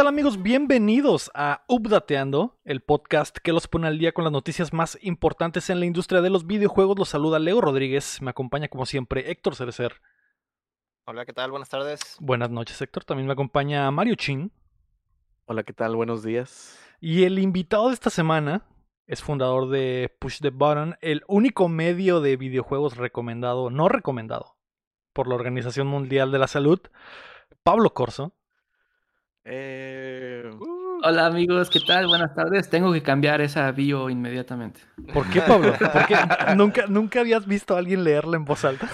¿Qué 0.00 0.02
tal 0.02 0.14
amigos? 0.14 0.42
Bienvenidos 0.42 1.30
a 1.34 1.62
Updateando, 1.68 2.58
el 2.64 2.80
podcast 2.80 3.36
que 3.36 3.52
los 3.52 3.68
pone 3.68 3.86
al 3.86 3.98
día 3.98 4.12
con 4.12 4.24
las 4.24 4.32
noticias 4.32 4.72
más 4.72 4.98
importantes 5.02 5.68
en 5.68 5.78
la 5.78 5.84
industria 5.84 6.22
de 6.22 6.30
los 6.30 6.46
videojuegos. 6.46 6.98
Los 6.98 7.10
saluda 7.10 7.38
Leo 7.38 7.60
Rodríguez, 7.60 8.22
me 8.22 8.30
acompaña 8.30 8.68
como 8.68 8.86
siempre 8.86 9.30
Héctor 9.30 9.56
Cerecer. 9.56 10.00
Hola, 11.04 11.26
¿qué 11.26 11.34
tal? 11.34 11.50
Buenas 11.50 11.68
tardes. 11.68 12.16
Buenas 12.18 12.48
noches 12.48 12.80
Héctor, 12.80 13.04
también 13.04 13.26
me 13.26 13.34
acompaña 13.34 13.90
Mario 13.90 14.14
Chin. 14.14 14.50
Hola, 15.44 15.64
¿qué 15.64 15.74
tal? 15.74 15.94
Buenos 15.96 16.22
días. 16.22 16.82
Y 16.98 17.24
el 17.24 17.38
invitado 17.38 17.88
de 17.88 17.94
esta 17.94 18.08
semana 18.08 18.64
es 19.06 19.22
fundador 19.22 19.68
de 19.68 20.16
Push 20.18 20.38
the 20.40 20.48
Button, 20.48 20.96
el 21.02 21.24
único 21.28 21.68
medio 21.68 22.22
de 22.22 22.38
videojuegos 22.38 22.96
recomendado, 22.96 23.68
no 23.68 23.90
recomendado, 23.90 24.56
por 25.12 25.28
la 25.28 25.34
Organización 25.34 25.88
Mundial 25.88 26.32
de 26.32 26.38
la 26.38 26.46
Salud, 26.46 26.80
Pablo 27.62 27.92
Corso. 27.92 28.32
Eh... 29.44 30.50
Hola 31.02 31.26
amigos, 31.26 31.70
¿qué 31.70 31.80
tal? 31.80 32.06
Buenas 32.06 32.34
tardes. 32.34 32.68
Tengo 32.68 32.92
que 32.92 33.02
cambiar 33.02 33.40
esa 33.40 33.70
bio 33.72 34.10
inmediatamente. 34.10 34.80
¿Por 35.14 35.28
qué, 35.30 35.40
Pablo? 35.40 35.72
Porque 35.78 36.14
nunca, 36.56 36.86
nunca 36.88 37.20
habías 37.20 37.46
visto 37.46 37.74
a 37.74 37.78
alguien 37.78 38.04
leerla 38.04 38.36
en 38.36 38.44
voz 38.44 38.64
alta. 38.64 38.88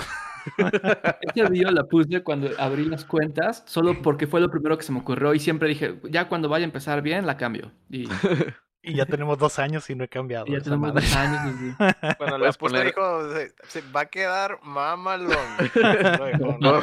Esa 1.21 1.49
bio 1.49 1.71
la 1.73 1.85
puse 1.85 2.23
cuando 2.23 2.51
abrí 2.59 2.85
las 2.85 3.05
cuentas, 3.05 3.65
solo 3.67 4.01
porque 4.03 4.29
fue 4.29 4.41
lo 4.41 4.51
primero 4.51 4.79
que 4.79 4.85
se 4.85 4.93
me 4.93 5.01
ocurrió 5.01 5.35
y 5.35 5.41
siempre 5.41 5.69
dije, 5.69 5.99
ya 6.09 6.29
cuando 6.29 6.49
vaya 6.49 6.65
a 6.65 6.69
empezar 6.69 7.03
bien, 7.03 7.27
la 7.27 7.37
cambio. 7.37 7.73
Y 7.91 8.09
y 8.87 8.95
ya 8.95 9.05
tenemos 9.05 9.37
dos 9.39 9.59
años 9.59 9.91
y 9.91 9.95
no 9.95 10.05
he 10.05 10.09
cambiado. 10.09 10.47
ya 10.47 10.61
tenemos 10.61 10.95
dos 10.95 11.17
años. 11.17 11.55
Sí. 11.59 11.75
Bueno, 12.19 12.39
la 12.39 12.53
poner... 12.53 12.87
dijo, 12.87 13.29
se, 13.69 13.81
va 13.95 14.03
a 14.03 14.07
quedar 14.07 14.59
mamalón. 14.63 15.37
no, 16.61 16.81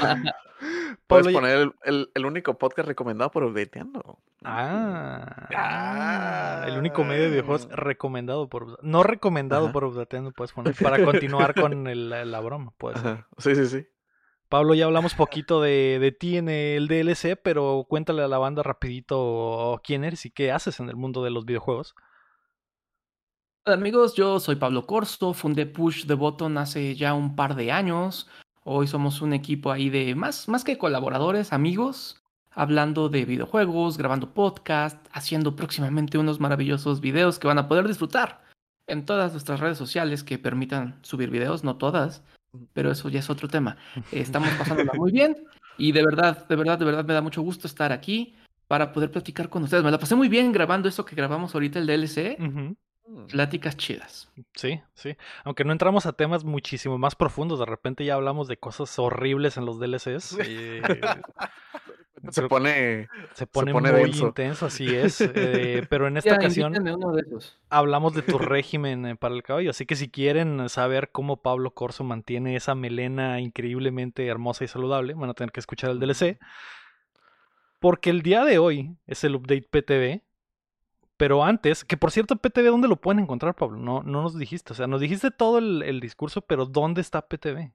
Puedes 1.07 1.33
poner 1.33 1.71
el, 1.83 2.09
el, 2.13 2.25
único 2.25 2.57
podcast 2.57 2.87
recomendado 2.87 3.31
por 3.31 3.43
Updateando. 3.43 4.19
Ah, 4.43 5.47
ah, 5.55 6.65
el 6.67 6.77
único 6.77 7.03
medio 7.03 7.23
de 7.23 7.29
videojuegos 7.29 7.69
recomendado 7.71 8.47
por 8.49 8.83
No 8.83 9.03
recomendado 9.03 9.71
por 9.71 9.85
Updateando, 9.85 10.31
puedes 10.31 10.53
poner. 10.53 10.75
Para 10.81 11.03
continuar 11.03 11.53
con 11.53 11.87
el, 11.87 12.09
la 12.09 12.39
broma, 12.39 12.73
puedes. 12.77 13.01
Sí, 13.37 13.55
sí, 13.55 13.65
sí. 13.67 13.87
Pablo, 14.53 14.75
ya 14.75 14.85
hablamos 14.85 15.15
poquito 15.15 15.63
de, 15.63 15.97
de, 15.99 16.11
ti 16.11 16.37
en 16.37 16.47
el 16.47 16.87
DLC, 16.87 17.35
pero 17.43 17.87
cuéntale 17.89 18.21
a 18.21 18.27
la 18.27 18.37
banda 18.37 18.61
rapidito 18.61 19.81
quién 19.83 20.03
eres 20.03 20.27
y 20.27 20.29
qué 20.29 20.51
haces 20.51 20.79
en 20.79 20.89
el 20.89 20.95
mundo 20.95 21.23
de 21.23 21.31
los 21.31 21.43
videojuegos. 21.43 21.95
Hola 23.65 23.77
amigos, 23.77 24.13
yo 24.13 24.39
soy 24.39 24.57
Pablo 24.57 24.85
Corso, 24.85 25.33
fundé 25.33 25.65
Push 25.65 26.05
the 26.05 26.13
Button 26.13 26.59
hace 26.59 26.93
ya 26.93 27.15
un 27.15 27.35
par 27.35 27.55
de 27.55 27.71
años. 27.71 28.29
Hoy 28.63 28.85
somos 28.85 29.23
un 29.23 29.33
equipo 29.33 29.71
ahí 29.71 29.89
de 29.89 30.13
más, 30.13 30.47
más 30.47 30.63
que 30.63 30.77
colaboradores, 30.77 31.51
amigos, 31.51 32.21
hablando 32.51 33.09
de 33.09 33.25
videojuegos, 33.25 33.97
grabando 33.97 34.35
podcast, 34.35 35.03
haciendo 35.13 35.55
próximamente 35.55 36.19
unos 36.19 36.39
maravillosos 36.39 37.01
videos 37.01 37.39
que 37.39 37.47
van 37.47 37.57
a 37.57 37.67
poder 37.67 37.87
disfrutar 37.87 38.43
en 38.85 39.03
todas 39.03 39.31
nuestras 39.31 39.61
redes 39.61 39.79
sociales 39.79 40.23
que 40.23 40.37
permitan 40.37 40.99
subir 41.01 41.31
videos, 41.31 41.63
no 41.63 41.77
todas 41.77 42.21
pero 42.73 42.91
eso 42.91 43.09
ya 43.09 43.19
es 43.19 43.29
otro 43.29 43.47
tema. 43.47 43.77
Estamos 44.11 44.49
pasándola 44.51 44.93
muy 44.93 45.11
bien 45.11 45.37
y 45.77 45.91
de 45.91 46.03
verdad, 46.03 46.47
de 46.47 46.55
verdad, 46.55 46.77
de 46.79 46.85
verdad 46.85 47.05
me 47.05 47.13
da 47.13 47.21
mucho 47.21 47.41
gusto 47.41 47.67
estar 47.67 47.91
aquí 47.91 48.35
para 48.67 48.91
poder 48.91 49.11
platicar 49.11 49.49
con 49.49 49.63
ustedes. 49.63 49.83
Me 49.83 49.91
la 49.91 49.99
pasé 49.99 50.15
muy 50.15 50.29
bien 50.29 50.51
grabando 50.51 50.89
eso 50.89 51.05
que 51.05 51.15
grabamos 51.15 51.53
ahorita, 51.53 51.79
el 51.79 51.87
DLC. 51.87 52.37
Mm. 52.39 52.71
Pláticas 53.29 53.75
chidas. 53.75 54.31
Sí, 54.55 54.81
sí. 54.93 55.17
Aunque 55.43 55.65
no 55.65 55.71
entramos 55.71 56.05
a 56.05 56.13
temas 56.13 56.43
muchísimo 56.43 56.97
más 56.97 57.15
profundos, 57.15 57.59
de 57.59 57.65
repente 57.65 58.05
ya 58.05 58.15
hablamos 58.15 58.47
de 58.47 58.57
cosas 58.57 58.97
horribles 58.97 59.57
en 59.57 59.65
los 59.65 59.79
DLCs. 59.79 60.37
Y... 60.47 60.81
se 62.31 62.47
pone, 62.47 63.09
se 63.33 63.45
pone, 63.47 63.73
muy 63.73 64.11
intenso, 64.11 64.67
así 64.67 64.87
es. 64.95 65.19
Eh, 65.21 65.85
pero 65.89 66.07
en 66.07 66.17
esta 66.17 66.35
ocasión 66.35 66.73
hablamos 67.69 68.13
de 68.13 68.21
tu 68.21 68.37
régimen 68.39 69.05
eh, 69.05 69.15
para 69.15 69.35
el 69.35 69.43
cabello. 69.43 69.71
Así 69.71 69.85
que 69.85 69.95
si 69.95 70.09
quieren 70.09 70.69
saber 70.69 71.09
cómo 71.11 71.41
Pablo 71.41 71.71
Corso 71.71 72.03
mantiene 72.03 72.55
esa 72.55 72.75
melena 72.75 73.41
increíblemente 73.41 74.25
hermosa 74.27 74.63
y 74.63 74.67
saludable, 74.67 75.13
van 75.13 75.29
a 75.29 75.33
tener 75.33 75.51
que 75.51 75.59
escuchar 75.59 75.91
el 75.91 75.99
DLC. 75.99 76.39
Porque 77.79 78.09
el 78.09 78.21
día 78.21 78.45
de 78.45 78.59
hoy 78.59 78.95
es 79.07 79.23
el 79.25 79.35
update 79.35 79.67
PTV. 79.69 80.21
Pero 81.23 81.41
antes, 81.41 81.85
que 81.85 81.95
por 81.95 82.11
cierto, 82.11 82.35
PTV, 82.35 82.65
¿dónde 82.65 82.89
lo 82.89 82.97
pueden 82.97 83.23
encontrar, 83.23 83.55
Pablo? 83.55 83.77
No, 83.77 84.03
no 84.03 84.23
nos 84.23 84.37
dijiste. 84.37 84.73
O 84.73 84.75
sea, 84.75 84.87
nos 84.87 84.99
dijiste 84.99 85.31
todo 85.31 85.59
el 85.59 86.01
discurso, 86.01 86.41
pero 86.41 86.65
¿dónde 86.65 86.99
está 86.99 87.21
PTV? 87.21 87.71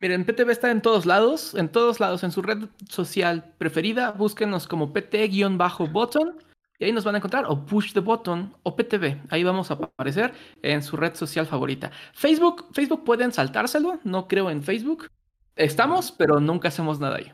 Miren, 0.00 0.24
PTV 0.24 0.50
está 0.50 0.72
en 0.72 0.82
todos 0.82 1.06
lados, 1.06 1.54
en 1.54 1.68
todos 1.68 2.00
lados, 2.00 2.24
en 2.24 2.32
su 2.32 2.42
red 2.42 2.68
social 2.88 3.54
preferida, 3.56 4.10
búsquenos 4.10 4.66
como 4.66 4.92
PT-button 4.92 6.38
y 6.80 6.84
ahí 6.86 6.90
nos 6.92 7.04
van 7.04 7.14
a 7.14 7.18
encontrar, 7.18 7.44
o 7.46 7.66
Push 7.66 7.92
the 7.92 8.00
Button, 8.00 8.52
o 8.64 8.74
PTV, 8.74 9.20
ahí 9.28 9.44
vamos 9.44 9.70
a 9.70 9.74
aparecer 9.74 10.32
en 10.62 10.82
su 10.82 10.96
red 10.96 11.14
social 11.14 11.46
favorita. 11.46 11.92
Facebook, 12.14 12.68
Facebook 12.72 13.04
pueden 13.04 13.30
saltárselo, 13.30 14.00
no 14.02 14.26
creo 14.26 14.50
en 14.50 14.64
Facebook. 14.64 15.08
Estamos, 15.54 16.10
pero 16.10 16.40
nunca 16.40 16.66
hacemos 16.66 16.98
nada 16.98 17.18
ahí. 17.18 17.32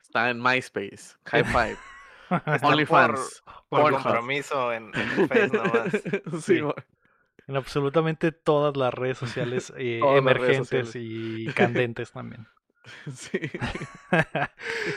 Está 0.00 0.30
en 0.30 0.40
MySpace, 0.40 1.16
High 1.24 1.44
Five, 1.44 1.78
OnlyFans. 2.62 3.42
Por, 3.68 3.82
por 3.82 3.92
compromiso 3.92 4.72
en, 4.72 4.90
en 4.94 5.28
Facebook 5.28 5.64
nomás. 5.64 6.44
sí. 6.44 6.60
En 7.46 7.56
absolutamente 7.56 8.32
todas 8.32 8.76
las 8.76 8.94
redes 8.94 9.18
sociales 9.18 9.72
eh, 9.76 10.00
emergentes 10.02 10.92
y 10.94 11.46
candentes 11.54 12.12
también. 12.12 12.46
Sí. 13.14 13.38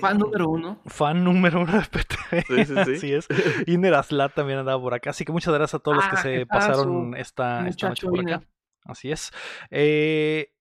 Fan 0.00 0.18
número 0.18 0.48
uno. 0.48 0.80
Fan 0.86 1.22
número 1.22 1.60
uno 1.60 1.72
de 1.72 1.86
PTV. 1.86 2.44
Sí, 2.46 2.64
sí, 2.64 2.74
sí. 2.84 2.92
Así 2.92 3.14
es. 3.14 3.28
Iner 3.66 3.94
Aslat 3.94 4.34
también 4.34 4.58
andaba 4.58 4.80
por 4.80 4.94
acá. 4.94 5.10
Así 5.10 5.24
que 5.24 5.32
muchas 5.32 5.52
gracias 5.52 5.74
a 5.74 5.82
todos 5.82 5.98
los 5.98 6.06
que 6.06 6.16
ah, 6.16 6.22
se 6.22 6.46
pasaron 6.46 7.16
esta, 7.16 7.68
esta, 7.68 7.90
noche 7.90 8.06
por 8.06 8.20
acá. 8.20 8.42
Así 8.84 9.12
es. 9.12 9.30
Eh, 9.70 10.52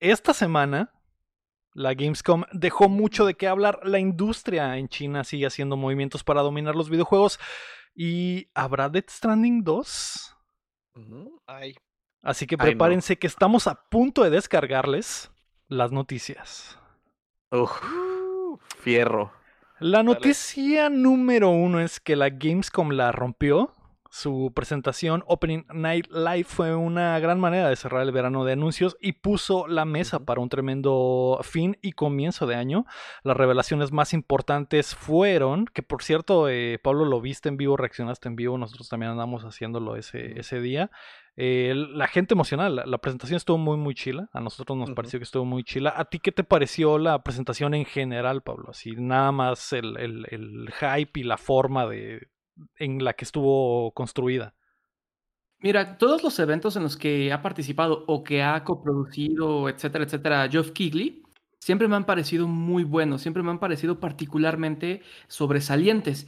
esta 0.00 0.32
semana, 0.32 0.92
la 1.74 1.94
Gamescom 1.94 2.44
dejó 2.52 2.88
mucho 2.88 3.26
de 3.26 3.34
qué 3.34 3.48
hablar. 3.48 3.80
La 3.84 3.98
industria 3.98 4.78
en 4.78 4.88
China 4.88 5.24
sigue 5.24 5.46
haciendo 5.46 5.76
movimientos 5.76 6.24
para 6.24 6.40
dominar 6.42 6.74
los 6.74 6.88
videojuegos. 6.88 7.38
¿Y 7.98 8.50
habrá 8.54 8.90
Death 8.90 9.08
Stranding 9.08 9.64
2? 9.64 10.36
Así 12.22 12.46
que 12.46 12.58
prepárense 12.58 13.18
que 13.18 13.26
estamos 13.26 13.66
a 13.66 13.88
punto 13.88 14.22
de 14.22 14.28
descargarles 14.28 15.30
las 15.68 15.92
noticias. 15.92 16.78
fierro. 18.80 19.32
La 19.78 20.02
noticia 20.02 20.90
número 20.90 21.48
uno 21.50 21.80
es 21.80 21.98
que 21.98 22.16
la 22.16 22.28
Gamescom 22.28 22.90
la 22.90 23.12
rompió 23.12 23.72
su 24.10 24.52
presentación 24.54 25.24
Opening 25.26 25.64
Night 25.72 26.06
Live 26.10 26.44
fue 26.44 26.74
una 26.74 27.18
gran 27.18 27.40
manera 27.40 27.68
de 27.68 27.76
cerrar 27.76 28.02
el 28.02 28.12
verano 28.12 28.44
de 28.44 28.52
anuncios 28.52 28.96
y 29.00 29.12
puso 29.12 29.66
la 29.66 29.84
mesa 29.84 30.24
para 30.24 30.40
un 30.40 30.48
tremendo 30.48 31.38
fin 31.42 31.76
y 31.82 31.92
comienzo 31.92 32.46
de 32.46 32.54
año. 32.54 32.86
Las 33.22 33.36
revelaciones 33.36 33.92
más 33.92 34.12
importantes 34.12 34.94
fueron, 34.94 35.66
que 35.66 35.82
por 35.82 36.02
cierto, 36.02 36.48
eh, 36.48 36.78
Pablo 36.82 37.04
lo 37.04 37.20
viste 37.20 37.48
en 37.48 37.56
vivo, 37.56 37.76
reaccionaste 37.76 38.28
en 38.28 38.36
vivo, 38.36 38.58
nosotros 38.58 38.88
también 38.88 39.12
andamos 39.12 39.44
haciéndolo 39.44 39.96
ese, 39.96 40.38
ese 40.38 40.60
día. 40.60 40.90
Eh, 41.38 41.74
la 41.74 42.06
gente 42.06 42.32
emocional, 42.32 42.82
la, 42.86 42.98
presentación 42.98 43.36
estuvo 43.36 43.58
muy, 43.58 43.76
muy 43.76 43.94
chila. 43.94 44.30
A 44.32 44.40
nosotros 44.40 44.78
nos 44.78 44.90
pareció 44.92 45.18
que 45.18 45.24
estuvo 45.24 45.44
muy 45.44 45.64
chila. 45.64 45.92
¿A 45.94 46.06
ti 46.06 46.18
qué 46.18 46.32
te 46.32 46.44
pareció 46.44 46.96
la 46.98 47.22
presentación 47.22 47.74
en 47.74 47.84
general, 47.84 48.42
Pablo? 48.42 48.70
Así, 48.70 48.92
nada 48.96 49.32
más 49.32 49.74
el, 49.74 49.96
el 49.98 50.72
hype 50.80 51.20
y 51.20 51.24
la 51.24 51.36
forma 51.36 51.86
de, 51.86 52.28
en 52.78 53.04
la 53.04 53.12
que 53.14 53.24
estuvo 53.24 53.92
construida. 53.92 54.54
Mira, 55.58 55.96
todos 55.98 56.22
los 56.22 56.38
eventos 56.38 56.76
en 56.76 56.82
los 56.82 56.96
que 56.96 57.32
ha 57.32 57.42
participado 57.42 58.04
o 58.06 58.22
que 58.22 58.42
ha 58.42 58.62
coproducido, 58.62 59.68
etcétera, 59.68 60.04
etcétera, 60.04 60.48
Geoff 60.50 60.70
Keighley, 60.72 61.22
siempre 61.60 61.88
me 61.88 61.96
han 61.96 62.04
parecido 62.04 62.46
muy 62.46 62.84
buenos, 62.84 63.22
siempre 63.22 63.42
me 63.42 63.50
han 63.50 63.58
parecido 63.58 63.98
particularmente 63.98 65.02
sobresalientes. 65.28 66.26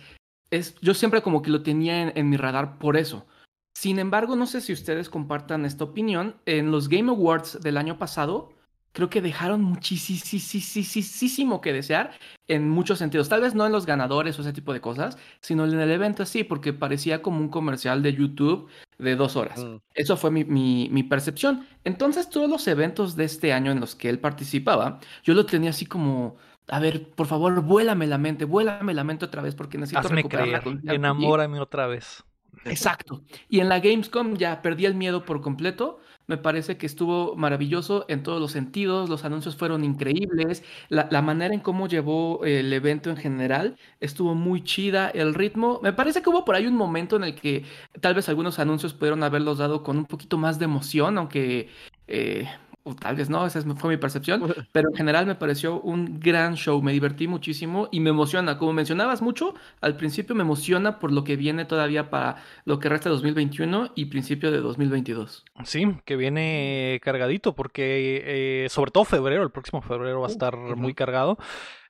Es, 0.51 0.75
yo 0.81 0.95
siempre 0.95 1.23
como 1.23 1.43
que 1.43 1.51
lo 1.51 1.63
tenía 1.63 2.09
en, 2.09 2.31
mi 2.31 2.37
radar 2.37 2.79
por 2.79 2.97
eso. 2.97 3.27
Sin 3.75 3.99
embargo, 3.99 4.35
no 4.35 4.47
sé 4.47 4.61
si 4.61 4.73
ustedes 4.73 5.11
compartan 5.11 5.65
esta 5.65 5.85
opinión. 5.85 6.37
En 6.47 6.71
los 6.71 6.89
Game 6.89 7.11
Awards 7.11 7.61
del 7.61 7.77
año 7.77 7.99
pasado, 7.99 8.55
creo 8.93 9.11
que 9.11 9.21
dejaron 9.21 9.63
muchísimo 9.63 11.61
que 11.61 11.73
desear 11.73 12.11
en 12.47 12.69
muchos 12.69 12.99
sentidos. 12.99 13.29
Tal 13.29 13.41
vez 13.41 13.55
no 13.55 13.67
en 13.67 13.73
los 13.73 13.87
ganadores 13.87 14.39
o 14.39 14.43
ese 14.43 14.53
tipo 14.53 14.73
de 14.73 14.81
cosas, 14.81 15.19
sino 15.41 15.65
en 15.65 15.79
el 15.79 15.91
evento 15.91 16.25
sí, 16.25 16.45
porque 16.45 16.73
parecía 16.73 17.23
como 17.23 17.39
un 17.39 17.49
comercial 17.49 18.03
de 18.03 18.15
YouTube 18.15 18.69
de 18.99 19.17
dos 19.17 19.37
horas. 19.37 19.65
Mm. 19.65 19.77
Eso 19.95 20.17
fue 20.17 20.31
mi, 20.31 20.45
mi, 20.45 21.03
percepción. 21.05 21.67
Entonces, 21.85 22.29
todos 22.29 22.49
los 22.49 22.67
eventos 22.67 23.17
de 23.17 23.25
este 23.25 23.53
año 23.53 23.71
en 23.71 23.81
los 23.81 23.95
que 23.95 24.09
él 24.09 24.19
participaba, 24.19 25.01
yo 25.23 25.35
lo 25.35 25.47
tenía 25.47 25.71
así 25.71 25.87
como. 25.87 26.37
A 26.71 26.81
ver, 26.81 27.09
por 27.11 27.27
favor, 27.27 27.63
vuélame 27.63 28.07
la 28.07 28.19
mente, 28.19 28.45
vuélame 28.45 28.93
la 28.93 29.03
mente 29.03 29.25
otra 29.25 29.41
vez 29.41 29.55
porque 29.55 29.79
necesito 29.79 30.07
Hazme 30.07 30.25
creer, 30.25 30.63
enamórame 30.85 31.61
otra 31.61 31.87
vez. 31.87 32.25
Exacto. 32.65 33.23
Y 33.49 33.61
en 33.61 33.69
la 33.69 33.81
Gamescom 33.81 34.37
ya 34.37 34.61
perdí 34.63 34.87
el 34.87 34.95
miedo 34.95 35.25
por 35.25 35.41
completo. 35.41 36.01
Me 36.29 36.37
parece 36.37 36.77
que 36.77 36.85
estuvo 36.85 37.35
maravilloso 37.37 38.05
en 38.09 38.23
todos 38.23 38.39
los 38.39 38.53
sentidos. 38.53 39.09
Los 39.09 39.25
anuncios 39.25 39.57
fueron 39.57 39.83
increíbles. 39.83 40.63
La, 40.91 41.23
manera 41.23 41.55
en 41.55 41.61
cómo 41.61 41.89
llevó 41.89 42.45
el 42.45 42.71
evento 42.73 43.09
en 43.09 43.17
general 43.17 43.77
estuvo 44.01 44.35
muy 44.35 44.63
chida. 44.63 45.09
El 45.09 45.35
ritmo, 45.35 45.81
me 45.83 45.95
parece 45.95 46.21
que 46.21 46.29
hubo 46.29 46.45
por 46.45 46.55
ahí 46.55 46.67
un 46.67 46.77
momento 46.77 47.17
en 47.17 47.25
el 47.25 47.35
que 47.35 47.65
tal 48.01 48.15
vez 48.15 48.29
algunos 48.29 48.59
anuncios 48.59 48.93
pudieron 48.93 49.23
haberlos 49.23 49.57
dado 49.57 49.83
con 49.83 49.97
un 49.97 50.05
poquito 50.05 50.37
más 50.37 50.59
de 50.59 50.67
emoción, 50.67 51.17
aunque 51.17 51.71
eh, 52.09 52.47
tal 52.95 53.17
vez 53.17 53.31
no, 53.31 53.47
esa 53.47 53.63
fue 53.75 53.91
mi 53.91 53.97
percepción, 53.97 54.43
pero 54.73 54.89
en 54.91 54.97
general 54.97 55.27
me 55.27 55.35
pareció 55.35 55.81
un 55.81 56.21
gran 56.21 56.55
show, 56.55 56.83
me 56.83 56.93
divertí 56.93 57.29
muchísimo 57.29 57.89
y 57.91 58.01
me 58.01 58.11
emociona, 58.11 58.59
como 58.59 58.73
mencionabas 58.73 59.23
mucho, 59.23 59.55
al 59.81 59.97
principio 59.97 60.35
me 60.35 60.43
emociona 60.43 60.99
por 60.99 61.13
lo 61.13 61.25
que 61.25 61.37
viene 61.37 61.65
todavía 61.65 62.11
para 62.11 62.37
lo 62.65 62.79
que 62.79 62.89
resta 62.89 63.09
de 63.09 63.15
2021 63.15 63.93
y 63.95 64.07
principio 64.07 64.51
de 64.51 64.61
2022. 64.61 65.45
Sí, 65.65 65.87
que 66.05 66.17
viene 66.17 67.01
cargadito 67.03 67.55
porque 67.55 68.23
eh, 68.25 68.69
sobre 68.69 68.91
todo 68.91 69.05
febrero, 69.05 69.43
el 69.43 69.51
próximo 69.51 69.83
febrero 69.83 70.21
va 70.21 70.27
a 70.27 70.31
estar 70.31 70.57
muy 70.57 70.95
cargado. 70.95 71.39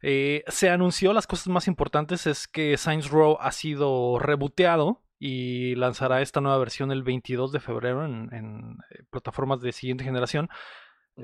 Eh, 0.02 0.44
se 0.48 0.70
anunció 0.70 1.12
las 1.12 1.26
cosas 1.26 1.48
más 1.48 1.66
importantes 1.66 2.26
es 2.26 2.46
que 2.46 2.76
Science 2.76 3.08
Row 3.08 3.36
ha 3.40 3.50
sido 3.52 4.18
reboteado 4.18 5.02
y 5.18 5.74
lanzará 5.74 6.22
esta 6.22 6.40
nueva 6.40 6.58
versión 6.58 6.92
el 6.92 7.02
22 7.02 7.50
de 7.50 7.60
febrero 7.60 8.04
en 8.04 8.78
eh, 8.90 9.02
plataformas 9.10 9.60
de 9.60 9.72
siguiente 9.72 10.04
generación. 10.04 10.48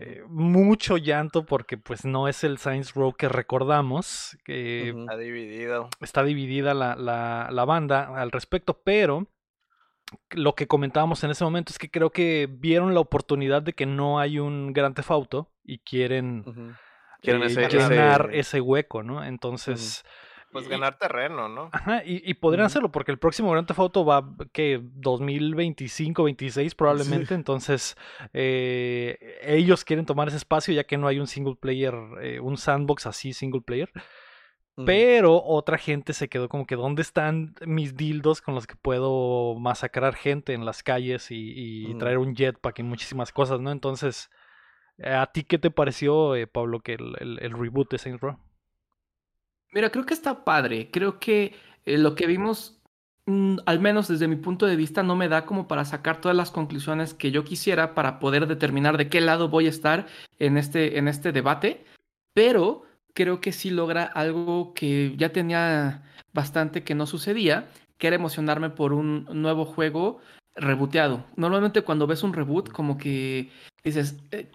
Eh, 0.00 0.22
mucho 0.28 0.96
llanto 0.96 1.46
porque 1.46 1.78
pues 1.78 2.04
no 2.04 2.26
es 2.26 2.42
el 2.42 2.58
Science 2.58 2.92
Row 2.94 3.12
que 3.14 3.28
recordamos. 3.28 4.36
Que 4.44 4.90
Está 4.90 5.16
dividido. 5.16 5.88
Está 6.00 6.24
dividida 6.24 6.74
la, 6.74 6.96
la, 6.96 7.64
banda 7.64 8.20
al 8.20 8.32
respecto, 8.32 8.80
pero 8.82 9.28
lo 10.30 10.54
que 10.54 10.66
comentábamos 10.66 11.22
en 11.24 11.30
ese 11.30 11.44
momento 11.44 11.72
es 11.72 11.78
que 11.78 11.90
creo 11.90 12.10
que 12.10 12.48
vieron 12.50 12.94
la 12.94 13.00
oportunidad 13.00 13.62
de 13.62 13.72
que 13.72 13.86
no 13.86 14.18
hay 14.18 14.38
un 14.38 14.72
Gran 14.72 14.94
Tefauto 14.94 15.38
Auto 15.38 15.52
y 15.62 15.78
quieren, 15.78 16.76
quieren 17.22 17.42
eh, 17.42 17.68
llenar 17.68 18.30
ese... 18.32 18.60
hueco, 18.60 19.02
¿no? 19.02 19.24
Entonces... 19.24 20.04
Pues 20.54 20.68
ganar 20.68 20.96
terreno, 20.98 21.48
¿no? 21.48 21.68
Ajá, 21.72 22.02
y, 22.06 22.32
podrían 22.34 22.66
hacerlo 22.66 22.92
porque 22.92 23.10
el 23.10 23.18
próximo 23.18 23.50
Grand 23.50 23.66
Theft 23.66 23.80
Auto 23.80 24.04
va, 24.04 24.24
que 24.52 24.80
2025, 24.80 26.22
26 26.22 26.76
probablemente, 26.76 27.34
entonces 27.34 27.96
eh, 28.32 29.40
ellos 29.42 29.84
quieren 29.84 30.06
tomar 30.06 30.28
ese 30.28 30.36
espacio 30.36 30.72
ya 30.72 30.84
que 30.84 30.96
no 30.96 31.08
hay 31.08 31.18
un 31.18 31.26
single 31.26 31.56
player, 31.56 31.92
eh, 32.22 32.38
un 32.38 32.56
sandbox 32.56 33.06
así 33.06 33.32
single 33.32 33.62
player. 33.62 33.90
Pero 34.86 35.42
otra 35.42 35.76
gente 35.76 36.12
se 36.12 36.28
quedó 36.28 36.48
como 36.48 36.66
que, 36.66 36.76
¿dónde 36.76 37.02
están 37.02 37.56
mis 37.66 37.96
dildos 37.96 38.40
con 38.40 38.54
los 38.54 38.68
que 38.68 38.76
puedo 38.76 39.56
masacrar 39.56 40.14
gente 40.14 40.52
en 40.52 40.64
las 40.64 40.84
calles 40.84 41.28
y, 41.30 41.92
traer 41.98 42.18
un 42.18 42.36
jetpack 42.36 42.78
y 42.78 42.82
muchísimas 42.84 43.32
cosas, 43.32 43.58
¿no? 43.58 43.72
Entonces, 43.72 44.30
¿a 45.04 45.26
ti 45.32 45.42
qué 45.42 45.58
te 45.58 45.72
pareció, 45.72 46.36
eh, 46.36 46.46
Pablo, 46.46 46.78
que 46.78 46.92
el, 46.92 47.38
el 47.40 47.50
reboot 47.50 47.90
de 47.90 47.98
Saints 47.98 48.20
Row? 48.20 48.38
Mira, 49.74 49.90
creo 49.90 50.06
que 50.06 50.14
está 50.14 50.44
padre. 50.44 50.88
Creo 50.92 51.18
que 51.18 51.54
eh, 51.84 51.98
lo 51.98 52.14
que 52.14 52.26
vimos, 52.28 52.80
mm, 53.26 53.58
al 53.66 53.80
menos 53.80 54.06
desde 54.08 54.28
mi 54.28 54.36
punto 54.36 54.66
de 54.66 54.76
vista, 54.76 55.02
no 55.02 55.16
me 55.16 55.28
da 55.28 55.44
como 55.46 55.66
para 55.66 55.84
sacar 55.84 56.20
todas 56.20 56.36
las 56.36 56.52
conclusiones 56.52 57.12
que 57.12 57.32
yo 57.32 57.44
quisiera 57.44 57.94
para 57.94 58.20
poder 58.20 58.46
determinar 58.46 58.96
de 58.96 59.08
qué 59.08 59.20
lado 59.20 59.48
voy 59.48 59.66
a 59.66 59.70
estar 59.70 60.06
en 60.38 60.56
este, 60.58 60.98
en 60.98 61.08
este 61.08 61.32
debate. 61.32 61.84
Pero 62.34 62.84
creo 63.14 63.40
que 63.40 63.50
sí 63.52 63.70
logra 63.70 64.04
algo 64.04 64.74
que 64.74 65.14
ya 65.16 65.32
tenía 65.32 66.04
bastante 66.32 66.84
que 66.84 66.94
no 66.94 67.06
sucedía, 67.06 67.68
que 67.98 68.06
era 68.08 68.16
emocionarme 68.16 68.70
por 68.70 68.92
un 68.92 69.26
nuevo 69.32 69.64
juego 69.64 70.20
rebooteado. 70.54 71.24
Normalmente 71.36 71.82
cuando 71.82 72.06
ves 72.06 72.22
un 72.22 72.32
reboot, 72.32 72.70
como 72.70 72.96
que 72.96 73.50
dices, 73.82 74.16
eh, 74.30 74.50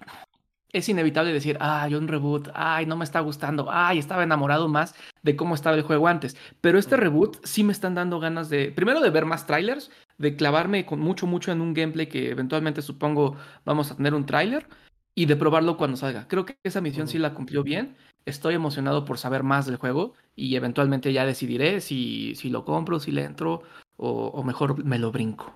es 0.71 0.87
inevitable 0.89 1.33
decir, 1.33 1.57
ay, 1.59 1.95
un 1.95 2.07
reboot, 2.07 2.49
ay, 2.53 2.85
no 2.85 2.95
me 2.95 3.03
está 3.03 3.19
gustando, 3.21 3.67
ay, 3.69 3.99
estaba 3.99 4.23
enamorado 4.23 4.67
más 4.67 4.95
de 5.23 5.35
cómo 5.35 5.55
estaba 5.55 5.75
el 5.75 5.83
juego 5.83 6.07
antes. 6.07 6.37
Pero 6.61 6.77
este 6.77 6.97
reboot 6.97 7.37
sí 7.43 7.63
me 7.63 7.73
están 7.73 7.95
dando 7.95 8.19
ganas 8.19 8.49
de, 8.49 8.71
primero 8.71 9.01
de 9.01 9.09
ver 9.09 9.25
más 9.25 9.47
trailers, 9.47 9.91
de 10.17 10.35
clavarme 10.35 10.85
con 10.85 10.99
mucho, 10.99 11.27
mucho 11.27 11.51
en 11.51 11.61
un 11.61 11.73
gameplay 11.73 12.07
que 12.07 12.29
eventualmente 12.29 12.81
supongo 12.81 13.35
vamos 13.65 13.91
a 13.91 13.95
tener 13.95 14.13
un 14.13 14.25
trailer 14.25 14.67
y 15.15 15.25
de 15.25 15.35
probarlo 15.35 15.77
cuando 15.77 15.97
salga. 15.97 16.27
Creo 16.27 16.45
que 16.45 16.57
esa 16.63 16.81
misión 16.81 17.07
sí 17.07 17.17
la 17.17 17.33
cumplió 17.33 17.63
bien. 17.63 17.97
Estoy 18.25 18.53
emocionado 18.53 19.05
por 19.05 19.17
saber 19.17 19.43
más 19.43 19.65
del 19.65 19.77
juego 19.77 20.13
y 20.35 20.55
eventualmente 20.55 21.11
ya 21.13 21.25
decidiré 21.25 21.81
si, 21.81 22.35
si 22.35 22.49
lo 22.49 22.63
compro, 22.63 22.99
si 22.99 23.11
le 23.11 23.23
entro 23.23 23.63
o, 23.97 24.43
mejor 24.43 24.83
me 24.83 24.99
lo 24.99 25.11
brinco. 25.11 25.53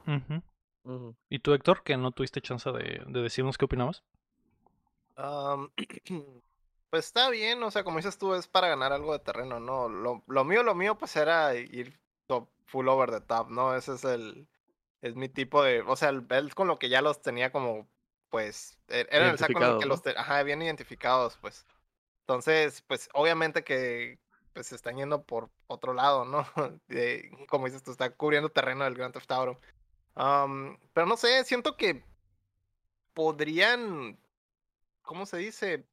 ¿Y 1.29 1.39
tú, 1.39 1.53
Héctor, 1.53 1.83
que 1.83 1.95
no 1.95 2.11
tuviste 2.11 2.41
chance 2.41 2.69
de, 2.71 3.01
de 3.07 3.21
decirnos 3.21 3.57
qué 3.57 3.65
opinabas? 3.65 4.03
pues 6.89 7.05
está 7.05 7.29
bien, 7.29 7.61
o 7.63 7.71
sea, 7.71 7.83
como 7.83 7.97
dices 7.97 8.17
tú, 8.17 8.35
es 8.35 8.47
para 8.47 8.67
ganar 8.67 8.93
algo 8.93 9.13
de 9.13 9.19
terreno, 9.19 9.59
¿no? 9.59 9.89
Lo, 9.89 10.23
lo 10.27 10.43
mío, 10.43 10.63
lo 10.63 10.75
mío, 10.75 10.97
pues 10.97 11.15
era 11.15 11.55
ir 11.55 11.99
full 12.65 12.87
over 12.87 13.11
the 13.11 13.21
top, 13.21 13.49
¿no? 13.49 13.75
Ese 13.75 13.93
es 13.93 14.03
el, 14.03 14.47
es 15.01 15.15
mi 15.15 15.29
tipo 15.29 15.61
de, 15.63 15.81
o 15.81 15.95
sea, 15.95 16.09
el, 16.09 16.55
con 16.55 16.67
lo 16.67 16.79
que 16.79 16.89
ya 16.89 17.01
los 17.01 17.21
tenía 17.21 17.51
como, 17.51 17.87
pues, 18.29 18.79
e, 18.87 19.07
era 19.11 19.29
el 19.29 19.37
saco 19.37 19.59
con 19.59 19.79
que 19.79 19.85
los, 19.85 20.01
ajá, 20.07 20.41
bien 20.43 20.61
identificados, 20.61 21.37
pues. 21.39 21.65
Entonces, 22.21 22.81
pues, 22.87 23.09
obviamente 23.13 23.63
que, 23.63 24.19
pues, 24.53 24.67
se 24.67 24.75
están 24.75 24.97
yendo 24.97 25.23
por 25.23 25.51
otro 25.67 25.93
lado, 25.93 26.25
¿no? 26.25 26.45
como 27.47 27.65
dices 27.65 27.83
tú, 27.83 27.91
está 27.91 28.09
cubriendo 28.15 28.49
terreno 28.49 28.85
del 28.85 28.95
Grand 28.95 29.13
Theft 29.13 29.31
Auto. 29.31 29.59
pero 30.93 31.05
no 31.05 31.17
sé, 31.17 31.43
siento 31.43 31.77
que 31.77 32.03
podrían 33.13 34.17
¿cómo 35.03 35.25
se 35.25 35.37
dice? 35.37 35.87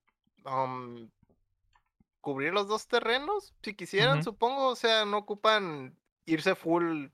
cubrir 2.20 2.52
los 2.52 2.66
dos 2.66 2.88
terrenos, 2.88 3.54
si 3.62 3.74
quisieran, 3.74 4.22
supongo. 4.22 4.68
O 4.68 4.76
sea, 4.76 5.04
no 5.04 5.18
ocupan 5.18 5.96
irse 6.24 6.54
full 6.54 7.08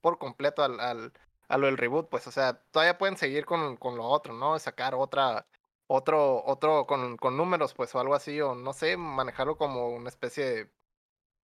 por 0.00 0.18
completo 0.18 0.62
al, 0.62 0.80
al, 0.80 1.12
a 1.48 1.58
lo 1.58 1.66
del 1.66 1.76
reboot, 1.76 2.08
pues, 2.08 2.26
o 2.26 2.30
sea, 2.30 2.62
todavía 2.70 2.96
pueden 2.96 3.16
seguir 3.16 3.44
con, 3.44 3.76
con 3.76 3.96
lo 3.96 4.04
otro, 4.04 4.32
¿no? 4.32 4.58
Sacar 4.58 4.94
otra, 4.94 5.46
otro, 5.86 6.44
otro 6.44 6.86
con, 6.86 7.16
con 7.16 7.36
números, 7.36 7.74
pues, 7.74 7.94
o 7.94 8.00
algo 8.00 8.14
así, 8.14 8.40
o 8.40 8.54
no 8.54 8.72
sé, 8.72 8.96
manejarlo 8.96 9.56
como 9.56 9.88
una 9.90 10.08
especie 10.08 10.70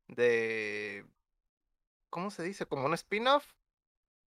de, 0.08 1.04
¿cómo 2.08 2.30
se 2.30 2.44
dice? 2.44 2.66
Como 2.66 2.86
un 2.86 2.94
spin-off 2.94 3.52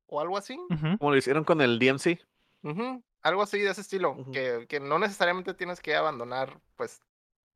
o 0.07 0.19
algo 0.19 0.38
así. 0.38 0.59
Como 0.98 1.12
lo 1.12 1.17
hicieron 1.17 1.43
con 1.43 1.62
el 1.62 1.79
DMC. 1.79 2.19
Algo 3.22 3.42
así 3.42 3.60
de 3.60 3.72
ese 3.72 3.82
estilo, 3.82 4.18
que, 4.32 4.66
que 4.68 4.80
no 4.80 5.00
necesariamente 5.00 5.54
tienes 5.54 5.82
que 5.82 5.96
abandonar, 5.96 6.62
pues, 6.76 7.02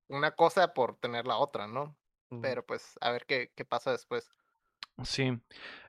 una 0.08 0.32
cosa 0.32 0.74
por 0.74 0.98
tener 0.98 1.26
la 1.26 1.38
otra, 1.38 1.68
¿no? 1.68 1.96
Pero 2.42 2.66
pues, 2.66 2.98
a 3.00 3.12
ver 3.12 3.26
qué, 3.28 3.52
qué 3.56 3.64
pasa 3.64 3.92
después. 3.92 4.28
Sí. 5.04 5.40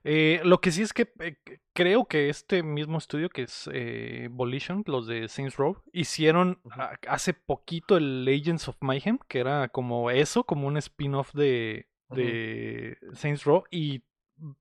Eh, 0.03 0.41
lo 0.43 0.59
que 0.61 0.71
sí 0.71 0.81
es 0.81 0.93
que 0.93 1.11
eh, 1.19 1.37
creo 1.73 2.05
que 2.05 2.29
este 2.29 2.63
mismo 2.63 2.97
estudio 2.97 3.29
que 3.29 3.43
es 3.43 3.69
eh, 3.71 4.27
Volition, 4.31 4.83
los 4.87 5.07
de 5.07 5.27
Saints 5.27 5.57
Row, 5.57 5.81
hicieron 5.91 6.59
hace 7.07 7.33
poquito 7.33 7.97
el 7.97 8.27
Agents 8.27 8.67
of 8.67 8.77
Mayhem, 8.81 9.19
que 9.27 9.39
era 9.39 9.69
como 9.69 10.09
eso, 10.09 10.43
como 10.43 10.67
un 10.67 10.77
spin-off 10.77 11.33
de, 11.33 11.87
de 12.09 12.97
Saints 13.13 13.43
Row, 13.43 13.63
y 13.69 14.03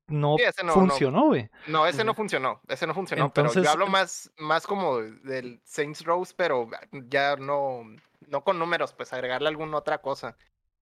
no, 0.06 0.36
funcionó, 0.72 1.26
güey. 1.26 1.48
No, 1.66 1.86
ese 1.86 2.04
no 2.04 2.14
funcionó, 2.14 2.60
ese 2.68 2.86
no 2.86 2.94
funcionó, 2.94 3.32
pero 3.32 3.52
yo 3.52 3.68
hablo 3.68 3.86
más, 3.86 4.30
más 4.38 4.66
como 4.66 4.98
del 5.00 5.60
Saints 5.64 6.04
Rose, 6.04 6.32
pero 6.36 6.68
ya 7.08 7.36
no, 7.36 7.84
no 8.28 8.44
con 8.44 8.58
números, 8.58 8.92
pues 8.92 9.12
agregarle 9.12 9.48
alguna 9.48 9.78
otra 9.78 9.98
cosa. 9.98 10.36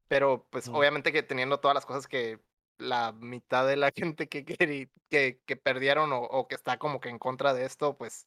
Pero 0.08 0.46
pues 0.50 0.68
obviamente 0.68 1.12
que 1.12 1.22
teniendo 1.22 1.58
todas 1.58 1.75
las 1.75 1.87
cosas 1.87 2.06
que 2.06 2.38
la 2.78 3.12
mitad 3.12 3.66
de 3.66 3.76
la 3.76 3.90
gente 3.96 4.28
que, 4.28 4.44
que, 4.44 5.40
que, 5.46 5.56
perdieron 5.56 6.11
o, 6.12 6.46
que 6.49 6.54
está 6.54 6.78
como 6.78 7.00
que 7.00 7.08
en 7.08 7.18
contra 7.18 7.54
de 7.54 7.64
esto, 7.64 7.96
pues 7.96 8.26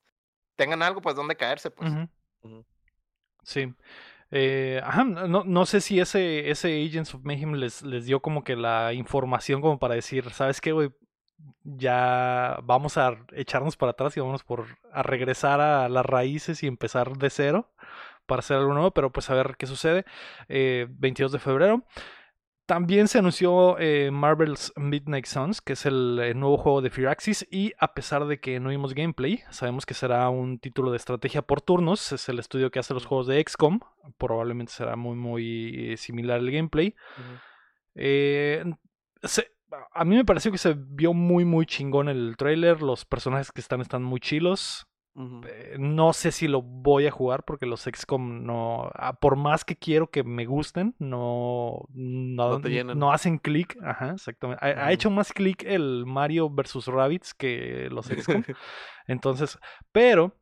tengan 0.56 0.82
algo 0.82 1.02
pues 1.02 1.16
donde 1.16 1.36
caerse, 1.36 1.70
pues. 1.70 1.92
Sí. 3.44 3.74
Eh, 4.32 4.82
no, 5.06 5.44
no, 5.44 5.66
sé 5.66 5.82
si 5.82 6.00
ese, 6.00 6.50
ese 6.50 6.84
Agents 6.86 7.14
of 7.14 7.24
Mayhem 7.24 7.54
les, 7.54 7.84
les 7.84 8.06
dio 8.06 8.22
como 8.22 8.44
que 8.44 8.56
la 8.56 8.94
información 8.94 9.62
como 9.62 9.80
para 9.80 9.96
decir, 9.96 10.30
¿sabes 10.32 10.62
qué, 10.62 10.72
güey? 10.72 10.90
ya 11.64 12.60
vamos 12.64 12.98
a 12.98 13.18
echarnos 13.34 13.78
para 13.78 13.92
atrás 13.92 14.16
y 14.18 14.20
vamos 14.20 14.44
por 14.44 14.66
a 14.92 15.04
regresar 15.04 15.62
a 15.62 15.90
las 15.90 16.06
raíces 16.06 16.64
y 16.64 16.68
empezar 16.68 17.18
de 17.18 17.30
cero 17.30 17.72
para 18.26 18.40
hacer 18.40 18.58
algo 18.58 18.74
nuevo, 18.74 18.92
pero 18.92 19.12
pues 19.12 19.30
a 19.30 19.36
ver 19.36 19.56
qué 19.58 19.68
sucede. 19.68 20.06
22 20.48 21.32
de 21.32 21.40
febrero. 21.40 21.86
También 22.66 23.08
se 23.08 23.20
anunció 23.20 23.78
eh, 23.78 24.10
Marvel's 24.10 24.74
Midnight 24.76 25.28
Suns, 25.28 25.62
que 25.62 25.74
es 25.74 25.86
el, 25.86 26.20
eh, 26.20 26.34
nuevo 26.34 26.58
juego 26.58 26.82
de 26.82 26.90
Firaxis, 26.90 27.48
y 27.52 27.74
a 27.78 27.94
pesar 27.94 28.26
de 28.26 28.40
que 28.40 28.60
no 28.60 28.70
vimos 28.70 28.96
gameplay, 28.96 29.44
sabemos 29.52 29.86
que 29.86 29.94
será 29.94 30.28
un 30.30 30.58
título 30.58 30.90
de 30.90 30.98
estrategia 30.98 31.44
por 31.44 31.62
turnos, 31.62 32.12
es 32.12 32.28
el 32.28 32.40
estudio 32.40 32.72
que 32.72 32.80
hace 32.80 32.96
los 32.96 33.06
juegos 33.06 33.28
de 33.28 33.44
XCOM, 33.48 33.82
probablemente 34.18 34.72
será 34.72 34.96
muy 34.96 35.16
muy 35.16 35.92
eh, 35.92 35.98
similar 35.98 36.40
el 36.40 36.50
gameplay. 36.52 36.96
a 39.94 40.06
mí 40.06 40.16
me 40.16 40.26
pareció 40.26 40.52
que 40.52 40.58
se 40.58 40.76
vio 40.76 41.14
muy 41.14 41.46
muy 41.46 41.68
chingón 41.68 42.10
el 42.10 42.36
trailer, 42.36 42.82
los 42.82 43.06
personajes 43.06 43.52
que 43.52 43.62
están 43.62 43.82
están 43.82 44.02
muy 44.02 44.20
chilos. 44.20 44.88
Eh, 45.18 45.78
no 45.80 46.12
sé 46.12 46.32
si 46.34 46.48
lo 46.48 46.62
voy 46.62 47.08
a 47.08 47.12
jugar 47.12 47.44
porque 47.46 47.66
los 47.66 47.84
XCOM 47.84 48.44
no. 48.44 48.90
Ah, 48.94 49.14
por 49.14 49.38
más 49.38 49.64
que 49.64 49.78
quiero 49.78 50.12
que 50.12 50.24
me 50.24 50.46
gusten, 50.46 50.96
no. 51.00 51.88
No, 51.94 52.60
no, 52.60 53.12
hacen 53.14 53.38
clic. 53.38 53.78
Ajá, 53.82 54.12
exactamente. 54.12 54.66
Ha, 54.66 54.92
hecho 54.92 55.10
más 55.10 55.32
clic 55.32 55.64
el 55.64 56.06
Mario 56.06 56.50
vs. 56.50 56.88
Rabbits 56.88 57.34
que 57.34 57.88
los 57.92 58.08
XCOM. 58.08 58.44
entonces, 59.08 59.58
pero. 59.92 60.36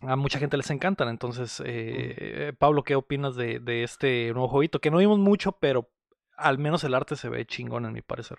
A 0.00 0.16
mucha 0.16 0.40
gente 0.40 0.56
les 0.56 0.68
encantan. 0.70 1.08
Entonces, 1.08 1.62
eh, 1.64 2.52
Pablo, 2.58 2.82
¿qué 2.82 2.96
opinas 2.96 3.36
de, 3.36 3.60
de 3.60 3.84
este 3.84 4.32
nuevo 4.32 4.48
jueguito? 4.48 4.80
Que 4.80 4.90
no 4.90 4.98
vimos 4.98 5.20
mucho, 5.20 5.52
pero 5.52 5.90
al 6.36 6.58
menos 6.58 6.82
el 6.82 6.94
arte 6.94 7.14
se 7.14 7.28
ve 7.28 7.46
chingón, 7.46 7.86
en 7.86 7.92
mi 7.92 8.02
parecer. 8.02 8.38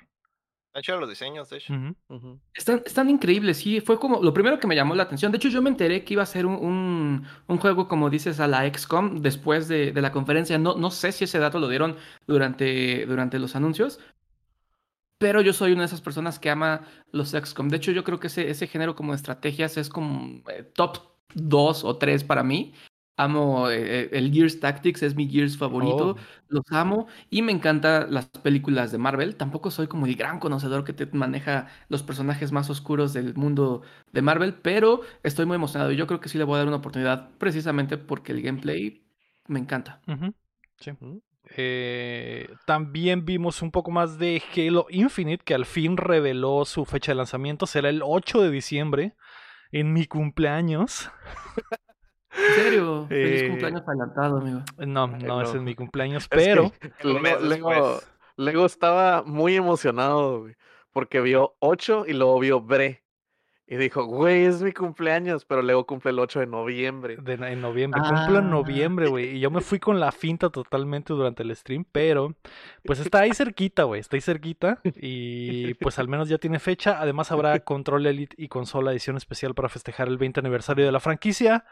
De 0.73 0.79
hecho, 0.79 0.99
los 0.99 1.07
diseños, 1.07 1.49
de 1.49 1.57
hecho. 1.57 1.73
Están, 2.53 2.81
están, 2.83 3.09
increíbles, 3.09 3.57
sí. 3.57 3.79
Fue 3.79 3.99
como 3.99 4.23
lo 4.23 4.33
primero 4.33 4.59
que 4.59 4.65
me 4.65 4.75
llamó 4.75 4.95
la 4.95 5.03
atención. 5.03 5.31
De 5.31 5.37
hecho, 5.37 5.49
yo 5.49 5.61
me 5.61 5.69
enteré 5.69 6.03
que 6.03 6.15
iba 6.15 6.23
a 6.23 6.25
ser 6.25 6.47
un, 6.47 7.27
un, 7.47 7.57
juego, 7.59 7.87
como 7.87 8.09
dices, 8.09 8.39
a 8.39 8.47
la 8.47 8.67
XCOM 8.73 9.21
después 9.21 9.67
de, 9.67 9.91
de, 9.91 10.01
la 10.01 10.11
conferencia. 10.11 10.57
No, 10.57 10.75
no 10.75 10.89
sé 10.89 11.11
si 11.11 11.25
ese 11.25 11.37
dato 11.37 11.59
lo 11.59 11.67
dieron 11.67 11.97
durante, 12.25 13.05
durante 13.05 13.37
los 13.37 13.55
anuncios. 13.55 13.99
Pero 15.19 15.41
yo 15.41 15.53
soy 15.53 15.73
una 15.73 15.81
de 15.81 15.87
esas 15.87 16.01
personas 16.01 16.39
que 16.39 16.49
ama 16.49 16.87
los 17.11 17.31
XCOM. 17.31 17.69
De 17.69 17.77
hecho, 17.77 17.91
yo 17.91 18.03
creo 18.03 18.19
que 18.19 18.27
ese, 18.27 18.49
ese 18.49 18.65
género 18.65 18.95
como 18.95 19.13
estrategias 19.13 19.77
es 19.77 19.89
como 19.89 20.41
eh, 20.49 20.63
top 20.63 20.97
2 21.35 21.83
o 21.83 21.97
3 21.97 22.23
para 22.23 22.43
mí. 22.43 22.73
Amo 23.15 23.69
eh, 23.69 24.09
el 24.11 24.33
Gears 24.33 24.59
Tactics, 24.59 25.03
es 25.03 25.15
mi 25.15 25.29
Gears 25.29 25.55
favorito, 25.55 26.11
oh. 26.11 26.17
los 26.47 26.63
amo 26.71 27.07
y 27.29 27.43
me 27.43 27.51
encantan 27.51 28.11
las 28.11 28.27
películas 28.27 28.91
de 28.91 28.97
Marvel. 28.97 29.35
Tampoco 29.35 29.69
soy 29.69 29.87
como 29.87 30.07
el 30.07 30.15
gran 30.15 30.39
conocedor 30.39 30.83
que 30.83 30.93
te 30.93 31.05
maneja 31.05 31.67
los 31.89 32.01
personajes 32.01 32.51
más 32.51 32.69
oscuros 32.71 33.13
del 33.13 33.35
mundo 33.35 33.83
de 34.11 34.21
Marvel, 34.23 34.55
pero 34.55 35.01
estoy 35.21 35.45
muy 35.45 35.55
emocionado 35.55 35.91
y 35.91 35.95
yo 35.95 36.07
creo 36.07 36.19
que 36.19 36.29
sí 36.29 36.39
le 36.39 36.43
voy 36.43 36.55
a 36.55 36.59
dar 36.59 36.67
una 36.67 36.77
oportunidad 36.77 37.29
precisamente 37.37 37.97
porque 37.97 38.31
el 38.31 38.41
gameplay 38.41 39.03
me 39.47 39.59
encanta. 39.59 40.01
Sí. 40.79 40.91
Eh, 41.55 42.49
también 42.65 43.25
vimos 43.25 43.61
un 43.61 43.71
poco 43.71 43.91
más 43.91 44.17
de 44.17 44.41
Halo 44.55 44.87
Infinite, 44.89 45.43
que 45.43 45.53
al 45.53 45.65
fin 45.65 45.97
reveló 45.97 46.65
su 46.65 46.85
fecha 46.85 47.11
de 47.11 47.17
lanzamiento. 47.17 47.67
Será 47.67 47.89
el 47.89 48.01
8 48.03 48.41
de 48.41 48.49
diciembre, 48.49 49.15
en 49.71 49.93
mi 49.93 50.05
cumpleaños. 50.05 51.11
¿En 52.35 52.63
serio? 52.63 53.05
Feliz 53.07 53.41
eh, 53.43 53.47
cumpleaños 53.49 53.83
adelantado, 53.87 54.37
amigo. 54.37 54.61
No, 54.77 55.07
no, 55.07 55.41
ese 55.41 55.57
es 55.57 55.63
mi 55.63 55.75
cumpleaños, 55.75 56.27
pero. 56.29 56.71
Lego, 58.35 58.65
estaba 58.65 59.23
muy 59.23 59.55
emocionado, 59.55 60.41
güey, 60.41 60.55
porque 60.91 61.21
vio 61.21 61.55
8 61.59 62.05
y 62.07 62.13
luego 62.13 62.39
vio 62.39 62.61
Bre. 62.61 63.03
Y 63.65 63.77
dijo, 63.77 64.03
güey, 64.03 64.43
es 64.43 64.61
mi 64.61 64.73
cumpleaños, 64.73 65.45
pero 65.45 65.61
luego 65.61 65.85
cumple 65.85 66.11
el 66.11 66.19
8 66.19 66.41
de 66.41 66.47
noviembre. 66.47 67.15
De, 67.17 67.33
en 67.33 67.61
noviembre, 67.61 68.01
cumplo 68.01 68.39
en 68.39 68.45
ah. 68.45 68.49
noviembre, 68.49 69.07
güey. 69.07 69.37
Y 69.37 69.39
yo 69.39 69.51
me 69.51 69.61
fui 69.61 69.79
con 69.79 70.01
la 70.01 70.11
finta 70.11 70.49
totalmente 70.49 71.13
durante 71.13 71.43
el 71.43 71.55
stream, 71.55 71.85
pero 71.89 72.35
pues 72.83 72.99
está 72.99 73.19
ahí 73.19 73.33
cerquita, 73.33 73.83
güey. 73.83 74.01
Está 74.01 74.17
ahí 74.17 74.21
cerquita. 74.21 74.81
Y 74.83 75.75
pues 75.75 75.97
al 75.97 76.09
menos 76.09 76.27
ya 76.27 76.39
tiene 76.39 76.59
fecha. 76.59 76.99
Además 76.99 77.31
habrá 77.31 77.57
Control 77.63 78.05
Elite 78.05 78.35
y 78.37 78.49
consola 78.49 78.91
edición 78.91 79.15
especial 79.15 79.55
para 79.55 79.69
festejar 79.69 80.09
el 80.09 80.17
20 80.17 80.41
aniversario 80.41 80.85
de 80.85 80.91
la 80.91 80.99
franquicia. 80.99 81.65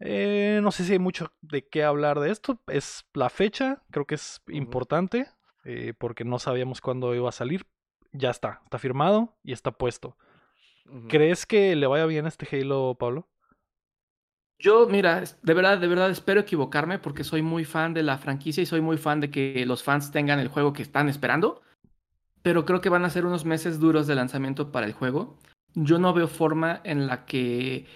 Eh, 0.00 0.60
no 0.62 0.70
sé 0.70 0.84
si 0.84 0.92
hay 0.92 0.98
mucho 0.98 1.32
de 1.40 1.66
qué 1.66 1.84
hablar 1.84 2.20
de 2.20 2.30
esto. 2.30 2.60
Es 2.68 3.04
la 3.14 3.30
fecha, 3.30 3.82
creo 3.90 4.06
que 4.06 4.14
es 4.14 4.40
importante, 4.48 5.28
eh, 5.64 5.94
porque 5.98 6.24
no 6.24 6.38
sabíamos 6.38 6.80
cuándo 6.80 7.14
iba 7.14 7.28
a 7.28 7.32
salir. 7.32 7.66
Ya 8.12 8.30
está, 8.30 8.60
está 8.64 8.78
firmado 8.78 9.36
y 9.42 9.52
está 9.52 9.72
puesto. 9.72 10.16
¿Crees 11.08 11.44
que 11.44 11.76
le 11.76 11.86
vaya 11.86 12.06
bien 12.06 12.26
este 12.26 12.48
Halo, 12.50 12.96
Pablo? 12.98 13.28
Yo, 14.58 14.88
mira, 14.88 15.22
de 15.42 15.54
verdad, 15.54 15.78
de 15.78 15.86
verdad 15.86 16.10
espero 16.10 16.40
equivocarme 16.40 16.98
porque 16.98 17.24
soy 17.24 17.42
muy 17.42 17.64
fan 17.64 17.94
de 17.94 18.02
la 18.02 18.18
franquicia 18.18 18.62
y 18.62 18.66
soy 18.66 18.80
muy 18.80 18.96
fan 18.96 19.20
de 19.20 19.30
que 19.30 19.64
los 19.66 19.82
fans 19.82 20.10
tengan 20.10 20.40
el 20.40 20.48
juego 20.48 20.72
que 20.72 20.82
están 20.82 21.08
esperando. 21.08 21.62
Pero 22.42 22.64
creo 22.64 22.80
que 22.80 22.88
van 22.88 23.04
a 23.04 23.10
ser 23.10 23.26
unos 23.26 23.44
meses 23.44 23.78
duros 23.78 24.06
de 24.06 24.14
lanzamiento 24.14 24.72
para 24.72 24.86
el 24.86 24.94
juego. 24.94 25.38
Yo 25.74 25.98
no 25.98 26.14
veo 26.14 26.26
forma 26.26 26.80
en 26.84 27.06
la 27.06 27.24
que 27.26 27.86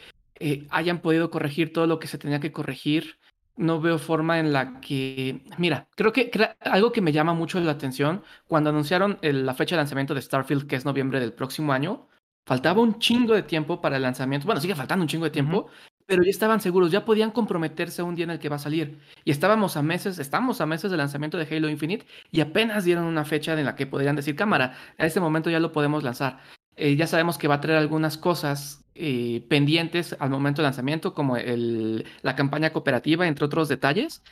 eh, 0.44 0.66
hayan 0.70 1.00
podido 1.00 1.30
corregir 1.30 1.72
todo 1.72 1.86
lo 1.86 2.00
que 2.00 2.08
se 2.08 2.18
tenía 2.18 2.40
que 2.40 2.50
corregir. 2.50 3.18
No 3.56 3.80
veo 3.80 3.98
forma 3.98 4.40
en 4.40 4.52
la 4.52 4.80
que, 4.80 5.44
mira, 5.56 5.86
creo 5.94 6.12
que, 6.12 6.30
algo 6.60 6.90
que 6.90 7.00
me 7.00 7.12
llama 7.12 7.32
mucho 7.32 7.60
la 7.60 7.70
atención, 7.70 8.24
cuando 8.48 8.70
anunciaron 8.70 9.18
la 9.22 9.54
fecha 9.54 9.76
de 9.76 9.82
lanzamiento 9.82 10.14
de 10.14 10.22
Starfield, 10.22 10.66
que 10.66 10.74
es 10.74 10.84
noviembre 10.84 11.20
del 11.20 11.32
próximo 11.32 11.72
año, 11.72 12.08
faltaba 12.44 12.80
un 12.80 12.98
chingo 12.98 13.34
de 13.34 13.44
tiempo 13.44 13.80
para 13.80 13.96
el 13.96 14.02
lanzamiento. 14.02 14.46
Bueno, 14.46 14.60
sigue 14.60 14.74
faltando 14.74 15.04
un 15.04 15.08
chingo 15.08 15.26
de 15.26 15.30
tiempo, 15.30 15.68
pero 16.06 16.24
ya 16.24 16.30
estaban 16.30 16.60
seguros, 16.60 16.90
ya 16.90 17.04
podían 17.04 17.30
comprometerse 17.30 18.02
un 18.02 18.16
día 18.16 18.24
en 18.24 18.30
el 18.30 18.38
que 18.40 18.48
va 18.48 18.56
a 18.56 18.58
salir. 18.58 18.98
Y 19.24 19.30
estábamos 19.30 19.76
a 19.76 19.82
meses, 19.82 20.18
estamos 20.18 20.60
a 20.60 20.66
meses 20.66 20.90
del 20.90 20.98
lanzamiento 20.98 21.38
de 21.38 21.46
Halo 21.54 21.68
Infinite 21.68 22.06
y 22.32 22.40
apenas 22.40 22.84
dieron 22.84 23.04
una 23.04 23.24
fecha 23.24 23.56
en 23.56 23.64
la 23.64 23.76
que 23.76 23.86
podrían 23.86 24.16
decir, 24.16 24.34
cámara, 24.34 24.76
a 24.98 25.06
este 25.06 25.20
momento 25.20 25.50
ya 25.50 25.60
lo 25.60 25.70
podemos 25.70 26.02
lanzar. 26.02 26.40
Eh, 26.76 26.96
ya 26.96 27.06
sabemos 27.06 27.38
que 27.38 27.48
va 27.48 27.56
a 27.56 27.60
traer 27.60 27.78
algunas 27.78 28.18
cosas 28.18 28.84
eh, 28.94 29.44
pendientes 29.48 30.16
al 30.18 30.30
momento 30.30 30.62
del 30.62 30.66
lanzamiento, 30.66 31.14
como 31.14 31.36
el, 31.36 32.06
la 32.22 32.36
campaña 32.36 32.72
cooperativa, 32.72 33.26
entre 33.26 33.44
otros 33.44 33.68
detalles. 33.68 34.22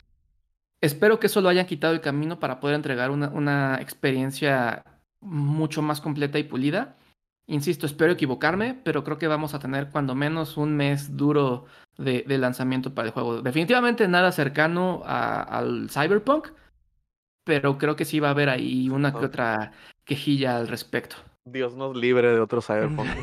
Espero 0.80 1.20
que 1.20 1.26
eso 1.26 1.40
lo 1.40 1.49
hayan 1.50 1.66
quitado 1.66 1.92
el 1.92 2.00
camino 2.00 2.40
para 2.40 2.61
poder 2.61 2.76
entregar 2.76 3.11
una, 3.11 3.28
una 3.28 3.78
experiencia 3.80 4.85
mucho 5.20 5.82
más 5.82 6.00
completa 6.00 6.38
y 6.38 6.44
pulida. 6.44 6.97
Insisto, 7.47 7.85
espero 7.85 8.12
equivocarme, 8.12 8.75
pero 8.85 9.02
creo 9.02 9.18
que 9.18 9.26
vamos 9.26 9.54
a 9.54 9.59
tener 9.59 9.90
cuando 9.90 10.14
menos 10.14 10.56
un 10.56 10.76
mes 10.76 11.16
duro 11.16 11.66
de, 11.99 12.25
lanzamiento 12.38 12.94
para 12.94 13.09
el 13.09 13.12
juego. 13.12 13.42
Definitivamente 13.42 14.06
nada 14.09 14.30
cercano 14.30 15.02
al 15.04 15.90
Cyberpunk, 15.90 16.49
pero 17.44 17.76
creo 17.76 17.97
que 17.97 18.04
sí 18.04 18.20
va 18.20 18.28
a 18.28 18.30
haber 18.32 18.49
ahí 18.49 18.88
una 18.88 19.12
que 19.12 19.25
otra 19.25 19.73
quejilla 20.04 20.56
al 20.56 20.68
respecto. 20.68 21.16
Dios 21.44 21.75
nos 21.75 21.97
libre 21.97 22.32
de 22.32 22.40
otro 22.40 22.61
Cyberpunk. 22.61 23.09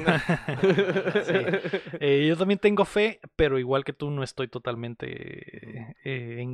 Eh, 1.99 2.25
yo 2.27 2.37
también 2.37 2.59
tengo 2.59 2.85
fe, 2.85 3.19
pero 3.35 3.59
igual 3.59 3.83
que 3.83 3.93
tú 3.93 4.09
no 4.11 4.23
estoy 4.23 4.47
totalmente 4.47 5.95
eh, 6.03 6.45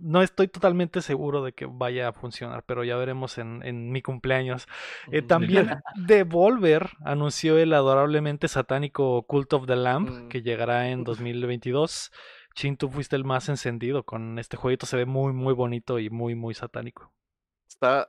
no 0.00 0.22
estoy 0.22 0.48
totalmente 0.48 1.02
seguro 1.02 1.42
de 1.42 1.52
que 1.52 1.66
vaya 1.66 2.08
a 2.08 2.12
funcionar, 2.12 2.64
pero 2.66 2.84
ya 2.84 2.96
veremos 2.96 3.38
en, 3.38 3.90
mi 3.90 4.02
cumpleaños. 4.02 4.66
Eh, 5.10 5.22
también 5.22 5.82
Devolver 5.96 6.90
anunció 7.04 7.58
el 7.58 7.72
adorablemente 7.72 8.48
satánico 8.48 9.22
Cult 9.22 9.52
of 9.52 9.66
the 9.66 9.76
Lamb, 9.76 10.10
mm. 10.10 10.28
que 10.28 10.42
llegará 10.42 10.88
en 10.90 11.04
2022. 11.04 12.12
Chin, 12.54 12.76
tú 12.76 12.88
fuiste 12.88 13.16
el 13.16 13.24
más 13.24 13.48
encendido 13.48 14.04
con 14.04 14.38
este 14.38 14.56
jueguito, 14.56 14.86
se 14.86 14.96
ve 14.96 15.06
muy 15.06 15.32
muy 15.32 15.54
bonito 15.54 15.98
y 15.98 16.10
muy 16.10 16.34
muy 16.34 16.54
satánico 16.54 17.12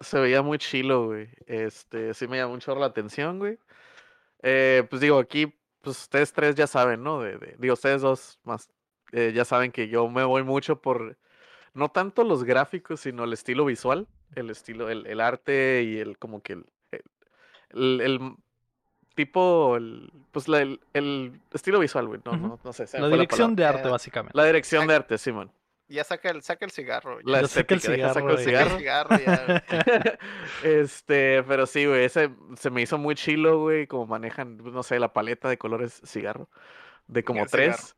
se 0.02 0.20
veía 0.20 0.42
muy 0.42 0.58
chilo, 0.58 1.08
güey. 1.08 1.30
Este, 1.46 2.14
sí 2.14 2.28
me 2.28 2.38
llamó 2.38 2.54
mucho 2.54 2.76
la 2.76 2.88
atención, 2.88 3.40
güey. 3.40 3.58
Eh, 4.44 4.86
pues 4.90 5.02
digo, 5.02 5.20
aquí, 5.20 5.54
pues 5.82 6.02
ustedes 6.02 6.34
tres 6.34 6.56
ya 6.56 6.68
saben, 6.68 7.04
¿no? 7.04 7.22
De, 7.22 7.56
digo, 7.58 7.74
ustedes 7.74 8.02
dos 8.02 8.40
más, 8.44 8.70
eh, 9.12 9.32
ya 9.34 9.46
saben 9.46 9.72
que 9.72 9.88
yo 9.88 10.08
me 10.10 10.24
voy 10.24 10.44
mucho 10.44 10.82
por, 10.82 11.18
no 11.74 11.90
tanto 11.90 12.24
los 12.24 12.44
gráficos, 12.44 13.02
sino 13.02 13.24
el 13.24 13.34
estilo 13.34 13.66
visual, 13.66 14.08
el 14.36 14.50
estilo, 14.50 14.90
el, 14.90 15.20
arte 15.20 15.84
y 15.84 16.00
el, 16.00 16.18
como 16.18 16.42
que 16.42 16.54
el, 16.54 18.02
el, 18.02 18.36
tipo, 19.16 19.78
el, 19.78 20.12
pues 20.32 20.48
la, 20.48 20.62
el, 20.62 21.42
estilo 21.54 21.80
visual, 21.80 22.08
güey. 22.08 22.22
No, 22.26 22.36
no, 22.36 22.60
no 22.64 22.74
sé. 22.74 22.86
La 23.00 23.08
dirección 23.08 23.56
de 23.56 23.66
arte, 23.66 23.88
básicamente. 23.88 24.38
La 24.38 24.46
dirección 24.46 24.88
de 24.88 24.96
arte, 24.96 25.18
Simón 25.18 25.52
ya 25.92 26.04
saca 26.04 26.30
el, 26.30 26.42
saca 26.42 26.66
el 26.66 26.72
cigarro. 26.72 27.20
Ya, 27.22 27.48
saca 27.48 27.74
el 27.76 27.82
cigarro. 27.82 28.30
el 28.30 28.38
cigarro. 28.78 29.16
este, 30.64 31.44
pero 31.44 31.66
sí, 31.66 31.86
güey, 31.86 32.06
ese 32.06 32.32
se 32.58 32.70
me 32.70 32.82
hizo 32.82 32.98
muy 32.98 33.16
chilo, 33.16 33.60
güey, 33.60 33.88
como 33.88 34.08
manejan, 34.08 34.58
pues, 34.58 34.74
no 34.74 34.84
sé, 34.84 35.00
la 35.00 35.14
paleta 35.14 35.50
de 35.50 35.58
colores 35.58 36.02
cigarro. 36.06 36.50
De 37.08 37.24
como 37.24 37.46
tres. 37.46 37.98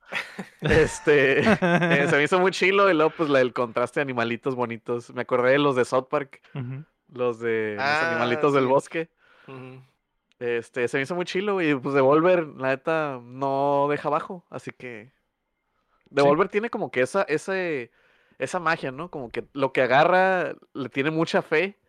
Este, 0.62 1.40
eh, 1.42 2.08
se 2.10 2.16
me 2.16 2.24
hizo 2.24 2.40
muy 2.40 2.52
chilo 2.52 2.90
y 2.90 2.94
luego, 2.96 3.12
pues, 3.12 3.30
la, 3.30 3.42
el 3.42 3.54
contraste 3.54 4.00
de 4.00 4.04
animalitos 4.04 4.56
bonitos. 4.56 5.14
Me 5.14 5.22
acordé 5.22 5.52
de 5.52 5.60
los 5.60 5.76
de 5.76 5.86
South 5.86 6.08
Park, 6.10 6.42
los 7.12 7.40
de 7.40 7.76
los 7.78 7.86
ah, 7.86 8.12
animalitos 8.12 8.54
del 8.54 8.66
bosque. 8.66 9.10
Este, 10.40 10.88
se 10.88 10.98
me 10.98 11.04
hizo 11.04 11.16
muy 11.16 11.26
chilo 11.26 11.62
y 11.62 11.76
pues 11.76 11.94
Devolver, 11.96 12.48
la 12.48 12.70
neta, 12.70 13.22
no 13.24 13.88
deja 13.90 14.10
abajo, 14.10 14.46
así 14.50 14.72
que 14.72 15.12
Devolver 16.14 16.50
tiene 16.50 16.70
como 16.70 16.92
que 16.92 17.02
esa, 17.02 17.24
ese, 17.24 17.92
esa 18.38 18.60
magia, 18.60 18.92
¿no? 18.92 19.10
Como 19.10 19.30
que 19.30 19.46
lo 19.54 19.74
que 19.74 19.82
agarra 19.82 20.56
le 20.74 20.90
tiene 20.90 21.12
mucha 21.12 21.42
fe 21.42 21.80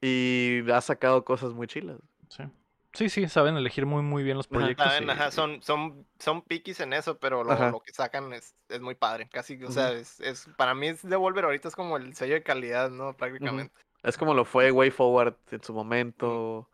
y 0.00 0.70
ha 0.70 0.80
sacado 0.80 1.24
cosas 1.24 1.52
muy 1.52 1.66
chilas. 1.66 1.98
Sí. 2.28 2.44
Sí, 2.92 3.08
sí, 3.08 3.28
saben 3.28 3.56
elegir 3.56 3.86
muy 3.86 4.02
muy 4.02 4.22
bien 4.22 4.36
los 4.36 4.46
proyectos. 4.46 4.86
Saben, 4.86 5.08
y- 5.08 5.10
ajá, 5.10 5.32
son, 5.32 5.60
son, 5.62 6.06
son 6.20 6.42
piquis 6.42 6.78
en 6.78 6.92
eso, 6.92 7.18
pero 7.18 7.42
lo, 7.42 7.80
que 7.80 7.92
sacan 7.92 8.32
es, 8.32 8.54
es 8.68 8.80
muy 8.80 8.94
padre. 8.94 9.28
Casi, 9.32 9.62
o 9.64 9.70
sea, 9.72 9.92
es, 9.92 10.20
es, 10.20 10.48
para 10.56 10.74
mí 10.74 10.88
es 10.88 11.02
Devolver 11.02 11.44
ahorita 11.44 11.68
es 11.68 11.74
como 11.74 11.96
el 11.96 12.14
sello 12.14 12.34
de 12.34 12.44
calidad, 12.44 12.90
¿no? 12.90 13.16
Prácticamente. 13.16 13.74
Es 14.04 14.16
como 14.16 14.34
lo 14.34 14.44
fue 14.44 14.70
Way 14.70 14.90
Forward 14.90 15.34
en 15.50 15.62
su 15.62 15.72
momento. 15.74 16.68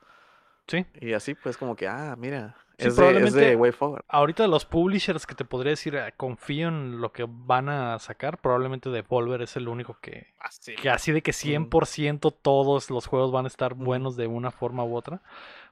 Sí. 0.66 0.84
Y 1.00 1.14
así, 1.14 1.34
pues, 1.34 1.56
como 1.56 1.74
que, 1.74 1.88
ah, 1.88 2.16
mira, 2.18 2.54
Sí, 2.80 2.88
es, 2.88 2.96
de, 2.96 3.24
es 3.24 3.32
de 3.34 3.56
Way 3.56 3.72
Forward. 3.72 4.04
Ahorita 4.08 4.46
los 4.46 4.64
publishers 4.64 5.26
que 5.26 5.34
te 5.34 5.44
podría 5.44 5.70
decir, 5.70 5.94
eh, 5.94 6.12
confío 6.16 6.68
en 6.68 7.00
lo 7.00 7.12
que 7.12 7.26
van 7.28 7.68
a 7.68 7.98
sacar, 7.98 8.38
probablemente 8.38 8.90
Devolver 8.90 9.42
es 9.42 9.56
el 9.56 9.68
único 9.68 9.98
que, 10.00 10.28
Así. 10.38 10.74
que 10.74 10.90
así 10.90 11.12
de 11.12 11.22
que 11.22 11.32
100% 11.32 12.34
todos 12.42 12.90
los 12.90 13.06
juegos 13.06 13.32
van 13.32 13.44
a 13.44 13.48
estar 13.48 13.74
buenos 13.74 14.16
de 14.16 14.26
una 14.26 14.50
forma 14.50 14.84
u 14.84 14.96
otra. 14.96 15.22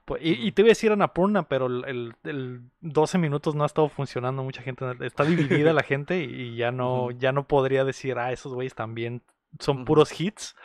Pues, 0.04 0.22
y, 0.24 0.52
te 0.52 0.62
iba 0.62 0.68
a 0.68 0.70
decir 0.70 0.90
Annapurna, 0.90 1.42
pero 1.48 1.66
el, 1.66 1.84
el, 1.84 2.14
el 2.24 2.60
12 2.80 3.18
minutos 3.18 3.54
no 3.54 3.64
ha 3.64 3.66
estado 3.66 3.90
funcionando. 3.90 4.42
Mucha 4.42 4.62
gente 4.62 4.86
está 5.00 5.24
dividida 5.24 5.74
la 5.74 5.82
gente 5.84 6.24
y, 6.24 6.24
y 6.24 6.56
ya 6.56 6.72
no 6.72 7.10
ya 7.10 7.32
no 7.32 7.46
podría 7.46 7.84
decir, 7.84 8.18
ah, 8.18 8.32
esos 8.32 8.54
güeyes 8.54 8.74
también 8.74 9.20
son 9.58 9.84
puros 9.84 10.18
hits. 10.18 10.56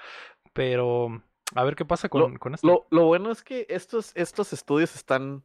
Pero 0.54 1.22
a 1.56 1.64
ver 1.64 1.76
qué 1.76 1.84
pasa 1.86 2.10
con, 2.10 2.38
con 2.38 2.54
esto. 2.54 2.66
Lo, 2.66 2.88
lo 2.90 3.06
bueno 3.06 3.32
es 3.32 3.44
que 3.44 3.66
estos, 3.70 4.12
estos 4.16 4.54
estudios 4.54 4.96
están. 4.96 5.44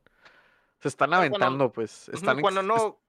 Se 0.81 0.89
están 0.89 1.09
cuando- 1.11 1.19
aventando, 1.37 1.73
pues. 1.73 2.09
Están 2.11 2.41
cuando 2.41 2.63
no. 2.63 3.01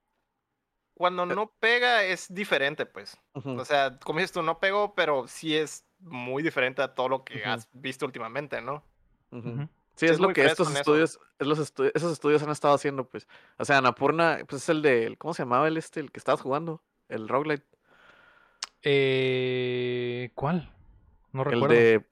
Cuando 0.94 1.24
no 1.24 1.50
pega 1.60 2.04
es 2.04 2.26
diferente, 2.32 2.84
pues. 2.84 3.16
O 3.32 3.64
sea, 3.64 3.98
como 4.00 4.18
dices 4.18 4.32
tú, 4.32 4.42
no 4.42 4.58
pegó, 4.58 4.94
pero 4.94 5.26
sí 5.28 5.56
es 5.56 5.86
muy 5.98 6.42
diferente 6.42 6.82
a 6.82 6.94
todo 6.94 7.08
lo 7.08 7.24
que 7.24 7.42
has 7.44 7.68
visto 7.72 8.04
últimamente, 8.04 8.60
¿no? 8.60 8.84
Sí, 9.96 10.04
es 10.06 10.12
es 10.12 10.20
lo 10.20 10.32
que 10.34 10.44
estos 10.44 10.74
estudios, 10.74 11.18
es 11.38 11.46
los 11.46 11.58
estu- 11.58 11.90
esos 11.94 12.12
estudios 12.12 12.42
han 12.42 12.50
estado 12.50 12.74
haciendo, 12.74 13.08
pues. 13.08 13.26
O 13.58 13.64
sea, 13.64 13.78
Anapurna, 13.78 14.40
pues 14.46 14.62
es 14.62 14.68
el 14.68 14.82
de, 14.82 15.14
¿cómo 15.18 15.32
se 15.32 15.42
llamaba 15.42 15.68
el 15.68 15.78
este, 15.78 16.00
el 16.00 16.10
que 16.12 16.18
estabas 16.18 16.42
jugando? 16.42 16.82
El 17.08 17.28
roguelite. 17.28 17.64
Eh, 18.82 20.30
¿Cuál? 20.34 20.70
No 21.32 21.42
El 21.44 21.50
recuerdo. 21.50 21.74
de, 21.74 22.06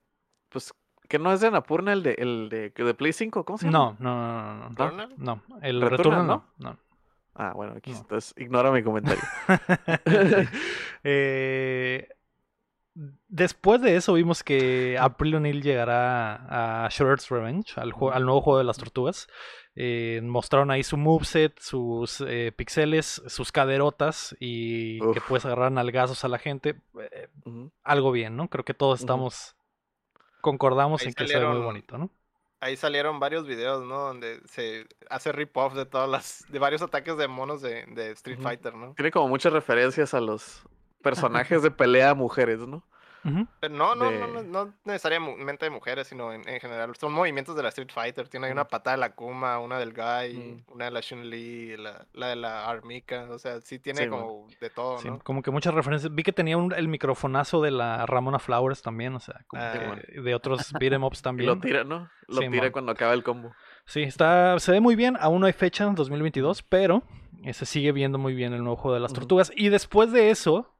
pues, 0.49 0.73
que 1.09 1.19
no 1.19 1.33
es 1.33 1.41
de 1.41 1.47
Anapurna, 1.47 1.91
el 1.91 2.03
de, 2.03 2.13
el 2.17 2.47
de, 2.49 2.69
de 2.69 2.93
Play 2.93 3.11
5, 3.11 3.43
¿cómo 3.43 3.57
se 3.57 3.65
llama? 3.65 3.97
No, 3.99 4.15
no, 4.15 4.15
no, 4.15 4.53
no, 4.53 4.69
no. 4.69 4.69
¿Returnal? 4.69 5.13
No, 5.17 5.41
el 5.61 5.81
Returnal, 5.81 6.27
no. 6.27 6.45
¿no? 6.59 6.77
Ah, 7.35 7.53
bueno, 7.55 7.73
aquí, 7.77 7.91
No. 7.91 7.97
entonces 7.99 8.33
ignora 8.37 8.71
mi 8.71 8.83
comentario. 8.83 9.21
Eh, 11.03 12.09
después 13.29 13.81
de 13.81 13.95
eso 13.95 14.13
vimos 14.13 14.43
que 14.43 14.97
April 14.99 15.35
O'Neil 15.35 15.61
llegará 15.61 16.85
a 16.85 16.89
Shredder's 16.89 17.29
Revenge, 17.29 17.73
al, 17.77 17.93
al 18.11 18.25
nuevo 18.25 18.41
juego 18.41 18.57
de 18.57 18.65
las 18.65 18.77
tortugas. 18.77 19.27
Eh, 19.75 20.19
mostraron 20.23 20.71
ahí 20.71 20.83
su 20.83 20.97
moveset, 20.97 21.57
sus 21.59 22.21
eh, 22.27 22.51
pixeles, 22.53 23.21
sus 23.27 23.51
caderotas 23.53 24.35
y 24.41 24.99
que 25.13 25.21
puedes 25.21 25.45
agarrar 25.45 25.71
nalgazos 25.71 26.25
a 26.25 26.27
la 26.27 26.37
gente. 26.39 26.75
Eh, 26.99 27.29
algo 27.83 28.11
bien, 28.11 28.35
¿no? 28.35 28.49
Creo 28.49 28.65
que 28.65 28.73
todos 28.73 28.99
estamos 28.99 29.55
concordamos 30.41 31.01
Ahí 31.01 31.07
en 31.07 31.13
que 31.13 31.27
se 31.27 31.39
ve 31.39 31.47
muy 31.47 31.59
bonito, 31.59 31.97
¿no? 31.97 32.09
Ahí 32.61 32.75
salieron 32.75 33.19
varios 33.19 33.47
videos, 33.47 33.85
¿no? 33.85 33.99
Donde 33.99 34.41
se 34.45 34.85
hace 35.09 35.31
rip-off 35.31 35.73
de 35.75 35.85
todas 35.85 36.09
las. 36.09 36.45
de 36.49 36.59
varios 36.59 36.81
ataques 36.81 37.15
de 37.17 37.27
monos 37.27 37.61
de, 37.61 37.85
de 37.87 38.11
Street. 38.11 38.39
Fighter, 38.41 38.75
¿no? 38.75 38.93
Tiene 38.95 39.11
como 39.11 39.29
muchas 39.29 39.53
referencias 39.53 40.13
a 40.13 40.19
los 40.19 40.63
personajes 41.01 41.63
de 41.63 41.71
pelea 41.71 42.13
mujeres, 42.13 42.59
¿no? 42.59 42.83
Pero 43.59 43.73
no, 43.75 43.95
no, 43.95 44.09
no, 44.11 44.11
de- 44.11 44.43
no, 44.47 44.65
no 44.65 44.73
necesariamente 44.85 45.65
de 45.65 45.69
mujeres, 45.71 46.07
sino 46.07 46.31
en, 46.33 46.47
en 46.47 46.59
general. 46.59 46.95
Son 46.95 47.11
movimientos 47.13 47.55
de 47.55 47.63
la 47.63 47.69
Street 47.69 47.89
Fighter. 47.93 48.27
Tiene 48.29 48.47
ahí 48.47 48.51
una 48.53 48.65
patada 48.67 48.95
de 48.95 49.01
la 49.01 49.13
Kuma, 49.13 49.59
una 49.59 49.77
del 49.79 49.93
Guy, 49.93 50.33
Mm. 50.67 50.71
una 50.73 50.85
de 50.85 50.91
la 50.91 51.01
Chun-Li, 51.01 51.77
la, 51.77 52.05
la 52.13 52.27
de 52.29 52.35
la 52.35 52.67
Armika. 52.69 53.27
O 53.29 53.37
sea, 53.39 53.59
sí 53.61 53.79
tiene 53.79 54.03
Sí, 54.03 54.09
man. 54.09 54.19
como 54.21 54.47
de 54.59 54.69
todo, 54.69 54.97
Sí, 54.99 55.09
¿no? 55.09 55.19
como 55.19 55.41
que 55.41 55.51
muchas 55.51 55.73
referencias. 55.73 56.13
Vi 56.13 56.23
que 56.23 56.31
tenía 56.33 56.57
un- 56.57 56.73
el 56.73 56.87
microfonazo 56.87 57.61
de 57.61 57.71
la 57.71 58.05
Ramona 58.05 58.39
Flowers 58.39 58.81
también, 58.81 59.15
o 59.15 59.19
sea, 59.19 59.41
como 59.47 59.61
Ah. 59.61 59.73
que 59.73 60.21
de 60.21 60.35
otros 60.35 60.71
beat'em 60.79 61.03
ups 61.03 61.19
Y 61.19 61.23
también. 61.23 61.49
lo 61.49 61.59
tira, 61.59 61.83
¿no? 61.83 62.09
Lo 62.27 62.41
Sí, 62.41 62.49
tira 62.49 62.71
cuando 62.71 62.91
acaba 62.91 63.13
el 63.13 63.23
combo. 63.23 63.53
Sí, 63.85 64.03
está, 64.03 64.59
se 64.59 64.71
ve 64.71 64.79
muy 64.81 64.95
bien. 64.95 65.17
Aún 65.19 65.41
no 65.41 65.47
hay 65.47 65.53
fecha 65.53 65.83
en 65.85 65.95
2022, 65.95 66.61
pero 66.63 67.03
se 67.53 67.65
sigue 67.65 67.91
viendo 67.91 68.17
muy 68.19 68.33
bien 68.35 68.53
el 68.53 68.59
nuevo 68.63 68.75
juego 68.75 68.93
de 68.93 68.99
las 69.01 69.13
tortugas. 69.13 69.51
Y 69.55 69.69
después 69.69 70.11
de 70.11 70.29
eso, 70.29 70.75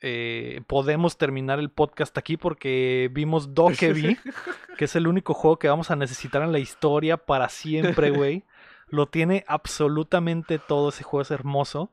eh, 0.00 0.60
podemos 0.66 1.16
terminar 1.18 1.58
el 1.58 1.70
podcast 1.70 2.16
aquí 2.18 2.36
porque 2.36 3.10
vimos 3.12 3.54
Dokebi, 3.54 4.16
que 4.78 4.84
es 4.84 4.96
el 4.96 5.06
único 5.08 5.34
juego 5.34 5.58
que 5.58 5.68
vamos 5.68 5.90
a 5.90 5.96
necesitar 5.96 6.42
en 6.42 6.52
la 6.52 6.58
historia 6.58 7.16
para 7.16 7.48
siempre, 7.48 8.10
güey. 8.10 8.44
Lo 8.90 9.06
tiene 9.06 9.44
absolutamente 9.48 10.58
todo. 10.58 10.88
Ese 10.88 11.02
juego 11.04 11.22
es 11.22 11.30
hermoso. 11.30 11.92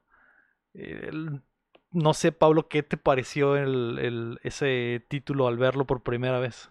Eh, 0.74 1.08
el- 1.10 1.42
no 1.92 2.14
sé, 2.14 2.32
Pablo, 2.34 2.68
¿qué 2.68 2.84
te 2.84 2.98
pareció 2.98 3.56
el, 3.56 3.98
el- 4.00 4.40
ese 4.44 5.06
título 5.08 5.48
al 5.48 5.58
verlo 5.58 5.86
por 5.86 6.04
primera 6.04 6.40
vez? 6.40 6.70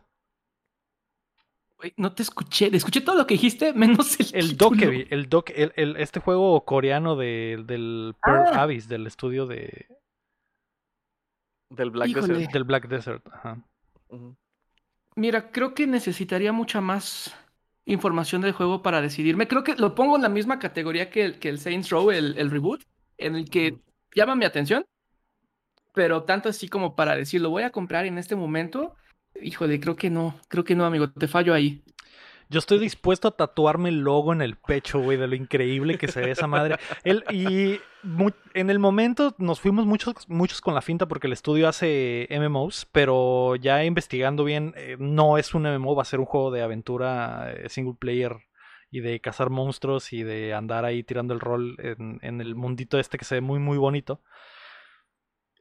No 1.98 2.14
te 2.14 2.22
escuché, 2.22 2.74
escuché 2.74 3.02
todo 3.02 3.16
lo 3.16 3.26
que 3.26 3.34
dijiste, 3.34 3.74
menos 3.74 4.18
el 4.20 4.26
El 4.34 5.06
el 5.10 5.28
Doc, 5.28 5.50
el, 5.54 5.72
el- 5.76 5.96
este 5.98 6.20
juego 6.20 6.64
coreano 6.64 7.16
de- 7.16 7.62
del 7.66 8.14
Pearl 8.24 8.48
Ah. 8.54 8.62
Abyss, 8.62 8.88
del 8.88 9.06
estudio 9.06 9.44
de, 9.46 9.86
Del 11.76 11.90
Black 11.90 12.08
Híjole. 12.08 12.34
Desert. 12.34 12.52
del 12.52 12.64
Black 12.64 12.88
Desert. 12.88 13.26
Ajá. 13.32 13.64
Mira, 15.16 15.50
creo 15.50 15.74
que 15.74 15.86
necesitaría 15.86 16.52
mucha 16.52 16.80
más 16.80 17.34
información 17.86 18.42
del 18.42 18.52
juego 18.52 18.82
para 18.82 19.00
decidirme. 19.00 19.48
Creo 19.48 19.62
que 19.62 19.76
lo 19.76 19.94
pongo 19.94 20.16
en 20.16 20.22
la 20.22 20.28
misma 20.28 20.58
categoría 20.58 21.10
que 21.10 21.24
el, 21.24 21.38
que 21.38 21.48
el 21.48 21.58
Saints 21.58 21.90
Row, 21.90 22.10
el, 22.10 22.36
el 22.38 22.50
reboot, 22.50 22.82
en 23.18 23.36
el 23.36 23.48
que 23.48 23.78
llama 24.14 24.34
mi 24.34 24.44
atención, 24.44 24.84
pero 25.92 26.24
tanto 26.24 26.48
así 26.48 26.68
como 26.68 26.96
para 26.96 27.14
decir, 27.14 27.40
lo 27.40 27.50
voy 27.50 27.62
a 27.62 27.70
comprar 27.70 28.06
en 28.06 28.18
este 28.18 28.34
momento. 28.34 28.94
Híjole, 29.40 29.78
creo 29.80 29.96
que 29.96 30.10
no, 30.10 30.38
creo 30.48 30.64
que 30.64 30.74
no, 30.74 30.84
amigo, 30.84 31.10
te 31.10 31.28
fallo 31.28 31.54
ahí. 31.54 31.82
Yo 32.50 32.58
estoy 32.58 32.78
dispuesto 32.78 33.28
a 33.28 33.36
tatuarme 33.36 33.88
el 33.88 34.00
logo 34.00 34.32
en 34.32 34.42
el 34.42 34.56
pecho, 34.56 35.00
güey, 35.00 35.16
de 35.16 35.26
lo 35.26 35.34
increíble 35.34 35.98
que 35.98 36.08
se 36.08 36.20
ve 36.20 36.32
esa 36.32 36.46
madre. 36.46 36.76
El, 37.02 37.24
y 37.30 37.80
mu- 38.04 38.30
en 38.54 38.70
el 38.70 38.78
momento 38.78 39.34
nos 39.38 39.60
fuimos 39.60 39.86
muchos, 39.86 40.14
muchos 40.28 40.60
con 40.60 40.74
la 40.74 40.82
finta 40.82 41.06
porque 41.06 41.26
el 41.26 41.32
estudio 41.32 41.68
hace 41.68 42.28
MMOs, 42.30 42.86
pero 42.92 43.56
ya 43.56 43.84
investigando 43.84 44.44
bien, 44.44 44.74
eh, 44.76 44.96
no 44.98 45.38
es 45.38 45.54
un 45.54 45.62
MMO, 45.66 45.96
va 45.96 46.02
a 46.02 46.06
ser 46.06 46.20
un 46.20 46.26
juego 46.26 46.50
de 46.50 46.62
aventura 46.62 47.52
eh, 47.52 47.68
single 47.68 47.96
player 47.98 48.36
y 48.90 49.00
de 49.00 49.20
cazar 49.20 49.50
monstruos 49.50 50.12
y 50.12 50.22
de 50.22 50.54
andar 50.54 50.84
ahí 50.84 51.02
tirando 51.02 51.34
el 51.34 51.40
rol 51.40 51.76
en, 51.78 52.18
en 52.22 52.40
el 52.40 52.54
mundito 52.54 52.98
este 52.98 53.18
que 53.18 53.24
se 53.24 53.36
ve 53.36 53.40
muy, 53.40 53.58
muy 53.58 53.76
bonito. 53.78 54.20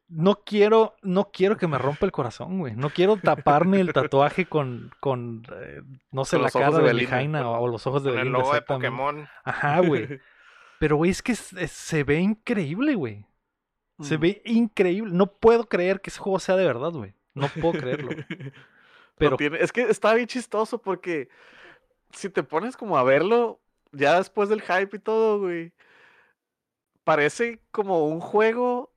No 0.10 0.42
quiero, 0.46 0.96
no 1.02 1.32
quiero 1.32 1.58
que 1.58 1.66
me 1.68 1.80
rompa 1.80 2.06
el 2.06 2.12
corazón, 2.12 2.60
güey. 2.60 2.76
No 2.76 2.92
quiero 2.92 3.18
taparme 3.18 3.80
el 3.80 3.94
tatuaje 3.94 4.46
con, 4.46 4.92
con 5.00 5.44
eh, 5.62 5.82
no 6.12 6.26
sé, 6.26 6.36
Con 6.36 6.44
la 6.44 6.52
cara 6.52 6.70
de 6.78 6.84
Belinda, 6.84 7.50
o, 7.50 7.62
o 7.64 7.68
los 7.68 7.88
ojos 7.88 8.04
de 8.04 8.12
Con 8.12 8.20
el 8.20 8.26
Belinda, 8.26 8.40
logo 8.40 8.54
de. 8.54 8.62
Pokémon. 8.62 9.28
Ajá, 9.44 9.80
güey. 9.80 10.20
Pero, 10.84 10.98
güey, 10.98 11.12
es 11.12 11.22
que 11.22 11.34
se 11.34 12.04
ve 12.04 12.20
increíble, 12.20 12.96
güey. 12.96 13.26
Se 14.02 14.18
Mm. 14.18 14.20
ve 14.20 14.42
increíble. 14.44 15.14
No 15.14 15.28
puedo 15.28 15.64
creer 15.70 16.02
que 16.02 16.10
ese 16.10 16.20
juego 16.20 16.40
sea 16.40 16.58
de 16.58 16.66
verdad, 16.66 16.92
güey. 16.92 17.14
No 17.36 17.48
puedo 17.48 17.80
creerlo. 17.80 18.10
Pero, 19.18 19.38
tiene- 19.38 19.60
Es 19.62 19.72
que 19.72 19.84
está 19.84 20.14
bien 20.14 20.28
chistoso 20.28 20.80
porque 20.82 21.30
si 22.12 22.30
te 22.30 22.44
pones 22.44 22.76
como 22.76 22.98
a 22.98 23.04
verlo, 23.04 23.62
ya 23.94 24.18
después 24.18 24.50
del 24.50 24.62
hype 24.62 24.98
y 24.98 25.00
todo, 25.00 25.40
güey, 25.40 25.72
parece 27.06 27.62
como 27.72 28.06
un 28.08 28.20
juego 28.20 28.92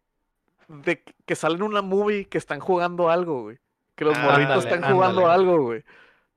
de 0.66 1.05
que- 1.25 1.37
sale 1.37 1.55
en 1.55 1.62
una 1.62 1.83
movie 1.83 2.25
que 2.25 2.38
están 2.38 2.59
jugando 2.59 3.11
algo, 3.11 3.42
güey. 3.42 3.59
Que 3.94 4.05
los 4.05 4.18
Ah, 4.18 4.22
morritos 4.25 4.64
están 4.64 4.83
jugando 4.92 5.20
ándale. 5.29 5.35
algo, 5.35 5.62
güey. 5.62 5.85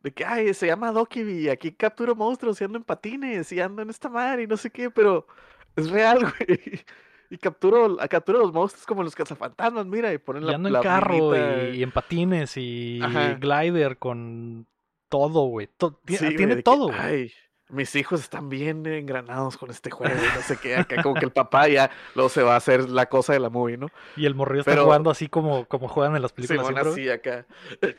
De 0.01 0.11
que, 0.11 0.23
ay, 0.23 0.53
se 0.53 0.67
llama 0.67 0.91
Dokibi, 0.91 1.39
y 1.45 1.49
aquí 1.49 1.71
capturo 1.73 2.15
monstruos 2.15 2.59
y 2.61 2.63
ando 2.63 2.77
en 2.77 2.83
patines 2.85 3.51
y 3.51 3.59
ando 3.59 3.81
en 3.81 3.89
esta 3.89 4.07
madre 4.09 4.43
y 4.43 4.47
no 4.47 4.55
sé 4.55 4.69
qué, 4.69 4.89
pero 4.89 5.27
es 5.75 5.89
real, 5.89 6.19
güey. 6.39 6.85
Y 7.31 7.37
capturo, 7.37 7.97
capturo 8.09 8.39
los 8.39 8.53
monstruos 8.53 8.85
como 8.85 9.03
los 9.03 9.13
cazafantasmas, 9.13 9.85
mira, 9.85 10.11
y 10.13 10.17
ponen 10.17 10.43
y 10.43 10.45
la, 10.47 10.55
ando 10.55 10.69
en 10.69 10.73
la 10.73 10.81
carro 10.81 11.35
y, 11.35 11.77
y 11.77 11.83
en 11.83 11.91
patines 11.91 12.53
y 12.57 12.99
glider 13.39 13.97
con 13.97 14.65
todo, 15.09 15.43
güey. 15.47 15.67
To- 15.77 15.99
güey, 16.07 16.35
tiene 16.35 16.55
que, 16.55 16.63
todo, 16.63 16.87
güey. 16.87 16.99
Ay, 16.99 17.31
mis 17.69 17.95
hijos 17.95 18.19
están 18.21 18.49
bien 18.49 18.85
engranados 18.85 19.57
con 19.57 19.69
este 19.69 19.91
juego, 19.91 20.15
no 20.35 20.41
sé 20.41 20.57
qué, 20.57 20.75
acá 20.75 21.01
como 21.03 21.15
que 21.15 21.25
el 21.25 21.31
papá 21.31 21.67
ya 21.67 21.89
luego 22.15 22.29
se 22.29 22.41
va 22.43 22.55
a 22.55 22.57
hacer 22.57 22.89
la 22.89 23.07
cosa 23.07 23.33
de 23.33 23.39
la 23.39 23.49
movie, 23.49 23.77
¿no? 23.77 23.87
Y 24.15 24.25
el 24.25 24.35
morrillo 24.35 24.61
está 24.61 24.75
jugando 24.77 25.09
así 25.11 25.29
como, 25.29 25.65
como 25.65 25.87
juegan 25.87 26.15
en 26.15 26.21
las 26.21 26.33
películas 26.33 26.65
Simón 26.67 26.87
así 26.87 27.09
acá. 27.09 27.45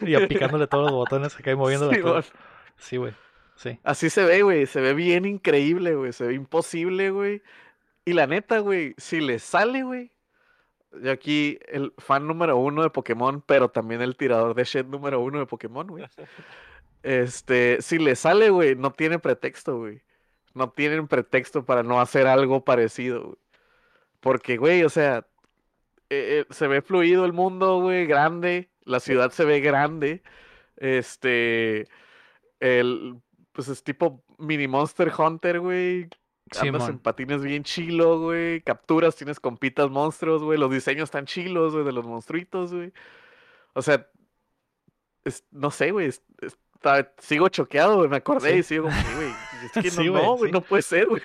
Y 0.00 0.14
a- 0.14 0.26
picándole 0.28 0.66
todos 0.66 0.84
los 0.84 0.92
botones 0.92 1.34
acá 1.38 1.52
y. 1.52 1.54
Simón. 1.54 2.24
Sí, 2.76 2.96
güey. 2.96 3.12
sí. 3.56 3.78
Así 3.84 4.10
se 4.10 4.24
ve, 4.24 4.42
güey. 4.42 4.66
Se 4.66 4.80
ve 4.80 4.94
bien 4.94 5.24
increíble, 5.24 5.94
güey. 5.94 6.12
Se 6.12 6.26
ve 6.26 6.34
imposible, 6.34 7.10
güey. 7.10 7.42
Y 8.04 8.14
la 8.14 8.26
neta, 8.26 8.58
güey, 8.60 8.94
si 8.96 9.20
le 9.20 9.38
sale, 9.38 9.82
güey. 9.82 10.10
Yo 11.02 11.12
aquí, 11.12 11.60
el 11.68 11.92
fan 11.98 12.26
número 12.26 12.56
uno 12.56 12.82
de 12.82 12.90
Pokémon, 12.90 13.42
pero 13.46 13.68
también 13.68 14.00
el 14.02 14.16
tirador 14.16 14.54
de 14.54 14.64
shit 14.64 14.86
número 14.86 15.20
uno 15.20 15.38
de 15.38 15.46
Pokémon, 15.46 15.86
güey. 15.86 16.04
Este, 17.02 17.80
si 17.82 17.98
le 17.98 18.14
sale, 18.16 18.50
güey, 18.50 18.76
no 18.76 18.92
tiene 18.92 19.18
pretexto, 19.18 19.78
güey. 19.78 20.02
No 20.54 20.70
tienen 20.70 21.08
pretexto 21.08 21.64
para 21.64 21.82
no 21.82 22.00
hacer 22.00 22.26
algo 22.26 22.64
parecido, 22.64 23.22
güey. 23.22 23.36
Porque, 24.20 24.56
güey, 24.58 24.82
o 24.84 24.88
sea, 24.90 25.26
eh, 26.10 26.44
eh, 26.50 26.52
se 26.52 26.66
ve 26.68 26.82
fluido 26.82 27.24
el 27.24 27.32
mundo, 27.32 27.80
güey, 27.80 28.06
grande. 28.06 28.68
La 28.84 29.00
ciudad 29.00 29.30
se 29.30 29.44
ve 29.44 29.60
grande. 29.60 30.22
Este, 30.76 31.86
el, 32.58 33.20
pues 33.52 33.68
es 33.68 33.82
tipo 33.82 34.22
mini 34.38 34.68
Monster 34.68 35.12
Hunter, 35.16 35.60
güey. 35.60 36.08
Andas 36.68 36.82
en 36.90 36.98
patines 36.98 37.42
bien 37.42 37.62
chilo, 37.62 38.18
güey. 38.18 38.60
Capturas, 38.62 39.14
tienes 39.16 39.38
compitas 39.38 39.88
monstruos, 39.88 40.42
güey. 40.42 40.58
Los 40.58 40.70
diseños 40.72 41.04
están 41.04 41.26
chilos, 41.26 41.72
güey, 41.74 41.84
de 41.84 41.92
los 41.92 42.04
monstruitos, 42.04 42.74
güey. 42.74 42.92
O 43.74 43.82
sea, 43.82 44.08
es- 45.24 45.44
no 45.52 45.70
sé, 45.70 45.92
güey. 45.92 46.08
es- 46.08 46.22
sigo 47.18 47.48
choqueado, 47.48 47.96
güey. 47.98 48.08
Me 48.08 48.16
acordé 48.16 48.52
Sí. 48.52 48.58
y 48.58 48.62
sigo 48.62 48.84
como, 48.84 48.96
que, 49.02 49.14
güey. 49.14 49.32
Es 49.64 49.72
que 49.82 49.90
Sí, 49.90 50.04
no, 50.06 50.12
güey, 50.12 50.22
no, 50.24 50.36
güey, 50.36 50.50
sí. 50.50 50.52
no 50.52 50.60
puede 50.62 50.82
ser, 50.82 51.06
güey. 51.06 51.22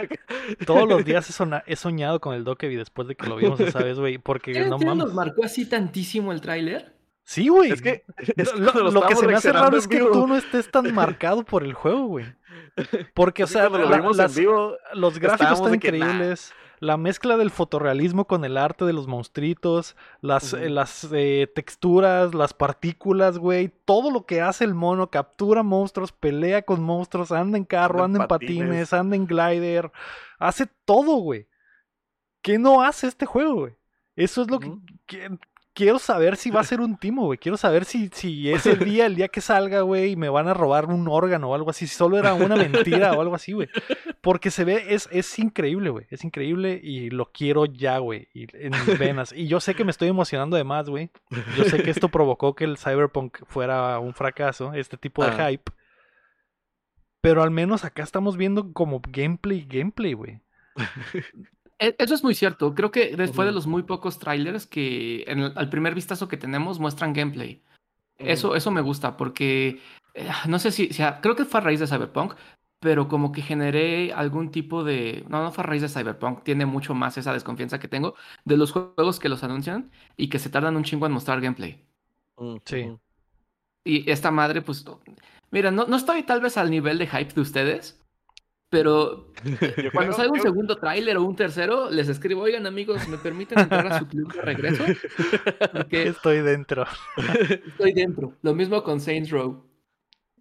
Todos 0.65 0.87
los 0.87 1.03
días 1.05 1.29
he, 1.65 1.75
soñado 1.75 2.19
con 2.19 2.35
el 2.35 2.43
Dokkaebi 2.43 2.75
después 2.75 3.07
de 3.07 3.15
que 3.15 3.27
lo 3.27 3.37
vimos 3.37 3.59
esa 3.59 3.79
vez, 3.79 3.97
güey. 3.99 4.17
Porque 4.17 4.53
¿Sabes 4.53 4.69
no 4.69 4.77
mames. 4.77 5.05
nos 5.05 5.13
marcó 5.13 5.45
así 5.45 5.65
tantísimo 5.67 6.31
el 6.31 6.41
tráiler? 6.41 6.93
Sí, 7.23 7.47
güey. 7.47 7.71
Es 7.71 7.81
que, 7.81 8.03
es 8.37 8.53
Lo, 8.53 9.01
que 9.07 9.15
se 9.15 9.25
me 9.25 9.33
hace 9.33 9.51
raro 9.51 9.75
es 9.77 9.87
que 9.87 9.97
vivo, 9.97 10.11
tú 10.11 10.27
no 10.27 10.35
estés 10.37 10.69
tan 10.69 10.93
marcado 10.93 11.43
por 11.43 11.63
el 11.63 11.73
juego, 11.73 12.05
güey. 12.05 12.25
Porque, 13.13 13.43
o 13.43 13.47
sea, 13.47 13.69
cuando 13.69 13.79
lo 13.87 13.89
la- 13.89 13.97
vimos 13.97 14.17
las- 14.17 14.37
en 14.37 14.43
vivo, 14.43 14.75
los 14.93 15.17
gráficos 15.17 15.59
están 15.59 15.79
que, 15.79 15.91
nah. 15.93 16.33
La 16.79 16.97
mezcla 16.97 17.37
del 17.37 17.51
fotorrealismo 17.51 18.25
con 18.25 18.43
el 18.45 18.57
arte 18.57 18.85
de 18.85 18.93
los 18.93 19.07
monstruitos, 19.07 19.95
las, 20.21 20.53
eh, 20.53 20.69
las 20.69 21.07
eh, 21.11 21.49
texturas, 21.53 22.33
las 22.35 22.53
partículas, 22.53 23.37
güey. 23.37 23.71
Todo 23.85 24.11
lo 24.11 24.25
que 24.25 24.41
hace 24.41 24.65
el 24.65 24.73
mono, 24.73 25.09
captura 25.09 25.63
monstruos, 25.63 26.11
pelea 26.11 26.61
con 26.63 26.81
monstruos, 26.83 27.31
anda 27.31 27.57
en 27.57 27.65
carro, 27.65 28.03
Anda 28.03 28.23
anda 28.23 28.23
en 28.23 28.27
patines, 28.27 28.57
patines. 28.67 28.93
anda 28.93 29.15
en 29.15 29.25
glider. 29.27 29.91
Hace 30.37 30.67
todo, 30.85 31.15
güey. 31.17 31.47
¿Qué 32.41 32.57
no 32.59 32.83
hace 32.83 33.07
este 33.07 33.25
juego, 33.25 33.55
güey? 33.55 33.75
Eso 34.15 34.41
es 34.41 34.51
lo 34.51 34.59
que- 34.59 35.29
Quiero 35.75 35.99
saber 35.99 36.37
si 36.37 36.49
va 36.51 36.61
a 36.61 36.63
ser 36.71 36.79
un 36.79 36.97
timo, 36.97 37.25
güey. 37.25 37.37
Quiero 37.37 37.57
saber 37.57 37.83
si, 37.85 38.09
si 38.13 38.49
ese 38.51 38.75
día, 38.77 39.05
el 39.05 39.15
día 39.15 39.27
que 39.27 39.41
salga, 39.41 39.81
güey, 39.81 40.15
me 40.15 40.29
van 40.29 40.47
a 40.47 40.53
robar 40.53 40.85
un 40.85 41.07
órgano 41.09 41.49
o 41.49 41.53
algo 41.55 41.69
así. 41.69 41.85
Si 41.85 41.93
solo 41.95 42.17
era 42.17 42.33
una 42.33 42.55
mentira 42.55 43.11
o 43.13 43.21
algo 43.21 43.35
así, 43.35 43.51
güey. 43.51 43.67
Porque 44.21 44.51
se 44.51 44.63
ve, 44.63 44.85
es, 44.95 45.09
es 45.11 45.37
increíble, 45.37 45.89
güey. 45.89 46.07
Es 46.09 46.23
increíble 46.23 46.79
y 46.81 47.09
lo 47.09 47.31
quiero 47.31 47.65
ya, 47.65 47.97
güey. 47.97 48.29
En 48.33 48.71
mis 48.71 48.97
venas. 48.97 49.33
Y 49.33 49.47
yo 49.47 49.59
sé 49.59 49.75
que 49.75 49.83
me 49.83 49.91
estoy 49.91 50.07
emocionando 50.07 50.55
de 50.57 50.63
más, 50.63 50.89
güey. 50.89 51.11
Yo 51.57 51.65
sé 51.65 51.83
que 51.83 51.91
esto 51.91 52.07
provocó 52.09 52.55
que 52.55 52.63
el 52.63 52.77
Cyberpunk 52.77 53.39
fuera 53.45 53.99
un 53.99 54.13
fracaso, 54.13 54.73
este 54.73 54.97
tipo 54.97 55.23
de 55.23 55.31
Ah. 55.31 55.49
hype. 55.49 55.71
Pero 57.21 57.43
al 57.43 57.51
menos 57.51 57.83
acá 57.83 58.01
estamos 58.03 58.37
viendo 58.37 58.71
como 58.71 59.01
gameplay, 59.09 59.65
gameplay, 59.67 60.13
güey. 60.13 60.41
E- 61.79 61.95
Eso 61.97 62.15
es 62.15 62.23
muy 62.23 62.35
cierto. 62.35 62.73
Creo 62.73 62.91
que 62.91 63.15
después 63.15 63.45
de 63.45 63.51
los 63.51 63.67
muy 63.67 63.83
pocos 63.83 64.19
trailers 64.19 64.65
que 64.65 65.23
en 65.27 65.39
el- 65.39 65.53
al 65.57 65.69
primer 65.69 65.93
vistazo 65.95 66.27
que 66.27 66.37
tenemos 66.37 66.79
muestran 66.79 67.13
gameplay. 67.13 67.61
Eso, 68.17 68.55
eso 68.55 68.71
me 68.71 68.81
gusta 68.81 69.17
porque 69.17 69.79
eh, 70.13 70.29
no 70.47 70.59
sé 70.59 70.71
si, 70.71 70.87
si 70.93 71.03
a- 71.03 71.19
creo 71.19 71.35
que 71.35 71.43
fue 71.45 71.59
a 71.59 71.63
raíz 71.63 71.79
de 71.81 71.87
Cyberpunk, 71.87 72.35
pero 72.79 73.07
como 73.09 73.31
que 73.33 73.41
generé 73.41 74.13
algún 74.13 74.51
tipo 74.51 74.83
de... 74.85 75.25
No, 75.27 75.43
no 75.43 75.51
fue 75.51 75.63
a 75.63 75.67
raíz 75.67 75.81
de 75.81 75.89
Cyberpunk, 75.89 76.43
tiene 76.43 76.65
mucho 76.65 76.93
más 76.93 77.17
esa 77.17 77.33
desconfianza 77.33 77.79
que 77.79 77.87
tengo 77.89 78.15
de 78.45 78.55
los 78.57 78.71
juegos 78.71 79.19
que 79.19 79.27
los 79.27 79.43
anuncian 79.43 79.91
y 80.15 80.29
que 80.29 80.39
se 80.39 80.49
tardan 80.49 80.77
un 80.77 80.83
chingo 80.83 81.05
en 81.05 81.11
mostrar 81.11 81.41
gameplay. 81.41 81.83
Sí. 82.65 82.91
Y 83.83 84.09
esta 84.09 84.31
madre, 84.31 84.61
pues, 84.61 84.85
mira, 85.51 85.71
no, 85.71 85.85
no 85.85 85.95
estoy 85.97 86.23
tal 86.23 86.41
vez 86.41 86.57
al 86.57 86.69
nivel 86.71 86.97
de 86.97 87.07
hype 87.07 87.33
de 87.33 87.41
ustedes, 87.41 87.99
pero 88.69 89.31
Yo 89.43 89.91
cuando 89.91 90.11
creo- 90.11 90.13
salga 90.13 90.31
un 90.31 90.37
yo- 90.37 90.43
segundo 90.43 90.77
tráiler 90.77 91.17
o 91.17 91.23
un 91.23 91.35
tercero, 91.35 91.89
les 91.89 92.07
escribo, 92.09 92.41
oigan 92.41 92.65
amigos, 92.67 93.07
¿me 93.07 93.17
permiten 93.17 93.59
entrar 93.59 93.87
a 93.87 93.99
su 93.99 94.07
club 94.07 94.33
de 94.33 94.41
regreso? 94.41 94.83
Porque 95.73 96.07
Estoy 96.07 96.39
dentro. 96.41 96.85
estoy 97.67 97.93
dentro. 97.93 98.33
Lo 98.41 98.53
mismo 98.53 98.83
con 98.83 98.99
Saints 98.99 99.29
Row. 99.29 99.63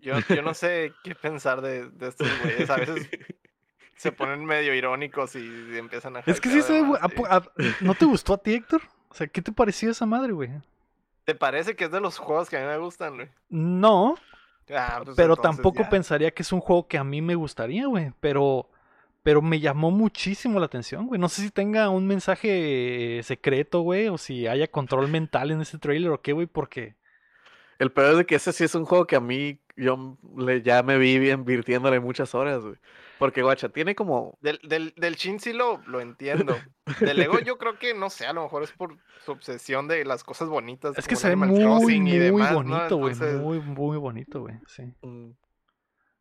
Yo, 0.01 0.15
yo 0.29 0.43
no 0.43 0.53
sé 0.55 0.93
qué 1.03 1.15
pensar 1.15 1.63
de, 1.63 1.89
de 1.91 2.09
estos 2.09 2.29
güeyes. 2.43 2.69
A 2.69 2.77
veces 2.77 3.09
se 3.97 4.13
ponen 4.13 4.45
medio 4.45 4.75
irónicos 4.75 5.35
y 5.35 5.47
empiezan 5.79 6.17
a. 6.17 6.21
Es 6.27 6.41
que 6.41 6.51
sí 6.51 6.61
se 6.61 6.73
ve. 6.73 6.79
de 6.81 6.85
bu- 6.85 6.91
más, 6.93 7.03
¿a 7.05 7.09
sí. 7.09 7.15
po- 7.17 7.27
a- 7.27 7.53
¿No 7.81 7.95
te 7.95 8.05
gustó 8.05 8.35
a 8.35 8.39
ti, 8.39 8.53
Héctor? 8.55 8.83
O 9.09 9.15
sea, 9.15 9.27
¿qué 9.29 9.41
te 9.41 9.51
pareció 9.53 9.91
esa 9.91 10.05
madre, 10.05 10.33
güey? 10.33 10.51
¿Te 11.25 11.35
parece 11.35 11.75
que 11.75 11.85
es 11.85 11.91
de 11.91 12.01
los 12.01 12.19
juegos 12.19 12.51
que 12.51 12.59
a 12.59 12.61
mí 12.61 12.67
me 12.67 12.77
gustan, 12.77 13.15
güey? 13.15 13.29
No, 13.49 14.17
Ah, 14.71 15.03
pues 15.05 15.17
pero 15.17 15.37
entonces 15.37 15.37
tampoco 15.37 15.83
ya. 15.83 15.89
pensaría 15.89 16.31
que 16.33 16.43
es 16.43 16.53
un 16.53 16.61
juego 16.61 16.89
que 16.89 16.99
a 16.99 17.05
mí 17.05 17.21
me 17.23 17.35
gustaría, 17.35 17.87
güey. 17.87 18.13
Pero, 18.21 18.71
pero 19.23 19.43
me 19.43 19.61
llamó 19.61 19.91
muchísimo 19.91 20.59
la 20.61 20.67
atención, 20.67 21.07
güey. 21.07 21.21
No 21.21 21.29
sé 21.29 21.43
si 21.43 21.51
tenga 21.51 21.91
un 21.91 22.07
mensaje 22.07 23.21
secreto, 23.25 23.81
güey, 23.83 24.09
o 24.09 24.19
si 24.19 24.47
haya 24.47 24.69
control 24.69 25.09
mental 25.09 25.51
en 25.51 25.61
ese 25.63 25.79
trailer 25.79 26.11
o 26.13 26.23
qué, 26.23 26.33
güey, 26.33 26.47
porque 26.47 26.97
El 27.79 27.93
peor 27.93 28.13
es 28.13 28.19
de 28.19 28.27
que 28.27 28.37
ese 28.37 28.53
sí 28.53 28.65
es 28.65 28.75
un 28.75 28.85
juego 28.85 29.07
que 29.07 29.17
a 29.17 29.21
mí 29.21 29.61
yo 29.77 30.17
le, 30.37 30.63
ya 30.63 30.83
me 30.83 30.97
vi 30.99 31.31
invirtiéndole 31.31 32.01
muchas 32.01 32.35
horas, 32.35 32.63
güey. 32.63 32.77
Porque, 33.19 33.43
guacha, 33.43 33.69
tiene 33.69 33.95
como... 33.95 34.37
Del, 34.41 34.59
del, 34.65 34.93
del 34.97 35.15
Shin 35.15 35.39
sí 35.39 35.53
lo, 35.53 35.79
lo 35.87 36.01
entiendo. 36.01 36.57
Del 37.01 37.17
Lego 37.19 37.39
yo 37.39 37.59
creo 37.59 37.79
que, 37.79 37.95
no 37.95 38.11
sé, 38.11 38.27
a 38.27 38.33
lo 38.33 38.43
mejor 38.43 38.63
es 38.65 38.73
por 38.73 38.99
su 39.25 39.33
obsesión 39.33 39.87
de 39.89 40.05
las 40.05 40.25
cosas 40.25 40.49
bonitas. 40.49 40.99
es 40.99 41.07
que 41.07 41.15
se 41.17 41.29
ve 41.29 41.33
Animal 41.35 41.49
muy, 41.51 41.61
Crossing 41.63 42.07
y 42.09 42.11
muy 42.11 42.19
demás, 42.19 42.51
¿no? 42.51 42.57
bonito, 42.57 42.97
güey. 42.97 43.13
Entonces, 43.13 43.41
Muy, 43.41 43.61
muy 43.61 43.97
bonito, 43.99 44.41
güey. 44.41 44.57
Sí. 44.67 44.83
mm, 45.03 45.31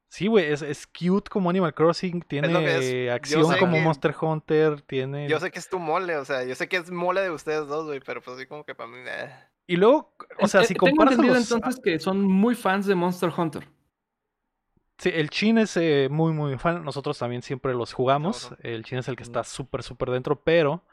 Sí, 0.08 0.28
güey, 0.28 0.46
es, 0.52 0.62
es 0.62 0.86
cute 0.86 1.28
como 1.32 1.50
Animal 1.50 1.74
Crossing, 1.74 2.22
tiene 2.22 3.08
es. 3.08 3.12
Acción 3.12 3.42
como 3.58 3.74
que- 3.78 3.82
Monster 3.82 4.16
Hunter, 4.22 4.82
tiene... 4.82 5.28
Yo 5.28 5.40
sé 5.40 5.50
que 5.50 5.58
es 5.58 5.68
tu 5.70 5.80
mole, 5.80 6.18
o 6.18 6.26
sea, 6.26 6.44
yo 6.44 6.54
sé 6.54 6.68
que 6.70 6.78
es 6.78 6.92
mole 6.92 7.22
de 7.22 7.32
ustedes 7.32 7.68
dos, 7.68 7.88
güey, 7.88 8.00
pero 8.06 8.22
pues 8.22 8.38
así 8.38 8.46
como 8.46 8.64
que 8.64 8.76
para 8.76 8.90
mí... 8.92 8.98
eh. 9.08 9.32
Y 9.66 9.78
luego, 9.78 10.14
o 10.40 10.48
sea, 10.48 10.62
Eh, 10.62 10.66
si 10.66 10.76
tengo 10.76 10.86
comparas 10.86 11.14
a 11.14 11.16
entendido 11.16 11.40
los... 11.40 11.52
entonces 11.52 11.82
que 11.84 11.98
son 11.98 12.22
muy 12.22 12.54
fans 12.54 12.86
de 12.86 12.94
Monster 12.94 13.32
Hunter. 13.36 13.68
Sí, 14.98 15.12
el 15.14 15.30
Chin 15.30 15.58
es 15.58 15.76
eh, 15.78 16.08
muy, 16.10 16.34
muy 16.34 16.58
fan. 16.58 16.84
Nosotros 16.84 17.18
también 17.18 17.42
siempre 17.42 17.74
los 17.74 17.94
jugamos. 17.94 18.52
El 18.62 18.84
Chin 18.84 19.00
es 19.00 19.08
el 19.08 19.16
que 19.16 19.24
está 19.24 19.44
súper, 19.44 19.84
súper 19.84 20.12
dentro. 20.12 20.42
Pero, 20.44 20.84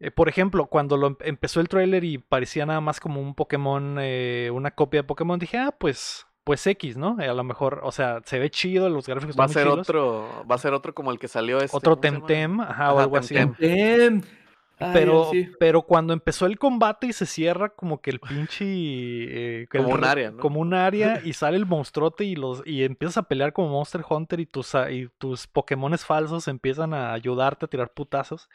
eh, 0.00 0.10
por 0.10 0.28
ejemplo, 0.28 0.66
cuando 0.66 0.96
lo 0.96 1.08
em- 1.08 1.16
empezó 1.20 1.60
el 1.60 1.68
trailer 1.68 2.02
y 2.04 2.18
parecía 2.18 2.66
nada 2.66 2.80
más 2.80 2.98
como 2.98 3.20
un 3.20 3.34
Pokémon, 3.34 3.96
eh, 4.00 4.50
una 4.52 4.70
copia 4.70 5.00
de 5.00 5.04
Pokémon, 5.04 5.38
dije, 5.38 5.58
ah, 5.58 5.74
pues, 5.78 6.26
pues 6.44 6.66
X, 6.66 6.96
¿no? 6.96 7.20
Eh, 7.20 7.28
a 7.28 7.34
lo 7.34 7.44
mejor, 7.44 7.80
o 7.82 7.92
sea, 7.92 8.20
se 8.24 8.38
ve 8.38 8.50
chido, 8.50 8.88
los 8.88 9.06
gráficos 9.06 9.38
Va 9.38 9.44
a 9.44 9.48
ser 9.48 9.66
muy 9.66 9.80
otro, 9.80 10.44
va 10.50 10.54
a 10.54 10.58
ser 10.58 10.72
otro 10.74 10.94
como 10.94 11.10
el 11.12 11.18
que 11.18 11.28
salió 11.28 11.58
este. 11.58 11.76
Otro. 11.76 11.96
Temtem, 11.96 12.60
ajá, 12.60 12.92
o 12.94 13.00
algo 13.00 13.16
así. 13.16 13.34
Temtem. 13.34 14.22
Ay, 14.78 14.92
Pero, 14.92 15.30
sí. 15.30 15.48
pero 15.58 15.82
cuando 15.82 16.12
empezó 16.12 16.44
el 16.46 16.58
combate 16.58 17.06
y 17.06 17.12
se 17.14 17.24
cierra 17.24 17.70
como 17.70 18.00
que 18.02 18.10
el 18.10 18.20
pinche... 18.20 18.64
eh, 18.66 19.60
el 19.62 19.68
Como 19.68 19.88
un 19.94 20.02
re- 20.02 20.08
área, 20.08 20.30
¿no? 20.30 20.38
Como 20.38 20.60
un 20.60 20.74
área 20.74 21.20
y 21.24 21.32
sale 21.32 21.56
el 21.56 21.64
monstruote 21.66 22.24
y, 22.24 22.36
los, 22.36 22.62
y 22.66 22.84
empiezas 22.84 23.16
a 23.18 23.22
pelear 23.22 23.52
como 23.54 23.68
Monster 23.70 24.04
Hunter 24.08 24.40
y 24.40 24.46
tus, 24.46 24.74
a- 24.74 24.90
y 24.90 25.08
tus 25.18 25.46
Pokémones 25.46 26.04
falsos 26.04 26.46
empiezan 26.48 26.92
a 26.92 27.12
ayudarte 27.14 27.64
a 27.64 27.68
tirar 27.68 27.90
putazos. 27.94 28.48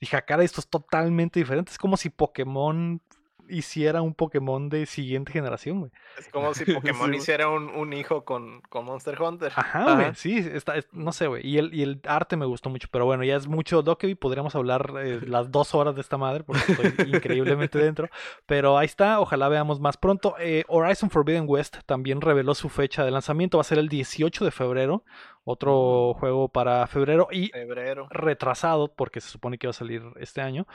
Dije, 0.00 0.16
"Ah, 0.16 0.22
cara, 0.22 0.44
esto 0.44 0.60
es 0.60 0.68
totalmente 0.68 1.40
diferente. 1.40 1.72
Es 1.72 1.78
como 1.78 1.96
si 1.96 2.10
Pokémon 2.10 3.00
hiciera 3.48 4.02
un 4.02 4.14
Pokémon 4.14 4.68
de 4.68 4.86
siguiente 4.86 5.32
generación, 5.32 5.80
güey. 5.80 5.92
Es 6.18 6.28
como 6.28 6.52
si 6.54 6.64
Pokémon 6.72 7.10
Sí. 7.10 7.16
hiciera 7.16 7.48
un, 7.48 7.68
un 7.68 7.92
hijo 7.92 8.24
con, 8.24 8.60
con 8.68 8.84
Monster 8.84 9.20
Hunter. 9.20 9.52
Ajá, 9.56 9.94
güey, 9.94 10.14
sí, 10.14 10.36
está, 10.38 10.76
es- 10.76 10.88
no 10.92 11.12
sé, 11.12 11.26
güey. 11.26 11.46
Y 11.46 11.58
el, 11.58 11.74
y 11.74 11.82
el 11.82 12.00
arte 12.06 12.36
me 12.36 12.46
gustó 12.46 12.70
mucho, 12.70 12.88
pero 12.90 13.04
bueno, 13.04 13.24
ya 13.24 13.36
es 13.36 13.46
mucho 13.46 13.82
Dokkaebi, 13.82 14.14
podríamos 14.14 14.54
hablar 14.54 14.92
eh, 15.02 15.20
las 15.26 15.50
dos 15.50 15.74
horas 15.74 15.94
de 15.94 16.00
esta 16.00 16.16
madre, 16.16 16.44
porque 16.44 16.62
estoy 16.72 17.08
increíblemente 17.08 17.78
dentro. 17.78 18.08
Pero 18.46 18.78
ahí 18.78 18.86
está, 18.86 19.20
ojalá 19.20 19.48
veamos 19.48 19.80
más 19.80 19.96
pronto. 19.96 20.34
Eh, 20.38 20.64
Horizon 20.68 21.10
Forbidden 21.10 21.44
West 21.46 21.78
también 21.86 22.20
reveló 22.20 22.54
su 22.54 22.68
fecha 22.68 23.04
de 23.04 23.10
lanzamiento, 23.10 23.58
va 23.58 23.62
a 23.62 23.64
ser 23.64 23.78
el 23.78 23.88
18 23.88 24.44
de 24.44 24.50
febrero, 24.50 25.04
otro 25.44 26.14
juego 26.18 26.48
para 26.48 26.86
febrero 26.88 27.28
y 27.30 27.48
Febrero. 27.48 28.08
retrasado, 28.10 28.92
porque 28.92 29.20
se 29.20 29.28
supone 29.28 29.58
que 29.58 29.66
va 29.68 29.70
a 29.70 29.74
salir 29.74 30.02
este 30.18 30.40
año. 30.40 30.66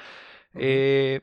Eh, 0.54 1.22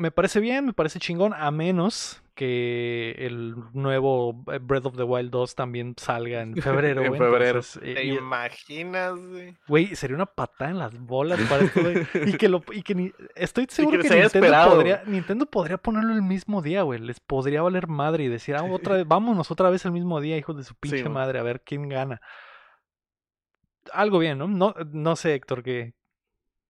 me 0.00 0.10
parece 0.10 0.40
bien, 0.40 0.66
me 0.66 0.72
parece 0.72 0.98
chingón, 0.98 1.32
a 1.34 1.50
menos 1.50 2.22
que 2.34 3.14
el 3.18 3.54
nuevo 3.74 4.44
eh, 4.50 4.58
Breath 4.62 4.86
of 4.86 4.96
the 4.96 5.02
Wild 5.02 5.30
2 5.30 5.54
también 5.54 5.94
salga 5.98 6.40
en 6.40 6.56
febrero, 6.56 7.02
En 7.04 7.08
güey. 7.08 7.20
febrero. 7.20 7.46
entonces, 7.58 7.82
eh, 7.84 7.94
¿Te 7.94 8.04
y- 8.06 8.14
imaginas, 8.16 9.14
güey? 9.18 9.56
Güey, 9.68 9.94
sería 9.94 10.16
una 10.16 10.24
patada 10.26 10.70
en 10.70 10.78
las 10.78 10.98
bolas 10.98 11.38
para 11.50 11.64
esto, 11.64 11.82
güey. 11.82 12.06
Y 12.26 12.32
que 12.38 12.48
lo 12.48 12.62
y 12.72 12.82
que 12.82 12.94
ni, 12.94 13.12
estoy 13.34 13.66
seguro 13.68 13.98
que 13.98 14.04
Nintendo, 14.08 14.26
esperado. 14.26 14.70
podría, 14.74 15.02
Nintendo 15.06 15.44
podría 15.46 15.76
ponerlo 15.76 16.14
el 16.14 16.22
mismo 16.22 16.62
día, 16.62 16.80
güey. 16.82 16.98
Les 17.00 17.20
podría 17.20 17.60
valer 17.60 17.86
madre 17.88 18.24
y 18.24 18.28
decir, 18.28 18.56
ah, 18.56 18.62
otra 18.64 18.96
vez, 18.96 19.06
vámonos 19.06 19.50
otra 19.50 19.68
vez 19.68 19.84
el 19.84 19.92
mismo 19.92 20.20
día, 20.22 20.38
hijos 20.38 20.56
de 20.56 20.64
su 20.64 20.74
pinche 20.74 21.08
madre, 21.10 21.38
a 21.40 21.42
ver 21.42 21.60
quién 21.60 21.88
gana. 21.90 22.22
Algo 23.92 24.18
bien, 24.18 24.38
¿no? 24.38 24.46
No, 24.48 24.74
no 24.92 25.16
sé, 25.16 25.34
Héctor, 25.34 25.62
que 25.62 25.94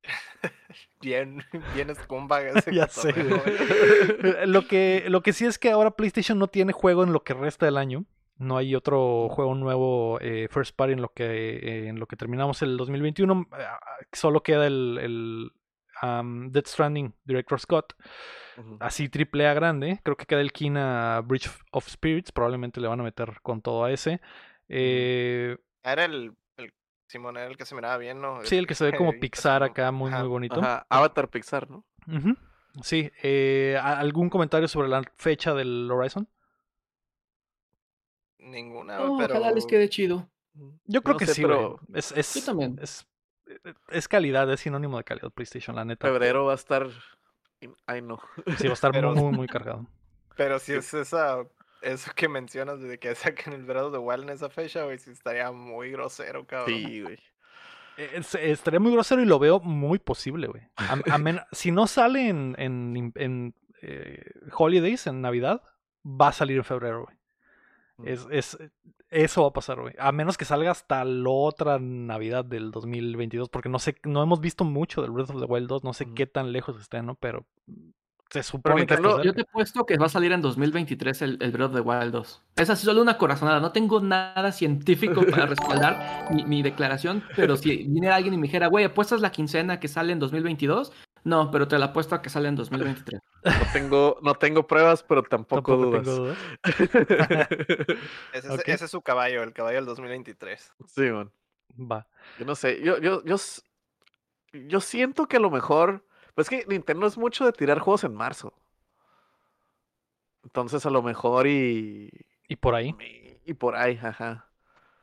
Bien, 1.01 1.43
bien 1.75 1.91
ese 2.57 2.75
Ya 2.75 2.87
sé, 2.89 3.13
güey. 3.13 4.47
lo 4.47 4.67
que 4.67 5.05
lo 5.09 5.23
que 5.23 5.33
sí 5.33 5.47
es 5.47 5.59
que 5.59 5.71
ahora 5.71 5.93
PlayStation 5.93 6.39
no 6.39 6.49
tiene 6.49 6.73
juego 6.73 7.05
en 7.05 7.13
lo 7.13 7.25
que 7.25 7.35
resta 7.35 7.67
del 7.67 7.79
año. 7.79 8.05
No 8.37 8.57
hay 8.57 8.75
otro 8.75 9.29
juego 9.31 9.55
nuevo 9.55 10.19
eh, 10.21 10.49
first 10.51 10.75
party 10.75 10.95
en 10.95 11.03
lo 11.03 11.13
que 11.13 11.25
eh, 11.25 11.89
en 11.89 11.99
lo 11.99 12.07
que 12.07 12.17
terminamos 12.17 12.63
el 12.63 12.77
2021. 12.77 13.49
Ah, 13.53 13.79
Solo 14.13 14.43
queda 14.43 14.67
el, 14.67 14.99
el 15.01 15.53
um, 16.03 16.51
Death 16.51 16.67
Stranding 16.67 17.15
Director 17.25 17.61
Scott. 17.61 17.95
Así 18.79 19.09
triple 19.09 19.47
A 19.47 19.55
grande. 19.55 20.01
Creo 20.03 20.17
que 20.17 20.27
queda 20.27 20.41
el 20.43 20.53
Kina 20.53 21.23
Bridge 21.25 21.51
of 21.73 21.89
Spirits. 21.89 22.33
Probablemente 22.33 22.81
le 22.81 22.89
van 22.89 23.01
a 23.01 23.05
meter 23.05 23.41
con 23.43 23.63
todo 23.63 23.85
a 23.85 23.93
ese. 23.93 24.21
Eh, 24.69 25.57
Era 25.83 26.05
el 26.05 26.33
Simón, 27.11 27.37
era 27.37 27.47
el 27.49 27.57
que 27.57 27.65
se 27.67 27.75
miraba 27.75 27.97
bien, 27.97 28.21
¿no? 28.21 28.45
sí, 28.45 28.57
el 28.57 28.69
que 28.69 28.77
se 28.77 28.85
ve 28.85 28.97
como 28.97 29.13
Pixar 29.21 29.65
acá, 29.65 29.91
muy, 29.91 30.11
ajá. 30.13 30.21
muy 30.21 30.29
bonito. 30.29 30.61
Ajá, 30.61 30.87
Avatar 30.89 31.29
Pixar, 31.29 31.69
¿no? 31.69 31.85
Sí. 32.83 33.11
eh, 33.25 33.77
¿a- 33.83 33.99
¿Algún 33.99 34.31
comentario 34.31 34.69
sobre 34.69 34.89
la 34.89 35.03
fecha 35.17 35.53
del 35.53 35.91
Horizon? 35.91 36.29
Ninguna, 38.39 38.99
No, 38.99 39.19
pero... 39.19 39.35
Ojalá 39.35 39.53
les 39.53 39.67
quede 39.67 39.89
chido. 39.89 40.31
Yo 40.85 41.03
creo 41.03 41.15
No 41.15 41.19
que 41.19 41.27
sé, 41.27 41.35
sí, 41.35 41.43
pero. 41.43 41.81
Es, 41.95 42.13
es, 42.13 42.35
Yo 42.35 42.45
también. 42.45 42.79
Es, 42.81 43.07
es 43.89 44.07
calidad, 44.09 44.51
es 44.53 44.61
sinónimo 44.61 44.97
de 44.99 45.05
calidad 45.05 45.31
PlayStation, 45.31 45.75
la 45.77 45.85
neta. 45.85 46.07
febrero 46.07 46.45
va 46.47 46.53
a 46.53 46.57
estar. 46.57 46.89
Ay, 47.87 48.03
no. 48.03 48.21
Sí, 48.59 48.65
va 48.67 48.71
a 48.71 48.75
estar 48.75 48.93
Pero- 48.93 49.15
muy, 49.15 49.33
muy 49.33 49.47
cargado. 49.49 49.87
Pero 50.37 50.59
si 50.59 50.73
es 50.73 50.95
esa... 50.95 51.45
Eso 51.83 52.11
que 52.15 52.29
mencionas 52.29 52.81
de 52.81 52.99
que 52.99 53.15
saquen 53.15 53.53
el 53.55 53.65
Breath 53.65 53.85
of 53.87 53.93
the 53.93 53.99
Wild 53.99 54.25
en 54.25 54.31
esa 54.31 54.49
fecha, 54.51 54.85
güey, 54.85 54.99
sí 54.99 55.11
estaría 55.11 55.51
muy 55.53 55.91
grosero, 55.91 56.47
cabrón. 56.47 56.75
Sí, 56.79 57.03
güey. 57.03 57.19
Es- 57.97 58.35
estaría 58.35 58.81
muy 58.81 58.93
grosero 58.93 59.21
y 59.23 59.27
lo 59.27 59.39
veo 59.39 59.61
muy 59.61 59.99
posible, 59.99 60.47
güey. 60.49 60.63
A- 60.77 60.99
a 61.15 61.19
men- 61.19 61.41
si 61.53 61.71
no 61.71 61.87
sale 61.87 62.29
en, 62.29 62.55
en, 62.59 63.13
en, 63.17 63.55
eh, 63.83 64.25
Holidays, 64.57 65.07
en 65.07 65.21
Navidad, 65.23 65.63
va 66.05 66.29
a 66.29 66.33
salir 66.33 66.57
en 66.59 66.65
febrero, 66.65 67.05
güey. 67.05 67.17
Es, 68.11 68.27
es, 68.31 68.59
eso 69.11 69.43
va 69.43 69.49
a 69.49 69.53
pasar, 69.53 69.79
güey. 69.81 69.95
A 69.99 70.11
menos 70.13 70.39
que 70.39 70.47
salga 70.47 70.71
hasta 70.71 71.05
la 71.05 71.29
otra 71.29 71.79
Navidad 71.79 72.45
del 72.47 72.71
2022, 72.71 73.51
porque 73.51 73.69
no 73.69 73.79
sé, 73.79 73.97
no 74.05 74.23
hemos 74.23 74.41
visto 74.41 74.65
mucho 74.65 75.03
del 75.03 75.11
Breath 75.11 75.29
of 75.31 75.41
the 75.41 75.45
Wild 75.47 75.69
2, 75.69 75.85
no 75.85 75.93
sé 75.93 76.05
Ujú. 76.05 76.15
qué 76.15 76.27
tan 76.27 76.53
lejos 76.53 76.81
esté, 76.81 77.03
¿no? 77.03 77.17
Pero 77.17 77.47
se 78.31 78.43
supone 78.43 78.87
que. 78.87 78.97
Yo 79.25 79.33
te 79.35 79.43
he 79.43 79.45
puesto 79.45 79.85
que 79.85 79.97
va 79.99 80.07
a 80.07 80.09
salir 80.09 80.33
en 80.33 80.41
2023 80.41 81.23
el, 81.23 81.39
el 81.41 81.51
Breath 81.51 81.71
of 81.71 81.75
the 81.75 81.81
Wild 81.81 82.13
2. 82.13 82.43
Es 82.57 82.71
así 82.71 82.85
solo 82.87 83.03
una 83.03 83.19
corazonada. 83.19 83.61
No 83.61 83.73
tengo 83.73 84.01
nada 84.01 84.53
científico 84.53 85.23
para 85.31 85.47
respaldar 85.47 86.29
mi, 86.33 86.45
mi 86.45 86.63
declaración, 86.63 87.25
pero 87.37 87.57
si 87.57 87.79
viniera 87.89 88.17
alguien 88.17 88.35
y 88.35 88.37
me 88.39 88.47
dijera, 88.47 88.69
güey, 88.69 88.85
¿apuestas 88.85 89.21
la 89.21 89.31
quincena 89.33 89.81
que 89.81 89.89
sale 89.89 90.13
en 90.13 90.19
2022? 90.21 90.93
No, 91.23 91.51
pero 91.51 91.69
te 91.69 91.79
la 91.79 91.87
apuesto 91.87 92.15
a 92.15 92.23
que 92.23 92.31
sale 92.31 92.49
en 92.49 92.57
2023. 92.57 93.21
No 93.45 93.53
tengo, 93.75 94.19
no 94.23 94.35
tengo 94.37 94.67
pruebas, 94.67 95.03
pero 95.03 95.23
tampoco, 95.23 95.77
Tampoco 95.77 95.77
dudas. 95.91 96.05
tengo 96.05 96.17
dudas. 96.17 96.39
Ese, 98.33 98.55
es, 98.55 98.63
ese 98.67 98.85
es 98.87 98.91
su 98.91 99.03
caballo, 99.03 99.43
el 99.43 99.53
caballo 99.53 99.77
del 99.77 99.87
2023. 99.87 100.73
sí, 100.87 101.03
man. 101.11 101.31
Va. 101.79 102.07
Yo 102.39 102.45
no 102.47 102.55
sé. 102.55 102.83
Yo, 102.83 102.99
yo, 102.99 103.23
yo, 103.25 103.35
s- 103.37 103.63
yo 104.53 104.81
siento 104.81 105.27
que 105.29 105.37
a 105.37 105.41
lo 105.41 105.51
mejor. 105.51 106.05
Pues 106.35 106.49
que 106.49 106.65
Nintendo 106.69 107.07
es 107.07 107.19
mucho 107.19 107.45
de 107.45 107.53
tirar 107.53 107.79
juegos 107.79 108.05
en 108.05 108.15
marzo. 108.15 108.53
Entonces 110.45 110.85
a 110.87 110.91
lo 110.91 111.03
mejor 111.03 111.47
y. 111.47 112.11
Y 112.49 112.57
por 112.57 112.75
ahí. 112.75 112.95
Y 113.45 113.55
por 113.55 113.77
ahí, 113.77 113.99
ajá. 114.03 114.47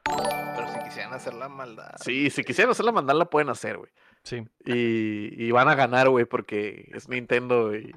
Pero 0.03 0.67
si 0.73 0.79
quisieran 0.85 1.13
hacer 1.13 1.33
la 1.33 1.49
maldad. 1.49 1.95
Sí, 2.01 2.29
si 2.29 2.43
quisieran 2.43 2.71
hacerla 2.71 2.91
mandar, 2.91 3.15
la 3.15 3.25
pueden 3.29 3.49
hacer, 3.49 3.77
güey. 3.77 3.91
Sí. 4.23 4.45
Y, 4.65 5.45
y 5.45 5.51
van 5.51 5.67
a 5.69 5.75
ganar, 5.75 6.09
güey, 6.09 6.25
porque 6.25 6.89
es 6.93 7.07
Nintendo 7.07 7.75
y 7.75 7.93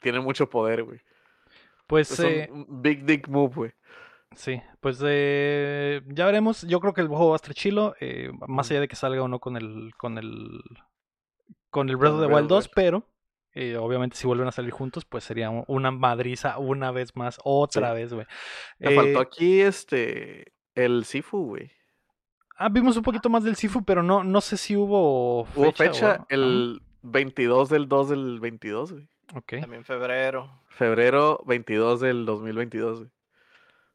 tiene 0.00 0.20
mucho 0.20 0.48
poder, 0.48 0.84
güey. 0.84 1.00
Pues 1.86 2.10
Es 2.12 2.20
eh, 2.20 2.48
un 2.52 2.82
big 2.82 3.04
dick 3.04 3.28
move, 3.28 3.54
güey. 3.54 3.72
sí, 4.36 4.62
pues 4.80 5.00
eh, 5.04 6.02
ya 6.06 6.26
veremos. 6.26 6.62
Yo 6.62 6.80
creo 6.80 6.92
que 6.94 7.00
el 7.00 7.08
juego 7.08 7.28
va 7.30 7.34
a 7.34 7.36
estar 7.36 7.54
chilo, 7.54 7.94
eh, 8.00 8.30
más 8.46 8.70
allá 8.70 8.80
de 8.80 8.88
que 8.88 8.96
salga 8.96 9.22
o 9.22 9.28
no 9.28 9.38
con 9.40 9.56
el 9.56 9.92
con 9.96 10.18
el 10.18 10.60
con 11.70 11.88
el 11.88 11.96
Breath 11.96 12.14
of 12.14 12.20
the 12.20 12.26
Wild 12.26 12.44
of 12.52 12.64
2, 12.64 12.68
pero 12.68 13.04
eh, 13.52 13.76
obviamente 13.76 14.16
si 14.16 14.26
vuelven 14.26 14.48
a 14.48 14.52
salir 14.52 14.70
juntos, 14.70 15.04
pues 15.04 15.24
sería 15.24 15.50
un- 15.50 15.64
una 15.66 15.90
madriza 15.90 16.58
una 16.58 16.90
vez 16.92 17.16
más, 17.16 17.38
otra 17.44 17.90
Sí. 17.90 17.94
vez, 17.94 18.12
güey. 18.14 18.26
Me 18.78 18.94
faltó 18.94 19.18
Eh, 19.20 19.22
aquí 19.22 19.60
este. 19.60 20.52
El 20.74 21.04
Sifu, 21.04 21.38
güey. 21.46 21.72
ah, 22.56 22.68
vimos 22.68 22.96
un 22.96 23.02
poquito 23.02 23.28
más 23.28 23.42
del 23.44 23.56
Sifu, 23.56 23.84
pero 23.84 24.02
no 24.02 24.22
no 24.22 24.40
sé 24.40 24.56
si 24.56 24.76
hubo 24.76 25.44
fecha. 25.46 25.60
Hubo 25.60 25.72
fecha 25.72 26.16
o- 26.22 26.26
el 26.28 26.82
22 27.02 27.68
del 27.68 27.88
2 27.88 28.08
del 28.10 28.38
22, 28.40 28.92
güey. 28.92 29.08
Ajá, 29.28 29.38
ok. 29.40 29.60
También 29.60 29.84
febrero. 29.84 30.62
Febrero 30.68 31.42
22 31.46 32.00
del 32.00 32.24
2022, 32.26 32.98
güey. 33.00 33.10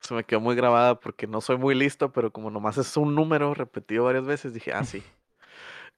Se 0.02 0.14
me 0.14 0.26
quedó 0.26 0.42
muy 0.42 0.56
grabada 0.56 1.00
porque 1.00 1.28
no 1.28 1.40
soy 1.40 1.58
muy 1.58 1.74
listo, 1.76 2.12
pero 2.12 2.32
como 2.32 2.52
nomás 2.52 2.78
es 2.78 2.98
un 2.98 3.16
número 3.16 3.54
repetido 3.54 4.04
varias 4.04 4.26
veces, 4.26 4.54
dije, 4.54 4.74
ah, 4.74 4.84
sí. 4.84 5.02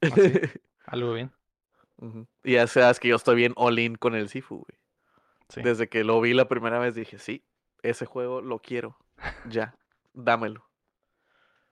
Ah, 0.02 0.08
sí. 0.14 0.32
Algo 0.86 1.12
bien. 1.14 1.32
Y 2.44 2.52
ya 2.52 2.66
sabes 2.66 3.00
que 3.00 3.08
yo 3.08 3.16
estoy 3.16 3.36
bien 3.36 3.52
all 3.56 3.78
in 3.78 3.94
con 3.96 4.14
el 4.14 4.28
Sifu, 4.28 4.56
güey. 4.56 4.78
Sí. 5.48 5.62
Desde 5.62 5.88
que 5.88 6.04
lo 6.04 6.20
vi 6.20 6.34
la 6.34 6.48
primera 6.48 6.78
vez 6.78 6.94
dije, 6.94 7.18
sí, 7.18 7.44
ese 7.82 8.04
juego 8.06 8.40
lo 8.40 8.58
quiero. 8.58 8.96
Ya, 9.48 9.74
dámelo. 10.12 10.64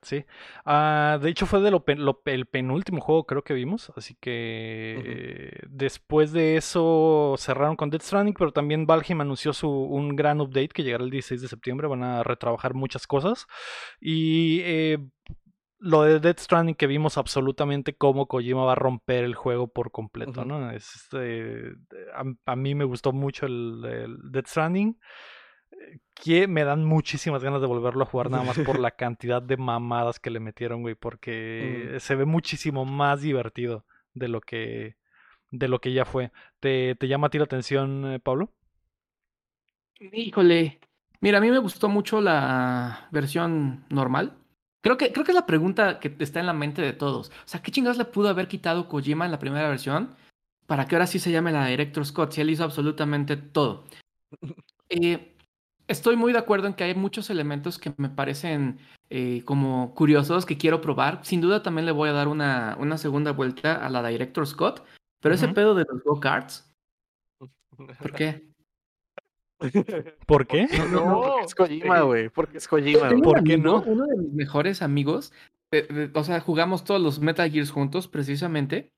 Sí. 0.01 0.23
Ah, 0.65 1.17
de 1.19 1.29
hecho, 1.29 1.47
fue 1.47 1.61
de 1.61 1.71
lo, 1.71 1.83
pen- 1.83 2.05
lo- 2.05 2.21
el 2.25 2.45
penúltimo 2.45 3.01
juego 3.01 3.25
creo 3.25 3.43
que 3.43 3.55
vimos. 3.55 3.91
Así 3.95 4.15
que 4.19 5.01
eh, 5.03 5.59
después 5.67 6.31
de 6.31 6.57
eso 6.57 7.33
cerraron 7.39 7.75
con 7.75 7.89
Death 7.89 8.03
Stranding, 8.03 8.35
pero 8.35 8.51
también 8.51 8.85
Valheim 8.85 9.21
anunció 9.21 9.51
su, 9.51 9.67
un 9.69 10.15
gran 10.15 10.41
update 10.41 10.69
que 10.69 10.83
llegará 10.83 11.03
el 11.03 11.09
16 11.09 11.41
de 11.41 11.47
septiembre. 11.47 11.87
Van 11.87 12.03
a 12.03 12.21
retrabajar 12.23 12.75
muchas 12.75 13.07
cosas. 13.07 13.47
Y 13.99 14.59
eh, 14.63 14.99
lo 15.79 16.03
de 16.03 16.19
Death 16.19 16.39
Stranding 16.39 16.75
que 16.75 16.87
vimos 16.87 17.17
absolutamente 17.17 17.95
cómo 17.95 18.27
Kojima 18.27 18.63
va 18.63 18.73
a 18.73 18.75
romper 18.75 19.23
el 19.23 19.35
juego 19.35 19.67
por 19.67 19.91
completo. 19.91 20.45
¿no? 20.45 20.71
Es, 20.71 20.95
este, 20.95 21.73
a, 22.13 22.23
a 22.51 22.55
mí 22.55 22.75
me 22.75 22.85
gustó 22.85 23.11
mucho 23.11 23.45
el, 23.45 23.83
el 23.85 24.31
Death 24.31 24.47
Stranding 24.47 24.97
que 26.13 26.47
me 26.47 26.63
dan 26.63 26.85
muchísimas 26.85 27.43
ganas 27.43 27.61
de 27.61 27.67
volverlo 27.67 28.03
a 28.03 28.07
jugar 28.07 28.29
nada 28.29 28.43
más 28.43 28.57
por 28.59 28.79
la 28.79 28.91
cantidad 28.95 29.41
de 29.41 29.57
mamadas 29.57 30.19
que 30.19 30.29
le 30.29 30.39
metieron, 30.39 30.81
güey, 30.81 30.95
porque 30.95 31.97
se 31.99 32.15
ve 32.15 32.25
muchísimo 32.25 32.85
más 32.85 33.21
divertido 33.21 33.85
de 34.13 34.27
lo 34.29 34.41
que 34.41 34.95
de 35.51 35.67
lo 35.67 35.79
que 35.79 35.93
ya 35.93 36.05
fue. 36.05 36.31
¿Te, 36.59 36.95
te 36.95 37.07
llama 37.07 37.27
a 37.27 37.29
ti 37.29 37.37
la 37.37 37.45
atención, 37.45 38.13
eh, 38.13 38.19
Pablo? 38.19 38.51
Híjole. 39.99 40.79
Mira, 41.21 41.37
a 41.37 41.41
mí 41.41 41.49
me 41.49 41.59
gustó 41.59 41.87
mucho 41.87 42.19
la 42.19 43.07
versión 43.11 43.85
normal. 43.89 44.37
Creo 44.85 44.97
que, 44.97 45.11
creo 45.11 45.25
que 45.25 45.31
es 45.31 45.35
la 45.35 45.47
pregunta 45.47 45.99
que 45.99 46.15
está 46.19 46.39
en 46.39 46.45
la 46.45 46.53
mente 46.53 46.83
de 46.83 46.93
todos. 46.93 47.29
O 47.29 47.47
sea, 47.47 47.59
¿qué 47.59 47.71
chingados 47.71 47.97
le 47.97 48.05
pudo 48.05 48.29
haber 48.29 48.47
quitado 48.47 48.87
Kojima 48.87 49.25
en 49.25 49.31
la 49.31 49.39
primera 49.39 49.67
versión 49.67 50.15
para 50.67 50.85
que 50.85 50.93
ahora 50.93 51.07
sí 51.07 51.17
se 51.17 51.31
llame 51.31 51.51
la 51.51 51.65
Director 51.65 52.05
Scott? 52.05 52.33
Si 52.33 52.41
él 52.41 52.51
hizo 52.51 52.63
absolutamente 52.63 53.35
todo. 53.35 53.85
Eh, 54.89 55.35
estoy 55.87 56.15
muy 56.15 56.31
de 56.31 56.37
acuerdo 56.37 56.67
en 56.67 56.75
que 56.75 56.83
hay 56.83 56.93
muchos 56.93 57.31
elementos 57.31 57.79
que 57.79 57.91
me 57.97 58.07
parecen 58.07 58.77
eh, 59.09 59.41
como 59.45 59.95
curiosos 59.95 60.45
que 60.45 60.59
quiero 60.59 60.79
probar. 60.79 61.25
Sin 61.25 61.41
duda 61.41 61.63
también 61.63 61.87
le 61.87 61.91
voy 61.91 62.09
a 62.09 62.13
dar 62.13 62.27
una, 62.27 62.77
una 62.79 62.99
segunda 62.99 63.31
vuelta 63.31 63.83
a 63.83 63.89
la 63.89 64.07
Director 64.07 64.45
Scott. 64.45 64.85
Pero 65.21 65.33
ese 65.33 65.47
pedo 65.47 65.73
de 65.73 65.85
los 65.91 66.03
go-karts, 66.03 66.71
¿por 67.75 68.11
qué? 68.15 68.54
¿Por 70.25 70.47
qué? 70.47 70.67
No, 70.77 70.85
no, 70.87 71.05
no. 71.05 71.21
Porque 71.21 71.45
es 71.45 71.55
Kojima, 71.55 72.01
güey. 72.01 72.29
Porque 72.29 72.57
es 72.57 72.67
Kojima. 72.67 73.09
¿Por 73.23 73.43
qué 73.43 73.57
no? 73.57 73.81
Uno 73.81 74.05
de 74.05 74.17
mis 74.17 74.33
mejores 74.33 74.81
amigos, 74.81 75.33
eh, 75.71 75.87
eh, 75.89 76.11
o 76.13 76.23
sea, 76.23 76.39
jugamos 76.39 76.83
todos 76.83 77.01
los 77.01 77.19
Metal 77.19 77.49
Gears 77.49 77.71
juntos, 77.71 78.07
precisamente. 78.07 78.91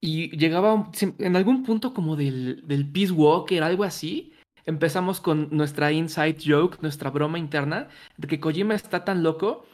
Y 0.00 0.36
llegaba 0.36 0.90
en 1.18 1.36
algún 1.36 1.62
punto 1.64 1.94
como 1.94 2.16
del, 2.16 2.62
del 2.66 2.90
Peace 2.90 3.12
Walker, 3.12 3.62
algo 3.62 3.84
así. 3.84 4.32
Empezamos 4.64 5.20
con 5.20 5.48
nuestra 5.50 5.92
inside 5.92 6.38
joke, 6.44 6.78
nuestra 6.82 7.10
broma 7.10 7.38
interna, 7.38 7.88
de 8.16 8.28
que 8.28 8.40
Kojima 8.40 8.74
está 8.74 9.04
tan 9.04 9.22
loco 9.22 9.64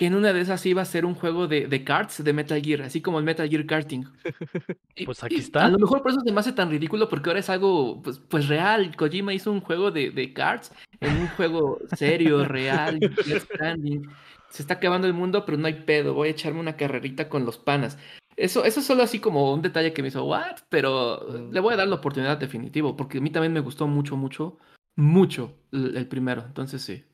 que 0.00 0.06
en 0.06 0.14
una 0.14 0.32
de 0.32 0.40
esas 0.40 0.64
iba 0.64 0.80
a 0.80 0.86
ser 0.86 1.04
un 1.04 1.14
juego 1.14 1.46
de, 1.46 1.66
de 1.66 1.84
karts 1.84 2.24
de 2.24 2.32
Metal 2.32 2.58
Gear, 2.62 2.80
así 2.80 3.02
como 3.02 3.18
el 3.18 3.24
Metal 3.26 3.46
Gear 3.46 3.66
Karting. 3.66 4.02
Y- 4.96 5.04
Pues 5.04 5.22
aquí 5.22 5.34
está. 5.36 5.66
A 5.66 5.68
lo 5.68 5.78
mejor 5.78 6.00
por 6.00 6.10
eso 6.10 6.22
se 6.24 6.32
me 6.32 6.40
hace 6.40 6.54
tan 6.54 6.70
ridículo, 6.70 7.06
porque 7.10 7.28
ahora 7.28 7.40
es 7.40 7.50
algo 7.50 8.00
pues, 8.00 8.18
pues 8.18 8.48
real. 8.48 8.96
Kojima 8.96 9.34
hizo 9.34 9.52
un 9.52 9.60
juego 9.60 9.90
de, 9.90 10.10
de 10.10 10.32
karts 10.32 10.72
en 11.00 11.18
un 11.18 11.26
juego 11.28 11.80
serio, 11.98 12.46
real, 12.46 12.98
Death 13.26 13.42
Stranding. 13.44 14.08
Se 14.48 14.62
está 14.62 14.74
acabando 14.74 15.06
el 15.06 15.12
mundo, 15.12 15.44
pero 15.44 15.58
no 15.58 15.66
hay 15.66 15.74
pedo. 15.84 16.14
Voy 16.14 16.28
a 16.28 16.30
echarme 16.30 16.60
una 16.60 16.78
carrerita 16.78 17.28
con 17.28 17.44
los 17.44 17.58
panas. 17.58 17.98
Eso, 18.36 18.64
eso 18.64 18.80
es 18.80 18.86
solo 18.86 19.02
así 19.02 19.18
como 19.20 19.52
un 19.52 19.60
detalle 19.60 19.92
que 19.92 20.00
me 20.00 20.08
hizo, 20.08 20.24
¿what? 20.24 20.60
Pero 20.70 21.26
Mm. 21.28 21.52
le 21.52 21.60
voy 21.60 21.74
a 21.74 21.76
dar 21.76 21.88
la 21.88 21.96
oportunidad 21.96 22.38
definitivo, 22.38 22.96
porque 22.96 23.18
a 23.18 23.20
mí 23.20 23.28
también 23.28 23.52
me 23.52 23.60
gustó 23.60 23.86
mucho, 23.86 24.16
mucho, 24.16 24.56
mucho 24.96 25.52
el, 25.72 25.94
el 25.94 26.06
primero. 26.08 26.42
Entonces 26.46 26.80
sí. 26.80 27.04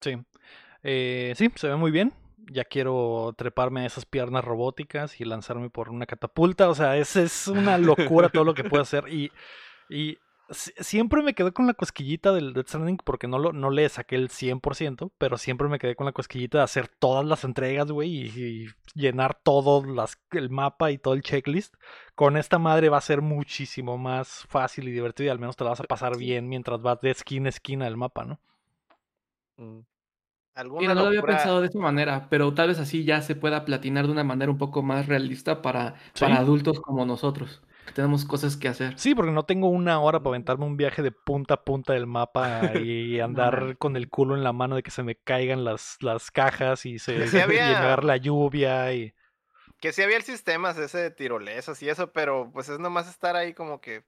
Sí. 0.00 0.16
Eh, 0.82 1.34
sí, 1.36 1.50
se 1.54 1.68
ve 1.68 1.76
muy 1.76 1.90
bien. 1.90 2.12
Ya 2.50 2.64
quiero 2.64 3.34
treparme 3.36 3.82
a 3.82 3.86
esas 3.86 4.04
piernas 4.04 4.44
robóticas 4.44 5.20
y 5.20 5.24
lanzarme 5.24 5.70
por 5.70 5.90
una 5.90 6.06
catapulta. 6.06 6.68
O 6.68 6.74
sea, 6.74 6.96
es, 6.96 7.16
es 7.16 7.46
una 7.48 7.78
locura 7.78 8.30
todo 8.30 8.44
lo 8.44 8.54
que 8.54 8.64
puedo 8.64 8.82
hacer. 8.82 9.04
Y, 9.08 9.32
y 9.88 10.18
si- 10.50 10.72
siempre 10.78 11.22
me 11.22 11.34
quedé 11.34 11.52
con 11.52 11.66
la 11.68 11.74
cosquillita 11.74 12.32
del 12.32 12.52
Death 12.52 12.68
Stranding 12.68 12.98
porque 13.04 13.28
no, 13.28 13.38
lo, 13.38 13.52
no 13.52 13.70
le 13.70 13.88
saqué 13.88 14.16
el 14.16 14.28
100%, 14.28 15.12
pero 15.18 15.38
siempre 15.38 15.68
me 15.68 15.78
quedé 15.78 15.94
con 15.96 16.06
la 16.06 16.12
cosquillita 16.12 16.58
de 16.58 16.64
hacer 16.64 16.88
todas 16.88 17.24
las 17.24 17.44
entregas, 17.44 17.90
güey, 17.92 18.10
y, 18.10 18.26
y 18.64 18.66
llenar 18.94 19.38
todo 19.42 19.84
las, 19.84 20.18
el 20.32 20.50
mapa 20.50 20.90
y 20.90 20.98
todo 20.98 21.14
el 21.14 21.22
checklist. 21.22 21.74
Con 22.16 22.36
esta 22.36 22.58
madre 22.58 22.88
va 22.88 22.98
a 22.98 23.02
ser 23.02 23.22
muchísimo 23.22 23.98
más 23.98 24.44
fácil 24.48 24.88
y 24.88 24.92
divertido 24.92 25.28
y 25.28 25.30
al 25.30 25.38
menos 25.38 25.56
te 25.56 25.64
la 25.64 25.70
vas 25.70 25.80
a 25.80 25.84
pasar 25.84 26.16
bien 26.18 26.48
mientras 26.48 26.82
vas 26.82 27.00
de 27.00 27.10
esquina 27.12 27.46
a 27.46 27.50
esquina 27.50 27.84
del 27.84 27.96
mapa, 27.96 28.24
¿no? 28.24 28.40
Mm. 29.58 29.80
Mira, 30.54 30.94
no 30.94 31.00
lo 31.02 31.06
había 31.08 31.22
pensado 31.22 31.60
de 31.60 31.68
esa 31.68 31.78
manera, 31.78 32.26
pero 32.28 32.52
tal 32.54 32.68
vez 32.68 32.78
así 32.78 33.04
ya 33.04 33.22
se 33.22 33.34
pueda 33.34 33.64
platinar 33.64 34.06
de 34.06 34.12
una 34.12 34.24
manera 34.24 34.50
un 34.50 34.58
poco 34.58 34.82
más 34.82 35.06
realista 35.06 35.62
para, 35.62 35.94
Sí. 36.14 36.20
para 36.20 36.36
adultos 36.36 36.80
como 36.80 37.06
nosotros, 37.06 37.62
que 37.86 37.92
tenemos 37.92 38.24
cosas 38.26 38.56
que 38.58 38.68
hacer. 38.68 38.98
Sí, 38.98 39.14
porque 39.14 39.32
no 39.32 39.44
tengo 39.44 39.68
una 39.68 39.98
hora 40.00 40.18
para 40.20 40.30
aventarme 40.32 40.66
un 40.66 40.76
viaje 40.76 41.00
de 41.02 41.10
punta 41.10 41.54
a 41.54 41.64
punta 41.64 41.94
del 41.94 42.06
mapa 42.06 42.72
y 42.76 43.18
andar 43.20 43.78
con 43.78 43.96
el 43.96 44.10
culo 44.10 44.36
en 44.36 44.44
la 44.44 44.52
mano 44.52 44.76
de 44.76 44.82
que 44.82 44.90
se 44.90 45.02
me 45.02 45.16
caigan 45.16 45.64
las, 45.64 45.96
las 46.00 46.30
cajas 46.30 46.84
y 46.84 46.98
se 46.98 47.26
Sí 47.28 47.38
había- 47.40 47.78
agarre 47.80 48.04
la 48.04 48.16
lluvia 48.18 48.92
y 48.92 49.14
Que 49.80 49.92
sí 49.92 50.02
había 50.02 50.18
el 50.18 50.22
sistema 50.22 50.70
ese 50.70 50.98
de 50.98 51.10
tirolesas 51.10 51.82
y 51.82 51.88
eso, 51.88 52.12
pero 52.12 52.50
pues 52.52 52.68
es 52.68 52.78
nomás 52.78 53.08
estar 53.08 53.36
ahí 53.36 53.54
como 53.54 53.80
que, 53.80 54.04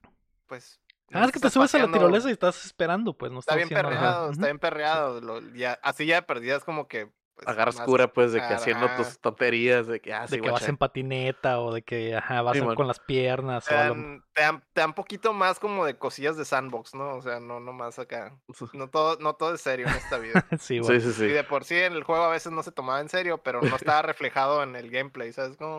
pues... 0.47 0.79
Ah, 1.13 1.25
es 1.27 1.33
que 1.33 1.39
te 1.41 1.51
subes 1.51 1.75
a 1.75 1.79
la 1.79 1.93
tirolesa 1.93 2.29
y 2.29 2.33
estás 2.33 2.65
esperando, 2.65 3.17
pues 3.17 3.31
no 3.31 3.39
Está 3.41 3.55
estás 3.57 3.69
bien 3.69 3.83
nada. 3.83 3.89
perreado, 3.95 4.31
está 4.31 4.47
bien 4.47 4.59
perreado. 4.59 5.21
lo- 5.21 5.41
ya, 5.55 5.79
así 5.83 6.07
ya 6.07 6.23
perdidas 6.23 6.65
como 6.65 6.89
que... 6.89 7.13
pues, 7.35 7.49
Agarras 7.49 7.77
más- 7.77 7.85
cura, 7.87 8.13
pues, 8.13 8.33
de 8.33 8.39
que 8.41 8.55
haciendo 8.55 8.89
tus 8.97 9.19
tonterías, 9.19 9.87
de 9.89 10.01
que, 10.01 10.13
ah, 10.15 10.27
sí, 10.29 10.37
De 10.37 10.43
que 10.43 10.51
vas 10.51 10.69
en 10.69 10.77
patineta 10.77 11.61
o 11.61 11.75
de 11.75 11.83
que 11.83 12.15
ajá, 12.17 12.43
vas 12.43 12.57
Simón. 12.57 12.77
con 12.77 12.87
las 12.87 13.01
piernas 13.01 13.65
Te 13.65 13.75
o 13.75 13.79
a 13.79 13.85
lo- 13.89 13.95
dan, 13.95 14.25
te, 14.33 14.41
dan, 14.43 14.61
te 14.73 14.81
dan 14.81 14.93
poquito 14.95 15.33
más 15.33 15.59
como 15.59 15.85
de 15.85 15.99
cosillas 15.99 16.37
de 16.37 16.45
sandbox, 16.45 16.95
¿no? 16.95 17.17
O 17.17 17.23
sea, 17.23 17.41
no, 17.41 17.59
no 17.61 17.73
más 17.73 17.99
acá. 17.99 18.37
No 18.73 18.89
todo, 18.89 19.19
no 19.21 19.35
todo 19.35 19.55
es 19.55 19.61
serio 19.61 19.87
en 19.89 19.95
esta 19.95 20.19
vida. 20.19 20.33
Sí, 20.61 20.79
bueno. 20.81 21.01
Sí, 21.01 21.07
sí, 21.13 21.25
Y 21.25 21.29
sí. 21.29 21.33
de 21.35 21.43
por 21.45 21.65
sí 21.65 21.75
en 21.77 21.95
el 21.95 22.05
juego 22.05 22.23
a 22.25 22.31
veces 22.31 22.53
no 22.53 22.63
se 22.63 22.71
tomaba 22.73 23.01
en 23.01 23.09
serio, 23.09 23.39
pero 23.39 23.61
no 23.63 23.75
estaba 23.77 24.03
reflejado 24.03 24.63
en 24.63 24.77
el 24.77 24.91
gameplay, 24.91 25.33
¿sabes? 25.33 25.57
Como... 25.57 25.79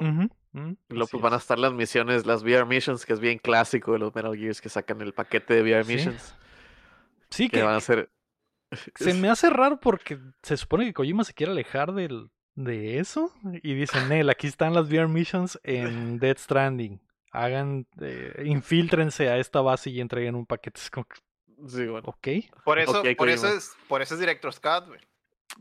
Pues, 0.88 1.12
van 1.22 1.34
a 1.34 1.36
es. 1.38 1.42
estar 1.42 1.60
las 1.60 1.74
misiones, 1.74 2.26
las 2.26 2.42
VR 2.44 2.66
Missions, 2.66 3.06
que 3.06 3.12
es 3.14 3.20
bien 3.20 3.38
clásico 3.40 3.92
de 3.94 4.00
los 4.00 4.16
Metal 4.16 4.36
Gears 4.38 4.62
que 4.62 4.70
sacan 4.70 5.02
el 5.02 5.14
paquete 5.14 5.54
de 5.56 5.62
VR 5.64 5.84
Sí. 5.84 5.94
Missions. 5.96 6.36
Sí, 7.30 7.50
Que 7.50 7.58
que 7.58 7.64
van 7.64 7.76
a 7.76 7.82
ser. 7.82 8.10
Se 8.76 9.14
me 9.14 9.30
hace 9.30 9.50
raro 9.50 9.80
porque 9.80 10.20
se 10.44 10.58
supone 10.58 10.86
que 10.86 10.94
Kojima 10.94 11.24
se 11.24 11.34
quiere 11.34 11.52
alejar 11.52 11.94
del, 11.94 12.30
de 12.56 13.00
eso 13.00 13.34
y 13.44 13.74
dicen, 13.74 14.08
Nel, 14.10 14.30
aquí 14.30 14.48
están 14.48 14.74
las 14.74 14.88
VR 14.88 15.08
missions 15.08 15.60
en 15.64 16.20
Dead 16.20 16.38
Stranding. 16.38 17.02
Hagan, 17.32 17.86
eh, 18.00 18.44
infíltrense 18.46 19.28
a 19.30 19.38
esta 19.38 19.60
base 19.62 19.90
y 19.90 20.00
entreguen 20.00 20.36
un 20.36 20.46
paquete. 20.46 20.80
Es 20.80 20.90
como, 20.90 21.06
que, 21.06 21.16
Sí, 21.68 21.86
bueno. 21.88 22.08
ok, 22.08 22.28
Por 22.64 22.80
eso, 22.80 23.04
por 23.18 23.30
eso 23.30 23.48
es, 23.48 23.72
por 23.88 24.02
eso 24.02 24.14
es 24.14 24.20
Director 24.20 24.54
Scott, 24.54 24.88
güey. 24.88 25.00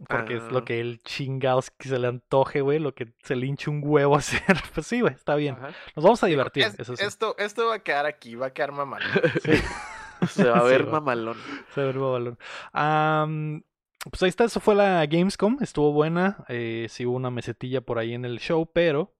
porque 0.08 0.36
es 0.36 0.42
Ah. 0.44 0.48
lo 0.50 0.64
que 0.64 0.80
el 0.80 1.00
chingados 1.02 1.70
que 1.70 1.88
se 1.88 1.98
le 1.98 2.08
antoje, 2.08 2.60
güey, 2.62 2.78
lo 2.80 2.94
que 2.94 3.12
se 3.22 3.36
le 3.36 3.46
hinche 3.46 3.70
un 3.70 3.80
huevo 3.84 4.16
hacer. 4.16 4.42
Pues 4.74 4.86
sí, 4.86 5.00
güey, 5.00 5.14
está 5.14 5.34
bien. 5.36 5.54
Ajá. 5.56 5.68
Nos 5.94 6.04
vamos 6.04 6.22
a 6.24 6.26
divertir, 6.26 6.64
es- 6.64 6.78
eso 6.80 6.96
sí. 6.96 7.04
esto, 7.04 7.36
esto 7.38 7.66
va 7.66 7.76
a 7.76 7.78
quedar 7.80 8.06
aquí, 8.06 8.34
va 8.34 8.46
a 8.46 8.52
quedar 8.52 8.72
mamá. 8.72 8.98
Se 10.28 10.48
va 10.48 10.58
a 10.58 10.62
Sí, 10.62 10.66
ver 10.66 10.88
va. 10.88 10.92
mamalón. 10.92 11.36
Se 11.74 11.82
ve 11.82 11.90
el 11.90 11.98
balón. 11.98 12.38
Am, 12.72 13.62
pues 14.10 14.22
ahí 14.22 14.28
está, 14.28 14.44
eso 14.44 14.60
fue 14.60 14.74
la 14.74 15.04
Gamescom, 15.06 15.58
estuvo 15.60 15.92
buena. 15.92 16.44
Eh, 16.48 16.86
sí 16.90 17.06
hubo 17.06 17.16
una 17.16 17.30
mesetilla 17.30 17.80
por 17.80 17.98
ahí 17.98 18.14
en 18.14 18.24
el 18.24 18.38
show, 18.40 18.70
pero 18.72 19.14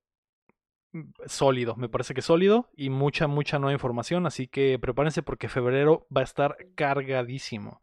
mm, 0.93 1.03
sólido, 1.27 1.75
me 1.77 1.89
parece 1.89 2.15
que 2.15 2.23
sólido 2.23 2.71
y 2.77 2.91
mucha, 2.91 3.27
mucha 3.27 3.59
nueva 3.59 3.73
información, 3.73 4.27
así 4.27 4.47
que 4.47 4.79
prepárense 4.79 5.23
porque 5.23 5.49
febrero 5.49 6.07
va 6.15 6.21
a 6.21 6.25
estar 6.25 6.57
cargadísimo. 6.75 7.81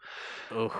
Uf. 0.51 0.73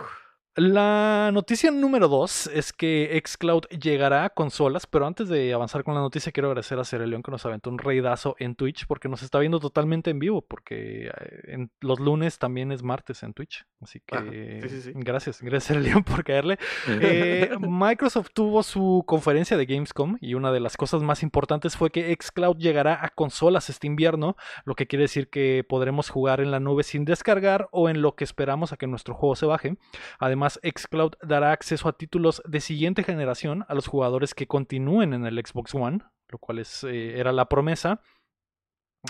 La 0.55 1.29
noticia 1.31 1.71
número 1.71 2.09
2 2.09 2.47
es 2.47 2.73
que 2.73 3.21
Xcloud 3.25 3.67
llegará 3.67 4.25
a 4.25 4.29
consolas, 4.31 4.85
pero 4.85 5.07
antes 5.07 5.29
de 5.29 5.53
avanzar 5.53 5.85
con 5.85 5.95
la 5.95 6.01
noticia 6.01 6.33
quiero 6.33 6.49
agradecer 6.49 6.77
a 6.77 7.05
León 7.05 7.23
que 7.23 7.31
nos 7.31 7.45
aventó 7.45 7.69
un 7.69 7.77
reidazo 7.77 8.35
en 8.37 8.55
Twitch 8.55 8.85
porque 8.85 9.07
nos 9.07 9.23
está 9.23 9.39
viendo 9.39 9.61
totalmente 9.61 10.09
en 10.09 10.19
vivo, 10.19 10.41
porque 10.41 11.07
eh, 11.07 11.11
en 11.47 11.71
los 11.79 12.01
lunes 12.01 12.37
también 12.37 12.73
es 12.73 12.83
martes 12.83 13.23
en 13.23 13.33
Twitch. 13.33 13.65
Así 13.79 14.01
que 14.05 14.17
Ajá, 14.17 14.29
sí, 14.29 14.69
sí, 14.69 14.81
sí. 14.81 14.91
gracias, 14.93 15.41
gracias 15.41 15.77
León 15.81 16.03
por 16.03 16.25
caerle. 16.25 16.59
Eh, 16.85 17.49
Microsoft 17.61 18.31
tuvo 18.33 18.61
su 18.61 19.05
conferencia 19.07 19.55
de 19.55 19.65
Gamescom 19.65 20.17
y 20.19 20.33
una 20.33 20.51
de 20.51 20.59
las 20.59 20.75
cosas 20.75 21.01
más 21.01 21.23
importantes 21.23 21.77
fue 21.77 21.91
que 21.91 22.13
Xcloud 22.13 22.57
llegará 22.57 23.05
a 23.05 23.07
consolas 23.07 23.69
este 23.69 23.87
invierno, 23.87 24.35
lo 24.65 24.75
que 24.75 24.85
quiere 24.85 25.03
decir 25.03 25.29
que 25.29 25.65
podremos 25.67 26.09
jugar 26.09 26.41
en 26.41 26.51
la 26.51 26.59
nube 26.59 26.83
sin 26.83 27.05
descargar 27.05 27.69
o 27.71 27.87
en 27.87 28.01
lo 28.01 28.15
que 28.15 28.25
esperamos 28.25 28.73
a 28.73 28.77
que 28.77 28.87
nuestro 28.87 29.13
juego 29.15 29.37
se 29.37 29.45
baje. 29.45 29.77
Además, 30.19 30.40
Xcloud 30.49 31.13
dará 31.21 31.51
acceso 31.51 31.87
a 31.87 31.93
títulos 31.97 32.41
de 32.45 32.59
siguiente 32.61 33.03
generación 33.03 33.65
a 33.67 33.73
los 33.75 33.87
jugadores 33.87 34.33
que 34.33 34.47
continúen 34.47 35.13
en 35.13 35.25
el 35.25 35.37
Xbox 35.45 35.73
One, 35.75 35.99
lo 36.29 36.37
cual 36.37 36.59
es, 36.59 36.83
eh, 36.83 37.19
era 37.19 37.31
la 37.31 37.45
promesa. 37.47 38.01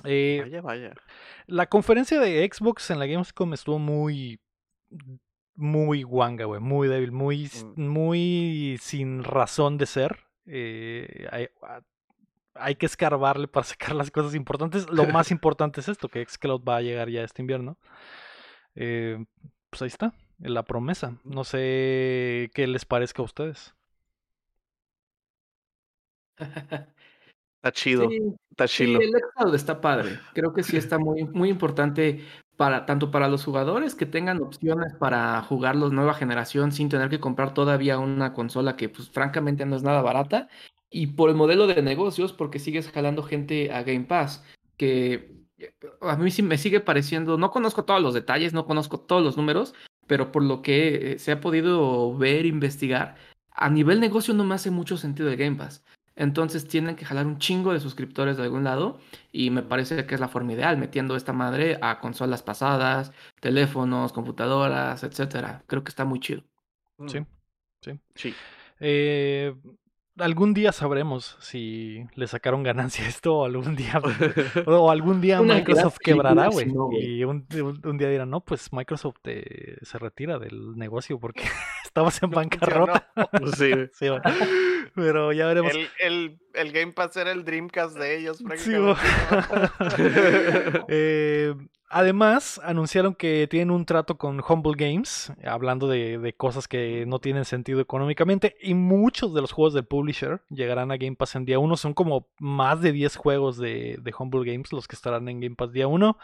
Eh, 0.06 0.40
Vaya, 0.44 0.62
vaya. 0.62 0.94
la 1.48 1.68
conferencia 1.68 2.20
de 2.20 2.50
Xbox 2.52 2.90
en 2.92 3.00
la 3.00 3.06
Gamescom 3.08 3.54
estuvo 3.54 3.80
muy. 3.80 4.40
Muy 5.56 6.04
guanga, 6.04 6.46
güey. 6.46 6.62
Muy 6.62 6.88
débil. 6.88 7.12
Muy, 7.12 7.50
Mm. 7.76 7.88
muy 7.88 8.78
sin 8.82 9.24
razón 9.24 9.78
de 9.78 9.86
ser. 9.86 10.18
Eh, 10.46 11.28
hay, 11.32 11.50
hay 12.56 12.76
que 12.76 12.86
escarbarle 12.86 13.48
para 13.48 13.64
sacar 13.66 13.94
las 13.96 14.10
cosas 14.12 14.34
importantes. 14.34 14.90
Lo 14.90 15.06
más 15.18 15.30
importante 15.30 15.82
es 15.82 15.90
esto: 15.90 16.08
que 16.08 16.26
Xcloud 16.26 16.64
va 16.64 16.78
a 16.78 16.82
llegar 16.82 17.10
ya 17.10 17.24
este 17.24 17.42
invierno. 17.42 17.78
Eh, 18.76 19.24
pues 19.70 19.82
ahí 19.82 19.88
está. 19.90 20.14
La 20.42 20.64
promesa. 20.64 21.18
No 21.24 21.44
sé 21.44 22.50
qué 22.54 22.68
les 22.68 22.86
parezca 22.86 23.22
a 23.22 23.26
ustedes. 23.26 23.74
Está 27.64 27.72
chido. 27.74 28.10
Sí, 28.10 28.20
Está 28.50 28.68
sí, 28.68 28.86
chilo. 28.86 29.00
el 29.02 29.12
Xcloud 29.12 29.56
está 29.56 29.82
padre. 29.82 30.20
Creo 30.34 30.52
que 30.52 30.64
sí 30.64 30.78
está 30.78 30.98
muy, 30.98 31.26
muy 31.26 31.50
importante 31.50 32.26
para 32.58 32.86
tanto 32.88 33.12
para 33.12 33.28
los 33.28 33.44
jugadores 33.46 33.94
que 33.96 34.06
tengan 34.08 34.42
opciones 34.42 34.94
para 35.00 35.42
jugar 35.44 35.76
la 35.76 35.90
nueva 35.90 36.14
generación 36.16 36.72
sin 36.72 36.90
tener 36.90 37.10
que 37.10 37.20
comprar 37.20 37.54
todavía 37.54 38.00
una 38.00 38.34
consola 38.34 38.76
que 38.78 38.90
pues 38.90 39.10
francamente 39.10 39.66
no 39.66 39.76
es 39.76 39.84
nada 39.84 40.02
barata 40.02 40.48
y 40.90 41.08
por 41.08 41.30
el 41.30 41.36
modelo 41.36 41.68
de 41.68 41.82
negocios 41.82 42.34
porque 42.34 42.60
sigues 42.60 42.90
jalando 42.92 43.24
gente 43.24 43.72
a 43.72 43.84
Game 43.84 44.06
Pass 44.06 44.44
que 44.78 45.34
eh, 45.58 45.74
a 46.02 46.16
mí 46.18 46.30
sí 46.32 46.44
me 46.44 46.58
sigue 46.58 46.82
pareciendo, 46.82 47.38
no 47.38 47.52
conozco 47.52 47.86
todos 47.86 48.02
los 48.02 48.14
detalles, 48.14 48.54
no 48.54 48.66
conozco 48.66 49.00
todos 49.00 49.24
los 49.24 49.38
números, 49.38 49.74
pero 50.12 50.30
por 50.30 50.44
lo 50.44 50.62
que 50.62 51.14
eh, 51.14 51.20
se 51.20 51.32
ha 51.32 51.40
podido 51.40 52.18
ver, 52.18 52.46
investigar, 52.46 53.16
a 53.50 53.70
nivel 53.70 54.02
negocio 54.02 54.34
no 54.34 54.44
me 54.44 54.56
hace 54.56 54.70
mucho 54.70 54.98
sentido 54.98 55.30
el 55.30 55.38
Game 55.38 55.56
Pass. 55.56 55.86
Entonces 56.18 56.68
tienen 56.68 56.98
que 56.98 57.06
jalar 57.06 57.26
un 57.26 57.38
chingo 57.38 57.72
de 57.72 57.80
suscriptores 57.80 58.36
de 58.36 58.44
algún 58.44 58.66
lado 58.66 59.00
y 59.32 59.52
me 59.52 59.64
parece 59.64 60.06
que 60.06 60.14
es 60.14 60.20
la 60.20 60.28
forma 60.28 60.52
ideal, 60.52 60.78
metiendo 60.78 61.16
esta 61.16 61.32
madre 61.32 61.80
a 61.82 62.02
consolas 62.02 62.44
pasadas, 62.44 63.14
teléfonos, 63.40 64.12
computadoras, 64.12 65.02
etcétera. 65.06 65.64
Creo 65.66 65.86
que 65.86 65.92
está 65.92 66.04
muy 66.04 66.20
chido. 66.20 66.44
Sí. 67.08 67.26
Sí. 67.82 67.98
Sí. 68.14 68.36
Eh, 68.82 69.56
algún 70.18 70.54
día 70.54 70.72
sabremos 70.72 71.38
si 71.40 72.06
le 72.16 72.28
sacaron 72.28 72.64
ganancia 72.64 73.06
a 73.06 73.08
esto 73.08 73.38
o 73.38 73.46
algún 73.46 73.76
día 73.76 74.02
o 74.68 74.92
algún 74.92 75.22
día 75.22 75.42
Microsoft 75.42 75.98
quebrará, 76.04 76.48
güey. 76.48 76.68
no, 76.68 76.90
y 76.92 77.24
un, 77.24 77.48
día 77.48 78.10
dirán, 78.10 78.30
no, 78.30 78.42
pues 78.42 78.72
Microsoft 78.74 79.18
eh, 79.26 79.78
se 79.82 79.98
retira 80.00 80.40
del 80.40 80.78
negocio 80.78 81.20
porque 81.20 81.44
estamos 81.84 82.22
en 82.22 82.30
No 82.30 82.36
bancarrota. 82.36 83.08
Sí. 83.58 83.72
Pero 84.96 85.32
ya 85.32 85.48
veremos. 85.48 85.74
El, 85.74 85.90
el, 86.00 86.40
el 86.54 86.72
Game 86.72 86.92
Pass 86.94 87.18
era 87.18 87.32
el 87.32 87.44
Dreamcast 87.44 87.98
de 87.98 88.18
ellos, 88.18 88.44
Sí. 88.58 88.74
Eh, 90.88 91.54
Además, 91.94 92.62
anunciaron 92.64 93.16
que 93.16 93.48
tienen 93.50 93.70
un 93.70 93.86
trato 93.86 94.18
con 94.18 94.42
Humble 94.48 94.76
Games, 94.78 95.34
hablando 95.46 95.88
de, 95.88 96.18
de, 96.20 96.34
cosas 96.34 96.70
que 96.70 97.06
no 97.06 97.20
tienen 97.20 97.44
sentido 97.44 97.82
económicamente, 97.82 98.56
y 98.62 98.76
muchos 98.76 99.34
de 99.34 99.42
los 99.42 99.52
juegos 99.52 99.74
del 99.74 99.84
publisher 99.84 100.42
llegarán 100.50 100.92
a 100.92 100.98
Game 100.98 101.18
Pass 101.18 101.36
en 101.36 101.44
día 101.44 101.60
1. 101.60 101.76
Son 101.76 101.94
como 101.94 102.30
más 102.40 102.80
de 102.80 102.94
10 102.94 103.18
juegos 103.18 103.58
de, 103.58 104.00
de 104.02 104.14
Humble 104.18 104.50
Games 104.50 104.72
los 104.72 104.88
que 104.88 104.96
estarán 104.96 105.28
en 105.28 105.42
Game 105.42 105.56
Pass 105.56 105.74
día 105.74 105.88
1. 105.88 106.18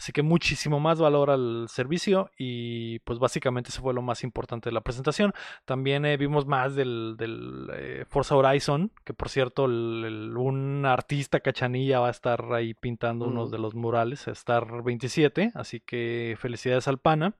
Así 0.00 0.12
que 0.12 0.22
muchísimo 0.22 0.80
más 0.80 0.98
valor 0.98 1.28
al 1.28 1.66
servicio 1.68 2.30
y 2.38 3.00
pues 3.00 3.18
básicamente 3.18 3.68
eso 3.68 3.82
fue 3.82 3.92
lo 3.92 4.00
más 4.00 4.24
importante 4.24 4.70
de 4.70 4.72
la 4.72 4.80
presentación. 4.80 5.34
También 5.66 6.06
eh, 6.06 6.16
vimos 6.16 6.46
más 6.46 6.74
del, 6.74 7.16
del 7.18 7.68
eh, 7.74 8.06
Forza 8.08 8.34
Horizon, 8.34 8.92
que 9.04 9.12
por 9.12 9.28
cierto 9.28 9.66
el, 9.66 10.04
el, 10.06 10.36
un 10.38 10.86
artista 10.86 11.40
cachanilla 11.40 12.00
va 12.00 12.06
a 12.06 12.12
estar 12.12 12.50
ahí 12.54 12.72
pintando 12.72 13.26
mm. 13.26 13.28
uno 13.28 13.48
de 13.50 13.58
los 13.58 13.74
murales, 13.74 14.26
Star 14.28 14.82
27, 14.82 15.52
así 15.54 15.80
que 15.80 16.34
felicidades 16.40 16.88
al 16.88 16.96
pana. 16.96 17.34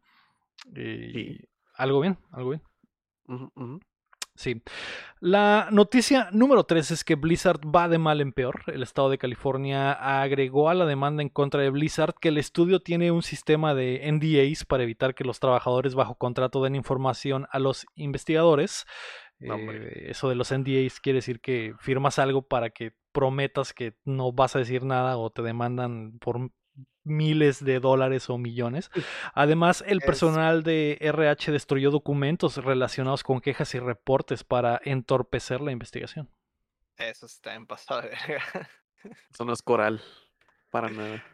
Y 0.67 1.13
sí. 1.13 1.49
algo 1.77 2.01
bien, 2.01 2.19
algo 2.31 2.51
bien. 2.51 2.63
Uh 3.27 3.37
-huh, 3.37 3.51
uh 3.55 3.63
-huh. 3.63 3.81
Sí. 4.41 4.63
La 5.21 5.69
noticia 5.71 6.31
número 6.33 6.65
3 6.65 6.93
es 6.93 7.05
que 7.05 7.15
Blizzard 7.15 7.61
va 7.61 7.91
de 7.91 7.99
mal 7.99 8.23
en 8.23 8.33
peor. 8.33 8.63
El 8.69 8.83
estado 8.83 9.11
de 9.11 9.19
California 9.19 9.93
agregó 9.93 10.71
a 10.71 10.75
la 10.75 10.87
demanda 10.87 11.23
en 11.23 11.29
contra 11.29 11.61
de 11.61 11.69
Blizzard 11.69 12.15
que 12.19 12.29
el 12.29 12.39
estudio 12.39 12.81
tiene 12.81 13.11
un 13.11 13.23
sistema 13.23 13.75
de 13.75 14.11
NDAs 14.11 14.65
para 14.65 14.85
evitar 14.85 15.15
que 15.15 15.25
los 15.25 15.41
trabajadores 15.41 15.95
bajo 15.95 16.15
contrato 16.15 16.63
den 16.63 16.75
información 16.75 17.49
a 17.53 17.59
los 17.59 17.85
investigadores. 17.97 18.87
No, 19.39 19.57
eh, 19.57 20.07
eso 20.09 20.31
de 20.31 20.37
los 20.37 20.51
NDAs 20.51 21.01
quiere 21.01 21.19
decir 21.19 21.41
que 21.41 21.75
firmas 21.79 22.19
algo 22.19 22.41
para 22.41 22.71
que 22.71 22.95
prometas 23.13 23.75
que 23.75 23.93
no 24.07 24.33
vas 24.33 24.57
a 24.57 24.61
decir 24.61 24.85
nada 24.85 25.19
o 25.19 25.29
te 25.29 25.43
demandan 25.43 26.19
por 26.19 26.51
miles 27.05 27.65
de 27.65 27.81
dólares 27.81 28.29
o 28.31 28.39
millones. 28.39 28.91
Además, 29.35 29.83
el 29.87 30.01
personal 30.01 30.63
de 30.63 30.99
RH 31.01 31.53
destruyó 31.53 31.91
documentos 31.91 32.57
relacionados 32.57 33.23
con 33.23 33.41
quejas 33.41 33.75
y 33.75 33.79
reportes 33.79 34.45
para 34.45 34.81
entorpecer 34.85 35.61
la 35.61 35.73
investigación. 35.73 36.29
Eso 36.97 37.27
está 37.27 37.55
en 37.55 37.67
pasado 37.67 38.03
de 38.03 38.09
verga. 38.11 38.69
Eso 39.33 39.45
no 39.45 39.53
es 39.55 39.63
coral, 39.63 40.03
para 40.71 40.91
nada. 40.91 41.25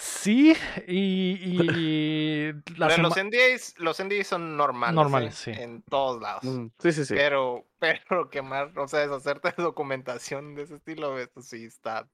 Sí, 0.00 0.54
y, 0.86 1.36
y 1.42 2.52
Pero 2.52 2.98
los 2.98 3.16
NDAs, 3.16 3.74
los 3.78 4.00
NDAs 4.02 4.28
son 4.28 4.56
normales. 4.56 4.94
Normales, 4.94 5.48
¿eh? 5.48 5.54
sí. 5.54 5.60
En 5.60 5.82
todos 5.82 6.22
lados. 6.22 6.44
Mm, 6.44 6.68
Sí, 6.78 6.92
sí, 6.92 7.04
sí. 7.04 7.14
Pero, 7.14 7.66
pero 7.80 8.30
quemar, 8.30 8.78
o 8.78 8.86
sea, 8.86 9.00
deshacerte 9.00 9.52
de 9.56 9.62
documentación 9.64 10.54
de 10.54 10.62
ese 10.62 10.76
estilo, 10.76 11.18
eso 11.18 11.42
sí 11.42 11.64
está. 11.64 12.08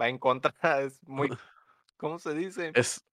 Va 0.00 0.08
en 0.08 0.18
contra, 0.18 0.54
es 0.80 1.02
muy. 1.06 1.28
¿Cómo 1.98 2.18
se 2.18 2.32
dice? 2.34 2.70
Es, 2.74 3.04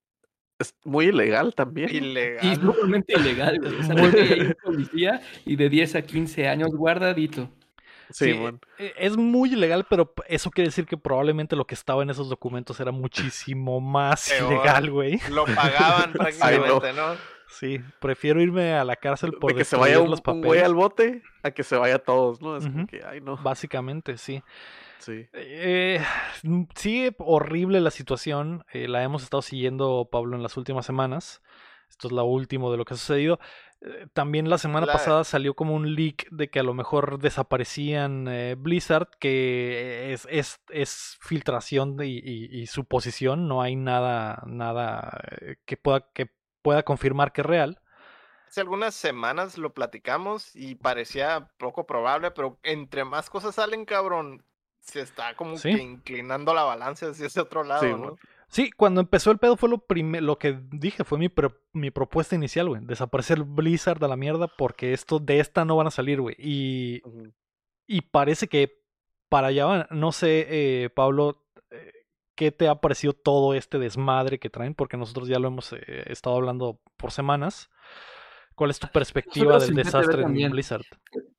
es 0.59 0.73
muy 0.85 1.07
ilegal 1.07 1.53
también. 1.53 1.93
Ilegal. 1.93 2.45
Y 2.45 2.51
es 2.53 2.59
sumamente 2.59 3.13
ilegal, 3.19 3.59
güey. 3.59 3.75
O 3.75 3.83
sea, 3.83 3.95
hay 3.95 4.39
un 4.41 4.55
policía 4.63 5.21
y 5.45 5.57
de 5.57 5.67
10 5.69 5.95
a 5.95 6.01
15 6.03 6.47
años 6.47 6.69
guardadito. 6.73 7.49
Sí, 8.11 8.25
Sí, 8.25 8.33
bueno. 8.33 8.59
eh, 8.77 8.93
Es 8.97 9.17
muy 9.17 9.51
ilegal, 9.53 9.85
pero 9.89 10.13
eso 10.27 10.51
quiere 10.51 10.67
decir 10.69 10.85
que 10.85 10.95
probablemente 10.95 11.55
lo 11.55 11.65
que 11.65 11.73
estaba 11.73 12.03
en 12.03 12.11
esos 12.11 12.29
documentos 12.29 12.79
era 12.79 12.91
muchísimo 12.91 13.81
más 13.81 14.29
Peor. 14.29 14.53
ilegal, 14.53 14.91
güey. 14.91 15.19
Lo 15.31 15.45
pagaban 15.45 16.13
prácticamente, 16.13 16.93
¿no? 16.93 17.15
Sí, 17.47 17.79
prefiero 17.99 18.41
irme 18.41 18.73
a 18.75 18.83
la 18.83 18.95
cárcel 18.95 19.33
por 19.33 19.53
De 19.53 19.57
que 19.59 19.65
se 19.65 19.75
vaya 19.75 19.99
un, 19.99 20.09
los 20.11 20.19
un 20.19 20.23
papeles. 20.23 20.45
güey 20.45 20.59
al 20.61 20.75
bote 20.75 21.23
a 21.41 21.49
que 21.51 21.63
se 21.63 21.75
vaya 21.77 21.95
a 21.95 21.99
todos, 21.99 22.41
¿no? 22.41 22.57
Es 22.57 22.65
como 22.67 22.85
que, 22.85 23.01
ay, 23.03 23.21
no. 23.21 23.37
Básicamente, 23.37 24.17
sí. 24.17 24.43
Sí. 24.99 25.27
Eh, 25.33 26.01
mm, 26.43 26.63
horrible 27.19 27.81
la 27.81 27.91
situación. 27.91 28.65
eh, 28.73 28.87
la 28.87 29.03
hemos 29.03 29.23
estado 29.23 29.41
siguiendo, 29.41 30.09
Pablo, 30.11 30.35
en 30.35 30.43
las 30.43 30.57
últimas 30.57 30.85
semanas. 30.85 31.41
Esto 31.89 32.07
es 32.07 32.13
lo 32.13 32.25
último 32.25 32.71
de 32.71 32.77
lo 32.77 32.85
que 32.85 32.95
ha 32.95 32.97
sucedido. 32.97 33.39
Eh, 33.81 34.07
también 34.13 34.49
la 34.49 34.57
semana 34.57 34.85
La- 34.87 34.93
pasada 34.93 35.23
salió 35.23 35.53
como 35.55 35.75
un 35.75 35.93
leak 35.95 36.27
de 36.31 36.49
que 36.49 36.59
a 36.59 36.63
lo 36.63 36.73
mejor 36.73 37.19
desaparecían 37.19 38.27
eh, 38.27 38.55
Blizzard, 38.57 39.09
que 39.19 40.11
es, 40.13 40.27
es, 40.31 40.59
es 40.69 41.17
filtración 41.21 41.95
de- 41.95 42.07
y, 42.07 42.17
y- 42.23 42.61
y 42.61 42.67
suposición. 42.67 43.47
No 43.47 43.61
hay 43.61 43.75
nada, 43.75 44.41
nada 44.47 45.21
que 45.65 45.77
pueda, 45.77 46.09
que 46.13 46.31
pueda 46.61 46.83
confirmar 46.83 47.31
que 47.31 47.41
es 47.41 47.47
real. 47.47 47.79
Hace 48.47 48.61
algunas 48.61 48.95
semanas 48.95 49.57
lo 49.57 49.73
platicamos 49.73 50.55
y 50.55 50.75
parecía 50.75 51.49
poco 51.57 51.85
probable, 51.85 52.31
pero 52.31 52.57
entre 52.63 53.03
más 53.05 53.29
cosas 53.29 53.55
salen, 53.55 53.85
cabrón, 53.85 54.45
se 54.85 55.01
está 55.01 55.35
como 55.35 55.57
Sí. 55.57 55.75
que 55.75 55.81
inclinando 55.81 56.53
la 56.53 56.63
balanza 56.63 57.09
hacia 57.09 57.25
ese 57.27 57.41
otro 57.41 57.63
lado, 57.63 57.81
Sí, 57.81 57.89
¿no? 57.89 57.97
bueno. 57.97 58.15
Sí, 58.47 58.71
cuando 58.71 59.01
empezó 59.01 59.31
el 59.31 59.39
pedo 59.39 59.57
fue 59.57 59.67
lo 59.69 59.83
lo 60.21 60.37
que 60.37 60.59
dije, 60.71 61.03
fue 61.03 61.17
mi, 61.17 61.29
pro- 61.29 61.59
mi 61.73 61.89
propuesta 61.91 62.35
inicial, 62.35 62.69
güey. 62.69 62.81
Desaparecer 62.85 63.43
Blizzard 63.43 64.03
a 64.03 64.07
la 64.07 64.15
mierda 64.15 64.47
porque 64.47 64.93
esto 64.93 65.19
de 65.19 65.39
esta 65.39 65.65
no 65.65 65.75
van 65.75 65.87
a 65.87 65.91
salir, 65.91 66.21
güey. 66.21 66.35
Y, 66.37 67.01
y 67.87 68.01
parece 68.01 68.47
que 68.47 68.83
para 69.29 69.47
allá 69.47 69.65
van. 69.65 69.87
No 69.89 70.11
sé, 70.11 70.45
eh, 70.49 70.89
Pablo, 70.91 71.43
eh, 71.71 71.91
¿qué 72.35 72.51
te 72.51 72.67
ha 72.69 72.75
parecido 72.75 73.13
todo 73.13 73.55
este 73.55 73.79
desmadre 73.79 74.37
que 74.39 74.51
traen? 74.51 74.75
Porque 74.75 74.95
nosotros 74.95 75.27
ya 75.27 75.39
lo 75.39 75.47
hemos 75.47 75.73
eh, 75.73 75.79
estado 76.05 76.35
hablando 76.35 76.79
por 76.97 77.11
semanas. 77.11 77.69
¿Cuál 78.53 78.69
es 78.69 78.79
tu 78.79 78.87
perspectiva 78.87 79.57
del 79.57 79.73
desastre 79.73 80.21
en. 80.21 80.51
Blizzard? 80.51 80.85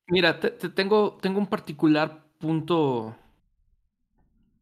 Mira, 0.09 0.39
te, 0.41 0.51
te 0.51 0.69
tengo, 0.69 1.17
tengo 1.23 1.39
un 1.39 1.47
particular 1.47 2.25
punto. 2.39 3.17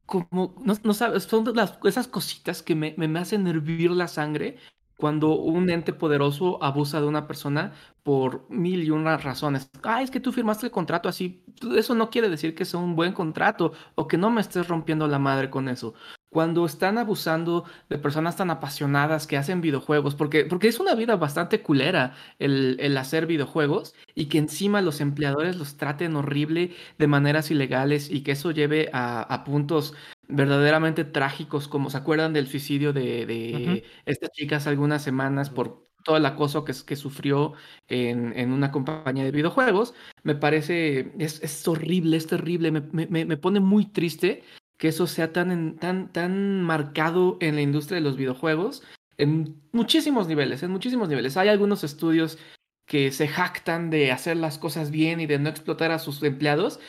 Como, 0.07 0.55
no, 0.64 0.74
no 0.82 0.94
sabes, 0.94 1.24
son 1.24 1.44
las, 1.55 1.78
esas 1.84 2.09
cositas 2.09 2.62
que 2.62 2.74
me, 2.74 2.94
me, 2.98 3.09
me 3.09 3.20
hacen 3.20 3.46
hervir 3.46 3.90
la 3.90 4.07
sangre 4.07 4.59
cuando 4.98 5.34
un 5.36 5.70
ente 5.70 5.92
poderoso 5.92 6.62
abusa 6.62 7.00
de 7.00 7.07
una 7.07 7.26
persona 7.26 7.72
por 8.02 8.46
mil 8.50 8.82
y 8.84 8.90
una 8.90 9.16
razones. 9.16 9.70
Ah, 9.82 10.02
es 10.02 10.11
que 10.11 10.20
tú 10.20 10.30
firmaste 10.32 10.66
el 10.66 10.72
contrato 10.72 11.09
así. 11.09 11.44
Eso 11.76 11.94
no 11.94 12.11
quiere 12.11 12.28
decir 12.28 12.55
que 12.55 12.64
sea 12.64 12.80
un 12.80 12.94
buen 12.96 13.12
contrato 13.12 13.72
o 13.94 14.07
que 14.07 14.18
no 14.18 14.30
me 14.30 14.40
estés 14.40 14.68
rompiendo 14.68 15.09
la 15.09 15.18
madre 15.18 15.50
con 15.50 15.68
eso. 15.68 15.94
Cuando 16.35 16.66
están 16.66 16.99
abusando 16.99 17.62
de 17.89 17.97
personas 17.97 18.37
tan 18.37 18.51
apasionadas 18.51 19.28
que 19.28 19.37
hacen 19.37 19.61
videojuegos, 19.61 20.16
porque, 20.16 20.45
porque 20.47 20.66
es 20.66 20.80
una 20.80 20.97
vida 20.97 21.14
bastante 21.14 21.62
culera 21.62 22.16
el, 22.41 22.76
el 22.80 22.97
hacer 22.97 23.26
videojuegos 23.28 23.95
y 24.16 24.26
que 24.26 24.39
encima 24.39 24.82
los 24.82 25.01
empleadores 25.01 25.55
los 25.57 25.76
traten 25.76 26.16
horrible 26.16 26.72
de 26.99 27.07
maneras 27.07 27.53
ilegales 27.53 28.11
y 28.11 28.24
que 28.24 28.32
eso 28.32 28.51
lleve 28.51 28.91
a, 28.93 29.22
a 29.22 29.45
puntos 29.45 29.95
verdaderamente 30.26 31.05
trágicos, 31.05 31.68
como 31.68 31.89
se 31.89 31.99
acuerdan 31.99 32.32
del 32.32 32.49
suicidio 32.49 32.93
de, 32.93 33.26
de 33.26 33.82
Ujú. 33.82 33.82
esta 34.05 34.28
chica 34.28 34.57
hace 34.57 34.70
algunas 34.70 35.05
semanas 35.05 35.51
por 35.51 35.85
todo 36.03 36.16
el 36.16 36.26
acoso 36.26 36.64
que, 36.64 36.72
que 36.85 36.97
sufrió 36.97 37.53
en, 37.87 38.37
en 38.37 38.51
una 38.51 38.72
compañía 38.72 39.22
de 39.22 39.30
videojuegos, 39.30 39.95
me 40.24 40.35
parece, 40.35 41.12
es, 41.20 41.41
es 41.45 41.68
horrible, 41.68 42.16
es 42.16 42.26
terrible, 42.26 42.72
me, 42.72 42.80
me, 42.80 43.24
me 43.24 43.37
pone 43.37 43.61
muy 43.61 43.87
triste 43.87 44.43
que 44.76 44.88
eso 44.88 45.06
sea 45.06 45.32
tan, 45.32 45.50
en- 45.52 45.76
tan, 45.76 46.12
tan 46.12 46.62
marcado 46.62 47.36
en 47.40 47.54
la 47.54 47.62
industria 47.62 47.96
de 47.96 48.02
los 48.02 48.16
videojuegos 48.16 48.82
en 49.16 49.54
muchísimos 49.72 50.26
niveles, 50.26 50.62
en 50.64 50.70
muchísimos 50.72 51.08
niveles. 51.08 51.36
Hay 51.36 51.48
algunos 51.48 51.84
estudios 51.84 52.38
que 52.86 53.12
se 53.12 53.28
jactan 53.28 53.88
de 53.90 54.10
hacer 54.12 54.36
las 54.36 54.58
cosas 54.58 54.90
bien 54.90 55.20
y 55.20 55.26
de 55.26 55.38
no 55.38 55.48
explotar 55.48 55.92
a 55.92 55.98
sus 56.00 56.22
empleados, 56.22 56.80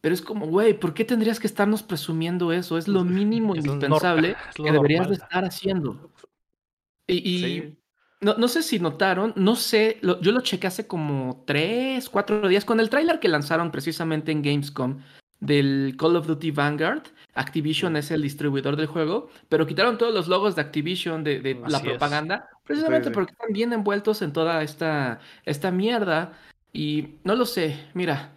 pero 0.00 0.14
es 0.14 0.22
como, 0.22 0.46
güey, 0.46 0.74
¿por 0.78 0.94
qué 0.94 1.04
tendrías 1.04 1.38
que 1.40 1.46
estarnos 1.46 1.82
presumiendo 1.82 2.52
eso? 2.52 2.76
Es 2.78 2.88
lo 2.88 3.04
mínimo 3.04 3.54
Es 3.54 3.66
lo 3.66 3.72
nor- 3.72 3.74
indispensable 3.74 4.36
es 4.50 4.58
lo 4.58 4.64
que 4.64 4.72
deberías 4.72 5.08
de 5.08 5.14
estar 5.14 5.44
haciendo. 5.44 6.10
Y, 7.06 7.16
y 7.28 7.38
Sí. 7.40 7.78
no, 8.20 8.34
no 8.38 8.48
sé 8.48 8.62
si 8.62 8.78
notaron, 8.78 9.32
no 9.36 9.54
sé, 9.56 9.98
lo- 10.00 10.20
yo 10.20 10.32
lo 10.32 10.40
chequé 10.40 10.66
hace 10.66 10.86
como 10.86 11.44
tres, 11.46 12.08
cuatro 12.08 12.48
días 12.48 12.64
con 12.64 12.80
el 12.80 12.88
tráiler 12.90 13.20
que 13.20 13.28
lanzaron 13.28 13.70
precisamente 13.70 14.32
en 14.32 14.42
Gamescom 14.42 15.00
del 15.40 15.96
Call 15.98 16.16
of 16.16 16.26
Duty 16.26 16.50
Vanguard. 16.50 17.02
Activision 17.34 17.96
es 17.96 18.10
el 18.10 18.22
distribuidor 18.22 18.76
del 18.76 18.86
juego, 18.86 19.30
pero 19.48 19.66
quitaron 19.66 19.98
todos 19.98 20.14
los 20.14 20.28
logos 20.28 20.54
de 20.54 20.62
Activision, 20.62 21.24
de, 21.24 21.40
de 21.40 21.54
la 21.66 21.78
es. 21.78 21.84
propaganda, 21.84 22.48
precisamente 22.64 23.08
sí. 23.08 23.14
porque 23.14 23.32
están 23.32 23.52
bien 23.52 23.72
envueltos 23.72 24.22
en 24.22 24.32
toda 24.32 24.62
esta, 24.62 25.20
esta 25.44 25.70
mierda. 25.70 26.32
Y 26.72 27.16
no 27.24 27.36
lo 27.36 27.46
sé, 27.46 27.88
mira, 27.94 28.32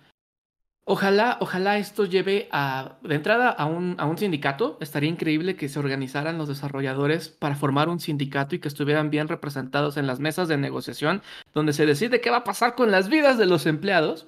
Ojalá, 0.89 1.35
ojalá 1.41 1.77
esto 1.79 2.05
lleve 2.05 2.47
a, 2.49 2.95
de 3.03 3.15
entrada 3.15 3.49
a 3.49 3.65
un, 3.65 3.95
a 3.97 4.05
un 4.05 4.17
sindicato. 4.17 4.77
Estaría 4.79 5.09
increíble 5.09 5.57
que 5.57 5.67
se 5.67 5.79
organizaran 5.79 6.37
los 6.37 6.47
desarrolladores 6.47 7.27
para 7.27 7.55
formar 7.55 7.89
un 7.89 7.99
sindicato 7.99 8.55
y 8.55 8.59
que 8.59 8.69
estuvieran 8.69 9.09
bien 9.09 9.27
representados 9.27 9.97
en 9.97 10.07
las 10.07 10.21
mesas 10.21 10.47
de 10.47 10.55
negociación, 10.55 11.21
donde 11.53 11.73
se 11.73 11.85
decide 11.85 12.21
qué 12.21 12.29
va 12.29 12.37
a 12.37 12.43
pasar 12.45 12.75
con 12.75 12.89
las 12.89 13.09
vidas 13.09 13.37
de 13.37 13.47
los 13.47 13.65
empleados. 13.65 14.27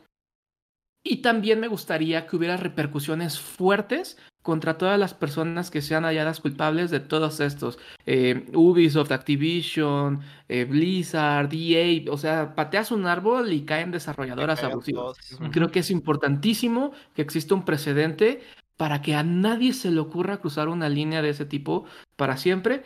Y 1.03 1.21
también 1.21 1.59
me 1.59 1.67
gustaría 1.67 2.27
que 2.27 2.35
hubiera 2.35 2.57
repercusiones 2.57 3.39
fuertes 3.39 4.17
contra 4.41 4.77
todas 4.77 4.99
las 4.99 5.13
personas 5.13 5.69
que 5.69 5.81
sean 5.81 6.03
halladas 6.03 6.39
culpables 6.39 6.91
de 6.91 6.99
todos 6.99 7.39
estos. 7.39 7.77
Eh, 8.05 8.49
Ubisoft, 8.53 9.11
Activision, 9.11 10.21
eh, 10.47 10.65
Blizzard, 10.65 11.49
EA. 11.53 12.11
O 12.11 12.17
sea, 12.17 12.55
pateas 12.55 12.91
un 12.91 13.05
árbol 13.05 13.51
y 13.53 13.61
caen 13.61 13.91
desarrolladoras 13.91 14.63
abusivas. 14.63 15.17
todos. 15.17 15.51
Creo 15.51 15.71
que 15.71 15.79
es 15.79 15.91
importantísimo 15.91 16.91
que 17.13 17.21
exista 17.21 17.55
un 17.55 17.63
precedente 17.63 18.41
para 18.77 19.01
que 19.01 19.15
a 19.15 19.23
nadie 19.23 19.73
se 19.73 19.91
le 19.91 19.99
ocurra 19.99 20.39
cruzar 20.39 20.69
una 20.69 20.89
línea 20.89 21.21
de 21.21 21.29
ese 21.29 21.45
tipo 21.45 21.85
para 22.15 22.37
siempre. 22.37 22.83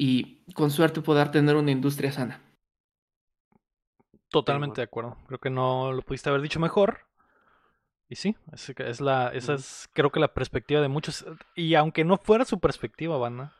y 0.00 0.44
con 0.54 0.70
suerte 0.70 1.00
poder 1.00 1.32
tener 1.32 1.56
una 1.56 1.72
industria 1.72 2.12
sana. 2.12 2.40
Totalmente 4.28 4.80
de 4.80 4.84
acuerdo. 4.84 5.16
Creo 5.26 5.40
que 5.40 5.50
no 5.50 5.92
lo 5.92 6.02
pudiste 6.02 6.28
haber 6.28 6.42
dicho 6.42 6.60
mejor. 6.60 7.07
Y 8.08 8.16
sí, 8.16 8.36
es, 8.52 8.70
es 8.70 9.00
la, 9.00 9.28
esa 9.34 9.54
es 9.54 9.88
creo 9.92 10.10
que 10.10 10.20
la 10.20 10.32
perspectiva 10.32 10.80
de 10.80 10.88
muchos. 10.88 11.26
Y 11.54 11.74
aunque 11.74 12.04
no 12.04 12.16
fuera 12.16 12.44
su 12.44 12.58
perspectiva, 12.58 13.18
banda, 13.18 13.52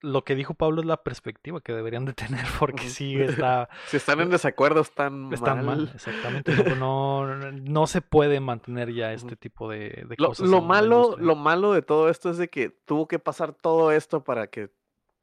lo 0.00 0.22
que 0.22 0.34
dijo 0.34 0.54
Pablo 0.54 0.80
es 0.80 0.86
la 0.86 1.02
perspectiva 1.02 1.60
que 1.60 1.72
deberían 1.72 2.04
de 2.04 2.12
tener, 2.12 2.44
porque 2.58 2.88
sí 2.88 3.20
está... 3.20 3.68
si 3.86 3.96
están 3.96 4.20
en 4.20 4.30
desacuerdo, 4.30 4.80
están, 4.80 5.32
están 5.32 5.64
mal. 5.64 5.90
exactamente. 5.94 6.52
No, 6.78 7.26
no, 7.26 7.86
se 7.86 8.00
puede 8.00 8.40
mantener 8.40 8.92
ya 8.92 9.12
este 9.12 9.36
tipo 9.36 9.68
de, 9.68 10.06
lo, 10.16 10.28
cosas. 10.28 10.48
Lo 10.48 10.60
malo, 10.60 11.16
lo 11.18 11.34
malo 11.34 11.72
de 11.72 11.82
todo 11.82 12.08
esto 12.08 12.30
es 12.30 12.38
de 12.38 12.48
que 12.48 12.70
tuvo 12.70 13.08
que 13.08 13.18
pasar 13.18 13.52
todo 13.52 13.90
esto 13.90 14.22
para 14.22 14.46
que 14.46 14.70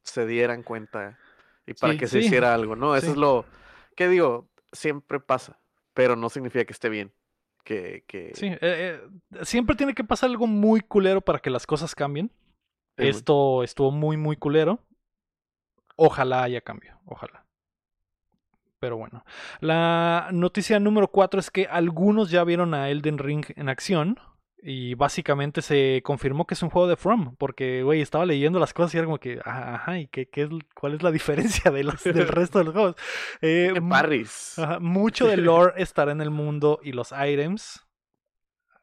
se 0.03 0.26
dieran 0.26 0.63
cuenta 0.63 1.17
y 1.65 1.73
para 1.73 1.97
que 1.97 2.07
se 2.07 2.19
hiciera 2.19 2.53
algo, 2.53 2.76
¿no? 2.76 2.95
Eso 2.95 3.11
es 3.11 3.17
lo 3.17 3.45
que 3.95 4.09
digo, 4.09 4.49
siempre 4.71 5.19
pasa, 5.19 5.59
pero 5.93 6.15
no 6.15 6.30
significa 6.30 6.65
que 6.65 6.73
esté 6.73 6.89
bien. 6.89 7.13
Que, 7.66 8.03
que... 8.07 8.32
Sí, 8.36 8.45
eh, 8.45 8.59
eh, 8.61 9.01
siempre 9.41 9.76
tiene 9.76 9.95
que 9.95 10.03
pasar 10.03 10.30
algo 10.30 10.45
muy 10.45 10.82
culero 10.82 11.20
para 11.20 11.39
que 11.39 11.49
las 11.49 11.66
cosas 11.66 11.95
cambien. 11.95 12.32
Esto 12.95 13.63
estuvo 13.63 13.91
muy, 13.91 14.18
muy 14.18 14.38
culero. 14.38 14.80
Ojalá 15.97 16.43
haya 16.43 16.61
cambio, 16.61 16.99
ojalá. 17.05 17.45
Pero 18.80 18.97
bueno. 18.97 19.26
La 19.61 20.30
noticia 20.32 20.80
número 20.80 21.09
4 21.09 21.39
es 21.39 21.49
que 21.49 21.66
algunos 21.66 22.30
ya 22.30 22.43
vieron 22.43 22.74
a 22.76 22.89
Elden 22.89 23.18
Ring 23.18 23.45
en 23.55 23.68
acción. 23.68 24.20
Y 24.68 24.95
básicamente 24.95 25.61
se 25.61 26.01
confirmó 26.03 26.47
que 26.47 26.55
es 26.55 26.63
un 26.63 26.72
juego 26.72 26.88
de 26.88 26.95
From. 26.95 27.36
Porque, 27.38 27.84
güey, 27.84 28.01
estaba 28.01 28.26
leyendo 28.26 28.59
las 28.59 28.74
cosas 28.74 28.95
y 28.95 28.97
era 28.97 29.05
como 29.05 29.20
que, 29.20 29.39
ajá, 29.45 29.99
¿y 29.99 30.07
qué, 30.07 30.28
qué 30.28 30.49
cuál 30.74 30.95
es 30.95 31.03
la 31.03 31.11
diferencia 31.11 31.70
de 31.70 31.84
los, 31.84 32.03
del 32.03 32.28
resto 32.28 32.59
de 32.59 32.66
los 32.66 32.74
juegos? 32.74 32.95
Eh, 33.41 33.74
Parris. 33.88 34.55
mucho 34.80 35.28
del 35.28 35.43
lore 35.45 35.74
estará 35.78 36.11
en 36.11 36.22
el 36.22 36.32
mundo 36.32 36.80
y 36.82 36.93
los 36.93 37.11
items 37.11 37.86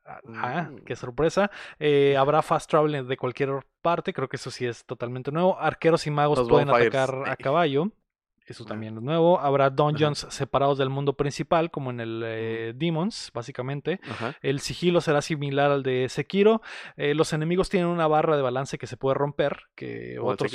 Ah, 0.05 0.69
mm. 0.71 0.85
qué 0.85 0.97
sorpresa. 0.97 1.51
Eh, 1.79 2.17
habrá 2.17 2.43
fast 2.43 2.69
travel 2.71 3.07
de 3.07 3.17
cualquier 3.17 3.51
parte, 3.81 4.13
creo 4.13 4.29
que 4.29 4.37
eso 4.37 4.51
sí 4.51 4.67
es 4.67 4.85
totalmente 4.85 5.31
nuevo. 5.31 5.59
Arqueros 5.59 6.07
y 6.07 6.11
magos 6.11 6.49
pueden 6.49 6.71
atacar 6.71 7.25
a 7.27 7.37
caballo. 7.37 7.91
Eso 8.47 8.65
también 8.65 8.97
es 8.97 9.03
nuevo. 9.03 9.41
Habrá 9.41 9.71
dungeons 9.71 10.27
separados 10.31 10.79
del 10.79 10.91
mundo 10.91 11.15
principal, 11.15 11.71
como 11.71 11.91
en 11.91 12.01
el 12.01 12.23
eh, 12.25 12.73
Demons, 12.75 13.31
básicamente. 13.33 14.01
El 14.41 14.61
sigilo 14.61 15.01
será 15.01 15.23
similar 15.23 15.71
al 15.71 15.83
de 15.83 16.09
Sekiro. 16.09 16.63
Eh, 16.97 17.15
los 17.15 17.33
enemigos 17.33 17.69
tienen 17.69 17.89
una 17.89 18.07
barra 18.07 18.37
de 18.37 18.43
balance 18.43 18.79
que 18.79 18.87
se 18.87 18.97
puede 18.97 19.15
romper. 19.15 19.65
Que 19.75 20.19
otros, 20.21 20.53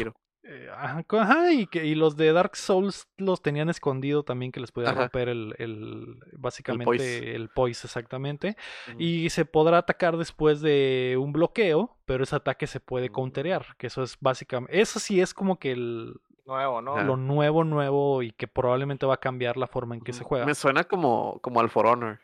eh, 0.50 0.70
ajá, 0.74 1.52
y, 1.52 1.68
que, 1.68 1.86
y 1.86 1.94
los 1.94 2.16
de 2.16 2.32
Dark 2.32 2.56
Souls 2.56 3.10
los 3.18 3.42
tenían 3.42 3.70
escondido 3.70 4.24
también 4.24 4.54
que 4.54 4.62
les 4.62 4.72
podía 4.72 4.94
romper 4.94 5.28
el, 5.28 5.54
el 5.58 6.20
básicamente 6.38 7.36
el 7.36 7.50
poise, 7.50 7.86
exactamente. 7.86 8.56
Y 8.98 9.30
se 9.30 9.44
podrá 9.44 9.80
atacar 9.80 10.16
después 10.16 10.62
de 10.62 11.18
un 11.20 11.34
bloqueo, 11.34 11.98
pero 12.06 12.24
ese 12.24 12.38
ataque 12.38 12.66
se 12.66 12.80
puede 12.80 13.10
counterear, 13.10 13.76
que 13.78 13.88
eso 13.88 14.04
es 14.04 14.16
básicamente, 14.22 14.80
eso 14.80 15.00
sí 15.00 15.20
es 15.20 15.34
como 15.34 15.60
que 15.60 15.74
el 15.74 16.14
nuevo, 16.48 16.82
¿no? 16.82 17.02
Lo 17.04 17.18
nuevo, 17.18 17.64
nuevo 17.64 18.24
y 18.24 18.32
que 18.32 18.48
probablemente 18.48 19.06
va 19.06 19.16
a 19.16 19.20
cambiar 19.20 19.58
la 19.58 19.68
forma 19.68 19.96
en 19.96 20.02
que 20.02 20.14
se 20.14 20.24
juega. 20.24 20.46
Me 20.46 20.56
suena 20.56 20.86
como, 20.86 21.40
como 21.42 21.60
al 21.60 21.70
For 21.70 21.86
Honor. 21.86 22.20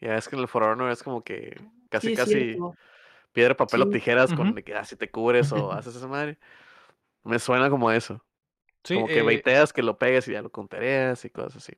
Ya 0.00 0.16
es 0.16 0.28
que 0.28 0.36
en 0.36 0.42
el 0.42 0.48
For 0.48 0.62
Honor 0.62 0.92
es 0.92 1.02
como 1.02 1.22
que 1.22 1.60
casi, 1.88 2.14
casi 2.14 2.56
piedra, 3.32 3.56
papel 3.56 3.82
o 3.82 3.88
tijeras 3.88 4.32
con 4.32 4.54
que 4.54 4.74
ah, 4.74 4.84
si 4.84 4.96
te 4.96 5.10
cubres 5.10 5.50
o 5.52 5.72
haces 5.72 5.96
esa 5.96 6.06
madre. 6.06 6.38
Me 7.24 7.38
suena 7.38 7.68
como 7.68 7.90
eso. 7.90 8.22
como 8.86 9.06
que 9.06 9.18
eh, 9.18 9.68
que 9.74 9.82
lo 9.82 9.98
pegues 9.98 10.28
y 10.28 10.32
ya 10.32 10.42
lo 10.42 10.50
contarías 10.50 11.24
y 11.24 11.30
cosas 11.30 11.56
así. 11.56 11.72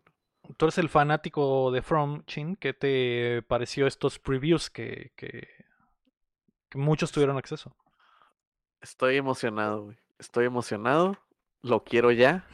Tú 0.57 0.67
eres 0.67 0.79
el 0.79 0.89
fanático 0.89 1.71
de 1.71 1.83
From, 1.83 2.25
Chin. 2.27 2.57
¿Qué 2.57 2.73
te 2.73 3.43
pareció 3.43 3.87
estos 3.87 4.19
previews 4.19 4.69
que, 4.69 5.13
que, 5.17 5.49
muchos 6.75 7.13
tuvieron 7.13 7.37
acceso? 7.37 7.75
Estoy 8.81 9.17
emocionado, 9.17 9.85
güey. 9.85 9.97
Estoy 10.19 10.47
emocionado. 10.47 11.17
Lo 11.63 11.85
quiero 11.85 12.11
ya. 12.11 12.45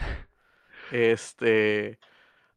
Este. 0.90 1.98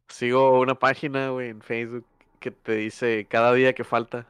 Sigo 0.08 0.58
una 0.60 0.74
página, 0.74 1.30
güey, 1.30 1.50
en 1.50 1.62
Facebook 1.62 2.04
que 2.40 2.50
te 2.50 2.72
dice 2.72 3.26
cada 3.28 3.52
día 3.52 3.74
que 3.74 3.84
falta 3.84 4.26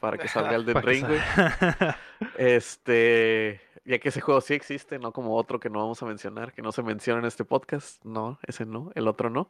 para 0.00 0.18
que 0.18 0.28
salga 0.28 0.56
el 0.56 0.64
de 0.66 0.74
Ring, 0.74 1.06
güey. 1.06 1.20
Este 2.38 3.60
ya 3.86 3.98
que 3.98 4.08
ese 4.08 4.20
juego 4.20 4.40
sí 4.40 4.54
existe, 4.54 4.98
no 4.98 5.12
como 5.12 5.36
otro 5.36 5.60
que 5.60 5.70
no 5.70 5.78
vamos 5.78 6.02
a 6.02 6.06
mencionar, 6.06 6.52
que 6.52 6.62
no 6.62 6.72
se 6.72 6.82
menciona 6.82 7.20
en 7.20 7.26
este 7.26 7.44
podcast. 7.44 8.04
No, 8.04 8.38
ese 8.46 8.66
no, 8.66 8.90
el 8.94 9.06
otro 9.08 9.30
no. 9.30 9.48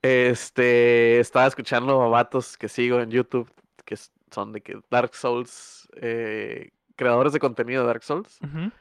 Este, 0.00 1.20
estaba 1.20 1.46
escuchando 1.46 2.02
a 2.02 2.08
vatos 2.08 2.56
que 2.56 2.68
sigo 2.68 3.00
en 3.00 3.10
YouTube, 3.10 3.50
que 3.84 3.96
son 4.30 4.52
de 4.52 4.62
que 4.62 4.80
Dark 4.90 5.14
Souls, 5.14 5.88
eh, 5.96 6.70
creadores 6.96 7.32
de 7.32 7.40
contenido 7.40 7.82
de 7.82 7.88
Dark 7.88 8.02
Souls, 8.02 8.40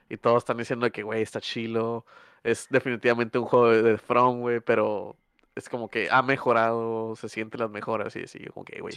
y 0.10 0.18
todos 0.18 0.38
están 0.40 0.58
diciendo 0.58 0.90
que, 0.92 1.04
güey, 1.04 1.22
está 1.22 1.42
chilo, 1.42 2.06
es 2.44 2.68
definitivamente 2.70 3.38
un 3.38 3.46
juego 3.46 3.70
de, 3.70 3.98
From, 3.98 4.40
güey, 4.42 4.60
pero 4.60 5.16
es 5.56 5.70
como 5.70 5.90
que 5.90 6.10
ha 6.10 6.22
mejorado, 6.22 7.16
se 7.16 7.30
sienten 7.30 7.62
las 7.62 7.70
mejoras 7.70 8.16
y 8.16 8.24
así, 8.24 8.40
como 8.46 8.66
que, 8.66 8.80
güey, 8.80 8.94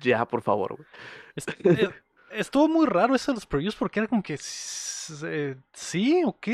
ya, 0.00 0.26
por 0.26 0.42
favor, 0.42 0.76
güey. 0.76 0.86
Eh, 1.64 1.90
estuvo 2.30 2.68
muy 2.68 2.86
raro 2.86 3.14
eso 3.14 3.32
de 3.32 3.36
los 3.36 3.46
previews 3.46 3.76
porque 3.76 4.00
era 4.00 4.08
como 4.08 4.22
que 4.22 4.38
eh, 5.24 5.56
sí, 5.72 6.22
ok, 6.24 6.48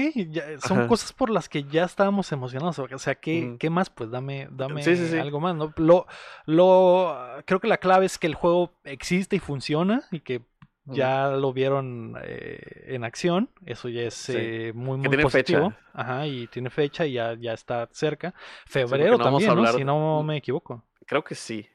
son 0.67 0.87
cosas 0.87 1.13
por 1.13 1.31
las 1.31 1.49
que 1.49 1.65
ya 1.65 1.85
estábamos 1.85 2.31
emocionados. 2.33 2.79
O 2.79 2.99
sea, 2.99 3.15
¿qué, 3.15 3.57
¿qué 3.59 3.71
más? 3.71 3.91
Pues 3.91 4.11
dame, 4.11 4.49
dame 4.51 4.83
algo 5.19 5.41
más, 5.41 5.57
¿no? 5.57 5.73
Lo, 5.77 6.07
lo, 6.47 7.17
creo 7.47 7.61
que 7.61 7.69
la 7.69 7.79
clave 7.79 8.07
es 8.07 8.19
que 8.19 8.27
el 8.27 8.35
juego 8.35 8.75
existe 8.85 9.37
y 9.37 9.39
funciona 9.39 10.03
y 10.11 10.21
que 10.21 10.43
ya 10.85 11.29
lo 11.29 11.53
vieron 11.53 12.17
eh, 12.23 12.85
en 12.89 13.05
acción. 13.05 13.51
Eso 13.67 13.89
ya 13.89 14.03
es 14.03 14.29
eh, 14.31 14.73
muy, 14.75 14.99
muy 14.99 15.17
positivo. 15.23 15.73
Ajá, 15.93 16.27
y 16.27 16.47
tiene 16.49 16.71
fecha 16.71 17.07
y 17.07 17.15
ya, 17.15 17.35
ya 17.35 17.53
está 17.53 17.89
cerca. 17.93 18.35
Febrero 18.67 19.19
también, 19.19 19.55
¿no? 19.55 19.67
Si 19.67 19.85
no 19.85 20.23
me 20.23 20.37
equivoco. 20.37 20.85
Creo 21.07 21.23
que 21.23 21.35
sí. 21.35 21.67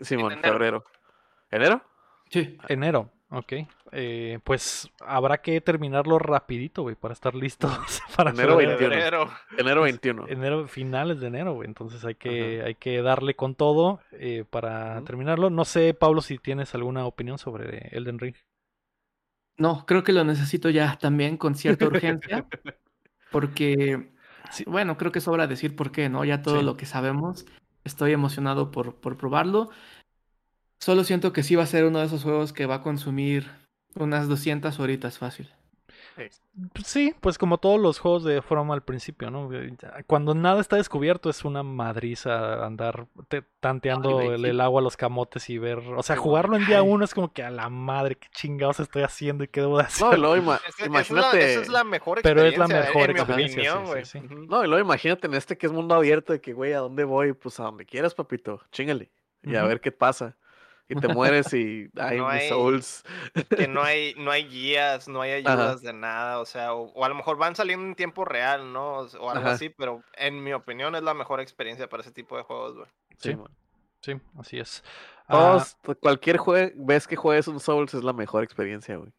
Simón, 0.00 0.38
febrero. 0.40 0.84
¿Enero? 1.50 1.82
Sí. 2.30 2.56
Enero. 2.68 3.10
Ok, 3.32 3.52
eh, 3.92 4.40
pues 4.42 4.90
habrá 4.98 5.38
que 5.38 5.60
terminarlo 5.60 6.18
rapidito, 6.18 6.82
güey, 6.82 6.96
para 6.96 7.14
estar 7.14 7.36
listos 7.36 7.70
para 8.16 8.30
enero 8.30 8.56
21. 8.56 8.92
Enero. 9.56 9.82
21. 9.82 10.28
Enero, 10.28 10.66
finales 10.66 11.20
de 11.20 11.28
enero, 11.28 11.54
güey, 11.54 11.68
entonces 11.68 12.04
hay 12.04 12.16
que, 12.16 12.62
hay 12.62 12.74
que 12.74 13.02
darle 13.02 13.36
con 13.36 13.54
todo 13.54 14.00
eh, 14.10 14.44
para 14.50 15.00
terminarlo. 15.02 15.48
No 15.48 15.64
sé, 15.64 15.94
Pablo, 15.94 16.22
si 16.22 16.38
tienes 16.38 16.74
alguna 16.74 17.06
opinión 17.06 17.38
sobre 17.38 17.88
Elden 17.96 18.18
Ring. 18.18 18.34
No, 19.56 19.86
creo 19.86 20.02
que 20.02 20.12
lo 20.12 20.24
necesito 20.24 20.68
ya 20.68 20.96
también 20.96 21.36
con 21.36 21.54
cierta 21.54 21.86
urgencia, 21.86 22.46
porque, 23.30 24.10
bueno, 24.66 24.96
creo 24.96 25.12
que 25.12 25.20
sobra 25.20 25.46
decir 25.46 25.76
por 25.76 25.92
qué, 25.92 26.08
¿no? 26.08 26.24
Ya 26.24 26.42
todo 26.42 26.62
lo 26.62 26.76
que 26.76 26.86
sabemos, 26.86 27.46
estoy 27.84 28.12
emocionado 28.12 28.72
por, 28.72 28.96
por 28.96 29.16
probarlo. 29.16 29.70
Solo 30.80 31.04
siento 31.04 31.32
que 31.32 31.42
sí 31.42 31.56
va 31.56 31.64
a 31.64 31.66
ser 31.66 31.84
uno 31.84 31.98
de 31.98 32.06
esos 32.06 32.22
juegos 32.22 32.54
que 32.54 32.64
va 32.64 32.76
a 32.76 32.82
consumir 32.82 33.50
unas 33.94 34.28
200 34.28 34.80
horitas 34.80 35.18
fácil. 35.18 35.50
Sí, 36.84 37.14
pues 37.20 37.38
como 37.38 37.58
todos 37.58 37.80
los 37.80 37.98
juegos 37.98 38.24
de 38.24 38.42
From 38.42 38.70
al 38.72 38.82
principio, 38.82 39.30
¿no? 39.30 39.48
Cuando 40.06 40.34
nada 40.34 40.60
está 40.60 40.76
descubierto 40.76 41.30
es 41.30 41.44
una 41.44 41.62
madriza 41.62 42.64
andar 42.64 43.06
tanteando 43.60 44.20
el, 44.20 44.60
agua 44.60 44.80
a 44.80 44.84
los 44.84 44.96
camotes 44.96 45.48
y 45.48 45.58
ver, 45.58 45.78
o 45.78 46.02
sea, 46.02 46.16
jugarlo 46.16 46.56
en 46.56 46.66
día 46.66 46.82
uno 46.82 47.04
es 47.04 47.14
como 47.14 47.32
que 47.32 47.42
a 47.42 47.50
la 47.50 47.68
madre, 47.68 48.16
qué 48.16 48.28
chingados 48.32 48.80
estoy 48.80 49.02
haciendo 49.02 49.44
y 49.44 49.48
qué 49.48 49.60
debo 49.60 49.78
de 49.78 49.84
hacer. 49.84 50.18
No, 50.18 50.36
imagínate. 50.84 51.52
Esa 51.52 51.60
es, 51.62 51.68
la, 51.68 51.84
mejor 51.84 52.18
experiencia. 52.18 52.22
Pero 52.22 52.64
es 52.64 52.70
la 52.70 52.82
mejor 52.82 53.10
experiencia. 53.10 53.74
no, 54.48 54.64
y 54.64 54.68
luego 54.68 54.84
imagínate 54.84 55.26
en 55.26 55.34
este 55.34 55.56
que 55.56 55.66
es 55.66 55.72
mundo 55.72 55.94
abierto 55.94 56.32
de 56.32 56.40
que, 56.40 56.52
güey, 56.52 56.72
¿a 56.72 56.78
dónde 56.78 57.04
voy? 57.04 57.32
Pues 57.32 57.60
a 57.60 57.64
donde 57.64 57.86
quieras, 57.86 58.14
papito, 58.14 58.60
chingale. 58.72 59.10
Y 59.42 59.56
a 59.56 59.64
ver 59.64 59.80
qué 59.80 59.90
pasa 59.90 60.36
y 60.90 60.96
te 60.96 61.08
mueres 61.08 61.54
y 61.54 61.88
ay, 61.96 62.18
no 62.18 62.28
hay, 62.28 62.48
souls. 62.48 63.04
Que 63.56 63.68
no 63.68 63.82
hay, 63.84 64.14
no 64.16 64.30
hay 64.30 64.48
guías, 64.48 65.08
no 65.08 65.22
hay 65.22 65.32
ayudas 65.32 65.82
de 65.82 65.92
nada, 65.92 66.40
o 66.40 66.44
sea, 66.44 66.74
o, 66.74 67.04
a 67.04 67.08
lo 67.08 67.14
mejor 67.14 67.36
van 67.36 67.54
saliendo 67.54 67.86
en 67.86 67.94
tiempo 67.94 68.24
real, 68.24 68.72
¿no? 68.72 68.98
O, 68.98 69.30
algo 69.30 69.48
así, 69.48 69.68
pero 69.70 70.02
en 70.14 70.42
mi 70.42 70.52
opinión 70.52 70.94
es 70.96 71.02
la 71.02 71.14
mejor 71.14 71.40
experiencia 71.40 71.88
para 71.88 72.02
ese 72.02 72.10
tipo 72.10 72.36
de 72.36 72.42
juegos, 72.42 72.76
güey. 72.76 72.88
Sí, 73.18 73.36
sí, 74.00 74.14
así 74.38 74.58
es. 74.58 74.82
Ah 75.28 75.64
cualquier 76.00 76.38
juego, 76.38 76.72
ves 76.74 77.06
que 77.06 77.14
juegues 77.14 77.46
un 77.46 77.60
Souls 77.60 77.94
es 77.94 78.02
la 78.02 78.12
mejor 78.12 78.42
experiencia, 78.42 78.96
güey. 78.96 79.12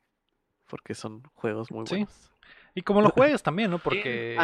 Porque 0.67 0.93
son 0.93 1.24
juegos 1.36 1.72
muy 1.72 1.86
buenos. 1.86 2.09
Sí. 2.09 2.30
Y 2.76 2.82
como 2.82 3.01
lo 3.01 3.09
juegues 3.11 3.41
también, 3.43 3.72
¿no? 3.72 3.80
Porque 3.80 4.36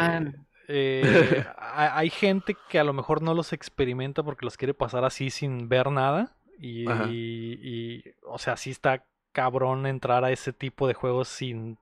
eh, 0.68 1.44
hay 1.58 2.08
gente 2.10 2.56
que 2.70 2.78
a 2.78 2.84
lo 2.84 2.94
mejor 2.94 3.20
no 3.20 3.34
los 3.34 3.52
experimenta 3.52 4.22
porque 4.22 4.46
los 4.46 4.56
quiere 4.56 4.72
pasar 4.72 5.04
así 5.04 5.30
sin 5.30 5.68
ver 5.68 5.90
nada. 5.90 6.37
Y, 6.60 8.02
o 8.24 8.38
sea, 8.38 8.56
sí 8.56 8.70
está 8.70 9.04
cabrón 9.32 9.86
entrar 9.86 10.24
a 10.24 10.30
ese 10.32 10.52
tipo 10.52 10.88
de 10.88 10.94
juegos 10.94 11.28
sin 11.28 11.78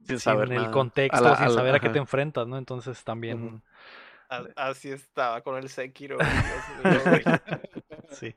sin 0.00 0.06
sin 0.06 0.18
saber 0.18 0.52
el 0.52 0.56
nada. 0.56 0.70
contexto, 0.70 1.22
la- 1.22 1.36
sin 1.36 1.46
la- 1.46 1.54
saber 1.54 1.74
a 1.74 1.80
qué 1.80 1.88
te 1.88 1.98
enfrentas, 1.98 2.46
¿no? 2.46 2.58
Entonces 2.58 3.02
también, 3.04 3.62
Así 4.54 4.90
estaba 4.90 5.40
con 5.40 5.56
el 5.56 5.68
Sekiro. 5.68 6.16
sí. 8.10 8.34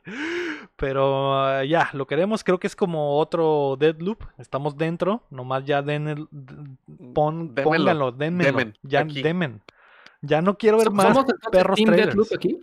Pero 0.75 1.36
ah, 1.36 1.63
ya, 1.63 1.89
lo 1.93 2.07
queremos, 2.07 2.43
creo 2.43 2.59
que 2.59 2.67
es 2.67 2.75
como 2.75 3.19
otro 3.19 3.75
Deadloop, 3.79 4.23
estamos 4.39 4.75
dentro, 4.75 5.23
nomás 5.29 5.65
ya 5.65 5.81
den 5.84 6.07
el, 6.07 6.27
d- 6.31 6.77
pon, 7.13 7.53
Démenlo, 7.53 7.63
pónganlo, 7.63 8.11
démenlo, 8.11 8.59
demen, 8.59 8.77
ya 8.81 9.03
demen. 9.03 9.61
Ya 10.21 10.41
no 10.41 10.57
quiero 10.57 10.77
ver 10.77 10.89
más 10.91 11.05
¿Somos 11.13 11.25
entonces 11.29 11.51
perros 11.51 11.79
trailers. 11.79 12.07
Deathloop 12.07 12.34
aquí? 12.34 12.59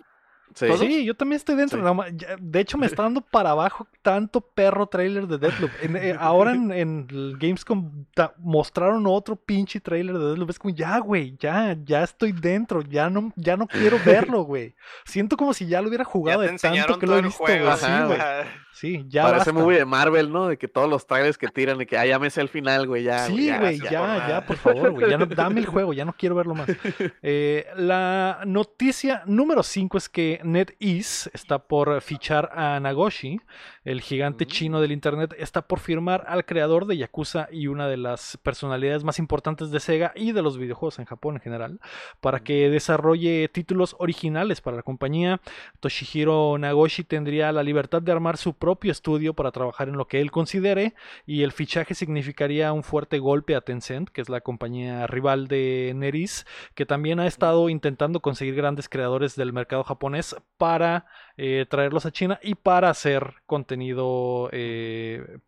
Sí. 0.54 0.66
Sí, 0.78 1.04
yo 1.04 1.14
también 1.14 1.36
estoy 1.36 1.54
dentro. 1.56 1.80
Sí. 2.08 2.26
De 2.40 2.60
hecho, 2.60 2.76
me 2.76 2.86
está 2.86 3.02
dando 3.04 3.20
para 3.30 3.50
abajo 3.50 3.86
tanto 4.02 4.40
perro 4.40 4.86
trailer 4.86 5.26
de 5.26 5.38
Deathloop. 5.38 5.70
En- 5.82 5.96
eh, 5.96 6.16
ahora 6.18 6.52
en, 6.52 7.06
Gamescom 7.38 8.04
ta- 8.14 8.34
mostraron 8.38 9.06
otro 9.06 9.36
pinche 9.36 9.80
trailer 9.80 10.18
de 10.18 10.26
Deathloop. 10.26 10.50
Es 10.50 10.58
como, 10.58 10.74
ya, 10.74 10.98
güey, 10.98 11.36
ya, 11.38 11.76
ya 11.84 12.02
estoy 12.02 12.32
dentro. 12.32 12.82
Ya 12.82 13.08
no, 13.10 13.32
ya 13.36 13.56
no 13.56 13.66
quiero 13.66 13.96
verlo, 14.04 14.42
güey. 14.42 14.74
Siento 15.04 15.36
como 15.36 15.54
si 15.54 15.66
ya 15.66 15.80
lo 15.80 15.88
hubiera 15.88 16.04
Ya 16.04 16.10
jugado 16.10 16.40
te 16.42 16.52
de 16.52 16.58
tanto 16.58 16.98
que 16.98 17.06
todo 17.06 17.14
lo 17.16 17.20
he 17.20 17.24
visto, 17.24 17.44
juego. 17.44 17.64
güey. 18.06 18.20
Ajá, 18.20 18.44
Sí, 18.80 19.04
ya 19.08 19.24
Parece 19.24 19.50
basta. 19.50 19.52
movie 19.52 19.76
de 19.78 19.84
Marvel, 19.84 20.32
¿no? 20.32 20.48
De 20.48 20.56
que 20.56 20.66
todos 20.66 20.88
los 20.88 21.06
trailers 21.06 21.36
que 21.36 21.48
tiran, 21.48 21.76
de 21.76 21.86
que, 21.86 21.98
ah, 21.98 22.06
ya 22.06 22.18
me 22.18 22.30
sé 22.30 22.40
el 22.40 22.48
final, 22.48 22.86
güey, 22.86 23.02
ya. 23.04 23.26
Sí, 23.26 23.50
güey, 23.58 23.78
ya, 23.78 24.26
ya, 24.26 24.44
por 24.46 24.56
favor, 24.56 24.92
güey. 24.92 25.10
Ya 25.10 25.18
no, 25.18 25.26
dame 25.26 25.60
el 25.60 25.66
juego, 25.66 25.92
ya 25.92 26.06
no 26.06 26.14
quiero 26.14 26.34
verlo 26.34 26.54
más. 26.54 26.68
Eh, 27.22 27.66
la 27.76 28.40
noticia 28.46 29.22
número 29.26 29.62
5 29.62 29.98
es 29.98 30.08
que 30.08 30.40
NetEase 30.42 31.30
está 31.34 31.58
por 31.58 32.00
fichar 32.00 32.50
a 32.54 32.80
Nagoshi, 32.80 33.38
el 33.84 34.00
gigante 34.00 34.44
Mm. 34.46 34.48
chino 34.48 34.80
del 34.80 34.92
internet, 34.92 35.34
está 35.38 35.60
por 35.62 35.80
firmar 35.80 36.24
al 36.26 36.44
creador 36.46 36.86
de 36.86 36.96
Yakuza 36.96 37.48
y 37.52 37.66
una 37.66 37.86
de 37.88 37.98
las 37.98 38.38
personalidades 38.42 39.04
más 39.04 39.18
importantes 39.18 39.70
de 39.70 39.80
Sega 39.80 40.12
y 40.14 40.32
de 40.32 40.40
los 40.42 40.56
videojuegos 40.56 40.98
en 40.98 41.04
Japón 41.04 41.34
en 41.34 41.40
general, 41.42 41.80
para 42.20 42.40
que 42.40 42.70
desarrolle 42.70 43.48
títulos 43.52 43.94
originales 43.98 44.60
para 44.62 44.76
la 44.78 44.82
compañía. 44.82 45.40
Toshihiro 45.80 46.56
Nagoshi 46.58 47.04
tendría 47.04 47.52
la 47.52 47.62
libertad 47.62 48.00
de 48.00 48.12
armar 48.12 48.36
su 48.38 48.54
propio 48.54 48.69
estudio 48.90 49.34
para 49.34 49.50
trabajar 49.50 49.88
en 49.88 49.96
lo 49.96 50.06
que 50.06 50.20
él 50.20 50.30
considere 50.30 50.94
y 51.26 51.42
el 51.42 51.52
fichaje 51.52 51.94
significaría 51.94 52.72
un 52.72 52.82
fuerte 52.82 53.18
golpe 53.18 53.54
a 53.56 53.60
Tencent, 53.60 54.08
que 54.10 54.20
es 54.20 54.28
la 54.28 54.40
compañía 54.40 55.06
rival 55.06 55.48
de 55.48 55.92
Neris, 55.96 56.46
que 56.74 56.86
también 56.86 57.20
ha 57.20 57.26
estado 57.26 57.68
intentando 57.68 58.20
conseguir 58.20 58.54
grandes 58.54 58.88
creadores 58.88 59.36
del 59.36 59.52
mercado 59.52 59.84
japonés 59.84 60.36
para 60.56 61.06
eh, 61.36 61.66
traerlos 61.68 62.06
a 62.06 62.12
China 62.12 62.38
y 62.42 62.54
para 62.54 62.90
hacer 62.90 63.34
contenido 63.46 64.48
eh, 64.52 65.38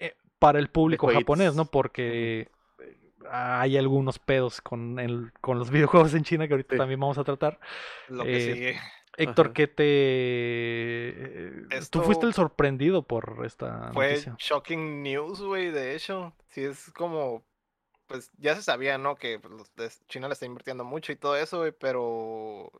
eh, 0.00 0.14
para 0.38 0.58
el 0.58 0.68
público 0.68 1.08
japonés, 1.08 1.54
¿no? 1.54 1.64
Porque 1.66 2.48
hay 3.30 3.76
algunos 3.76 4.18
pedos 4.18 4.60
con, 4.60 4.98
el- 5.00 5.32
con 5.40 5.58
los 5.58 5.70
videojuegos 5.72 6.14
en 6.14 6.22
China 6.24 6.46
que 6.46 6.54
ahorita 6.54 6.74
Sí. 6.74 6.78
también 6.78 7.00
vamos 7.00 7.18
a 7.18 7.24
tratar. 7.24 7.58
Lo 8.08 8.24
que 8.24 8.36
Eh, 8.36 8.40
sigue. 8.54 8.78
Héctor, 9.16 9.46
Ajá. 9.46 9.54
¿qué 9.54 9.66
te... 9.68 9.84
eh, 11.70 11.86
Tú 11.90 12.02
fuiste 12.02 12.26
el 12.26 12.34
sorprendido 12.34 13.02
por 13.06 13.42
esta 13.44 13.92
Fue 13.92 14.08
noticia. 14.10 14.36
shocking 14.38 15.02
news, 15.02 15.40
güey, 15.40 15.70
de 15.70 15.94
hecho. 15.94 16.34
Sí, 16.48 16.64
es 16.64 16.92
como, 16.92 17.44
pues 18.06 18.30
ya 18.38 18.54
se 18.54 18.62
sabía, 18.62 18.98
¿no? 18.98 19.16
Que 19.16 19.38
pues, 19.40 20.00
China 20.08 20.28
le 20.28 20.34
está 20.34 20.46
invirtiendo 20.46 20.84
mucho 20.84 21.12
y 21.12 21.16
todo 21.16 21.36
eso, 21.36 21.58
güey, 21.58 21.72
pero 21.72 22.70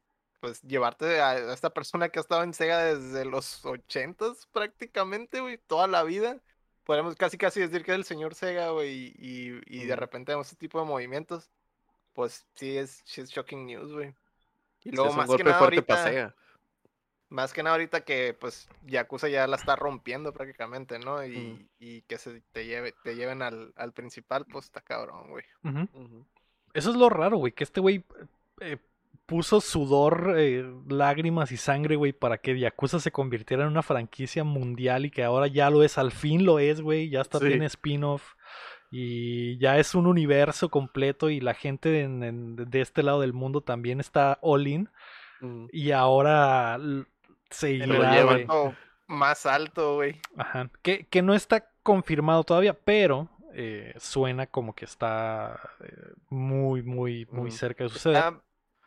pues 0.41 0.63
llevarte 0.63 1.21
a 1.21 1.53
esta 1.53 1.71
persona 1.71 2.09
que 2.11 2.19
ha 2.19 2.23
estado 2.23 2.43
en 2.43 2.53
Sega 2.55 2.85
desde 2.85 3.25
los 3.25 3.65
ochentas 3.65 4.47
prácticamente, 4.53 5.41
güey, 5.41 5.59
toda 5.59 5.87
la 5.89 6.03
vida. 6.05 6.41
Podemos 6.85 7.17
casi 7.17 7.39
casi 7.39 7.61
decir 7.61 7.83
que 7.85 7.93
es 7.93 7.97
el 7.99 8.05
señor 8.05 8.35
Sega, 8.35 8.71
güey, 8.71 9.15
y, 9.19 9.61
y 9.67 9.87
de 9.87 9.97
repente 9.97 10.33
vemos 10.33 10.47
este 10.49 10.59
tipo 10.61 10.79
de 10.81 10.87
movimientos. 10.87 11.51
Pues 12.15 12.47
sí 12.55 12.77
es, 12.79 13.03
sí 13.07 13.21
es 13.23 13.31
shocking 13.31 13.67
news, 13.67 13.93
güey. 13.93 14.15
Y 14.85 14.91
luego 14.93 15.13
más 15.13 15.31
que 15.31 15.45
nada 15.45 15.59
ahorita... 15.59 16.35
Más 17.29 17.53
que 17.53 17.65
nada 17.65 17.75
ahorita 17.75 18.03
que 18.03 18.37
pues 18.39 18.69
Yakuza 18.85 19.29
ya 19.29 19.49
la 19.49 19.57
está 19.57 19.75
rompiendo 19.75 20.33
prácticamente, 20.33 21.01
¿no? 21.01 21.27
Y, 21.27 21.69
y 21.81 22.03
que 22.03 22.19
se 22.19 22.41
te 22.53 22.67
lleve, 22.67 22.95
te 23.03 23.17
lleven 23.17 23.43
al, 23.43 23.73
al 23.75 23.93
principal, 23.93 24.47
pues 24.47 24.67
está 24.67 24.81
cabrón, 24.81 25.31
güey. 25.31 25.45
Eso 26.73 26.91
es 26.91 26.97
lo 26.97 27.09
raro, 27.09 27.39
güey, 27.39 27.53
que 27.53 27.65
este 27.65 27.81
güey 27.81 28.05
eh, 28.61 28.77
puso 29.27 29.61
sudor, 29.61 30.35
eh, 30.37 30.65
lágrimas 30.89 31.51
y 31.51 31.57
sangre, 31.57 31.97
güey, 31.97 32.13
para 32.13 32.39
que 32.39 32.57
Yakuza 32.57 33.01
se 33.01 33.11
convirtiera 33.11 33.65
en 33.65 33.71
una 33.71 33.83
franquicia 33.83 34.45
mundial 34.45 35.05
y 35.07 35.11
que 35.11 35.25
ahora 35.25 35.49
ya 35.49 35.69
lo 35.69 35.83
es, 35.83 35.99
al 35.99 36.13
fin 36.13 36.47
lo 36.47 36.61
es, 36.61 36.81
güey, 36.81 37.11
ya 37.11 37.23
hasta 37.23 37.41
Sí. 37.41 37.49
tiene 37.49 37.67
spin-off 37.67 38.35
y 38.91 39.59
ya 39.59 39.79
es 39.79 39.95
un 39.95 40.07
universo 40.07 40.69
completo 40.71 41.29
y 41.31 41.41
la 41.41 41.55
gente 41.55 42.03
en- 42.03 42.23
en- 42.23 42.57
de 42.57 42.81
este 42.81 43.03
lado 43.03 43.21
del 43.21 43.33
mundo 43.33 43.61
también 43.61 44.01
está 44.01 44.39
all 44.43 44.67
in 44.67 44.89
y 45.73 45.91
ahora 45.91 46.79
güey. 48.25 48.47
punto 48.47 48.75
más 49.09 49.47
alto, 49.47 49.95
güey. 49.97 50.21
Ajá. 50.37 50.71
Que, 50.83 51.07
que 51.07 51.23
no 51.23 51.35
está 51.35 51.69
confirmado 51.83 52.43
todavía, 52.45 52.75
pero 52.75 53.29
eh, 53.55 53.95
suena 53.99 54.47
como 54.47 54.75
que 54.75 54.85
está 54.85 55.61
eh, 55.81 56.13
muy, 56.29 56.83
muy, 56.83 57.27
muy 57.31 57.51
cerca 57.51 57.85
de 57.85 57.91
suceder. 57.91 58.17
Está, 58.17 58.43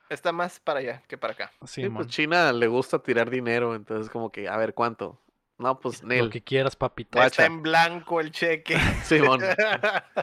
está 0.10 0.32
más 0.32 0.60
para 0.60 0.80
allá 0.80 1.04
que 1.08 1.18
para 1.18 1.34
acá. 1.34 1.52
Sí, 1.66 1.84
Sí, 1.84 1.90
pues. 1.90 2.08
China 2.08 2.52
le 2.52 2.68
gusta 2.68 3.00
tirar 3.00 3.30
dinero, 3.30 3.76
entonces 3.76 4.10
como 4.10 4.32
que, 4.32 4.48
a 4.50 4.58
ver, 4.58 4.74
¿cuánto? 4.74 5.22
No, 5.60 5.78
pues 5.80 6.02
Lo 6.02 6.08
Nel. 6.08 6.30
que 6.30 6.42
quieras, 6.42 6.76
papito. 6.78 7.22
Está 7.22 7.46
en 7.46 7.62
blanco 7.62 8.22
el 8.22 8.32
cheque. 8.32 8.78
Simón, 9.04 9.42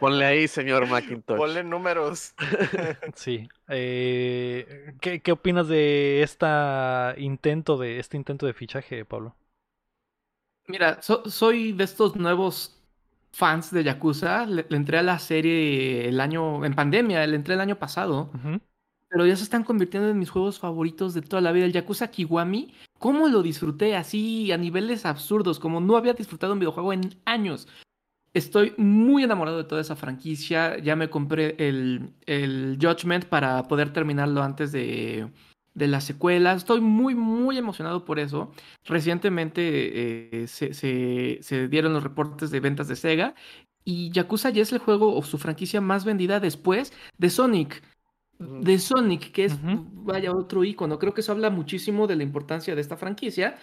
ponle 0.01 0.25
ahí, 0.25 0.49
señor 0.49 0.87
Macintosh. 0.89 1.37
Ponle 1.37 1.63
números. 1.63 2.35
Sí. 3.15 3.49
Eh, 3.69 4.95
¿qué, 5.01 5.21
qué 5.21 5.33
opinas 5.33 5.69
de 5.69 6.23
esta 6.23 7.15
intento 7.19 7.77
de 7.77 7.99
este 7.99 8.17
intento 8.17 8.47
de 8.47 8.55
fichaje, 8.55 9.05
Pablo? 9.05 9.37
Mira, 10.69 11.01
so- 11.03 11.29
soy 11.31 11.73
de 11.73 11.85
estos 11.85 12.17
nuevos 12.17 12.83
fans 13.33 13.71
de 13.71 13.85
Yakuza. 13.85 14.47
Le, 14.47 14.67
le 14.69 14.77
entré 14.77 14.99
a 14.99 15.03
la 15.03 15.19
serie 15.19 16.09
el 16.09 16.21
año, 16.21 16.65
en 16.65 16.75
pandemia, 16.75 17.27
le 17.27 17.37
entré 17.37 17.55
el 17.55 17.61
año 17.61 17.79
pasado. 17.79 18.31
Ujú. 18.35 18.61
Pero 19.17 19.27
ya 19.29 19.35
se 19.35 19.45
están 19.45 19.65
convirtiendo 19.65 20.11
en 20.11 20.19
mis 20.19 20.29
juegos 20.29 20.59
favoritos 20.59 21.15
de 21.15 21.23
toda 21.23 21.41
la 21.41 21.51
vida. 21.51 21.65
El 21.65 21.73
Yakuza 21.73 22.09
Kiwami, 22.11 22.75
¿cómo 22.99 23.29
lo 23.29 23.43
disfruté 23.43 23.97
así 23.97 24.53
a 24.53 24.59
niveles 24.59 25.07
absurdos? 25.07 25.59
Como 25.59 25.81
no 25.81 25.97
había 25.97 26.13
disfrutado 26.13 26.53
un 26.53 26.59
videojuego 26.59 26.93
en 26.93 27.15
años. 27.25 27.67
Estoy 28.35 28.75
muy 28.77 29.23
enamorado 29.25 29.57
de 29.57 29.65
toda 29.65 29.81
esa 29.81 29.97
franquicia. 29.97 30.77
Ya 30.81 30.97
me 30.97 31.09
compré 31.09 31.57
el, 31.59 32.11
el 32.27 32.77
Judgment 32.79 33.25
para 33.25 33.63
poder 33.63 33.91
terminarlo 33.91 34.43
antes 34.43 34.71
de, 34.71 35.31
de 35.73 35.87
la 35.89 36.03
secuela. 36.03 36.53
Estoy 36.53 36.83
muy, 36.83 37.15
muy 37.15 37.57
emocionado 37.57 38.05
por 38.05 38.19
eso. 38.19 38.53
Recientemente 38.85 40.43
eh, 40.43 40.47
se, 40.47 40.75
se- 40.75 41.69
dieron 41.69 41.95
los 41.95 42.03
reportes 42.03 42.51
de 42.51 42.61
ventas 42.61 42.87
de 42.87 42.97
Sega. 42.97 43.35
Y 43.83 44.11
Yakuza 44.11 44.51
ya 44.51 44.61
es 44.61 44.73
el 44.75 44.79
juego 44.79 45.17
o 45.17 45.23
su 45.23 45.39
franquicia 45.39 45.81
más 45.81 46.05
vendida 46.05 46.39
después 46.39 46.93
de 47.17 47.31
Sonic. 47.31 47.83
De 48.39 48.79
Sonic, 48.79 49.33
que 49.33 49.45
es, 49.47 49.57
vaya, 49.63 50.33
otro 50.33 50.65
icono. 50.65 50.99
Creo 50.99 51.15
que 51.15 51.21
eso 51.21 51.33
habla 51.33 51.51
muchísimo 51.51 52.07
de 52.07 52.17
la 52.17 52.23
importancia 52.23 52.75
de 52.75 52.81
esta 52.81 52.97
franquicia 52.97 53.57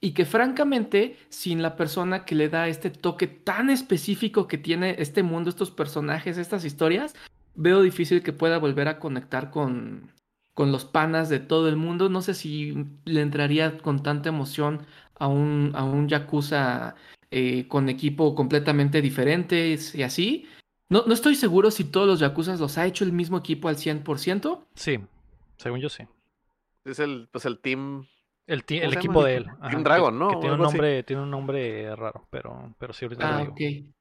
y 0.00 0.12
que 0.12 0.24
francamente, 0.24 1.16
sin 1.28 1.62
la 1.62 1.76
persona 1.76 2.24
que 2.24 2.34
le 2.34 2.48
da 2.48 2.68
este 2.68 2.90
toque 2.90 3.26
tan 3.26 3.70
específico 3.70 4.46
que 4.46 4.58
tiene 4.58 4.96
este 4.98 5.22
mundo, 5.22 5.50
estos 5.50 5.70
personajes, 5.70 6.38
estas 6.38 6.64
historias, 6.64 7.14
veo 7.54 7.82
difícil 7.82 8.22
que 8.22 8.32
pueda 8.32 8.58
volver 8.58 8.86
a 8.88 9.00
conectar 9.00 9.50
con, 9.50 10.12
con 10.54 10.70
los 10.72 10.84
panas 10.84 11.28
de 11.28 11.40
todo 11.40 11.68
el 11.68 11.76
mundo. 11.76 12.08
No 12.08 12.22
sé 12.22 12.34
si 12.34 12.86
le 13.04 13.22
entraría 13.22 13.78
con 13.78 14.02
tanta 14.02 14.28
emoción 14.28 14.86
a 15.18 15.26
un, 15.26 15.72
a 15.74 15.84
un 15.84 16.08
Yakuza 16.08 16.94
eh, 17.30 17.66
con 17.68 17.88
equipo 17.88 18.34
completamente 18.34 19.02
diferente 19.02 19.76
y 19.94 20.02
así. 20.02 20.46
No, 20.90 21.04
no 21.06 21.12
estoy 21.14 21.34
seguro 21.34 21.70
si 21.70 21.84
todos 21.84 22.06
los 22.06 22.20
Yakuzas 22.20 22.60
los 22.60 22.78
ha 22.78 22.86
hecho 22.86 23.04
el 23.04 23.12
mismo 23.12 23.36
equipo 23.38 23.68
al 23.68 23.76
100%. 23.76 24.64
Sí, 24.74 24.98
según 25.56 25.80
yo 25.80 25.88
sí. 25.88 26.04
Es 26.84 26.98
el, 26.98 27.28
pues 27.30 27.44
el 27.44 27.58
team. 27.60 28.06
El, 28.46 28.64
ti- 28.64 28.78
¿Cómo 28.80 28.90
el 28.92 28.96
equipo 28.96 29.24
de 29.24 29.36
él. 29.36 29.44
Team 29.44 29.70
que- 29.82 29.82
Dragon, 29.84 30.18
¿no? 30.18 30.28
Que 30.30 30.36
tiene 30.36 30.54
un 30.54 30.62
nombre, 30.62 31.02
tiene 31.02 31.22
un 31.22 31.30
nombre 31.30 31.94
raro, 31.94 32.26
pero, 32.30 32.74
pero 32.78 32.92
sí 32.94 33.04
ahorita 33.04 33.28
Ah, 33.28 33.32
lo 33.32 33.38
digo. 33.40 33.52
ok. 33.52 33.92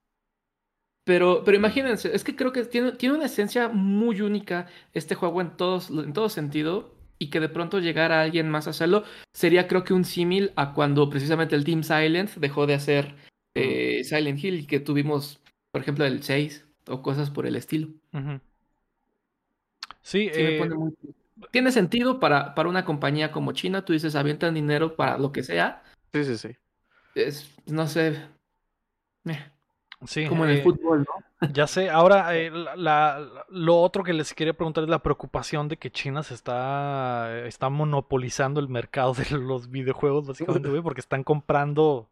Pero, 1.05 1.43
pero 1.45 1.55
imagínense, 1.57 2.13
es 2.13 2.23
que 2.23 2.35
creo 2.35 2.51
que 2.51 2.65
tiene, 2.65 2.91
tiene 2.93 3.15
una 3.15 3.25
esencia 3.25 3.69
muy 3.69 4.19
única 4.21 4.67
este 4.93 5.15
juego 5.15 5.39
en 5.41 5.55
todos, 5.55 5.89
en 5.89 6.13
todo 6.13 6.29
sentido. 6.29 6.93
Y 7.19 7.31
que 7.31 7.39
de 7.39 7.49
pronto 7.49 7.79
llegara 7.79 8.21
alguien 8.21 8.47
más 8.47 8.67
a 8.67 8.69
hacerlo 8.69 9.03
sería 9.33 9.67
creo 9.67 9.83
que 9.83 9.95
un 9.95 10.05
símil 10.05 10.51
a 10.55 10.73
cuando 10.75 11.09
precisamente 11.09 11.55
el 11.55 11.63
Team 11.65 11.81
Silent 11.81 12.29
dejó 12.35 12.67
de 12.67 12.75
hacer 12.75 13.15
eh, 13.55 14.03
Silent 14.03 14.43
Hill 14.43 14.59
y 14.59 14.65
que 14.67 14.79
tuvimos, 14.79 15.41
por 15.71 15.81
ejemplo, 15.81 16.05
el 16.05 16.21
6 16.21 16.66
o 16.89 17.01
cosas 17.01 17.29
por 17.29 17.45
el 17.45 17.55
estilo. 17.55 17.89
Sí, 20.01 20.29
Sí, 20.33 20.41
me 20.41 20.49
eh, 20.49 20.57
pone 20.57 20.75
muy- 20.75 20.93
Tiene 21.51 21.71
sentido 21.71 22.19
para, 22.19 22.55
para 22.55 22.67
una 22.69 22.83
compañía 22.85 23.31
como 23.31 23.51
China, 23.51 23.85
tú 23.85 23.93
dices, 23.93 24.15
avientan 24.15 24.53
dinero 24.55 24.95
para 24.95 25.17
lo 25.17 25.31
que 25.31 25.43
sea. 25.43 25.83
Sí, 26.13 26.23
sí, 26.23 26.37
sí. 26.37 26.55
Es, 27.13 27.51
no 27.67 27.87
sé, 27.87 28.25
eh, 29.25 29.51
sí, 30.05 30.25
como 30.27 30.45
en 30.45 30.51
eh, 30.51 30.53
el 30.57 30.63
fútbol, 30.63 30.99
¿no? 30.99 31.47
Ya 31.53 31.67
sé, 31.67 31.89
ahora 31.91 32.35
eh, 32.35 32.49
la, 32.49 32.75
la- 32.75 33.45
lo 33.49 33.79
otro 33.79 34.03
que 34.03 34.13
les 34.13 34.33
quería 34.33 34.53
preguntar 34.53 34.83
es 34.83 34.89
la 34.89 35.03
preocupación 35.03 35.67
de 35.67 35.77
que 35.77 35.91
China 35.91 36.23
se 36.23 36.33
está, 36.33 37.45
está 37.45 37.69
monopolizando 37.69 38.59
el 38.59 38.69
mercado 38.69 39.13
de 39.13 39.37
los 39.37 39.69
videojuegos, 39.69 40.25
básicamente, 40.27 40.69
porque 40.81 41.01
están 41.01 41.23
comprando, 41.23 42.09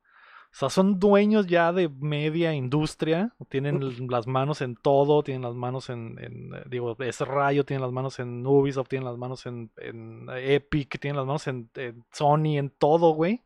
o 0.56 0.58
sea, 0.58 0.70
son 0.70 0.99
dueños 0.99 1.47
ya 1.47 1.74
de 1.74 1.89
media 1.89 2.53
industria, 2.53 3.36
tienen 3.49 4.08
las 4.10 4.26
manos 4.26 4.62
en 4.62 4.78
todo, 4.78 5.22
tienen 5.22 5.41
las 5.41 5.53
manos 5.53 5.89
en, 5.89 6.18
en, 6.18 6.49
digo, 6.70 6.95
es 6.99 7.20
Rayo, 7.20 7.66
tienen 7.66 7.82
las 7.82 7.91
manos 7.91 8.20
en 8.20 8.47
Ubisoft, 8.47 8.88
tienen 8.88 9.06
las 9.06 9.18
manos 9.18 9.45
en, 9.47 9.70
en 9.76 10.28
Epic, 10.34 10.97
tienen 10.97 11.18
las 11.18 11.26
manos 11.26 11.47
en, 11.47 11.70
en 11.76 12.06
Sony, 12.14 12.58
en 12.58 12.70
todo, 12.70 13.10
güey. 13.12 13.43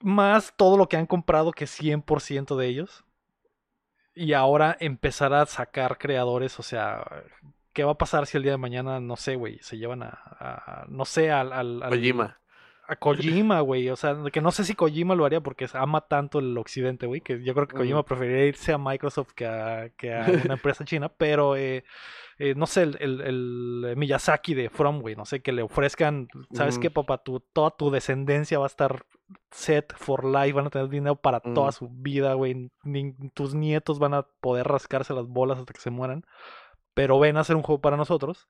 Más 0.00 0.52
todo 0.56 0.76
lo 0.76 0.88
que 0.88 0.96
han 0.96 1.06
comprado, 1.06 1.52
que 1.52 1.64
es 1.64 1.70
100% 1.70 2.56
de 2.56 2.66
ellos. 2.66 3.04
Y 4.16 4.32
ahora 4.32 4.76
empezar 4.80 5.32
a 5.32 5.46
sacar 5.46 5.96
creadores, 5.98 6.58
o 6.58 6.62
sea, 6.64 7.04
¿qué 7.72 7.84
va 7.84 7.92
a 7.92 7.98
pasar 7.98 8.26
si 8.26 8.36
el 8.36 8.42
día 8.42 8.52
de 8.52 8.58
mañana, 8.58 8.98
no 8.98 9.14
sé, 9.16 9.36
güey, 9.36 9.58
se 9.60 9.78
llevan 9.78 10.02
a, 10.02 10.08
a- 10.08 10.86
no 10.88 11.04
sé, 11.04 11.30
al, 11.30 11.52
al, 11.52 11.82
al- 11.84 11.90
Kojima. 11.90 12.40
A 12.88 12.96
Kojima, 12.96 13.60
güey, 13.60 13.88
o 13.90 13.96
sea, 13.96 14.16
que 14.32 14.40
no 14.40 14.50
sé 14.52 14.64
si 14.64 14.74
Kojima 14.74 15.14
lo 15.14 15.24
haría 15.24 15.40
porque 15.40 15.66
ama 15.74 16.02
tanto 16.02 16.38
el 16.38 16.56
occidente, 16.56 17.06
güey, 17.06 17.20
que 17.20 17.42
yo 17.42 17.52
creo 17.54 17.66
que 17.66 17.76
Kojima 17.76 18.04
preferiría 18.04 18.46
irse 18.46 18.72
a 18.72 18.78
Microsoft 18.78 19.32
que 19.34 19.46
a, 19.46 19.88
que 19.96 20.14
a 20.14 20.26
una 20.44 20.54
empresa 20.54 20.84
china, 20.84 21.08
pero 21.08 21.56
eh, 21.56 21.84
eh, 22.38 22.54
no 22.54 22.66
sé, 22.66 22.82
el, 22.84 22.96
el- 23.00 23.20
el 23.86 23.94
Miyazaki 23.96 24.54
de 24.54 24.70
From, 24.70 25.00
güey, 25.00 25.16
no 25.16 25.24
sé, 25.24 25.40
que 25.42 25.52
le 25.52 25.62
ofrezcan, 25.62 26.28
¿sabes 26.52 26.78
qué, 26.82 26.90
papá? 26.90 27.18
Tu, 27.18 27.40
toda 27.40 27.70
tu 27.70 27.90
descendencia 27.90 28.58
va 28.58 28.66
a 28.66 28.68
estar 28.68 29.04
set 29.50 29.92
for 29.96 30.24
life, 30.24 30.52
van 30.52 30.66
a 30.66 30.70
tener 30.70 30.88
dinero 30.88 31.16
para 31.16 31.40
toda 31.40 31.72
su 31.72 31.88
vida, 31.88 32.34
güey, 32.34 32.70
tus 33.34 33.54
nietos 33.54 33.98
van 33.98 34.14
a 34.14 34.22
poder 34.40 34.68
rascarse 34.68 35.12
las 35.14 35.26
bolas 35.26 35.58
hasta 35.58 35.72
que 35.72 35.80
se 35.80 35.90
mueran, 35.90 36.24
pero 36.94 37.18
ven 37.18 37.36
a 37.36 37.40
hacer 37.40 37.56
un 37.56 37.62
juego 37.62 37.80
para 37.80 37.96
nosotros. 37.96 38.48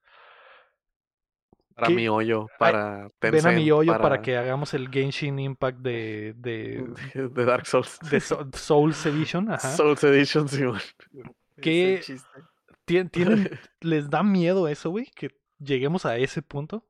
Para 1.77 1.87
¿Qué? 1.89 1.93
mi 1.93 2.07
hoyo, 2.09 2.47
Ay, 2.49 2.55
para 2.57 2.95
Ven 2.97 3.05
a 3.05 3.09
Tencent, 3.19 3.55
mi 3.55 3.69
hoyo 3.71 3.91
para... 3.91 4.01
para 4.03 4.21
que 4.23 4.35
hagamos 4.35 4.73
el 4.73 4.89
Genshin 4.89 5.37
Impact 5.37 5.77
de, 5.79 6.33
de, 6.37 6.83
de 7.13 7.45
Dark 7.45 7.67
Souls. 7.67 7.99
de 8.09 8.19
So- 8.19 8.49
Souls 8.53 9.05
Edition. 9.05 9.51
Ajá. 9.51 9.59
Souls 9.75 10.03
Edition, 10.03 10.49
sí, 10.49 10.63
güey. 10.65 10.81
¿Qué- 11.61 11.93
Ese 11.95 12.13
chiste. 12.13 12.29
Tien- 12.85 13.09
tienen- 13.11 13.59
¿Les 13.81 14.09
da 14.09 14.23
miedo 14.23 14.67
eso, 14.67 14.89
güey? 14.89 15.05
Que 15.15 15.29
lleguemos 15.59 16.05
a 16.07 16.17
ese 16.17 16.41
punto. 16.41 16.83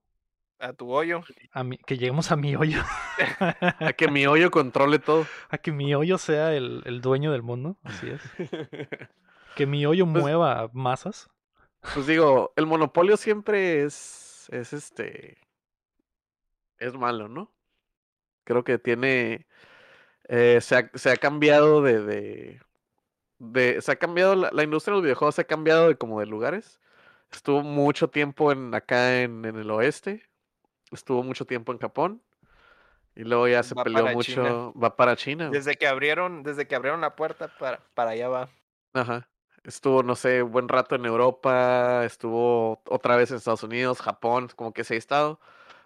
A 0.60 0.72
tu 0.74 0.90
hoyo. 0.92 1.22
A 1.52 1.64
mi- 1.64 1.78
que 1.78 1.98
lleguemos 1.98 2.32
a 2.32 2.36
mi 2.38 2.56
hoyo. 2.56 2.82
A 3.80 3.92
que 3.94 4.08
mi 4.10 4.26
hoyo 4.26 4.50
controle 4.52 5.00
todo. 5.00 5.26
a 5.50 5.58
que 5.58 5.72
mi 5.72 5.94
hoyo 5.96 6.18
sea 6.18 6.54
el, 6.54 6.82
el 6.86 7.02
dueño 7.02 7.32
del 7.32 7.44
mundo. 7.44 7.78
Así 7.84 8.08
es. 8.10 8.22
Que 9.56 9.66
mi 9.68 9.86
hoyo 9.86 10.06
Pues- 10.06 10.22
mueva 10.24 10.70
masas. 10.74 11.30
Pues 11.94 12.08
digo, 12.08 12.54
el 12.56 12.66
monopolio 12.66 13.18
siempre 13.18 13.84
es, 13.84 14.27
es 14.50 14.74
este, 14.74 15.38
es 16.80 16.94
malo, 16.94 17.28
¿no? 17.28 17.52
Creo 18.46 18.64
que 18.64 18.80
tiene, 18.80 19.48
eh, 20.30 20.60
se 20.62 20.78
ha, 20.78 20.92
se 20.96 21.12
ha 21.12 21.18
cambiado 21.18 21.82
de, 21.84 22.02
de, 22.04 22.62
de- 23.40 23.82
se 23.82 23.92
ha 23.94 23.96
cambiado, 23.98 24.36
la, 24.36 24.52
la 24.52 24.64
industria 24.64 24.94
de 24.94 24.98
los 24.98 25.04
videojuegos 25.04 25.36
se 25.36 25.42
ha 25.42 25.48
cambiado 25.48 25.90
de 25.90 25.98
como 25.98 26.20
de 26.20 26.28
lugares. 26.28 26.80
Estuvo 27.32 27.64
mucho 27.64 28.10
tiempo 28.10 28.52
en 28.52 28.74
acá 28.76 29.22
en, 29.22 29.46
en 29.46 29.58
el 29.58 29.72
oeste, 29.72 30.24
estuvo 30.92 31.24
mucho 31.24 31.46
tiempo 31.46 31.72
en 31.74 31.80
Japón, 31.80 32.24
y 33.16 33.24
luego 33.24 33.48
ya 33.48 33.64
se 33.64 33.76
Va 33.76 33.84
peleó 33.84 34.08
mucho, 34.08 34.24
China. 34.24 34.74
va 34.84 34.96
para 34.96 35.16
China. 35.16 35.50
Desde 35.52 35.76
que 35.76 35.88
abrieron, 35.88 36.44
desde 36.44 36.68
que 36.68 36.76
abrieron 36.76 37.02
la 37.02 37.16
puerta 37.16 37.48
para, 37.60 37.80
para 37.96 38.12
allá 38.12 38.30
va. 38.30 38.50
Ajá. 38.94 39.28
Estuvo, 39.68 40.02
no 40.02 40.16
sé, 40.16 40.44
buen 40.44 40.70
rato 40.70 40.96
en 40.96 41.06
Europa, 41.06 42.06
estuvo 42.06 42.82
otra 42.86 43.18
vez 43.18 43.32
en 43.32 43.38
Estados 43.38 43.64
Unidos, 43.64 44.02
Japón, 44.02 44.48
como 44.56 44.72
que 44.72 44.86
se 44.86 44.94
ha 44.94 44.98
estado. 44.98 45.42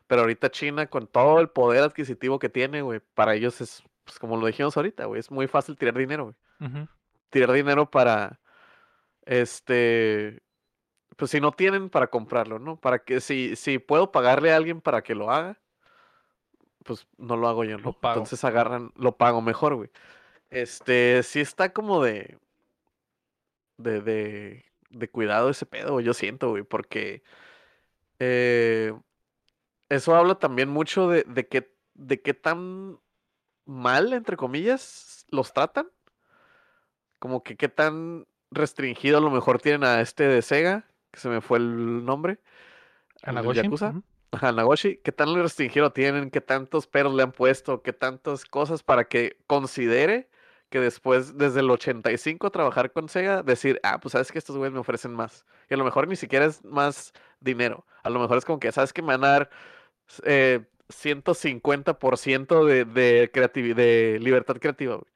Pero 0.05 0.21
ahorita 0.21 0.51
China, 0.51 0.85
con 0.85 1.07
todo 1.07 1.39
el 1.39 1.49
poder 1.49 1.81
adquisitivo 1.81 2.37
que 2.37 2.47
tiene, 2.47 2.83
güey, 2.83 3.01
para 3.15 3.33
ellos 3.33 3.59
es, 3.59 3.83
pues 4.03 4.19
como 4.19 4.37
lo 4.37 4.45
dijimos 4.45 4.77
ahorita, 4.77 5.05
güey, 5.05 5.19
es 5.19 5.31
muy 5.31 5.47
fácil 5.47 5.77
tirar 5.77 5.95
dinero, 5.95 6.35
güey. 6.59 6.87
Tirar 7.31 7.53
dinero 7.53 7.89
para, 7.89 8.39
este, 9.25 10.43
pues 11.17 11.31
si 11.31 11.41
no 11.41 11.51
tienen 11.51 11.89
para 11.89 12.05
comprarlo, 12.05 12.59
¿no? 12.59 12.75
Para 12.75 12.99
que, 12.99 13.19
si, 13.19 13.55
si 13.55 13.79
puedo 13.79 14.11
pagarle 14.11 14.53
a 14.53 14.57
alguien 14.57 14.79
para 14.79 15.01
que 15.01 15.15
lo 15.15 15.31
haga, 15.31 15.59
pues 16.83 17.07
no 17.17 17.35
lo 17.35 17.47
hago 17.47 17.63
yo, 17.63 17.79
¿no? 17.79 17.93
pago. 17.93 18.13
Entonces 18.13 18.43
agarran, 18.43 18.91
lo 18.95 19.17
pago 19.17 19.41
mejor, 19.41 19.73
güey. 19.73 19.89
Este, 20.51 21.23
sí 21.23 21.39
está 21.39 21.73
como 21.73 22.03
de, 22.03 22.37
de, 23.81 24.01
de, 24.01 24.65
de 24.89 25.09
cuidado 25.09 25.49
ese 25.49 25.65
pedo, 25.65 25.99
yo 25.99 26.13
siento, 26.13 26.49
güey, 26.49 26.63
porque 26.63 27.23
eh, 28.19 28.93
eso 29.89 30.15
habla 30.15 30.35
también 30.35 30.69
mucho 30.69 31.09
de, 31.09 31.23
de 31.23 31.47
qué, 31.47 31.73
de 31.93 32.21
qué 32.21 32.33
tan 32.33 32.99
mal, 33.65 34.13
entre 34.13 34.37
comillas, 34.37 35.25
los 35.29 35.53
tratan. 35.53 35.89
Como 37.19 37.43
que 37.43 37.55
qué 37.55 37.69
tan 37.69 38.25
restringido 38.49 39.17
a 39.17 39.21
lo 39.21 39.29
mejor 39.29 39.61
tienen 39.61 39.83
a 39.83 40.01
este 40.01 40.23
de 40.27 40.41
Sega, 40.41 40.87
que 41.11 41.19
se 41.19 41.29
me 41.29 41.41
fue 41.41 41.59
el 41.59 42.05
nombre. 42.05 42.39
Anagoshi. 43.23 43.69
Ajá, 44.33 44.53
Nagoshi, 44.53 44.97
¿qué 44.97 45.11
tan 45.11 45.35
restringido 45.35 45.91
tienen? 45.91 46.31
¿Qué 46.31 46.39
tantos 46.39 46.87
peros 46.87 47.13
le 47.13 47.23
han 47.23 47.33
puesto? 47.33 47.81
¿Qué 47.81 47.91
tantas 47.91 48.45
cosas 48.45 48.81
para 48.81 49.03
que 49.05 49.37
considere 49.45 50.29
que 50.71 50.79
después, 50.79 51.37
desde 51.37 51.59
el 51.59 51.69
85, 51.69 52.49
trabajar 52.49 52.91
con 52.91 53.09
Sega, 53.09 53.43
decir, 53.43 53.79
ah, 53.83 53.99
pues 53.99 54.13
sabes 54.13 54.31
que 54.31 54.39
estos 54.39 54.57
güeyes 54.57 54.73
me 54.73 54.79
ofrecen 54.79 55.13
más? 55.13 55.45
Y 55.69 55.75
a 55.75 55.77
lo 55.77 55.83
mejor 55.83 56.07
ni 56.07 56.15
siquiera 56.15 56.45
es 56.45 56.63
más 56.63 57.13
dinero. 57.41 57.85
A 58.03 58.09
lo 58.09 58.19
mejor 58.19 58.37
es 58.37 58.45
como 58.45 58.59
que, 58.59 58.71
¿sabes 58.71 58.93
que 58.93 59.01
me 59.01 59.09
van 59.09 59.23
a 59.25 59.27
dar 59.27 59.49
eh, 60.23 60.61
150% 60.89 62.65
de, 62.65 62.85
de, 62.85 63.73
de 63.75 64.19
libertad 64.19 64.57
creativa, 64.57 64.95
güey? 64.95 65.11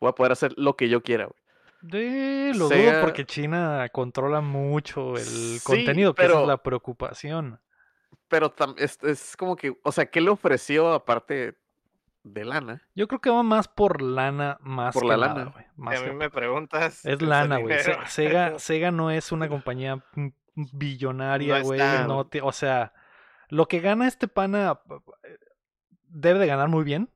Voy 0.00 0.10
a 0.10 0.14
poder 0.14 0.32
hacer 0.32 0.52
lo 0.56 0.76
que 0.76 0.88
yo 0.88 1.02
quiera, 1.02 1.26
güey. 1.26 1.40
De 1.80 2.52
lo 2.56 2.68
dudo 2.68 3.00
porque 3.00 3.24
China 3.24 3.88
controla 3.92 4.40
mucho 4.40 5.16
el 5.16 5.22
Sí, 5.24 5.60
contenido, 5.62 6.14
que 6.14 6.24
esa 6.24 6.40
es 6.40 6.46
la 6.48 6.62
preocupación. 6.62 7.60
Pero 8.28 8.52
es 8.76 9.36
como 9.36 9.54
que, 9.56 9.78
o 9.82 9.92
sea, 9.92 10.06
¿qué 10.06 10.20
le 10.20 10.30
ofreció 10.30 10.92
aparte 10.92 11.56
de 12.32 12.44
lana? 12.44 12.82
Yo 12.94 13.06
creo 13.08 13.20
que 13.20 13.30
va 13.30 13.42
más 13.42 13.68
por 13.68 14.02
lana, 14.02 14.58
más 14.60 14.92
Por 14.94 15.02
que 15.02 15.08
la 15.08 15.16
nada, 15.16 15.34
lana. 15.34 15.50
güey. 15.52 15.64
Si 15.64 15.80
más 15.80 15.96
a 15.98 16.02
mí 16.02 16.06
que- 16.08 16.14
me 16.14 16.30
preguntas. 16.30 17.04
Es 17.04 17.22
lana, 17.22 17.58
güey. 17.58 17.78
Sega, 18.06 18.58
Sega 18.58 18.90
no 18.90 19.10
es 19.10 19.32
una 19.32 19.48
compañía 19.48 19.96
mm, 20.14 20.28
billonaria, 20.72 21.58
No 21.60 21.64
güey. 21.64 21.80
no 22.06 22.26
te- 22.26 22.42
o 22.42 22.52
sea, 22.52 22.92
lo 23.48 23.66
que 23.68 23.80
gana 23.80 24.08
este 24.08 24.28
pana 24.28 24.80
eh, 25.24 25.38
debe 26.08 26.38
de 26.38 26.46
ganar 26.46 26.68
muy 26.68 26.84
bien. 26.84 27.10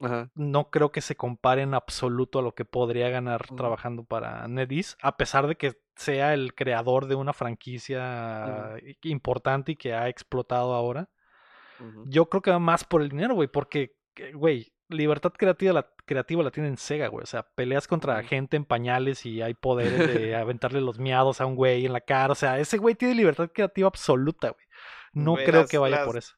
Ajá. 0.00 0.30
No 0.34 0.68
creo 0.70 0.90
que 0.90 1.00
se 1.00 1.14
compare 1.14 1.62
en 1.62 1.74
absoluto 1.74 2.40
a 2.40 2.42
lo 2.42 2.54
que 2.56 2.64
podría 2.64 3.08
ganar 3.08 3.42
Ujú. 3.46 3.54
trabajando 3.56 4.02
para 4.04 4.48
NetEase, 4.48 4.96
a 5.00 5.16
pesar 5.16 5.46
de 5.46 5.54
que 5.56 5.80
sea 5.94 6.34
el 6.34 6.54
creador 6.54 7.06
de 7.06 7.14
una 7.14 7.32
franquicia 7.32 8.74
importante 9.02 9.72
y 9.72 9.76
que 9.76 9.94
ha 9.94 10.08
explotado 10.08 10.74
ahora. 10.74 11.08
Yo 12.06 12.28
creo 12.28 12.42
que 12.42 12.50
va 12.52 12.58
más 12.60 12.84
por 12.84 13.02
el 13.02 13.08
dinero, 13.08 13.34
güey, 13.34 13.48
porque, 13.48 13.88
que- 13.88 13.96
güey, 14.34 14.72
libertad 14.88 15.32
creativa 15.32 15.72
la, 15.72 15.88
creativa 16.04 16.42
la 16.42 16.50
tienen 16.50 16.76
Sega, 16.76 17.08
güey. 17.08 17.22
O 17.22 17.26
sea, 17.26 17.42
peleas 17.54 17.86
contra 17.88 18.22
gente 18.22 18.56
en 18.56 18.64
pañales 18.64 19.24
y 19.26 19.42
hay 19.42 19.54
poderes 19.54 20.14
de 20.14 20.34
aventarle 20.36 20.80
los 20.80 20.98
miados 20.98 21.40
a 21.40 21.46
un 21.46 21.54
güey 21.56 21.86
en 21.86 21.92
la 21.92 22.00
cara. 22.00 22.32
O 22.32 22.36
sea, 22.36 22.58
ese 22.58 22.78
güey 22.78 22.94
tiene 22.94 23.14
libertad 23.14 23.50
creativa 23.52 23.88
absoluta, 23.88 24.50
güey. 24.50 24.66
No 25.14 25.32
Güey, 25.32 25.44
creo 25.46 25.60
las- 25.62 25.70
que 25.70 25.78
vaya 25.78 25.96
las- 25.96 26.06
por 26.06 26.16
eso. 26.16 26.34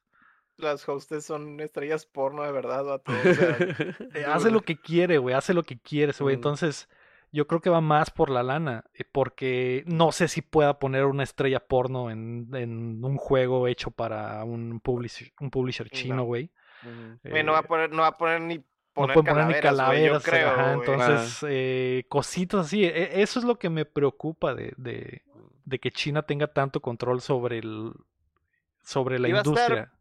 Las 0.57 0.87
hostes 0.87 1.25
son 1.25 1.59
estrellas 1.59 2.05
porno 2.05 2.43
de 2.43 2.51
verdad, 2.53 2.85
vato. 2.85 3.11
O 3.11 3.33
sea, 3.33 3.57
Eh, 4.15 4.25
hace 4.25 4.51
lo 4.51 4.61
que 4.61 4.79
quiere, 4.79 5.17
güey, 5.17 5.35
hace 5.35 5.53
lo 5.53 5.63
que 5.63 5.77
quiere, 5.77 6.13
güey. 6.17 6.33
Entonces, 6.35 6.87
yo 7.33 7.45
creo 7.45 7.59
que 7.59 7.69
va 7.69 7.81
más 7.81 8.09
por 8.09 8.29
la 8.29 8.41
lana, 8.41 8.85
eh, 8.93 9.03
porque 9.11 9.83
no 9.85 10.13
sé 10.13 10.29
si 10.29 10.41
pueda 10.41 10.79
poner 10.79 11.03
una 11.07 11.23
estrella 11.23 11.59
porno 11.59 12.09
en, 12.09 12.47
en 12.53 13.03
un 13.03 13.17
juego 13.17 13.67
hecho 13.67 13.91
para 13.91 14.45
un 14.45 14.79
publisher, 14.79 15.33
un 15.41 15.49
publisher 15.51 15.89
chino, 15.89 16.15
No. 16.15 16.23
güey. 16.23 16.51
No 16.85 17.51
va 17.51 17.57
a 17.59 17.61
Eh, 17.61 17.63
poner, 17.67 17.91
no 17.91 18.01
va 18.03 18.07
a 18.07 18.17
poner 18.17 18.41
ni 18.41 18.57
no 18.57 18.63
poner 18.93 19.13
pueden 19.13 19.33
poner 19.33 19.47
ni 19.55 19.61
calaveras, 19.61 20.23
yo 20.23 20.31
creo, 20.31 20.49
ajá, 20.49 20.73
entonces 20.73 21.45
eh, 21.49 22.05
cositas 22.07 22.67
así, 22.67 22.85
e- 22.85 23.21
eso 23.21 23.39
es 23.39 23.45
lo 23.45 23.59
que 23.59 23.69
me 23.69 23.83
preocupa 23.85 24.55
de, 24.55 24.73
de, 24.77 25.21
de 25.65 25.79
que 25.79 25.91
China 25.91 26.21
tenga 26.21 26.47
tanto 26.47 26.79
control 26.81 27.19
sobre 27.21 27.57
el 27.57 27.91
sobre 28.83 29.19
la 29.19 29.27
Y 29.27 29.31
va 29.33 29.39
a 29.39 29.41
estar- 29.41 29.51
industria. 29.51 29.91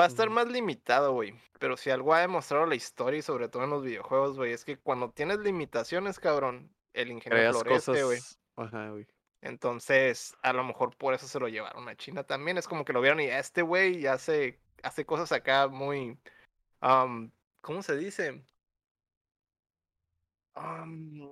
Va 0.00 0.04
a 0.04 0.06
estar 0.08 0.30
más 0.30 0.48
limitado, 0.48 1.12
güey. 1.12 1.34
Pero 1.60 1.76
si 1.76 1.90
algo 1.90 2.14
ha 2.14 2.20
demostrado 2.20 2.64
la 2.66 2.74
historia 2.74 3.18
y 3.18 3.22
sobre 3.22 3.48
todo 3.50 3.64
en 3.64 3.70
los 3.70 3.84
videojuegos, 3.84 4.34
güey, 4.36 4.52
es 4.52 4.64
que 4.64 4.78
cuando 4.78 5.10
tienes 5.10 5.38
limitaciones, 5.40 6.18
cabrón, 6.18 6.70
el 6.94 7.10
ingenio 7.12 7.36
Creas 7.38 7.58
florece, 7.62 8.02
güey. 8.02 8.18
cosas. 8.18 8.38
Ajá, 8.56 8.88
güey. 8.88 9.06
Entonces, 9.42 10.34
a 10.42 10.54
lo 10.54 10.64
mejor 10.64 10.96
por 10.96 11.12
eso 11.12 11.28
se 11.28 11.38
lo 11.38 11.48
llevaron 11.48 11.86
a 11.88 11.94
China 11.96 12.24
también. 12.24 12.56
Es 12.56 12.66
como 12.66 12.84
que 12.86 12.94
lo 12.94 13.02
vieron 13.02 13.20
y 13.20 13.26
este 13.26 13.60
güey 13.60 14.06
hace, 14.06 14.58
hace 14.84 15.04
cosas 15.04 15.32
acá 15.32 15.68
muy. 15.68 16.18
am, 16.80 17.30
¿Cómo 17.60 17.82
se 17.82 17.96
dice? 17.96 18.44
Am, 20.54 21.28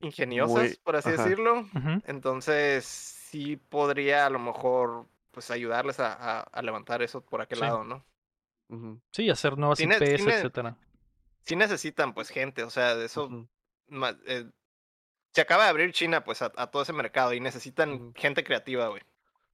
ingeniosas, 0.00 0.56
Muy- 0.56 0.76
por 0.82 0.96
así 0.96 1.10
ajá. 1.10 1.22
decirlo. 1.22 1.68
Entonces, 2.06 2.84
sí 2.84 3.56
podría 3.56 4.26
a 4.26 4.30
lo 4.30 4.38
mejor 4.38 5.06
pues 5.30 5.50
ayudarles 5.50 5.98
a, 6.00 6.12
a- 6.14 6.40
a 6.42 6.62
levantar 6.62 7.02
eso 7.02 7.20
por 7.20 7.40
aquel 7.42 7.58
Sí. 7.58 7.64
lado, 7.64 7.84
¿no? 7.84 8.04
Sí, 9.12 9.28
hacer 9.30 9.58
nuevas 9.58 9.78
IPs, 9.80 10.00
etcétera. 10.26 10.76
Sí 11.42 11.54
necesitan 11.56 12.14
pues 12.14 12.30
gente, 12.30 12.62
o 12.62 12.70
sea, 12.70 12.94
de 12.94 13.04
eso 13.06 13.46
eh, 14.26 14.46
se 15.32 15.40
acaba 15.40 15.64
de 15.64 15.70
abrir 15.70 15.92
China 15.92 16.24
pues 16.24 16.40
a, 16.42 16.50
a 16.56 16.70
todo 16.70 16.82
ese 16.82 16.92
mercado 16.92 17.34
y 17.34 17.40
necesitan 17.40 18.14
gente 18.14 18.42
creativa, 18.42 18.88
güey. 18.88 19.02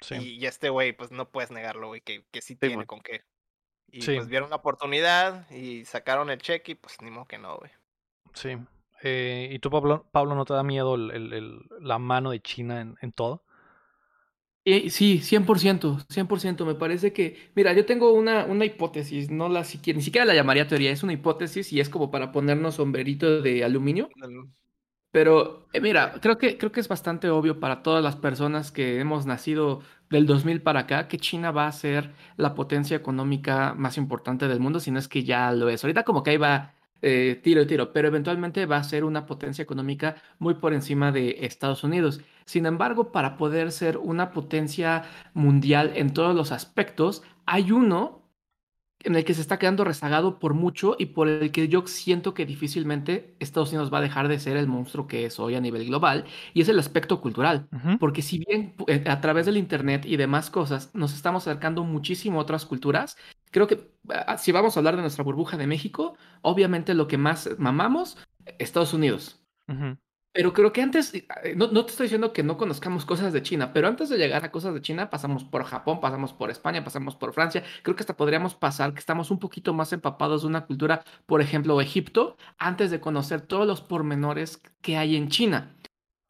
Sí. 0.01 0.15
Y, 0.17 0.29
y 0.43 0.47
este 0.47 0.71
güey 0.71 0.93
pues 0.93 1.11
no 1.11 1.29
puedes 1.31 1.51
negarlo, 1.51 1.89
güey, 1.89 2.01
que, 2.01 2.25
que 2.31 2.41
sí 2.43 2.57
tiene 2.57 2.77
man. 2.79 2.87
con 2.87 3.01
qué. 3.01 3.23
Y 3.93 4.03
Sí. 4.03 4.15
pues 4.15 4.29
vieron 4.29 4.51
la 4.51 4.57
oportunidad 4.57 5.51
y 5.51 5.85
sacaron 5.85 6.31
el 6.31 6.39
cheque 6.39 6.73
y 6.73 6.75
pues 6.77 6.97
ni 7.03 7.11
modo 7.11 7.27
que 7.27 7.39
no, 7.39 7.57
güey. 7.59 7.71
Sí. 8.35 8.57
Eh, 9.03 9.49
¿Y 9.53 9.59
tú, 9.59 9.71
Pablo, 9.71 10.07
Pablo, 10.13 10.35
no 10.35 10.45
te 10.45 10.53
da 10.55 10.63
miedo 10.63 10.95
el- 10.95 11.11
el- 11.11 11.33
el- 11.33 11.61
la 11.81 11.99
mano 11.99 12.31
de 12.31 12.41
China 12.41 12.81
en, 12.81 12.97
en 13.01 13.13
todo? 13.13 13.45
Eh, 14.67 14.91
sí, 14.91 15.21
100%, 15.23 15.99
100%. 16.09 16.67
Me 16.67 16.75
parece 16.75 17.13
que, 17.15 17.51
mira, 17.55 17.73
yo 17.73 17.87
tengo 17.87 18.13
una, 18.13 18.45
una 18.45 18.67
hipótesis, 18.67 19.31
no 19.31 19.49
la 19.49 19.65
siquiera, 19.65 19.97
ni 19.97 20.03
siquiera 20.03 20.27
la 20.27 20.35
llamaría 20.35 20.69
teoría, 20.69 20.91
es 20.91 21.03
una 21.03 21.15
hipótesis 21.15 21.73
y 21.73 21.81
es 21.81 21.89
como 21.89 22.11
para 22.11 22.31
ponernos 22.31 22.75
sombrerito 22.75 23.41
de 23.41 23.65
aluminio. 23.65 24.11
Pero 25.13 25.67
eh, 25.73 25.81
mira, 25.81 26.13
creo 26.21 26.39
que, 26.39 26.57
creo 26.57 26.73
que 26.73 26.81
es 26.81 26.89
bastante 26.89 27.31
obvio 27.31 27.59
para 27.61 27.83
todas 27.83 28.03
las 28.03 28.17
personas 28.17 28.71
que 28.71 29.01
hemos 29.01 29.27
nacido 29.27 29.81
del 30.09 30.27
2000 30.27 30.63
para 30.63 30.81
acá 30.81 31.09
que 31.09 31.19
China 31.19 31.51
va 31.51 31.67
a 31.67 31.73
ser 31.73 32.13
la 32.37 32.55
potencia 32.55 32.97
económica 32.97 33.75
más 33.75 33.97
importante 33.97 34.49
del 34.49 34.61
mundo, 34.61 34.81
si 34.81 34.91
no 34.91 34.99
es 34.99 35.09
que 35.09 35.25
ya 35.25 35.53
lo 35.53 35.69
es. 35.69 35.83
Ahorita 35.85 36.05
como 36.05 36.23
que 36.23 36.31
ahí 36.31 36.37
va 36.37 36.75
eh, 37.03 37.41
tiro 37.43 37.63
y 37.63 37.67
tiro, 37.67 37.93
pero 37.93 38.09
eventualmente 38.09 38.67
va 38.67 38.77
a 38.77 38.85
ser 38.85 39.05
una 39.05 39.27
potencia 39.27 39.63
económica 39.63 40.17
muy 40.39 40.55
por 40.55 40.75
encima 40.75 41.13
de 41.13 41.39
Estados 41.41 41.83
Unidos. 41.83 42.21
Sin 42.45 42.67
embargo, 42.67 43.11
para 43.11 43.37
poder 43.37 43.73
ser 43.73 43.97
una 43.97 44.33
potencia 44.33 45.05
mundial 45.35 45.93
en 45.97 46.13
todos 46.13 46.35
los 46.37 46.53
aspectos, 46.53 47.23
hay 47.47 47.73
uno 47.73 48.20
en 49.03 49.15
el 49.15 49.25
que 49.25 49.35
se 49.35 49.41
está 49.41 49.59
quedando 49.59 49.85
rezagado 49.85 50.39
por 50.39 50.55
mucho 50.55 50.97
y 50.99 51.07
por 51.07 51.29
el 51.29 51.51
que 51.53 51.69
yo 51.69 51.87
siento 51.87 52.35
que 52.35 52.47
difícilmente 52.47 53.35
Estados 53.41 53.71
Unidos 53.71 53.93
va 53.93 53.99
a 53.99 54.03
dejar 54.03 54.29
de 54.29 54.39
ser 54.39 54.57
el 54.57 54.67
monstruo 54.67 55.07
que 55.07 55.25
es 55.25 55.41
hoy 55.41 55.55
a 55.55 55.61
nivel 55.61 55.87
global, 55.87 56.25
y 56.55 56.61
es 56.61 56.69
el 56.69 56.79
aspecto 56.79 57.21
cultural. 57.21 57.69
Porque 57.99 58.23
si 58.23 58.39
bien 58.39 58.75
eh, 58.87 59.05
a 59.07 59.21
través 59.21 59.47
del 59.47 59.57
Internet 59.57 60.05
y 60.05 60.17
demás 60.17 60.51
cosas 60.51 60.91
nos 60.95 61.15
estamos 61.15 61.47
acercando 61.47 61.85
muchísimo 61.85 62.39
a 62.39 62.43
otras 62.43 62.67
culturas, 62.67 63.17
creo 63.51 63.67
que 63.67 63.91
ah, 64.09 64.37
si 64.39 64.53
vamos 64.53 64.77
a 64.77 64.81
hablar 64.81 64.97
de 64.97 65.03
nuestra 65.03 65.25
burbuja 65.25 65.57
de 65.57 65.67
México, 65.67 66.17
obviamente 66.43 66.95
lo 66.95 67.09
que 67.09 67.19
más 67.19 67.49
mamamos, 67.59 68.19
Estados 68.59 68.93
Unidos. 68.93 69.41
Pero 70.33 70.53
creo 70.53 70.73
que 70.73 70.81
antes, 70.81 71.13
eh, 71.13 71.27
no, 71.57 71.73
no 71.73 71.85
te 71.85 71.91
estoy 71.91 72.05
diciendo 72.05 72.33
que 72.33 72.45
no 72.45 72.57
conozcamos 72.57 73.05
cosas 73.05 73.33
de 73.33 73.43
China, 73.43 73.73
pero 73.73 73.89
antes 73.89 74.09
de 74.09 74.17
llegar 74.17 74.45
a 74.45 74.53
cosas 74.53 74.75
de 74.75 74.81
China 74.81 75.11
pasamos 75.11 75.43
por 75.45 75.65
Japón, 75.65 76.01
pasamos 76.01 76.33
por 76.33 76.51
España, 76.51 76.85
pasamos 76.85 77.17
por 77.17 77.33
Francia. 77.33 77.65
Creo 77.83 77.97
que 77.97 78.03
hasta 78.03 78.17
podríamos 78.17 78.55
pasar 78.55 78.93
que 78.93 79.01
estamos 79.01 79.33
un 79.33 79.41
poquito 79.41 79.75
más 79.75 79.93
empapados 79.93 80.43
de 80.43 80.49
una 80.49 80.67
cultura, 80.67 81.03
por 81.27 81.41
ejemplo, 81.41 81.81
Egipto, 81.81 82.37
antes 82.59 82.93
de 82.93 83.01
conocer 83.01 83.41
todos 83.41 83.67
los 83.67 83.81
pormenores 83.81 84.63
que 84.83 84.97
hay 84.97 85.17
en 85.17 85.29
China. 85.29 85.75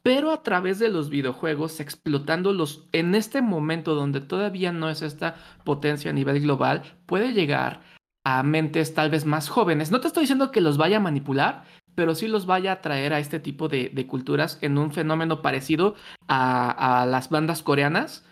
Pero 0.02 0.30
a 0.32 0.42
través 0.42 0.78
de 0.78 0.88
los 0.88 1.10
videojuegos, 1.10 1.78
explotándolos 1.78 2.88
en 2.92 3.14
este 3.14 3.42
momento 3.42 3.94
donde 3.94 4.22
todavía 4.22 4.72
no 4.72 4.88
es 4.88 5.02
esta 5.02 5.36
potencia 5.64 6.10
a 6.10 6.14
nivel 6.14 6.40
global, 6.40 6.82
puede 7.04 7.34
llegar 7.34 7.82
a 8.24 8.42
mentes 8.42 8.94
tal 8.94 9.10
vez 9.10 9.24
más 9.26 9.48
jóvenes. 9.48 9.90
No 9.90 10.00
te 10.00 10.08
estoy 10.08 10.22
diciendo 10.22 10.50
que 10.50 10.60
los 10.60 10.78
vaya 10.78 10.98
a 10.98 11.00
manipular, 11.00 11.64
pero 12.00 12.14
sí 12.14 12.28
los 12.28 12.46
vaya 12.46 12.72
a 12.72 12.80
traer 12.80 13.12
a 13.12 13.18
este 13.18 13.40
tipo 13.40 13.68
de, 13.68 13.90
de 13.92 14.06
culturas 14.06 14.56
en 14.62 14.78
un 14.78 14.90
fenómeno 14.90 15.42
parecido 15.42 15.96
a, 16.28 17.02
a 17.02 17.04
las 17.04 17.28
bandas 17.28 17.62
coreanas, 17.62 18.26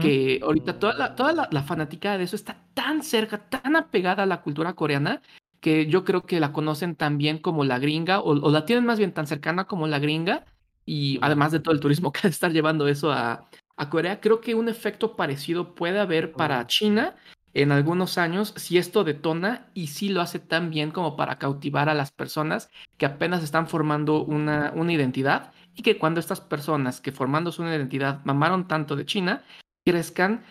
que 0.00 0.40
ahorita 0.42 0.78
toda, 0.78 0.94
la, 0.94 1.14
toda 1.16 1.34
la, 1.34 1.48
la 1.52 1.62
fanaticada 1.62 2.16
de 2.16 2.24
eso 2.24 2.34
está 2.34 2.64
tan 2.72 3.02
cerca, 3.02 3.50
tan 3.50 3.76
apegada 3.76 4.22
a 4.22 4.26
la 4.26 4.40
cultura 4.40 4.72
coreana, 4.72 5.20
que 5.60 5.84
yo 5.84 6.06
creo 6.06 6.22
que 6.22 6.40
la 6.40 6.54
conocen 6.54 6.96
tan 6.96 7.18
bien 7.18 7.36
como 7.36 7.62
la 7.62 7.78
gringa, 7.78 8.20
o, 8.20 8.30
o 8.30 8.50
la 8.50 8.64
tienen 8.64 8.86
más 8.86 8.98
bien 8.98 9.12
tan 9.12 9.26
cercana 9.26 9.66
como 9.66 9.86
la 9.86 9.98
gringa, 9.98 10.46
y 10.86 11.18
además 11.20 11.52
de 11.52 11.60
todo 11.60 11.74
el 11.74 11.80
turismo 11.80 12.12
que 12.12 12.26
estar 12.26 12.52
llevando 12.52 12.88
eso 12.88 13.12
a, 13.12 13.50
a 13.76 13.90
Corea, 13.90 14.18
creo 14.22 14.40
que 14.40 14.54
un 14.54 14.70
efecto 14.70 15.14
parecido 15.14 15.74
puede 15.74 16.00
haber 16.00 16.32
para. 16.32 16.66
China 16.66 17.16
en 17.54 17.72
algunos 17.72 18.18
años 18.18 18.52
si 18.56 18.78
esto 18.78 19.04
detona 19.04 19.66
y 19.74 19.88
si 19.88 20.08
lo 20.08 20.20
hace 20.20 20.38
tan 20.38 20.70
bien 20.70 20.90
como 20.90 21.16
para 21.16 21.38
cautivar 21.38 21.88
a 21.88 21.94
las 21.94 22.12
personas 22.12 22.70
que 22.96 23.06
apenas 23.06 23.42
están 23.42 23.66
formando 23.66 24.22
una, 24.22 24.72
una 24.74 24.92
identidad 24.92 25.52
y 25.74 25.82
que 25.82 25.98
cuando 25.98 26.20
estas 26.20 26.40
personas 26.40 27.00
que 27.00 27.12
formándose 27.12 27.62
una 27.62 27.74
identidad 27.74 28.20
mamaron 28.24 28.68
tanto 28.68 28.96
de 28.96 29.06
China, 29.06 29.42
crezcan 29.84 30.42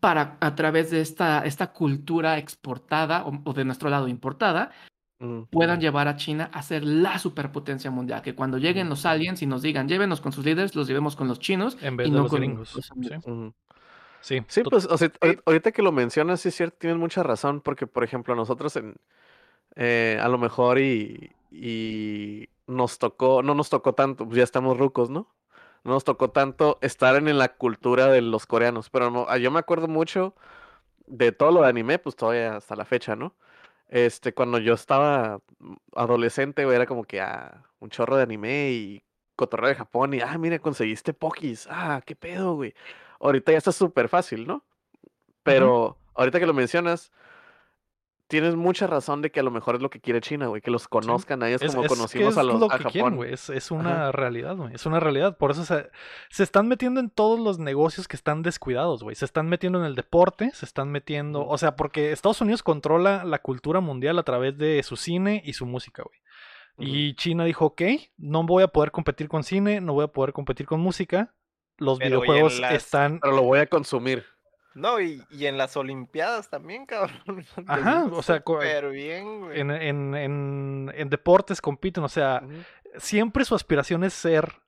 para 0.00 0.36
a 0.40 0.54
través 0.54 0.90
de 0.90 1.00
esta, 1.00 1.44
esta 1.44 1.72
cultura 1.72 2.38
exportada 2.38 3.24
o, 3.24 3.40
o 3.44 3.52
de 3.52 3.64
nuestro 3.64 3.90
lado 3.90 4.08
importada, 4.08 4.70
Ujú. 5.18 5.46
puedan 5.50 5.80
llevar 5.80 6.08
a 6.08 6.16
China 6.16 6.50
a 6.52 6.62
ser 6.62 6.84
la 6.84 7.18
superpotencia 7.18 7.90
mundial. 7.90 8.22
Que 8.22 8.34
cuando 8.34 8.58
lleguen 8.58 8.88
los 8.88 9.06
aliens 9.06 9.42
y 9.42 9.46
nos 9.46 9.62
digan, 9.62 9.88
llévenos 9.88 10.20
con 10.20 10.32
sus 10.32 10.44
líderes, 10.44 10.76
los 10.76 10.86
llevemos 10.86 11.16
con 11.16 11.28
los 11.28 11.38
chinos 11.38 11.78
En 11.80 11.96
vez 11.96 12.08
y 12.08 12.10
de 12.10 12.16
no 12.16 12.22
los 12.24 12.30
con 12.30 12.40
gringos. 12.40 12.74
los 12.74 12.84
Sí. 12.84 13.14
Sí. 14.20 14.42
Sí, 14.48 14.62
pues 14.64 14.86
o 14.86 14.98
sea, 14.98 15.10
ahorita- 15.20 15.42
ahorita 15.46 15.72
que 15.72 15.82
lo 15.82 15.92
mencionas, 15.92 16.40
sí 16.40 16.48
es 16.48 16.54
cierto, 16.56 16.76
tienes 16.78 16.98
mucha 16.98 17.22
razón, 17.22 17.60
porque 17.60 17.86
por 17.86 18.02
ejemplo 18.04 18.34
nosotros 18.34 18.74
en, 18.76 18.96
eh, 19.76 20.18
a 20.20 20.28
lo 20.28 20.38
mejor 20.38 20.78
y, 20.78 21.30
y 21.50 22.48
nos 22.66 22.98
tocó, 22.98 23.42
no 23.42 23.54
nos 23.54 23.70
tocó 23.70 23.94
tanto, 23.94 24.24
pues 24.26 24.36
ya 24.38 24.44
estamos 24.44 24.78
rucos, 24.78 25.10
¿no? 25.10 25.28
No 25.84 25.92
nos 25.92 26.04
tocó 26.04 26.30
tanto 26.30 26.78
estar 26.80 27.14
en, 27.16 27.28
en 27.28 27.38
la 27.38 27.54
cultura 27.54 28.08
de 28.08 28.20
los 28.20 28.46
coreanos, 28.46 28.90
pero 28.90 29.10
no- 29.10 29.26
ah, 29.28 29.38
yo 29.38 29.50
me 29.50 29.60
acuerdo 29.60 29.86
mucho 29.86 30.34
de 31.06 31.30
todo 31.30 31.52
lo 31.52 31.62
de 31.62 31.68
anime, 31.68 31.98
pues 32.00 32.16
todavía 32.16 32.56
hasta 32.56 32.74
la 32.74 32.84
fecha, 32.84 33.14
¿no? 33.14 33.34
Este, 33.88 34.34
cuando 34.34 34.58
yo 34.58 34.74
estaba 34.74 35.38
adolescente, 35.94 36.64
güey, 36.64 36.74
era 36.76 36.86
como 36.86 37.04
que, 37.04 37.20
ah, 37.20 37.62
un 37.78 37.90
chorro 37.90 38.16
de 38.16 38.24
anime 38.24 38.70
y 38.72 39.04
cotorreo 39.36 39.68
de 39.68 39.74
Japón 39.76 40.14
y, 40.14 40.20
ah, 40.20 40.36
mira, 40.38 40.58
conseguiste 40.58 41.12
Pokis, 41.14 41.68
ah, 41.70 42.00
qué 42.04 42.16
pedo, 42.16 42.54
güey. 42.56 42.74
Ahorita 43.20 43.52
ya 43.52 43.58
está 43.58 43.72
súper 43.72 44.08
fácil, 44.08 44.46
¿no? 44.46 44.64
Pero 45.42 45.98
ahorita 46.14 46.40
que 46.40 46.46
lo 46.46 46.54
mencionas, 46.54 47.12
tienes 48.28 48.56
mucha 48.56 48.86
razón 48.86 49.22
de 49.22 49.30
que 49.30 49.40
a 49.40 49.42
lo 49.42 49.50
mejor 49.50 49.76
es 49.76 49.82
lo 49.82 49.90
que 49.90 50.00
quiere 50.00 50.20
China, 50.20 50.48
güey, 50.48 50.60
que 50.60 50.70
los 50.70 50.88
conozcan 50.88 51.42
a 51.42 51.48
ellos 51.48 51.62
Es, 51.62 51.70
como 51.72 51.84
es 51.84 51.88
conocimos 51.88 52.32
es 52.32 52.38
a 52.38 52.42
los 52.42 52.60
lo 52.60 52.72
a 52.72 52.78
que 52.78 52.84
quieren, 52.84 53.02
Japón. 53.02 53.16
güey. 53.16 53.32
Es, 53.32 53.48
es 53.50 53.70
una 53.70 54.10
realidad, 54.12 54.56
güey. 54.56 54.74
Es 54.74 54.86
una 54.86 54.98
realidad. 55.00 55.36
Por 55.36 55.52
eso 55.52 55.64
se, 55.64 55.88
se 56.30 56.42
están 56.42 56.66
metiendo 56.68 57.00
en 57.00 57.10
todos 57.10 57.38
los 57.38 57.58
negocios 57.58 58.08
que 58.08 58.16
están 58.16 58.42
descuidados, 58.42 59.02
güey. 59.02 59.14
Se 59.14 59.24
están 59.24 59.48
metiendo 59.48 59.78
en 59.78 59.84
el 59.84 59.94
deporte, 59.94 60.50
se 60.52 60.64
están 60.64 60.90
metiendo. 60.90 61.46
O 61.46 61.58
sea, 61.58 61.76
porque 61.76 62.12
Estados 62.12 62.40
Unidos 62.40 62.62
controla 62.62 63.24
la 63.24 63.38
cultura 63.38 63.80
mundial 63.80 64.18
a 64.18 64.24
través 64.24 64.58
de 64.58 64.82
su 64.82 64.96
cine 64.96 65.42
y 65.44 65.52
su 65.52 65.66
música, 65.66 66.02
güey. 66.02 66.18
Y 66.78 67.14
China 67.14 67.44
dijo, 67.44 67.64
ok, 67.66 67.82
no 68.18 68.44
voy 68.44 68.62
a 68.62 68.68
poder 68.68 68.90
competir 68.90 69.28
con 69.28 69.44
cine, 69.44 69.80
no 69.80 69.94
voy 69.94 70.04
a 70.04 70.08
poder 70.08 70.34
competir 70.34 70.66
con 70.66 70.80
música. 70.80 71.32
Los 71.78 71.98
Pero, 71.98 72.08
¿y 72.08 72.18
en 72.18 72.20
videojuegos 72.22 72.60
las- 72.60 72.72
están. 72.74 73.20
Pero 73.20 73.34
lo 73.36 73.42
voy 73.42 73.58
a 73.60 73.66
consumir. 73.66 74.24
No, 74.74 75.00
y, 75.00 75.22
y 75.30 75.46
en 75.46 75.56
las 75.56 75.76
Olimpiadas 75.76 76.50
también, 76.50 76.84
cabrón. 76.84 77.44
Ajá, 77.66 78.04
o 78.12 78.22
sea, 78.22 78.42
bien, 78.90 79.40
güey. 79.40 79.60
En, 79.60 79.70
en, 79.70 80.14
en, 80.14 80.92
en 80.94 81.08
deportes 81.10 81.62
compiten, 81.62 82.04
o 82.04 82.08
sea, 82.08 82.42
siempre 82.98 83.44
su 83.46 83.54
aspiración 83.54 84.04
es 84.04 84.12
ser 84.12 84.60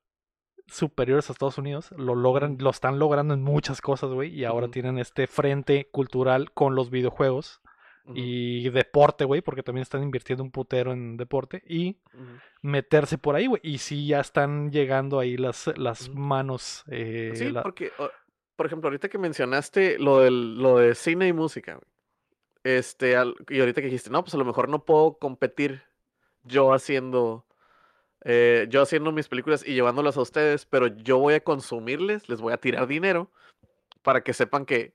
superiores 0.66 1.28
a 1.28 1.32
Estados 1.32 1.58
Unidos. 1.58 1.90
Lo 1.96 2.14
logran, 2.14 2.56
lo 2.60 2.70
están 2.70 2.98
logrando 2.98 3.34
en 3.34 3.42
muchas 3.42 3.80
cosas, 3.80 4.10
güey. 4.10 4.34
Y 4.34 4.44
ahora 4.44 4.68
tienen 4.68 4.98
este 4.98 5.26
frente 5.26 5.88
cultural 5.90 6.52
con 6.52 6.74
los 6.74 6.90
videojuegos 6.90 7.60
Y 8.14 8.68
deporte, 8.70 9.24
güey, 9.24 9.42
porque 9.42 9.62
también 9.62 9.82
están 9.82 10.02
invirtiendo 10.02 10.42
un 10.42 10.50
putero 10.50 10.92
en 10.92 11.16
deporte 11.16 11.62
y 11.66 11.98
meterse 12.62 13.18
por 13.18 13.36
ahí, 13.36 13.46
güey. 13.46 13.60
Y 13.64 13.78
sí 13.78 14.06
ya 14.06 14.20
están 14.20 14.70
llegando 14.70 15.18
ahí 15.20 15.36
las, 15.36 15.66
las 15.76 16.08
manos. 16.10 16.84
eh, 16.90 17.32
Sí, 17.34 17.50
la- 17.50 17.62
porque, 17.62 17.92
por 18.56 18.66
ejemplo, 18.66 18.88
ahorita 18.88 19.08
que 19.08 19.18
mencionaste 19.18 19.98
lo, 19.98 20.20
del, 20.20 20.56
lo 20.58 20.78
de 20.78 20.94
cine 20.94 21.28
y 21.28 21.32
música, 21.32 21.74
güey, 21.74 21.86
este, 22.64 23.16
al- 23.16 23.36
y 23.48 23.60
ahorita 23.60 23.80
que 23.80 23.86
dijiste, 23.88 24.10
no, 24.10 24.22
pues 24.24 24.34
a 24.34 24.38
lo 24.38 24.44
mejor 24.44 24.68
no 24.68 24.84
puedo 24.84 25.14
competir 25.18 25.82
yo 26.44 26.72
haciendo, 26.72 27.46
eh, 28.24 28.66
yo 28.70 28.82
haciendo 28.82 29.12
mis 29.12 29.28
películas 29.28 29.66
y 29.66 29.74
llevándolas 29.74 30.16
a 30.16 30.22
ustedes, 30.22 30.66
pero 30.66 30.86
yo 30.88 31.18
voy 31.18 31.34
a 31.34 31.40
consumirles, 31.44 32.28
les 32.28 32.40
voy 32.40 32.52
a 32.52 32.58
tirar 32.58 32.86
dinero 32.86 33.30
para 34.02 34.22
que 34.22 34.32
sepan 34.32 34.64
que 34.66 34.94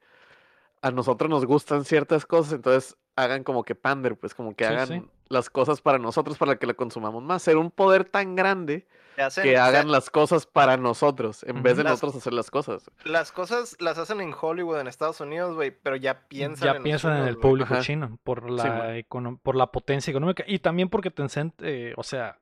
a 0.82 0.92
nosotros 0.92 1.30
nos 1.30 1.46
gustan 1.46 1.86
ciertas 1.86 2.26
cosas, 2.26 2.54
entonces 2.54 2.98
hagan 3.16 3.44
como 3.44 3.64
que 3.64 3.76
pander, 3.76 4.16
pues 4.18 4.34
como 4.34 4.56
que 4.56 4.66
Sí, 4.66 4.74
hagan 4.74 4.88
sí. 4.88 5.02
las 5.30 5.50
cosas 5.50 5.82
para 5.82 6.00
nosotros, 6.00 6.38
para 6.38 6.56
que 6.58 6.68
la 6.68 6.74
consumamos 6.74 7.24
más, 7.24 7.42
ser 7.44 7.58
un 7.58 7.70
poder 7.72 8.06
tan 8.06 8.36
grande 8.36 8.88
hacen- 9.18 9.44
que 9.44 9.58
hagan 9.58 9.92
las 9.92 10.10
cosas 10.10 10.46
para 10.48 10.78
nosotros, 10.78 11.44
en 11.44 11.62
vez 11.62 11.78
de. 11.78 11.84
Las- 11.84 11.94
nosotros 11.94 12.16
hacer 12.16 12.34
las 12.34 12.50
cosas. 12.50 12.90
Las 13.06 13.32
cosas 13.32 13.76
las 13.80 13.98
hacen 14.00 14.20
en 14.22 14.34
Hollywood, 14.40 14.80
en 14.80 14.88
Estados 14.88 15.20
Unidos, 15.22 15.54
güey, 15.56 15.70
pero 15.72 15.96
ya 15.96 16.28
piensan 16.28 16.66
ya 16.74 16.76
en 16.78 16.84
piensan 16.84 17.18
en 17.22 17.28
el 17.28 17.38
público 17.38 17.74
Ajá. 17.76 17.84
chino 17.84 18.18
por 18.24 18.50
la, 18.50 18.96
por 19.44 19.56
la 19.56 19.68
potencia 19.72 20.10
económica 20.12 20.44
y 20.48 20.60
también 20.60 20.90
porque 20.90 21.12
Tencent, 21.12 21.54
eh, 21.62 21.94
o 21.98 22.04
sea, 22.04 22.40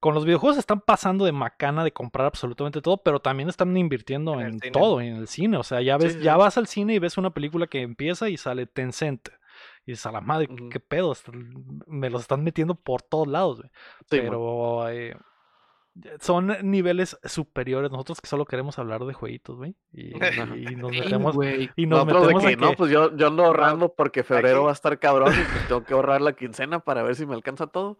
con 0.00 0.12
los 0.14 0.26
videojuegos 0.26 0.58
están 0.58 0.82
pasando 0.82 1.24
de 1.24 1.32
macana 1.32 1.82
de 1.82 1.90
comprar 1.94 2.26
absolutamente 2.26 2.82
todo, 2.82 2.98
pero 2.98 3.20
también 3.20 3.48
están 3.48 3.74
invirtiendo 3.74 4.38
En 4.38 4.58
todo, 4.70 5.00
en 5.00 5.16
el 5.16 5.28
cine. 5.28 5.56
O 5.56 5.62
sea, 5.62 5.80
ya 5.80 5.96
ves, 5.96 6.12
sí, 6.12 6.20
ya 6.20 6.36
vas 6.36 6.58
al 6.58 6.66
cine 6.66 6.92
y 6.92 6.98
ves 6.98 7.16
una 7.16 7.30
película 7.30 7.66
que 7.66 7.80
empieza 7.80 8.28
y 8.28 8.36
sale 8.36 8.66
Tencent. 8.66 9.30
Y 9.86 9.92
dices, 9.92 10.06
a 10.06 10.12
la 10.12 10.20
madre, 10.20 10.48
Ujú. 10.50 10.68
qué 10.70 10.80
pedo, 10.80 11.14
me 11.86 12.08
los 12.10 12.22
están 12.22 12.42
metiendo 12.42 12.74
por 12.74 13.02
todos 13.02 13.26
lados, 13.28 13.58
güey. 13.58 13.70
Sí, 14.10 14.20
pero 14.20 14.88
eh, 14.88 15.14
son 16.20 16.56
niveles 16.62 17.18
superiores. 17.24 17.90
Nosotros 17.90 18.20
que 18.20 18.26
solo 18.26 18.46
queremos 18.46 18.78
hablar 18.78 19.04
de 19.04 19.12
jueguitos, 19.14 19.56
güey. 19.58 19.74
Y, 19.92 20.12
y 20.72 20.76
nos 20.76 20.90
metemos, 20.90 21.36
y 21.76 21.86
nos 21.86 22.06
Nosotros 22.06 22.28
de 22.28 22.34
metemos 22.34 22.44
a 22.44 22.48
que, 22.48 22.56
no, 22.56 22.72
pues 22.74 22.90
yo, 22.90 23.14
yo 23.16 23.26
ando 23.28 23.44
ahorrando 23.44 23.94
porque 23.94 24.24
febrero 24.24 24.58
aquí- 24.58 24.64
va 24.64 24.70
a 24.70 24.74
estar 24.74 24.98
cabrón 24.98 25.32
y 25.32 25.44
pues 25.52 25.68
tengo 25.68 25.84
que 25.84 25.94
ahorrar 25.94 26.20
la 26.20 26.32
quincena 26.32 26.80
para 26.80 27.02
ver 27.02 27.14
si 27.14 27.26
me 27.26 27.34
alcanza 27.34 27.66
todo. 27.66 27.98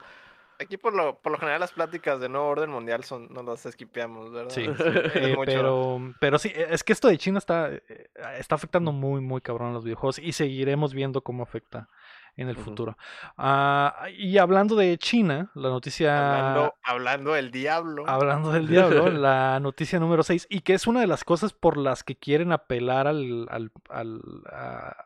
Aquí 0.60 0.76
por 0.76 0.94
lo, 0.94 1.18
por 1.18 1.32
lo 1.32 1.38
general 1.38 1.60
las 1.60 1.72
pláticas 1.72 2.20
de 2.20 2.28
nuevo 2.28 2.46
orden 2.46 2.70
mundial 2.70 3.04
son, 3.04 3.32
nos 3.32 3.44
las 3.44 3.66
esquipeamos, 3.66 4.32
¿verdad? 4.32 4.50
Sí, 4.50 4.62
Es 5.14 5.16
Eh, 5.16 5.36
pero, 5.44 6.14
pero 6.20 6.38
sí, 6.38 6.52
es 6.54 6.84
que 6.84 6.92
esto 6.92 7.08
de 7.08 7.18
China 7.18 7.38
está, 7.38 7.70
eh, 7.72 8.10
está 8.38 8.54
afectando 8.54 8.92
muy, 8.92 9.20
muy 9.20 9.40
cabrón 9.40 9.70
a 9.70 9.72
los 9.74 9.84
videojuegos 9.84 10.18
y 10.18 10.32
seguiremos 10.32 10.94
viendo 10.94 11.22
cómo 11.22 11.42
afecta 11.42 11.88
en 12.36 12.48
el 12.48 12.56
futuro. 12.56 12.98
Ah, 13.38 14.06
y 14.16 14.38
hablando 14.38 14.74
de 14.74 14.98
China, 14.98 15.52
la 15.54 15.68
noticia... 15.68 16.40
Hablando, 16.40 16.74
hablando 16.82 17.32
del 17.34 17.50
diablo. 17.52 18.04
Hablando 18.08 18.50
del 18.50 18.66
diablo, 18.68 19.08
la 19.08 19.60
noticia 19.60 20.00
número 20.00 20.24
6, 20.24 20.48
y 20.50 20.60
que 20.62 20.74
es 20.74 20.88
una 20.88 21.00
de 21.00 21.06
las 21.06 21.22
cosas 21.22 21.52
por 21.52 21.76
las 21.76 22.02
que 22.02 22.16
quieren 22.16 22.50
apelar 22.50 23.06
al, 23.06 23.46
al- 23.50 23.70
al- 23.88 24.20
a, 24.52 24.96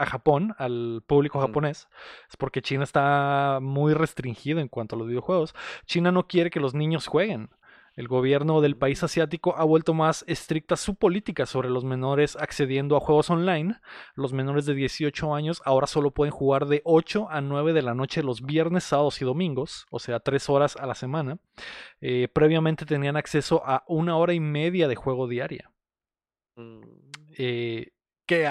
a 0.00 0.06
Japón, 0.06 0.54
al 0.58 1.02
público 1.06 1.40
japonés, 1.40 1.88
es 2.28 2.36
porque 2.36 2.62
China 2.62 2.84
está 2.84 3.58
muy 3.60 3.94
restringido 3.94 4.60
en 4.60 4.68
cuanto 4.68 4.96
a 4.96 4.98
los 4.98 5.08
videojuegos. 5.08 5.54
China 5.86 6.10
no 6.10 6.26
quiere 6.26 6.50
que 6.50 6.60
los 6.60 6.74
niños 6.74 7.06
jueguen. 7.06 7.50
El 7.96 8.08
gobierno 8.08 8.60
del 8.60 8.76
país 8.76 9.02
asiático 9.02 9.56
ha 9.56 9.64
vuelto 9.64 9.94
más 9.94 10.24
estricta 10.28 10.76
su 10.76 10.94
política 10.94 11.44
sobre 11.44 11.68
los 11.68 11.84
menores 11.84 12.36
accediendo 12.36 12.96
a 12.96 13.00
juegos 13.00 13.30
online. 13.30 13.80
Los 14.14 14.32
menores 14.32 14.64
de 14.64 14.74
18 14.74 15.34
años 15.34 15.60
ahora 15.64 15.86
solo 15.86 16.12
pueden 16.12 16.32
jugar 16.32 16.66
de 16.66 16.82
8 16.84 17.28
a 17.30 17.40
9 17.40 17.72
de 17.72 17.82
la 17.82 17.94
noche 17.94 18.22
los 18.22 18.42
viernes, 18.42 18.84
sábados 18.84 19.20
y 19.20 19.24
domingos, 19.24 19.86
o 19.90 19.98
sea, 19.98 20.20
3 20.20 20.48
horas 20.48 20.76
a 20.76 20.86
la 20.86 20.94
semana. 20.94 21.38
Eh, 22.00 22.28
previamente 22.32 22.86
tenían 22.86 23.16
acceso 23.16 23.62
a 23.66 23.84
una 23.86 24.16
hora 24.16 24.32
y 24.32 24.40
media 24.40 24.88
de 24.88 24.94
juego 24.94 25.28
diaria. 25.28 25.70
Mm, 26.56 26.80
Eh, 27.38 27.92
que 28.26 28.46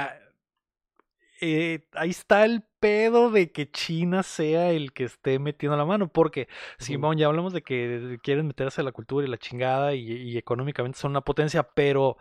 eh, 1.41 1.87
ahí 1.93 2.09
está 2.11 2.45
el 2.45 2.63
pedo 2.79 3.29
de 3.31 3.51
que 3.51 3.69
China 3.71 4.23
sea 4.23 4.71
el 4.71 4.93
que 4.93 5.05
esté 5.05 5.39
metiendo 5.39 5.77
la 5.77 5.85
mano, 5.85 6.07
porque 6.11 6.47
Simón, 6.77 7.17
ya 7.17 7.27
hablamos 7.27 7.53
de 7.53 7.61
que 7.61 8.19
quieren 8.23 8.47
meterse 8.47 8.81
a 8.81 8.83
la 8.83 8.91
cultura 8.91 9.25
y 9.25 9.29
la 9.29 9.37
chingada 9.37 9.93
y, 9.95 10.11
y 10.11 10.37
económicamente 10.37 10.97
son 10.99 11.11
una 11.11 11.21
potencia, 11.21 11.63
pero, 11.63 12.17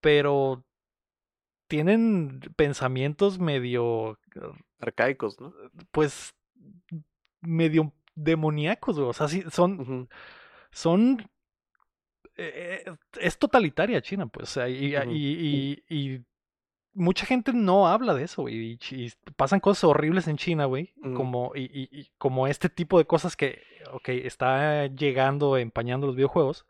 pero 0.00 0.64
tienen 1.68 2.40
pensamientos 2.56 3.38
medio, 3.38 4.18
Arcaicos, 4.78 5.40
¿no? 5.40 5.54
pues, 5.90 6.34
medio 7.40 7.92
demoníacos, 8.14 8.96
güey. 8.98 9.08
O 9.08 9.12
sea, 9.12 9.28
sí, 9.28 9.42
son, 9.50 10.08
son 10.70 11.20
eh, 12.36 12.82
eh, 12.86 12.92
es 13.20 13.38
totalitaria 13.38 14.00
China, 14.02 14.26
pues, 14.26 14.50
o 14.50 14.52
sea, 14.52 14.68
y, 14.68 14.96
Ujú. 14.96 15.10
y, 15.12 15.82
y- 15.88 16.14
y 16.14 16.24
mucha 16.94 17.24
gente 17.26 17.52
no 17.52 17.88
habla 17.88 18.14
de 18.14 18.24
eso, 18.24 18.42
güey, 18.42 18.78
y, 18.90 19.12
pasan 19.36 19.60
cosas 19.60 19.84
horribles 19.84 20.28
en 20.28 20.36
China, 20.36 20.66
güey, 20.66 20.92
Ujú. 21.02 21.14
como, 21.14 21.52
y, 21.54 21.62
y- 21.62 21.88
y 21.90 22.10
como 22.18 22.46
este 22.46 22.68
tipo 22.68 22.98
de 22.98 23.06
cosas 23.06 23.36
que, 23.36 23.62
ok, 23.92 24.08
está 24.10 24.86
llegando, 24.86 25.56
empañando 25.56 26.06
los 26.06 26.16
videojuegos, 26.16 26.66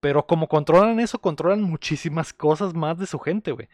pero 0.00 0.26
como 0.26 0.48
controlan 0.48 1.00
eso, 1.00 1.18
controlan 1.20 1.62
muchísimas 1.62 2.32
cosas 2.32 2.74
más 2.74 2.98
de 2.98 3.06
su 3.06 3.18
gente, 3.18 3.52
güey. 3.52 3.68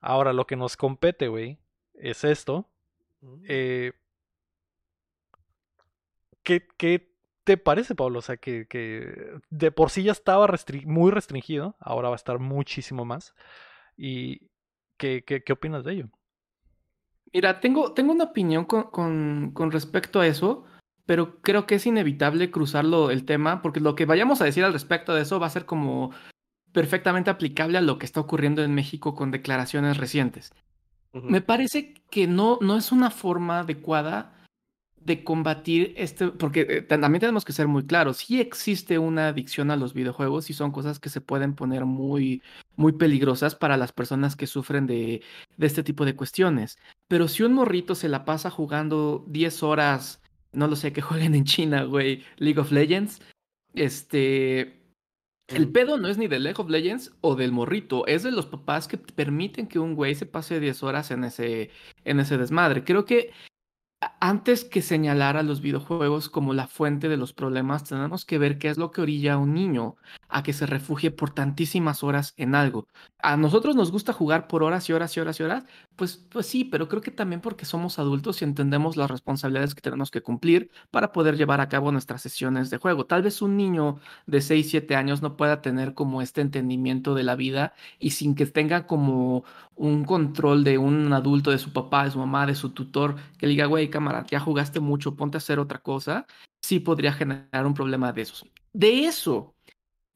Ahora, 0.00 0.32
lo 0.32 0.46
que 0.46 0.56
nos 0.56 0.76
compete, 0.76 1.28
güey, 1.28 1.58
es 1.94 2.24
esto, 2.24 2.68
Mm. 3.22 3.44
eh, 3.48 3.92
¿qué, 6.42 6.66
qué 6.76 7.12
te 7.44 7.56
parece, 7.56 7.94
Pablo? 7.94 8.18
O 8.18 8.22
sea, 8.22 8.36
que, 8.36 8.66
que 8.66 9.32
de 9.50 9.70
por 9.72 9.90
sí 9.90 10.02
ya 10.02 10.12
estaba 10.12 10.46
restri- 10.46 10.86
muy 10.86 11.10
restringido, 11.10 11.76
ahora 11.80 12.08
va 12.08 12.14
a 12.14 12.16
estar 12.16 12.38
muchísimo 12.38 13.04
más. 13.04 13.34
¿Y 13.96 14.49
qué, 15.00 15.24
qué, 15.26 15.42
qué 15.42 15.52
opinas 15.52 15.82
de 15.84 15.92
ello? 15.94 16.08
Mira, 17.32 17.60
tengo, 17.60 17.92
tengo 17.92 18.12
una 18.12 18.24
opinión 18.24 18.64
con, 18.64 18.84
con- 18.90 19.50
con 19.52 19.70
respecto 19.70 20.20
a 20.20 20.26
eso, 20.26 20.64
pero 21.06 21.40
creo 21.40 21.66
que 21.66 21.76
es 21.76 21.86
inevitable 21.86 22.50
cruzarlo 22.50 23.10
el 23.10 23.24
tema, 23.24 23.62
porque 23.62 23.80
lo 23.80 23.94
que 23.94 24.06
vayamos 24.06 24.40
a 24.40 24.44
decir 24.44 24.64
al 24.64 24.72
respecto 24.72 25.14
de 25.14 25.22
eso 25.22 25.40
va 25.40 25.46
a 25.46 25.50
ser 25.50 25.64
como 25.64 26.10
perfectamente 26.72 27.30
aplicable 27.30 27.78
a 27.78 27.82
lo 27.82 27.98
que 27.98 28.06
está 28.06 28.20
ocurriendo 28.20 28.62
en 28.62 28.74
México 28.74 29.14
con 29.14 29.30
declaraciones 29.30 29.96
recientes. 29.96 30.52
Me 31.12 31.40
parece 31.40 31.94
que 32.10 32.28
no, 32.28 32.58
no 32.60 32.76
es 32.76 32.92
una 32.92 33.10
forma 33.10 33.60
adecuada 33.60 34.32
de 35.00 35.24
combatir 35.24 35.94
este, 35.96 36.28
porque 36.28 36.66
eh, 36.68 36.82
también 36.82 37.20
tenemos 37.20 37.44
que 37.44 37.54
ser 37.54 37.66
muy 37.66 37.84
claros, 37.84 38.18
sí 38.18 38.40
existe 38.40 38.98
una 38.98 39.28
adicción 39.28 39.70
a 39.70 39.76
los 39.76 39.94
videojuegos 39.94 40.50
y 40.50 40.52
son 40.52 40.72
cosas 40.72 40.98
que 40.98 41.08
se 41.08 41.22
pueden 41.22 41.54
poner 41.54 41.86
muy, 41.86 42.42
muy 42.76 42.92
peligrosas 42.92 43.54
para 43.54 43.78
las 43.78 43.92
personas 43.92 44.36
que 44.36 44.46
sufren 44.46 44.86
de, 44.86 45.22
de 45.56 45.66
este 45.66 45.82
tipo 45.82 46.04
de 46.04 46.14
cuestiones. 46.14 46.78
Pero 47.08 47.28
si 47.28 47.42
un 47.42 47.54
morrito 47.54 47.94
se 47.94 48.08
la 48.08 48.24
pasa 48.24 48.50
jugando 48.50 49.24
10 49.28 49.62
horas, 49.62 50.20
no 50.52 50.66
lo 50.66 50.76
sé, 50.76 50.92
que 50.92 51.02
jueguen 51.02 51.34
en 51.34 51.44
China, 51.44 51.84
güey, 51.84 52.22
League 52.36 52.60
of 52.60 52.72
Legends, 52.72 53.20
este... 53.74 54.78
El 55.48 55.64
Ujú. 55.64 55.72
pedo 55.72 55.98
no 55.98 56.06
es 56.06 56.16
ni 56.16 56.28
de 56.28 56.38
League 56.38 56.62
of 56.62 56.70
Legends 56.70 57.12
o 57.22 57.34
del 57.34 57.50
morrito, 57.50 58.06
es 58.06 58.22
de 58.22 58.30
los 58.30 58.46
papás 58.46 58.86
que 58.86 58.98
permiten 58.98 59.66
que 59.66 59.80
un 59.80 59.96
güey 59.96 60.14
se 60.14 60.24
pase 60.24 60.60
10 60.60 60.84
horas 60.84 61.10
en 61.10 61.24
ese, 61.24 61.70
en 62.04 62.20
ese 62.20 62.38
desmadre. 62.38 62.84
Creo 62.84 63.04
que 63.04 63.32
antes 64.20 64.64
que 64.64 64.80
señalar 64.80 65.36
a 65.36 65.42
los 65.42 65.60
videojuegos 65.60 66.30
como 66.30 66.54
la 66.54 66.66
fuente 66.66 67.08
de 67.08 67.18
los 67.18 67.34
problemas, 67.34 67.84
tenemos 67.84 68.24
que 68.24 68.38
ver 68.38 68.58
qué 68.58 68.68
es 68.70 68.78
lo 68.78 68.90
que 68.90 69.02
orilla 69.02 69.34
a 69.34 69.38
un 69.38 69.52
niño 69.52 69.96
a 70.28 70.42
que 70.42 70.54
se 70.54 70.64
refugie 70.64 71.10
por 71.10 71.30
tantísimas 71.30 72.02
horas 72.02 72.32
en 72.38 72.54
algo. 72.54 72.86
A 73.22 73.36
nosotros 73.36 73.76
nos 73.76 73.92
gusta 73.92 74.14
jugar 74.14 74.48
por 74.48 74.62
horas 74.62 74.88
y 74.88 74.94
horas 74.94 75.14
y 75.16 75.20
horas 75.20 75.38
y 75.40 75.42
horas, 75.42 75.64
pues, 75.96 76.16
pues 76.30 76.46
sí, 76.46 76.64
pero 76.64 76.88
creo 76.88 77.02
que 77.02 77.10
también 77.10 77.42
porque 77.42 77.66
somos 77.66 77.98
adultos 77.98 78.40
y 78.40 78.44
entendemos 78.46 78.96
las 78.96 79.10
responsabilidades 79.10 79.74
que 79.74 79.82
tenemos 79.82 80.10
que 80.10 80.22
cumplir 80.22 80.70
para 80.90 81.12
poder 81.12 81.36
llevar 81.36 81.60
a 81.60 81.68
cabo 81.68 81.92
nuestras 81.92 82.22
sesiones 82.22 82.70
de 82.70 82.78
juego. 82.78 83.04
Tal 83.04 83.22
vez 83.22 83.42
un 83.42 83.58
niño 83.58 84.00
de 84.26 84.40
6, 84.40 84.70
7 84.70 84.96
años 84.96 85.20
no 85.20 85.36
pueda 85.36 85.60
tener 85.60 85.92
como 85.92 86.22
este 86.22 86.40
entendimiento 86.40 87.14
de 87.14 87.24
la 87.24 87.36
vida 87.36 87.74
y 87.98 88.12
sin 88.12 88.34
que 88.34 88.46
tenga 88.46 88.86
como 88.86 89.44
un 89.76 90.04
control 90.04 90.64
de 90.64 90.78
un 90.78 91.12
adulto, 91.12 91.50
de 91.50 91.58
su 91.58 91.72
papá, 91.72 92.04
de 92.04 92.10
su 92.10 92.18
mamá, 92.18 92.46
de 92.46 92.54
su 92.54 92.70
tutor, 92.70 93.16
que 93.38 93.46
le 93.46 93.50
diga, 93.52 93.66
güey, 93.66 93.89
cámara, 93.90 94.24
ya 94.28 94.40
jugaste 94.40 94.80
mucho, 94.80 95.16
ponte 95.16 95.36
a 95.36 95.38
hacer 95.38 95.58
otra 95.58 95.78
cosa, 95.78 96.26
sí 96.62 96.80
podría 96.80 97.12
generar 97.12 97.66
un 97.66 97.74
problema 97.74 98.12
de 98.12 98.22
esos. 98.22 98.46
De 98.72 99.04
eso, 99.04 99.54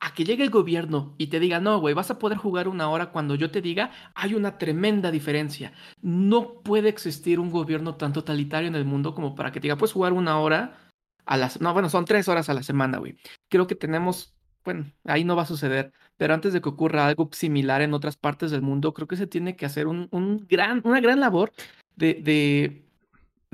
a 0.05 0.12
que 0.12 0.25
llegue 0.25 0.45
el 0.45 0.51
gobierno 0.51 1.14
y 1.16 1.29
te 1.29 1.41
diga, 1.41 1.61
no, 1.61 1.81
güey, 1.81 1.95
vas 1.95 2.11
a 2.11 2.18
poder 2.18 2.37
jugar 2.37 2.68
una 2.68 2.91
hora 2.91 3.11
cuando 3.11 3.35
yo 3.37 3.51
te 3.51 3.62
diga, 3.62 3.91
hay 4.14 4.35
una 4.35 4.59
tremenda 4.59 5.11
diferencia. 5.11 5.72
No 6.03 6.61
puede 6.62 6.91
existir 6.91 7.41
un 7.41 7.51
gobierno 7.51 7.95
tan 7.97 8.12
totalitario 8.12 8.68
en 8.68 8.75
el 8.75 8.85
mundo 8.85 9.14
como 9.14 9.35
para 9.35 9.51
que 9.51 9.61
te 9.61 9.64
diga, 9.64 9.77
puedes 9.77 9.95
jugar 9.95 10.12
una 10.12 10.39
hora 10.39 10.77
a 11.25 11.39
las... 11.39 11.59
No, 11.61 11.72
bueno, 11.72 11.89
son 11.89 12.05
tres 12.05 12.29
horas 12.29 12.51
a 12.51 12.55
la 12.55 12.62
semana, 12.62 12.99
güey. 12.99 13.16
Creo 13.49 13.66
que 13.66 13.75
tenemos, 13.75 14.37
bueno, 14.62 14.93
ahí 15.05 15.25
no 15.25 15.37
va 15.37 15.43
a 15.43 15.47
suceder, 15.47 15.91
pero 16.18 16.35
antes 16.35 16.53
de 16.53 16.61
que 16.61 16.68
ocurra 16.68 17.07
algo 17.07 17.31
similar 17.33 17.81
en 17.81 17.95
otras 17.95 18.16
partes 18.16 18.51
del 18.51 18.61
mundo, 18.61 18.93
creo 18.93 19.09
que 19.09 19.16
se 19.16 19.27
tiene 19.27 19.57
que 19.57 19.64
hacer 19.64 19.87
un, 19.87 20.09
un 20.11 20.47
gran, 20.47 20.83
una 20.85 21.01
gran 21.01 21.18
labor 21.18 21.51
de, 21.97 22.14
de, 22.14 22.85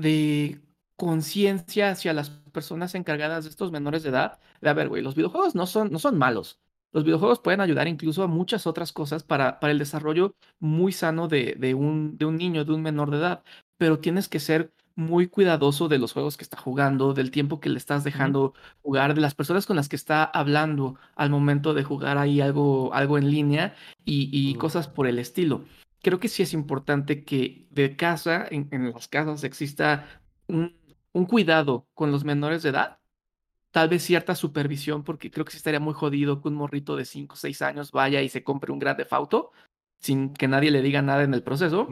de 0.01 0.61
conciencia 0.95 1.89
hacia 1.91 2.13
las 2.13 2.29
personas 2.29 2.95
encargadas 2.95 3.43
de 3.43 3.49
estos 3.49 3.71
menores 3.71 4.03
de 4.03 4.09
edad. 4.09 4.39
De 4.61 4.69
a 4.69 4.73
ver, 4.73 4.89
güey, 4.89 5.01
los 5.01 5.15
videojuegos 5.15 5.55
no 5.55 5.65
son, 5.67 5.91
no 5.91 5.99
son 5.99 6.17
malos. 6.17 6.59
Los 6.91 7.05
videojuegos 7.05 7.39
pueden 7.39 7.61
ayudar 7.61 7.87
incluso 7.87 8.23
a 8.23 8.27
muchas 8.27 8.67
otras 8.67 8.91
cosas 8.91 9.23
para, 9.23 9.59
para 9.59 9.71
el 9.71 9.79
desarrollo 9.79 10.35
muy 10.59 10.91
sano 10.91 11.27
de, 11.27 11.55
de, 11.57 11.73
un, 11.73 12.17
de 12.17 12.25
un 12.25 12.35
niño, 12.37 12.65
de 12.65 12.73
un 12.73 12.81
menor 12.81 13.11
de 13.11 13.17
edad. 13.17 13.43
Pero 13.77 13.99
tienes 13.99 14.27
que 14.27 14.39
ser 14.39 14.73
muy 14.95 15.27
cuidadoso 15.27 15.87
de 15.87 15.97
los 15.97 16.13
juegos 16.13 16.37
que 16.37 16.43
está 16.43 16.57
jugando, 16.57 17.13
del 17.13 17.31
tiempo 17.31 17.59
que 17.59 17.69
le 17.69 17.77
estás 17.77 18.03
dejando 18.03 18.53
jugar, 18.81 19.15
de 19.15 19.21
las 19.21 19.35
personas 19.35 19.65
con 19.65 19.77
las 19.77 19.89
que 19.89 19.95
está 19.95 20.23
hablando 20.25 20.97
al 21.15 21.29
momento 21.29 21.73
de 21.73 21.83
jugar 21.83 22.17
ahí 22.17 22.41
algo, 22.41 22.93
algo 22.93 23.17
en 23.17 23.31
línea 23.31 23.75
y, 24.05 24.29
y 24.31 24.55
cosas 24.55 24.87
por 24.87 25.07
el 25.07 25.17
estilo. 25.19 25.63
Creo 26.01 26.19
que 26.19 26.27
sí 26.27 26.43
es 26.43 26.53
importante 26.53 27.23
que 27.23 27.67
de 27.69 27.95
casa, 27.95 28.47
en, 28.49 28.67
en 28.71 28.91
las 28.91 29.07
casas, 29.07 29.43
exista 29.43 30.21
un, 30.47 30.75
un 31.13 31.25
cuidado 31.25 31.87
con 31.93 32.11
los 32.11 32.23
menores 32.23 32.63
de 32.63 32.69
edad 32.69 33.01
tal 33.71 33.89
vez 33.89 34.03
cierta 34.03 34.35
supervisión, 34.35 35.03
porque 35.03 35.31
creo 35.31 35.45
que 35.45 35.51
sí 35.51 35.57
estaría 35.57 35.79
muy 35.79 35.93
jodido 35.93 36.41
que 36.41 36.49
un 36.49 36.55
morrito 36.55 36.95
de 36.95 37.05
5 37.05 37.33
o 37.33 37.37
6 37.37 37.61
años 37.61 37.91
vaya 37.91 38.21
y 38.21 38.29
se 38.29 38.43
compre 38.43 38.71
un 38.71 38.79
Grand 38.79 38.97
Theft 38.97 39.13
Auto 39.13 39.51
sin 39.99 40.33
que 40.33 40.47
nadie 40.47 40.71
le 40.71 40.81
diga 40.81 41.01
nada 41.01 41.23
en 41.23 41.33
el 41.33 41.43
proceso. 41.43 41.87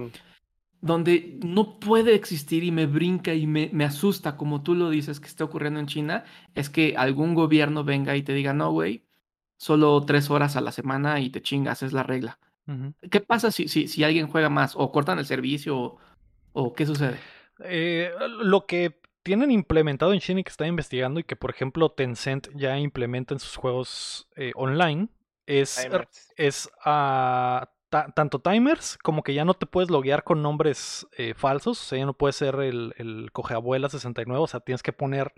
Donde 0.81 1.39
no 1.43 1.79
puede 1.79 2.15
existir 2.15 2.63
y 2.63 2.71
me 2.71 2.85
brinca 2.85 3.33
y 3.33 3.47
me, 3.47 3.69
me 3.73 3.85
asusta, 3.85 4.37
como 4.37 4.63
tú 4.63 4.75
lo 4.75 4.89
dices, 4.89 5.19
que 5.19 5.27
esté 5.27 5.43
ocurriendo 5.43 5.79
en 5.79 5.87
China, 5.87 6.23
es 6.55 6.69
que 6.69 6.95
algún 6.97 7.33
gobierno 7.33 7.83
venga 7.83 8.15
y 8.15 8.23
te 8.23 8.33
diga, 8.33 8.53
no, 8.53 8.71
güey, 8.71 9.05
solo 9.57 10.03
tres 10.05 10.29
horas 10.29 10.55
a 10.55 10.61
la 10.61 10.71
semana 10.71 11.19
y 11.19 11.29
te 11.29 11.41
chingas, 11.41 11.83
es 11.83 11.93
la 11.93 12.03
regla. 12.03 12.39
¿Qué 13.09 13.21
pasa 13.21 13.51
si, 13.51 13.67
si, 13.67 13.87
si 13.87 14.03
alguien 14.03 14.27
juega 14.27 14.49
más? 14.49 14.75
¿O 14.75 14.91
cortan 14.91 15.19
el 15.19 15.25
servicio? 15.25 15.77
¿O, 15.77 15.99
o 16.53 16.73
qué 16.73 16.85
sucede? 16.85 17.17
Eh, 17.63 18.11
lo 18.41 18.65
que 18.65 18.99
tienen 19.23 19.51
implementado 19.51 20.13
en 20.13 20.19
China 20.19 20.39
y 20.39 20.43
que 20.43 20.49
está 20.49 20.65
investigando 20.67 21.19
y 21.19 21.23
que, 21.23 21.35
por 21.35 21.49
ejemplo, 21.51 21.89
Tencent 21.89 22.47
ya 22.55 22.77
implementa 22.77 23.33
en 23.33 23.39
sus 23.39 23.55
juegos 23.55 24.27
eh, 24.35 24.51
online 24.55 25.09
es, 25.45 25.75
Timers. 25.81 26.33
es 26.37 26.69
ta- 27.89 28.13
tanto 28.15 28.39
timers 28.39 28.97
como 28.99 29.23
que 29.23 29.33
ya 29.33 29.45
no 29.45 29.55
te 29.55 29.65
puedes 29.65 29.89
loguear 29.89 30.23
con 30.23 30.41
nombres 30.41 31.07
eh, 31.17 31.33
falsos. 31.35 31.81
O 31.81 31.83
sea, 31.85 31.99
ya 31.99 32.05
no 32.05 32.13
puedes 32.13 32.35
ser 32.35 32.55
el, 32.55 32.93
el 32.97 33.31
cogeabuela 33.31 33.89
69. 33.89 34.43
O 34.43 34.47
sea, 34.47 34.59
tienes 34.59 34.83
que 34.83 34.93
poner 34.93 35.33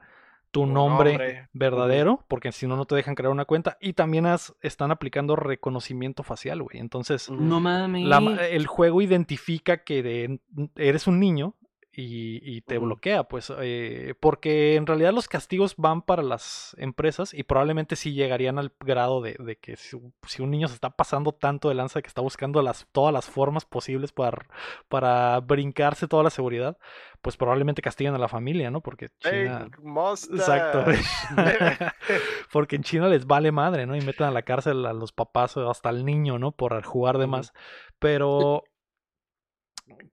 tu 0.52 0.66
nombre, 0.66 1.12
nombre. 1.12 1.50
verdadero, 1.54 2.26
porque 2.28 2.52
si 2.52 2.68
no, 2.68 2.76
no 2.76 2.86
te 2.86 2.96
dejan 2.96 3.16
crear 3.16 3.32
una 3.32 3.46
cuenta. 3.46 3.78
Y 3.80 3.94
también 3.94 4.26
has- 4.26 4.54
están 4.62 4.92
aplicando 4.92 5.36
reconocimiento 5.36 6.24
facial, 6.24 6.62
güey. 6.62 6.78
Entonces. 6.80 7.30
No 7.30 7.60
mames. 7.60 8.06
la 8.06 8.20
ma- 8.20 8.46
el 8.46 8.68
juego 8.68 9.02
identifica 9.02 9.78
que 9.84 10.04
de- 10.04 10.40
eres 10.76 11.08
un 11.08 11.20
niño 11.20 11.56
y, 11.94 12.40
y 12.50 12.62
te 12.62 12.78
bloquea, 12.78 13.26
pues, 13.26 13.52
eh, 13.60 14.14
porque 14.22 14.76
en 14.76 14.88
realidad 14.88 15.12
los 15.12 15.28
castigos 15.28 15.76
van 15.76 16.02
para 16.02 16.24
las 16.24 16.74
empresas 16.80 17.34
y 17.34 17.44
probablemente 17.44 17.98
sí 17.98 18.14
llegarían 18.14 18.58
al 18.60 18.72
grado 18.80 19.20
de, 19.22 19.36
de 19.38 19.58
que 19.58 19.76
si, 19.76 19.98
un- 19.98 20.14
si 20.26 20.42
un 20.42 20.52
niño 20.52 20.70
se 20.70 20.76
está 20.76 20.92
pasando 20.92 21.34
tanto 21.34 21.68
de 21.68 21.76
lanza 21.76 22.02
que 22.02 22.08
está 22.08 22.22
buscando 22.22 22.62
las, 22.62 22.88
todas 22.94 23.14
las 23.14 23.30
formas 23.30 23.66
posibles 23.66 24.14
para, 24.14 24.48
para 24.88 25.38
brincarse 25.42 26.08
toda 26.08 26.24
la 26.24 26.30
seguridad, 26.30 26.78
pues 27.22 27.36
probablemente 27.36 27.82
castiguen 27.82 28.16
a 28.16 28.20
la 28.20 28.30
familia, 28.30 28.72
¿no? 28.72 28.80
Porque 28.82 29.10
Hey, 29.20 29.48
China... 29.48 29.70
mustache. 29.82 30.36
Exacto. 30.38 30.86
Porque 32.54 32.78
en 32.78 32.84
China 32.84 33.08
les 33.10 33.26
vale 33.28 33.52
madre, 33.52 33.86
¿no? 33.86 33.96
Y 33.98 34.02
meten 34.02 34.28
a 34.28 34.32
la 34.32 34.44
cárcel 34.44 34.86
a 34.86 34.94
los 34.94 35.12
papás 35.12 35.58
o 35.58 35.70
hasta 35.70 35.90
al 35.90 36.06
niño, 36.06 36.40
¿no? 36.40 36.52
Por 36.54 36.82
jugar 36.84 37.18
de 37.18 37.28
más. 37.28 37.54
Pero 38.00 38.64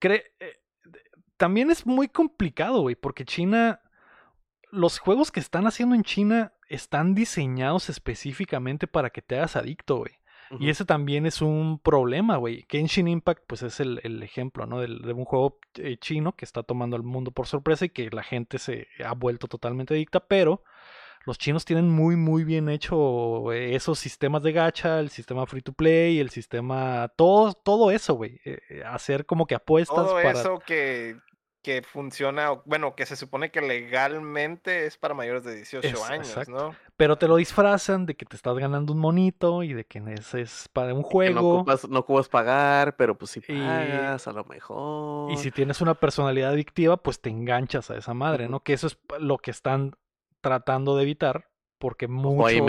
cre- 0.01 0.24
eh, 0.41 0.58
también 1.39 1.70
es 1.70 1.86
muy 1.86 2.09
complicado, 2.09 2.82
güey, 2.82 2.95
porque 2.95 3.24
China, 3.24 3.80
los 4.70 4.99
juegos 4.99 5.30
que 5.30 5.41
están 5.41 5.66
haciendo 5.66 5.95
en 5.95 6.03
China 6.03 6.53
están 6.68 7.14
diseñados 7.14 7.89
específicamente 7.89 8.86
para 8.86 9.09
que 9.11 9.22
te 9.22 9.36
hagas 9.36 9.57
adicto, 9.57 9.97
güey. 9.99 10.12
Y 10.61 10.70
ese 10.70 10.86
también 10.86 11.26
es 11.26 11.43
un 11.43 11.78
problema, 11.78 12.36
güey. 12.39 12.64
Genshin 12.70 13.07
Impact, 13.07 13.43
pues 13.47 13.62
es 13.62 13.80
el, 13.80 14.01
el 14.03 14.22
ejemplo, 14.22 14.64
¿no? 14.64 14.80
Del- 14.80 15.03
de 15.03 15.12
un 15.12 15.26
juego 15.26 15.59
eh, 15.74 15.99
chino 15.99 16.32
que 16.36 16.47
está 16.47 16.62
tomando 16.62 16.97
al 16.97 17.03
mundo 17.03 17.32
por 17.32 17.47
sorpresa 17.47 17.84
y 17.84 17.91
que 17.91 18.09
la 18.11 18.22
gente 18.22 18.59
se 18.59 18.86
ha 19.05 19.12
vuelto 19.12 19.47
totalmente 19.47 19.93
adicta, 19.93 20.20
pero 20.20 20.64
los 21.26 21.36
chinos 21.36 21.66
tienen 21.66 21.91
muy, 21.91 22.16
muy 22.16 22.45
bien 22.45 22.70
hecho 22.70 23.53
esos 23.53 23.99
sistemas 23.99 24.43
de 24.43 24.53
gacha, 24.53 25.01
el 25.01 25.11
sistema 25.11 25.45
free 25.45 25.61
to 25.61 25.74
play, 25.74 26.18
el 26.18 26.30
sistema, 26.30 27.09
todo, 27.14 27.53
todo 27.53 27.91
eso, 27.91 28.14
güey. 28.14 28.41
Eh, 28.47 28.82
hacer 28.86 29.26
como 29.26 29.47
que 29.47 29.55
apuestas 29.55 29.97
Todo 29.97 30.14
para... 30.14 30.30
eso 30.30 30.59
que, 30.66 31.18
que 31.69 31.83
funciona, 31.83 32.51
bueno, 32.64 32.95
que 32.95 33.05
se 33.05 33.14
supone 33.14 33.51
que 33.51 33.61
legalmente 33.61 34.87
es 34.87 34.97
para 34.97 35.12
mayores 35.12 35.45
de 35.45 35.55
18 35.55 35.87
Es- 35.87 36.11
años, 36.11 36.29
exacto. 36.31 36.51
¿no? 36.51 36.75
Pero 36.97 37.16
te 37.16 37.29
lo 37.29 37.37
disfrazan 37.37 38.07
de 38.07 38.14
que 38.14 38.25
te 38.25 38.37
estás 38.37 38.57
ganando 38.57 38.95
un 38.95 38.99
monito 38.99 39.62
y 39.62 39.75
de 39.75 39.85
que 39.85 40.03
ese 40.16 40.41
es 40.41 40.69
para 40.73 40.95
un 40.95 41.03
Que 41.03 41.09
no 41.09 41.11
juego. 41.11 41.55
ocupas, 41.57 41.87
no 41.87 41.99
ocupas 41.99 42.29
pagar, 42.31 42.97
pero 42.97 43.19
pues 43.19 43.33
si 43.33 43.41
Y- 43.41 43.53
pagas, 43.53 44.27
a 44.27 44.33
lo 44.33 44.45
mejor. 44.47 45.31
Y 45.31 45.37
si 45.37 45.51
tienes 45.51 45.83
una 45.83 45.93
personalidad 45.95 46.53
adictiva, 46.53 46.97
pues 46.97 47.21
te 47.21 47.29
enganchas 47.29 47.91
a 47.91 47.99
esa 47.99 48.14
madre. 48.14 48.49
¿no? 48.49 48.61
Que 48.61 48.73
eso 48.73 48.87
es 48.87 48.99
lo 49.19 49.37
que 49.37 49.51
están 49.51 49.95
tratando 50.41 50.97
de 50.97 51.03
evitar, 51.03 51.51
porque 51.79 52.09
mucho, 52.09 52.64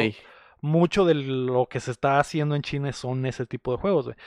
mucho 0.62 1.06
de 1.06 1.14
lo 1.14 1.68
que 1.68 1.80
se 1.80 1.91
está 1.91 2.20
haciendo 2.20 2.54
en 2.56 2.64
China 2.64 2.91
son 2.91 3.26
ese 3.26 3.45
tipo 3.45 3.72
de 3.72 3.78
juegos, 3.78 4.06
güey. 4.08 4.18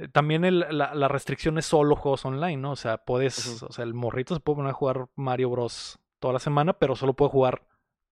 Eh, 0.00 0.08
También 0.08 0.44
el- 0.44 0.66
la, 0.70 0.94
la 0.94 1.08
restricción 1.08 1.58
es 1.58 1.66
solo 1.66 1.96
juegos 1.96 2.24
online, 2.24 2.56
¿no? 2.56 2.72
O 2.72 2.76
sea, 2.76 2.98
puedes, 2.98 3.62
o 3.62 3.72
sea, 3.72 3.84
el 3.84 3.94
morrito 3.94 4.34
se 4.34 4.40
puede 4.40 4.56
poner 4.56 4.70
a 4.70 4.74
jugar 4.74 5.08
Mario 5.16 5.50
Bros. 5.50 5.98
toda 6.18 6.32
la 6.34 6.38
semana, 6.40 6.72
pero 6.74 6.96
solo 6.96 7.14
puede 7.14 7.30
jugar 7.30 7.62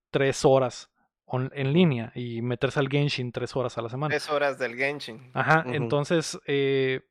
tres 0.09 0.43
horas 0.45 0.89
on- 1.25 1.51
en 1.53 1.73
línea 1.73 2.11
y 2.15 2.41
meterse 2.41 2.79
al 2.79 2.89
Genshin 2.89 3.31
tres 3.31 3.55
horas 3.55 3.77
a 3.77 3.81
la 3.83 3.89
semana. 3.89 4.09
Tres 4.09 4.29
horas 4.29 4.57
del 4.57 4.75
Genshin. 4.75 5.29
Ajá, 5.35 5.63
entonces 5.67 6.39
eh, 6.47 7.01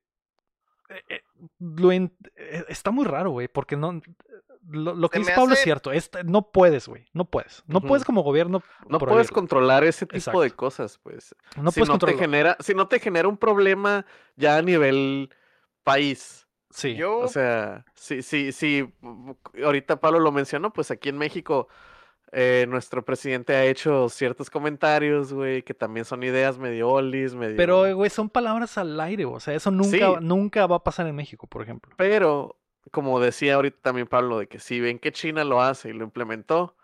eh, 0.88 1.02
eh, 1.08 1.20
lo 1.60 1.92
en- 1.92 2.16
eh, 2.34 2.64
está 2.68 2.90
muy 2.90 3.04
raro, 3.04 3.30
güey, 3.30 3.46
porque 3.46 3.76
no 3.76 4.00
lo, 4.70 4.94
lo 4.94 5.08
que 5.08 5.18
dice 5.20 5.32
Pablo 5.34 5.54
es 5.54 5.60
cierto, 5.60 5.90
es- 5.92 6.10
no 6.24 6.50
puedes, 6.52 6.88
güey, 6.88 7.06
no 7.12 7.24
puedes, 7.24 7.62
no 7.66 7.80
puedes 7.80 8.04
como 8.04 8.22
gobierno 8.22 8.62
No 8.88 8.98
puedes 8.98 9.30
controlar 9.30 9.84
ese 9.84 10.06
tipo 10.06 10.42
de 10.42 10.50
cosas, 10.50 10.98
pues. 11.02 11.34
no 11.56 11.70
si 11.70 11.80
puedes 11.80 11.88
no 11.88 11.98
te 11.98 12.06
controlarlo. 12.06 12.20
genera, 12.20 12.56
si 12.60 12.74
no 12.74 12.86
te 12.88 13.00
genera 13.00 13.28
un 13.28 13.36
problema 13.38 14.04
ya 14.36 14.56
a 14.58 14.62
nivel 14.62 15.30
país. 15.84 16.46
Sí, 16.70 16.94
Yo, 16.96 17.18
O 17.20 17.28
sea, 17.28 17.86
sí, 17.94 18.22
sí, 18.22 18.52
sí. 18.52 18.92
Ahorita 19.64 20.00
Pablo 20.00 20.18
lo 20.20 20.30
mencionó, 20.32 20.70
pues 20.72 20.90
aquí 20.90 21.08
en 21.08 21.16
México 21.18 21.68
eh, 22.30 22.66
nuestro 22.68 23.02
presidente 23.06 23.54
ha 23.56 23.64
hecho 23.64 24.10
ciertos 24.10 24.50
comentarios, 24.50 25.32
güey, 25.32 25.62
que 25.62 25.72
también 25.72 26.04
son 26.04 26.22
ideas 26.22 26.58
medio 26.58 26.90
oldies, 26.90 27.34
medio. 27.34 27.56
pero 27.56 27.96
güey, 27.96 28.10
son 28.10 28.28
palabras 28.28 28.76
al 28.76 29.00
aire, 29.00 29.24
o 29.24 29.40
sea, 29.40 29.54
eso 29.54 29.70
nunca, 29.70 29.96
Sí. 29.96 30.16
nunca 30.20 30.66
va 30.66 30.76
a 30.76 30.84
pasar 30.84 31.06
en 31.06 31.16
México, 31.16 31.46
por 31.46 31.62
ejemplo. 31.62 31.94
Pero, 31.96 32.58
como 32.91 33.20
decía 33.20 33.55
ahorita 33.55 33.78
también 33.82 34.07
Pablo, 34.07 34.39
de 34.39 34.47
que 34.47 34.59
si 34.59 34.80
ven 34.80 34.99
que 34.99 35.12
China 35.12 35.45
lo 35.45 35.61
hace 35.62 35.91
y 35.91 35.93
lo 35.93 36.05
implementó, 36.05 36.74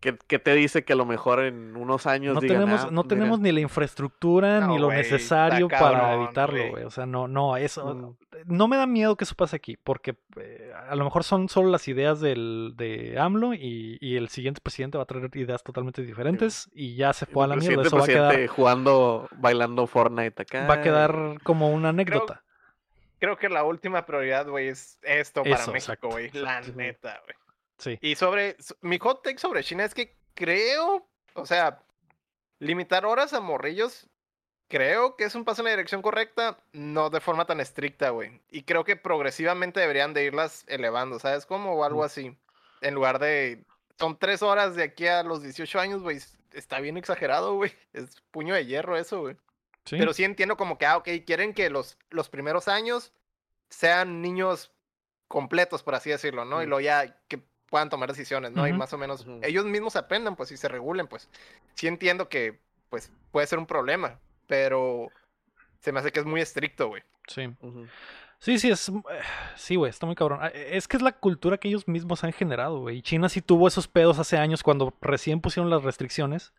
¿qué, 0.00 0.16
qué 0.26 0.38
te 0.38 0.54
dice 0.54 0.84
que 0.84 0.92
a 0.94 0.96
lo 0.96 1.06
mejor 1.06 1.40
en 1.44 1.76
unos 1.76 2.06
años 2.06 2.34
No 2.34 2.40
digan, 2.40 2.60
tenemos, 2.60 2.80
"Ah, 2.82 2.88
no 2.90 3.02
mira, 3.02 3.08
tenemos 3.16 3.40
ni 3.40 3.52
la 3.52 3.60
infraestructura 3.60 4.60
No, 4.60 4.68
ni 4.68 4.78
lo 4.78 4.90
necesario 4.90 5.68
para 5.68 6.14
evitarlo, 6.14 6.70
güey. 6.70 6.84
O 6.84 6.90
sea, 6.90 7.06
no, 7.06 7.28
no, 7.28 7.56
eso. 7.56 7.94
mm, 7.94 8.16
No 8.46 8.66
me 8.66 8.76
da 8.76 8.86
miedo 8.86 9.14
que 9.16 9.22
eso 9.22 9.36
pase 9.36 9.54
aquí, 9.54 9.76
porque 9.76 10.16
eh, 10.36 10.72
a 10.88 10.96
lo 10.96 11.04
mejor 11.04 11.22
son 11.22 11.48
solo 11.48 11.68
las 11.70 11.86
ideas 11.86 12.20
del, 12.20 12.72
de 12.76 13.16
AMLO 13.18 13.54
y, 13.54 13.98
y 14.00 14.16
el 14.16 14.28
siguiente 14.30 14.60
presidente 14.60 14.98
va 14.98 15.04
a 15.04 15.06
traer 15.06 15.30
ideas 15.36 15.62
totalmente 15.62 16.02
diferentes 16.02 16.68
y 16.74 16.96
ya 16.96 17.12
se 17.12 17.26
fue 17.26 17.44
a 17.44 17.46
la 17.48 17.56
mierda. 17.56 17.82
Eso 17.82 17.96
va 17.98 18.04
a 18.04 18.06
quedar, 18.08 18.46
jugando, 18.48 19.28
bailando 19.38 19.86
Fortnite 19.86 20.42
acá. 20.42 20.66
va 20.66 20.74
a 20.74 20.80
quedar 20.80 21.38
como 21.44 21.70
una 21.70 21.90
anécdota. 21.90 22.40
creo 22.42 22.51
que 23.38 23.48
la 23.48 23.64
última 23.64 24.04
prioridad, 24.04 24.48
güey, 24.48 24.68
es 24.68 24.98
esto 25.02 25.42
para 25.42 25.56
Eso, 25.56 25.72
México, 25.72 26.08
güey. 26.08 26.30
La 26.32 26.60
neta, 26.60 27.22
güey. 27.24 27.36
Sí. 27.78 27.98
Y 28.00 28.14
sobre, 28.16 28.56
mi 28.80 28.98
hot 28.98 29.22
take 29.22 29.38
sobre 29.38 29.64
China 29.64 29.84
es 29.84 29.94
que 29.94 30.16
creo, 30.34 31.06
o 31.34 31.46
sea, 31.46 31.82
limitar 32.58 33.06
horas 33.06 33.32
a 33.32 33.40
morrillos, 33.40 34.08
creo 34.68 35.16
que 35.16 35.24
es 35.24 35.34
un 35.34 35.44
paso 35.44 35.62
en 35.62 35.66
la 35.66 35.70
dirección 35.72 36.00
correcta, 36.02 36.58
no 36.72 37.10
de 37.10 37.20
forma 37.20 37.44
tan 37.44 37.60
estricta, 37.60 38.10
güey. 38.10 38.40
Y 38.50 38.62
creo 38.62 38.84
que 38.84 38.96
progresivamente 38.96 39.80
deberían 39.80 40.14
de 40.14 40.24
irlas 40.24 40.64
elevando, 40.68 41.18
¿sabes? 41.18 41.46
Como 41.46 41.74
o 41.74 41.84
algo 41.84 41.98
Ujú. 41.98 42.06
así. 42.06 42.36
En 42.80 42.94
lugar 42.94 43.18
de, 43.18 43.64
son 43.98 44.18
tres 44.18 44.42
horas 44.42 44.74
de 44.74 44.84
aquí 44.84 45.06
a 45.06 45.22
los 45.22 45.42
18 45.42 45.78
años, 45.78 46.02
güey. 46.02 46.18
Está 46.52 46.80
bien 46.80 46.96
exagerado, 46.96 47.54
güey. 47.54 47.72
Es 47.92 48.20
puño 48.30 48.54
de 48.54 48.66
hierro 48.66 48.96
eso, 48.96 49.20
güey. 49.20 49.36
Sí. 49.84 49.96
Pero 49.98 50.12
sí 50.12 50.24
entiendo 50.24 50.56
como 50.56 50.78
que, 50.78 50.86
ah, 50.86 50.96
ok, 50.98 51.08
quieren 51.26 51.54
que 51.54 51.68
los, 51.70 51.98
los 52.10 52.28
primeros 52.28 52.68
años 52.68 53.12
sean 53.68 54.20
niños 54.22 54.70
completos, 55.28 55.82
por 55.82 55.94
así 55.94 56.10
decirlo, 56.10 56.44
¿no? 56.44 56.62
Y 56.62 56.66
Mm. 56.66 56.68
luego 56.68 56.80
ya 56.80 57.16
que 57.28 57.40
puedan 57.70 57.88
tomar 57.88 58.08
decisiones, 58.10 58.52
¿no? 58.52 58.68
Y 58.68 58.72
más 58.74 58.92
o 58.92 58.98
menos 58.98 59.26
ellos 59.42 59.64
mismos 59.64 59.96
aprendan, 59.96 60.36
pues, 60.36 60.52
y 60.52 60.56
se 60.58 60.68
regulen, 60.68 61.06
pues. 61.06 61.28
Sí 61.74 61.86
entiendo 61.86 62.28
que, 62.28 62.60
pues, 62.90 63.10
puede 63.30 63.46
ser 63.46 63.58
un 63.58 63.66
problema, 63.66 64.20
pero 64.46 65.08
se 65.80 65.90
me 65.90 66.00
hace 66.00 66.12
que 66.12 66.20
es 66.20 66.26
muy 66.26 66.40
estricto, 66.42 66.88
güey. 66.88 67.02
sí. 67.28 67.48
Sí, 68.38 68.58
sí, 68.58 68.70
es. 68.72 68.90
Sí, 69.56 69.76
güey, 69.76 69.88
está 69.90 70.04
muy 70.04 70.16
cabrón. 70.16 70.40
Ah, 70.42 70.48
Es 70.48 70.88
que 70.88 70.96
es 70.96 71.02
la 71.02 71.12
cultura 71.12 71.58
que 71.58 71.68
ellos 71.68 71.86
mismos 71.86 72.24
han 72.24 72.32
generado, 72.32 72.80
güey. 72.80 73.00
China 73.00 73.28
sí 73.28 73.40
tuvo 73.40 73.68
esos 73.68 73.86
pedos 73.86 74.18
hace 74.18 74.36
años 74.36 74.62
cuando 74.64 74.92
recién 75.00 75.40
pusieron 75.40 75.70
las 75.70 75.84
restricciones. 75.84 76.52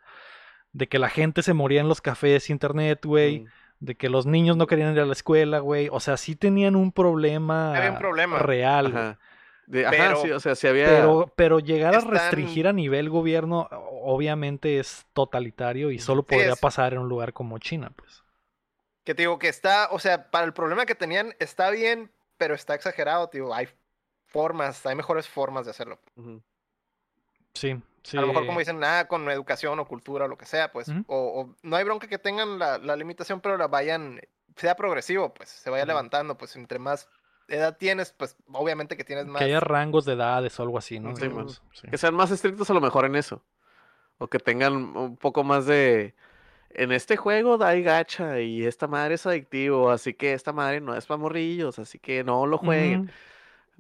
De 0.74 0.88
que 0.90 1.00
la 1.00 1.10
gente 1.10 1.42
se 1.44 1.54
moría 1.54 1.82
en 1.82 1.88
los 1.88 2.02
cafés, 2.02 2.50
internet, 2.50 3.06
güey. 3.06 3.42
Mm. 3.42 3.48
De 3.80 3.96
que 3.96 4.10
los 4.10 4.26
niños 4.26 4.58
no 4.58 4.68
querían 4.68 4.94
ir 4.94 5.00
a 5.00 5.06
la 5.06 5.14
escuela, 5.14 5.60
güey. 5.60 5.88
O 5.92 6.00
sea, 6.00 6.18
sí 6.18 6.36
tenían 6.36 6.76
un 6.76 6.92
problema, 6.92 7.76
Había 7.76 7.92
un 7.92 7.98
problema. 7.98 8.40
real. 8.40 8.88
Ajá. 8.88 9.20
De- 9.68 9.86
ajá, 9.86 9.96
Pero- 9.98 10.22
sí, 10.22 10.32
o 10.32 10.40
sea, 10.40 10.56
si 10.56 10.68
había. 10.68 10.86
Pero, 10.88 11.32
pero 11.36 11.60
llegar 11.60 11.96
a 11.96 12.00
restringir 12.02 12.68
a 12.68 12.74
nivel 12.74 13.10
gobierno, 13.10 13.70
obviamente 14.02 14.80
es 14.80 15.06
totalitario 15.14 15.90
y 15.92 16.00
solo 16.00 16.24
podría 16.24 16.54
es- 16.54 16.60
pasar 16.60 16.94
en 16.94 17.00
un 17.00 17.08
lugar 17.10 17.32
como 17.34 17.58
China, 17.60 17.92
pues. 17.96 18.24
Que 19.06 19.14
te 19.16 19.24
digo 19.24 19.38
que 19.40 19.48
está, 19.50 19.88
o 19.92 20.00
sea, 20.00 20.32
para 20.32 20.46
el 20.46 20.54
problema 20.54 20.86
que 20.86 20.96
tenían, 20.96 21.34
está 21.40 21.70
bien, 21.70 22.10
pero 22.38 22.56
está 22.56 22.74
exagerado, 22.76 23.28
tío. 23.30 23.54
Hay 23.54 23.68
formas, 24.28 24.86
hay 24.86 24.96
mejores 24.96 25.28
formas 25.28 25.66
de 25.66 25.72
hacerlo. 25.72 26.00
Sí, 27.54 27.76
sí. 28.04 28.18
A 28.18 28.22
lo 28.22 28.28
mejor 28.28 28.46
como 28.46 28.60
dicen, 28.60 28.80
nada, 28.80 29.08
con 29.08 29.30
educación 29.30 29.80
o 29.80 29.88
cultura 29.88 30.26
o 30.26 30.28
lo 30.28 30.38
que 30.38 30.46
sea, 30.46 30.72
pues. 30.72 30.90
O, 31.08 31.42
o 31.42 31.56
no 31.64 31.76
hay 31.76 31.84
bronca 31.84 32.08
que 32.08 32.18
tengan 32.18 32.60
la, 32.60 32.78
la 32.78 32.96
limitación, 32.96 33.42
pero 33.42 33.58
la 33.58 33.68
vayan, 33.68 34.22
sea 34.56 34.76
progresivo, 34.76 35.34
pues, 35.34 35.50
se 35.50 35.70
vaya 35.70 35.86
levantando, 35.86 36.38
pues, 36.38 36.56
entre 36.56 36.80
más 36.80 37.08
edad 37.48 37.78
tienes, 37.78 38.12
pues 38.14 38.36
obviamente 38.52 38.98
que 38.98 39.04
tienes 39.04 39.26
más. 39.26 39.40
Que 39.40 39.46
haya 39.46 39.60
rangos 39.60 40.06
de 40.06 40.14
edades 40.14 40.60
o 40.60 40.64
algo 40.64 40.78
así, 40.78 41.00
¿no? 41.00 41.16
Sí, 41.16 41.24
Digamos, 41.24 41.62
sí. 41.74 41.88
Que 41.90 41.98
sean 41.98 42.16
más 42.16 42.32
estrictos 42.32 42.70
a 42.70 42.74
lo 42.74 42.82
mejor 42.82 43.06
en 43.06 43.16
eso. 43.16 43.44
O 44.18 44.28
que 44.28 44.40
tengan 44.40 44.74
un 44.96 45.18
poco 45.18 45.44
más 45.44 45.66
de... 45.66 46.16
En 46.70 46.92
este 46.92 47.18
juego 47.18 47.64
hay 47.64 47.84
gacha 47.84 48.40
y 48.40 48.66
esta 48.66 48.88
madre 48.88 49.16
es 49.16 49.26
adictivo, 49.28 49.92
así 49.92 50.16
que 50.16 50.34
esta 50.34 50.54
madre 50.54 50.82
no 50.82 50.96
es 50.96 51.06
para 51.06 51.20
morrillos, 51.20 51.78
así 51.78 52.00
que 52.00 52.24
no 52.24 52.48
lo 52.48 52.58
jueguen. 52.58 53.12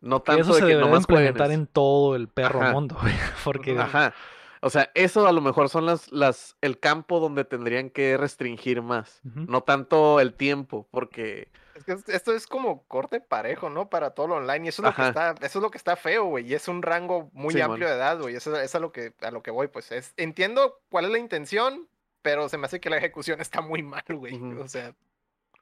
No 0.03 0.21
tanto 0.21 0.41
eso 0.43 0.53
se 0.53 0.61
de 0.61 0.61
que 0.61 0.67
debería 0.73 0.85
nomás 0.89 1.01
implementar 1.03 1.47
eso. 1.47 1.53
en 1.59 1.67
todo 1.67 2.15
el 2.15 2.27
perro 2.27 2.61
Ajá. 2.61 2.71
mundo, 2.73 2.97
güey. 3.01 3.13
Porque 3.43 3.77
Ajá. 3.79 4.13
O 4.61 4.69
sea, 4.69 4.91
eso 4.93 5.27
a 5.27 5.31
lo 5.33 5.41
mejor 5.41 5.67
son 5.67 5.85
las, 5.85 6.11
las, 6.13 6.55
el 6.61 6.79
campo 6.79 7.19
donde 7.19 7.43
tendrían 7.43 7.89
que 7.89 8.15
restringir 8.17 8.81
más. 8.81 9.19
Ujú. 9.25 9.41
No 9.49 9.61
tanto 9.61 10.21
el 10.21 10.33
tiempo, 10.35 10.87
porque 10.89 11.49
Es 11.75 11.83
que 11.83 11.91
es- 11.93 12.07
esto 12.07 12.31
es 12.33 12.47
como 12.47 12.83
corte 12.87 13.19
parejo, 13.19 13.69
¿no? 13.69 13.89
Para 13.89 14.11
todo 14.11 14.27
lo 14.27 14.35
online. 14.35 14.65
Y 14.65 14.69
eso 14.69 14.81
es 14.81 14.85
lo 14.89 14.95
que 14.95 15.01
Ajá. 15.01 15.31
está, 15.31 15.45
eso 15.45 15.59
es 15.59 15.63
lo 15.63 15.69
que 15.69 15.77
está 15.77 15.97
feo, 15.97 16.25
güey. 16.25 16.47
Y 16.47 16.53
es 16.53 16.69
un 16.69 16.81
rango 16.81 17.29
muy 17.33 17.53
Simón. 17.53 17.71
amplio 17.71 17.89
de 17.89 17.95
edad, 17.95 18.19
güey. 18.21 18.35
Eso 18.35 18.55
es 18.57 18.73
a 18.75 18.79
lo 18.79 18.93
que, 18.93 19.13
a 19.21 19.31
lo 19.31 19.43
que 19.43 19.51
voy, 19.51 19.67
pues. 19.67 19.91
Es, 19.91 20.13
entiendo 20.15 20.79
cuál 20.89 21.05
es 21.05 21.11
la 21.11 21.17
intención, 21.19 21.89
pero 22.21 22.47
se 22.47 22.57
me 22.57 22.65
hace 22.67 22.79
que 22.79 22.89
la 22.89 22.97
ejecución 22.97 23.41
está 23.41 23.59
muy 23.59 23.83
mal, 23.83 24.03
güey. 24.07 24.35
Ujú. 24.35 24.61
O 24.61 24.67
sea, 24.69 24.93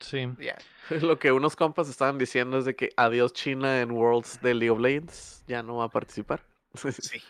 sí. 0.02 0.30
ya. 0.40 0.58
lo 1.02 1.18
que 1.20 1.32
unos 1.32 1.56
compas 1.56 1.90
estaban 1.90 2.18
diciendo 2.18 2.58
es 2.58 2.66
de 2.66 2.76
que 2.76 2.90
adiós 2.98 3.34
China 3.34 3.82
en 3.82 3.92
Worlds 3.92 4.42
de 4.42 4.54
League 4.54 4.70
of 4.72 4.80
Legends, 4.80 5.44
ya 5.48 5.64
no 5.64 5.78
va 5.78 5.86
a 5.86 5.90
participar. 5.90 6.44
Sí. 7.02 7.22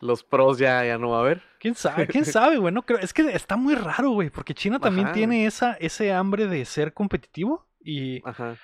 Los 0.00 0.22
pros 0.22 0.58
ya, 0.58 0.84
ya 0.84 0.96
no 0.96 1.10
va 1.10 1.18
a 1.18 1.20
haber. 1.20 1.42
¿Quién 1.58 1.74
sabe? 1.74 2.06
¿Quién 2.06 2.24
sabe, 2.24 2.56
güey? 2.58 2.72
No 2.72 2.82
creo. 2.82 2.98
Es 2.98 3.12
que 3.12 3.22
está 3.34 3.56
muy 3.56 3.74
raro, 3.74 4.10
güey. 4.10 4.30
Porque 4.30 4.54
China 4.54 4.78
también 4.78 5.12
tiene 5.12 5.44
esa, 5.46 5.72
ese 5.74 6.12
hambre 6.12 6.46
de 6.46 6.64
ser 6.64 6.94
competitivo. 6.94 7.66
Y 7.80 8.22
Ajá. 8.26 8.56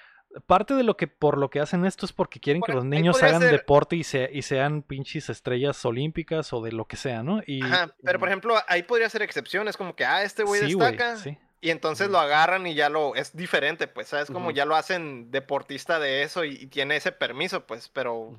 parte 0.46 0.74
de 0.74 0.82
lo 0.84 0.96
que 0.96 1.06
por 1.08 1.38
lo 1.38 1.50
que 1.50 1.60
hacen 1.60 1.84
esto 1.84 2.06
es 2.06 2.12
porque 2.12 2.38
quieren 2.40 2.62
que 2.62 2.72
los 2.72 2.84
niños 2.84 3.20
hagan 3.22 3.40
ser- 3.42 3.50
deporte 3.52 3.96
y, 3.96 4.04
se, 4.04 4.30
y 4.32 4.42
sean 4.42 4.82
pinches 4.82 5.28
estrellas 5.28 5.84
olímpicas 5.84 6.52
o 6.52 6.62
de 6.62 6.72
lo 6.72 6.84
que 6.86 6.96
sea, 6.96 7.22
¿no? 7.22 7.42
Y 7.46 7.62
Ajá. 7.64 7.94
Pero, 8.02 8.18
por 8.18 8.28
ejemplo, 8.28 8.54
ahí 8.68 8.82
podría 8.84 9.08
ser 9.10 9.22
excepciones, 9.22 9.76
como 9.76 9.94
que, 9.96 10.04
ah, 10.04 10.22
este 10.22 10.42
güey 10.44 10.66
sí, 10.66 10.72
güey, 10.74 10.90
destaca. 10.92 11.16
sí. 11.16 11.36
Y 11.64 11.70
entonces 11.70 12.10
lo 12.10 12.18
agarran 12.18 12.66
y 12.66 12.74
ya 12.74 12.90
lo. 12.90 13.14
Es 13.14 13.34
diferente, 13.34 13.88
pues, 13.88 14.08
¿sabes? 14.08 14.28
Como 14.30 14.50
ya 14.50 14.66
lo 14.66 14.76
hacen 14.76 15.30
deportista 15.30 15.98
de 15.98 16.22
eso 16.22 16.44
y, 16.44 16.50
y 16.60 16.66
tiene 16.66 16.96
ese 16.96 17.10
permiso, 17.10 17.66
pues. 17.66 17.88
Pero 17.88 18.36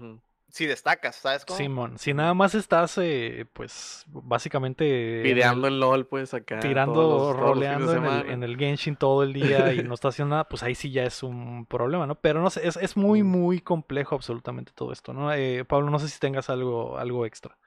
si 0.50 0.68
destacas, 0.68 1.16
¿sabes? 1.16 1.44
Cómo? 1.44 1.58
Simón, 1.58 1.98
si 1.98 2.14
nada 2.14 2.36
más 2.36 2.54
estás, 2.54 3.00
eh, 3.00 3.48
pues, 3.52 4.04
básicamente 4.08 4.86
en 5.22 5.28
el- 5.28 5.34
Videando 5.34 5.68
en 5.68 5.80
LOL, 5.80 6.06
pues 6.06 6.36
acá. 6.36 6.60
tirando, 6.60 7.02
los- 7.02 7.36
roleando 7.36 7.94
en 7.94 8.06
el, 8.06 8.30
en 8.30 8.44
el 8.44 8.58
Genshin 8.58 8.96
todo 8.96 9.24
el 9.24 9.34
día 9.34 9.74
y 9.74 9.78
no 9.90 9.96
está 9.96 10.10
haciendo 10.10 10.36
nada, 10.36 10.48
pues 10.48 10.62
ahí 10.62 10.76
sí 10.76 10.92
ya 10.92 11.04
es 11.04 11.24
un 11.24 11.66
problema, 11.66 12.06
¿no? 12.06 12.14
Pero 12.22 12.42
no 12.44 12.52
sé, 12.52 12.68
es, 12.68 12.78
es 12.78 12.96
muy, 12.96 13.24
muy 13.24 13.60
complejo 13.60 14.14
absolutamente 14.14 14.72
todo 14.72 14.94
esto, 14.94 15.14
¿no? 15.14 15.34
Eh, 15.34 15.66
Pablo, 15.66 15.90
no 15.90 15.98
sé 15.98 16.10
si 16.10 16.20
tengas 16.20 16.52
algo, 16.52 17.00
algo 17.00 17.26
extra. 17.26 17.58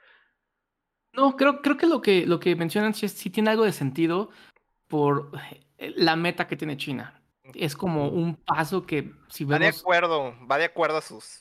No, 1.14 1.36
creo, 1.36 1.62
creo 1.62 1.76
que 1.76 1.86
lo 1.86 2.00
que 2.00 2.26
lo 2.26 2.38
que 2.38 2.54
mencionan 2.54 2.94
sí, 2.94 3.06
es- 3.06 3.12
sí 3.12 3.28
tiene 3.30 3.50
algo 3.50 3.64
de 3.64 3.72
sentido 3.72 4.30
por 4.88 5.30
eh, 5.78 5.92
la 5.96 6.16
meta 6.16 6.46
que 6.46 6.56
tiene 6.56 6.76
China. 6.76 7.14
Es 7.54 7.76
como 7.76 8.08
un 8.08 8.36
paso 8.36 8.84
que 8.84 9.12
si 9.28 9.44
Va 9.44 9.54
de 9.58 9.66
vemos 9.66 9.80
acuerdo, 9.80 10.34
va 10.50 10.58
de 10.58 10.64
acuerdo 10.64 10.98
a 10.98 11.02
sus. 11.02 11.40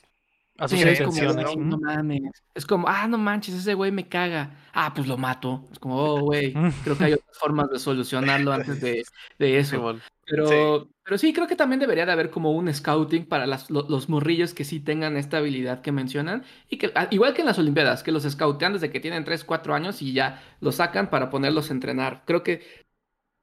A 0.60 0.66
sus 0.66 0.80
Sí, 0.80 0.88
es 0.88 1.00
como, 1.00 1.16
intenciones. 1.16 1.56
no, 1.56 1.64
no 1.64 1.78
mames. 1.78 2.22
Es 2.54 2.66
como, 2.66 2.88
ah, 2.88 3.06
no 3.06 3.16
manches, 3.18 3.54
ese 3.54 3.74
güey 3.74 3.92
me 3.92 4.08
caga. 4.08 4.56
Ah, 4.72 4.92
pues 4.94 5.06
lo 5.06 5.16
mato. 5.16 5.64
Es 5.70 5.78
como, 5.78 5.96
oh, 5.96 6.20
güey. 6.22 6.52
Creo 6.84 6.96
que 6.98 7.04
hay 7.04 7.12
otras 7.12 7.38
formas 7.38 7.70
de 7.70 7.78
solucionarlo 7.78 8.52
antes 8.52 8.80
de, 8.80 9.04
de 9.38 9.58
eso. 9.58 9.98
Pero, 10.24 10.88
pero 11.04 11.16
sí, 11.16 11.32
creo 11.32 11.46
que 11.46 11.56
también 11.56 11.78
debería 11.80 12.04
de 12.04 12.12
haber 12.12 12.30
como 12.30 12.50
un 12.52 12.72
scouting 12.74 13.24
para 13.26 13.46
las- 13.46 13.70
lo- 13.70 13.86
los 13.88 14.08
morrillos 14.10 14.52
que 14.52 14.64
sí 14.64 14.78
tengan 14.80 15.16
esta 15.16 15.38
habilidad 15.38 15.80
que 15.80 15.92
mencionan. 15.92 16.42
Y 16.68 16.76
que, 16.78 16.90
ah, 16.96 17.06
igual 17.10 17.34
que 17.34 17.42
en 17.42 17.46
las 17.46 17.58
Olimpiadas, 17.58 18.02
que 18.02 18.12
los 18.12 18.24
scoutean 18.24 18.72
desde 18.74 18.90
que 18.90 19.00
tienen 19.00 19.24
3, 19.24 19.44
4 19.44 19.74
años 19.74 20.02
y 20.02 20.12
ya 20.12 20.42
los 20.60 20.74
sacan 20.76 21.08
para 21.08 21.30
ponerlos 21.30 21.70
a 21.70 21.74
entrenar. 21.74 22.24
Creo 22.26 22.42
que 22.42 22.87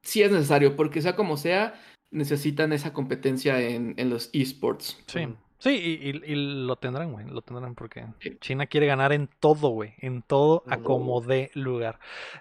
sí 0.06 0.22
es 0.22 0.30
necesario, 0.32 0.74
porque 0.76 1.02
sea 1.02 1.14
como 1.16 1.36
sea, 1.36 1.74
necesitan 2.10 2.72
esa 2.72 2.92
competencia 2.92 3.60
en, 3.60 3.94
en 3.98 4.08
los 4.10 4.30
esports. 4.32 4.98
Sí, 5.06 5.28
sí, 5.58 5.70
y, 5.70 6.08
y- 6.10 6.32
y 6.32 6.64
lo 6.66 6.76
tendrán, 6.76 7.12
güey, 7.12 7.26
lo 7.28 7.42
tendrán 7.42 7.74
porque 7.74 8.06
Sí. 8.20 8.36
China 8.40 8.66
quiere 8.66 8.86
ganar 8.86 9.12
en 9.12 9.28
todo, 9.40 9.68
güey, 9.70 9.94
en 9.98 10.22
todo 10.22 10.62
a 10.70 10.76
Ujú. 10.76 10.84
como 10.84 11.20
dé 11.20 11.50
lugar. 11.54 11.98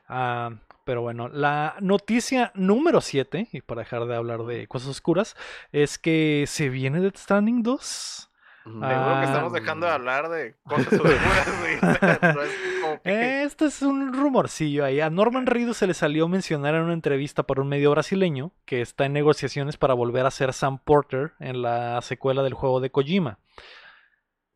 Ah, 0.08 0.52
pero 0.86 1.02
bueno, 1.02 1.28
la 1.30 1.76
noticia 1.82 2.52
número 2.54 3.02
7, 3.02 3.48
y 3.52 3.62
para 3.62 3.82
dejar 3.82 4.06
de 4.06 4.16
hablar 4.16 4.44
de 4.46 4.68
cosas 4.68 4.90
oscuras, 4.90 5.36
es 5.72 5.98
que 5.98 6.46
se 6.48 6.70
viene 6.70 7.02
Death 7.02 7.18
Stranding 7.18 7.64
2. 7.64 8.30
Ujú. 8.68 8.80
Ah, 8.84 8.90
Seguro 8.94 9.20
que 9.20 9.26
estamos 9.26 9.54
dejando 9.54 9.86
de 9.88 9.92
hablar 9.92 10.30
de 10.30 10.56
cosas 10.64 10.94
oscuras, 10.94 11.48
es 13.04 13.46
Este 13.52 13.66
es 13.66 13.82
un 13.82 14.14
rumorcillo 14.14 14.86
ahí. 14.86 15.00
A 15.02 15.10
Norman 15.10 15.46
Reedus 15.46 15.78
se 15.78 15.88
le 15.88 15.94
salió 15.94 16.28
mencionar 16.28 16.76
en 16.76 16.82
una 16.82 16.94
entrevista 16.94 17.44
para 17.44 17.62
un 17.62 17.68
medio 17.68 17.92
brasileño 17.92 18.52
que 18.66 18.82
está 18.82 19.06
en 19.06 19.14
negociaciones 19.14 19.78
para 19.78 19.94
volver 19.94 20.26
a 20.26 20.32
ser 20.32 20.54
Sam 20.54 20.80
Porter 20.80 21.34
en 21.40 21.62
la 21.62 22.02
secuela 22.02 22.44
del 22.44 22.54
juego 22.54 22.80
de 22.80 22.90
Kojima. 22.92 23.40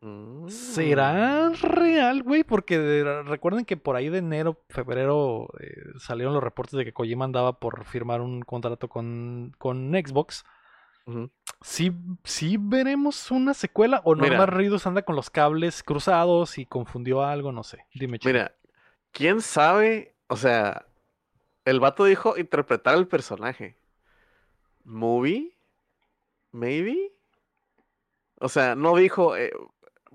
Mm. 0.02 0.48
¿Será 0.48 1.50
real, 1.50 2.22
güey? 2.22 2.42
Porque 2.42 2.78
de- 2.78 3.22
recuerden 3.22 3.64
que 3.66 3.76
por 3.76 3.96
ahí 3.96 4.08
de 4.08 4.18
enero, 4.18 4.62
febrero, 4.70 5.48
eh, 5.60 5.74
salieron 5.98 6.32
los 6.32 6.42
reportes 6.42 6.76
de 6.78 6.84
que 6.86 6.92
Kojima 6.94 7.26
andaba 7.26 7.58
por 7.58 7.84
firmar 7.84 8.20
un 8.22 8.40
contrato 8.40 8.88
con, 8.88 9.52
con 9.58 9.90
Xbox. 9.92 10.44
¿Sí, 11.62 11.92
¿Sí 12.24 12.56
veremos 12.58 13.30
una 13.30 13.54
secuela? 13.54 14.00
¿O 14.04 14.14
Mira. 14.14 14.28
Norman 14.28 14.48
Reedus 14.48 14.86
anda 14.86 15.02
con 15.02 15.16
los 15.16 15.30
cables 15.30 15.82
cruzados 15.82 16.58
y 16.58 16.66
confundió 16.66 17.22
algo? 17.22 17.52
No 17.52 17.62
sé. 17.62 17.86
Dime, 17.94 18.18
chico. 18.18 18.28
Mira, 18.32 18.54
¿quién 19.12 19.40
sabe? 19.42 20.14
O 20.28 20.36
sea, 20.36 20.86
el 21.64 21.80
vato 21.80 22.04
dijo 22.04 22.38
interpretar 22.38 22.94
al 22.94 23.08
personaje. 23.08 23.76
¿Movie? 24.84 25.56
¿Maybe? 26.52 27.12
O 28.40 28.48
sea, 28.48 28.74
no 28.74 28.96
dijo 28.96 29.36
eh, 29.36 29.52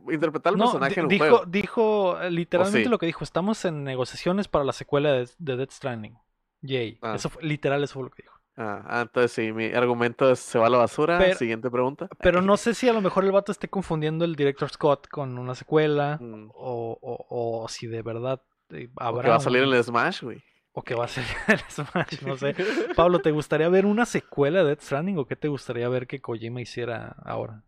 interpretar 0.10 0.53
al 0.53 0.57
No, 0.60 0.66
personaje 0.66 0.99
en 0.99 1.06
un 1.06 1.10
dijo, 1.10 1.26
juego. 1.26 1.45
dijo 1.45 2.22
eh, 2.22 2.32
literalmente 2.32 2.86
sí? 2.86 2.90
lo 2.90 2.98
que 2.98 3.06
dijo. 3.06 3.24
Estamos 3.24 3.64
en 3.66 3.84
negociaciones 3.84 4.48
para 4.48 4.66
la 4.66 4.74
secuela 4.74 5.12
de, 5.12 5.30
de 5.38 5.57
Death 5.57 5.72
Stranding. 5.72 6.18
Yay. 6.62 6.98
Ah. 7.02 7.14
Eso 7.16 7.30
fue, 7.30 7.44
literal, 7.44 7.84
eso 7.84 7.94
fue 7.95 8.03
lo 8.03 8.10
que 8.10 8.24
dijo. 8.24 8.35
Ah, 8.57 8.84
ah, 8.88 9.02
entonces 9.02 9.32
sí, 9.34 9.52
mi 9.52 9.65
argumento 9.73 10.32
es, 10.32 10.40
se 10.40 10.57
va 10.57 10.68
a 10.68 10.69
la 10.69 10.77
basura. 10.77 11.18
Pero- 11.18 11.38
Siguiente 11.38 11.69
pregunta. 11.69 12.07
Pero 12.22 12.41
no 12.41 12.56
sé 12.57 12.73
si 12.73 12.88
a 12.88 12.94
lo 12.94 13.02
mejor 13.02 13.26
el 13.26 13.32
vato 13.32 13.52
esté 13.52 13.68
confundiendo 13.68 14.23
el 14.26 14.36
director 14.36 14.69
Scott 14.69 15.07
con 15.10 15.38
una 15.38 15.56
secuela. 15.56 16.18
Mm, 16.22 16.49
O, 16.53 16.98
o- 17.02 17.64
o 17.64 17.68
si 17.68 17.88
de 17.88 18.02
verdad 18.02 18.41
eh, 18.69 18.90
o 18.95 19.03
habrá. 19.03 19.23
que 19.23 19.30
va 19.30 19.36
a 19.36 19.40
salir 19.41 19.64
el 19.64 19.84
Smash, 19.84 20.22
güey. 20.23 20.41
O 20.77 20.82
que 20.84 20.95
va 20.95 21.06
a 21.06 21.07
salir 21.07 21.30
en 21.48 21.53
el 21.56 21.60
Smash, 21.69 22.22
no 22.26 22.36
sé. 22.38 22.56
Pablo, 22.95 23.19
¿te 23.19 23.32
gustaría 23.32 23.68
ver 23.69 23.86
una 23.86 24.06
secuela 24.06 24.60
de 24.60 24.65
Death 24.69 24.82
Stranding 24.82 25.18
o 25.18 25.26
qué 25.26 25.36
te 25.36 25.48
gustaría 25.48 25.88
ver 25.90 26.07
que 26.07 26.22
Kojima 26.22 26.61
hiciera 26.61 27.15
ahora? 27.23 27.64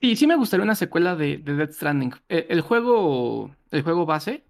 Sí, 0.00 0.16
sí 0.16 0.26
me 0.26 0.36
gustaría 0.36 0.64
una 0.64 0.74
secuela 0.74 1.16
de, 1.16 1.38
de 1.38 1.54
Death 1.54 1.72
Stranding. 1.72 2.12
Eh, 2.28 2.46
El, 2.50 2.60
juego, 2.60 3.50
el 3.70 3.82
juego 3.82 4.06
base, 4.06 4.44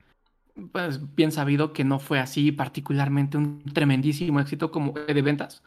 pues 0.72 1.14
bien 1.14 1.32
sabido 1.32 1.72
que 1.72 1.84
no 1.84 1.98
fue 1.98 2.18
así 2.18 2.52
particularmente 2.52 3.36
un 3.36 3.62
tremendísimo 3.72 4.40
éxito 4.40 4.70
como 4.70 4.92
de 4.92 5.22
ventas, 5.22 5.62